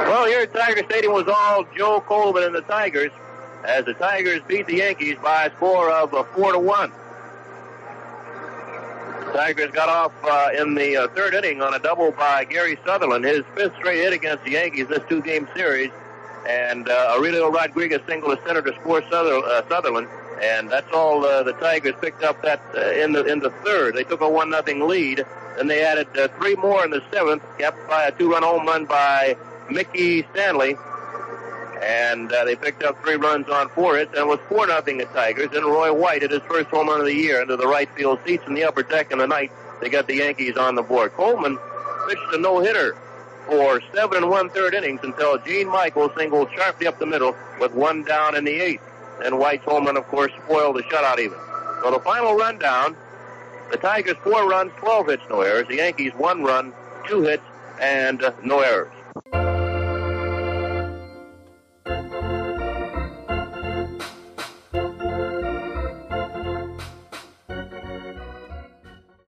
Well, 0.08 0.24
here 0.24 0.40
at 0.40 0.54
Tiger 0.54 0.82
Stadium 0.88 1.12
was 1.12 1.28
all 1.28 1.66
Joe 1.76 2.00
Coleman 2.00 2.44
and 2.44 2.54
the 2.54 2.62
Tigers 2.62 3.12
as 3.64 3.84
the 3.84 3.92
Tigers 3.92 4.40
beat 4.48 4.66
the 4.66 4.76
Yankees 4.76 5.18
by 5.22 5.44
a 5.44 5.50
score 5.56 5.90
of 5.90 6.14
uh, 6.14 6.24
4 6.24 6.52
to 6.52 6.58
1. 6.58 6.92
Tigers 9.34 9.72
got 9.72 9.88
off 9.88 10.12
uh, 10.22 10.50
in 10.56 10.76
the 10.76 10.96
uh, 10.96 11.08
third 11.08 11.34
inning 11.34 11.60
on 11.60 11.74
a 11.74 11.80
double 11.80 12.12
by 12.12 12.44
Gary 12.44 12.78
Sutherland, 12.86 13.24
his 13.24 13.42
fifth 13.56 13.74
straight 13.74 13.96
hit 13.98 14.12
against 14.12 14.44
the 14.44 14.52
Yankees 14.52 14.86
this 14.86 15.02
two-game 15.08 15.48
series, 15.56 15.90
and 16.48 16.88
uh, 16.88 17.16
Aurelio 17.18 17.50
Rodriguez 17.50 18.00
single 18.06 18.34
to 18.34 18.40
center 18.46 18.62
to 18.62 18.72
score 18.80 19.02
Suther- 19.02 19.44
uh, 19.44 19.68
Sutherland, 19.68 20.06
and 20.40 20.70
that's 20.70 20.86
all 20.92 21.24
uh, 21.26 21.42
the 21.42 21.52
Tigers 21.54 21.96
picked 22.00 22.22
up 22.22 22.40
that 22.42 22.62
uh, 22.76 22.92
in 22.92 23.10
the 23.12 23.24
in 23.24 23.40
the 23.40 23.50
third. 23.64 23.96
They 23.96 24.04
took 24.04 24.20
a 24.20 24.28
one 24.28 24.50
nothing 24.50 24.86
lead, 24.86 25.26
and 25.58 25.68
they 25.68 25.82
added 25.84 26.06
three 26.38 26.54
more 26.54 26.84
in 26.84 26.92
the 26.92 27.02
seventh, 27.12 27.42
capped 27.58 27.88
by 27.88 28.04
a 28.04 28.12
two-run 28.12 28.44
home 28.44 28.64
run 28.68 28.84
by 28.84 29.36
Mickey 29.68 30.24
Stanley 30.30 30.76
and 31.82 32.32
uh, 32.32 32.44
they 32.44 32.56
picked 32.56 32.82
up 32.82 33.00
three 33.02 33.16
runs 33.16 33.48
on 33.48 33.68
four 33.70 33.96
hits, 33.96 34.12
and 34.12 34.22
it 34.22 34.26
was 34.26 34.40
four 34.48 34.66
nothing 34.66 34.98
the 34.98 35.04
Tigers. 35.06 35.48
And 35.52 35.64
Roy 35.64 35.92
White 35.92 36.22
hit 36.22 36.30
his 36.30 36.42
first 36.42 36.68
home 36.68 36.88
run 36.88 37.00
of 37.00 37.06
the 37.06 37.14
year 37.14 37.42
into 37.42 37.56
the 37.56 37.66
right 37.66 37.88
field 37.96 38.20
seats 38.26 38.44
in 38.46 38.54
the 38.54 38.64
upper 38.64 38.82
deck 38.82 39.10
in 39.10 39.18
the 39.18 39.26
night. 39.26 39.52
They 39.80 39.88
got 39.88 40.06
the 40.06 40.16
Yankees 40.16 40.56
on 40.56 40.74
the 40.74 40.82
board. 40.82 41.12
Coleman 41.12 41.58
pitched 42.08 42.32
a 42.32 42.38
no 42.38 42.60
hitter 42.60 42.96
for 43.46 43.80
seven 43.94 44.18
and 44.18 44.30
one 44.30 44.50
third 44.50 44.74
innings 44.74 45.00
until 45.02 45.38
Gene 45.38 45.68
Michael 45.68 46.10
singled 46.16 46.48
sharply 46.54 46.86
up 46.86 46.98
the 46.98 47.06
middle 47.06 47.36
with 47.60 47.72
one 47.74 48.04
down 48.04 48.34
in 48.36 48.44
the 48.44 48.52
eighth. 48.52 48.82
And 49.24 49.38
White's 49.38 49.64
home 49.64 49.86
run, 49.86 49.96
of 49.96 50.06
course, 50.08 50.32
spoiled 50.44 50.76
the 50.76 50.82
shutout 50.84 51.18
even. 51.18 51.38
So 51.82 51.90
the 51.90 52.00
final 52.00 52.34
rundown: 52.34 52.96
the 53.70 53.76
Tigers 53.76 54.16
four 54.22 54.48
runs, 54.48 54.72
12 54.78 55.06
hits, 55.08 55.22
no 55.28 55.40
errors. 55.40 55.68
The 55.68 55.76
Yankees 55.76 56.12
one 56.16 56.42
run, 56.42 56.72
two 57.06 57.22
hits, 57.22 57.44
and 57.80 58.22
uh, 58.22 58.32
no 58.42 58.60
errors. 58.60 59.53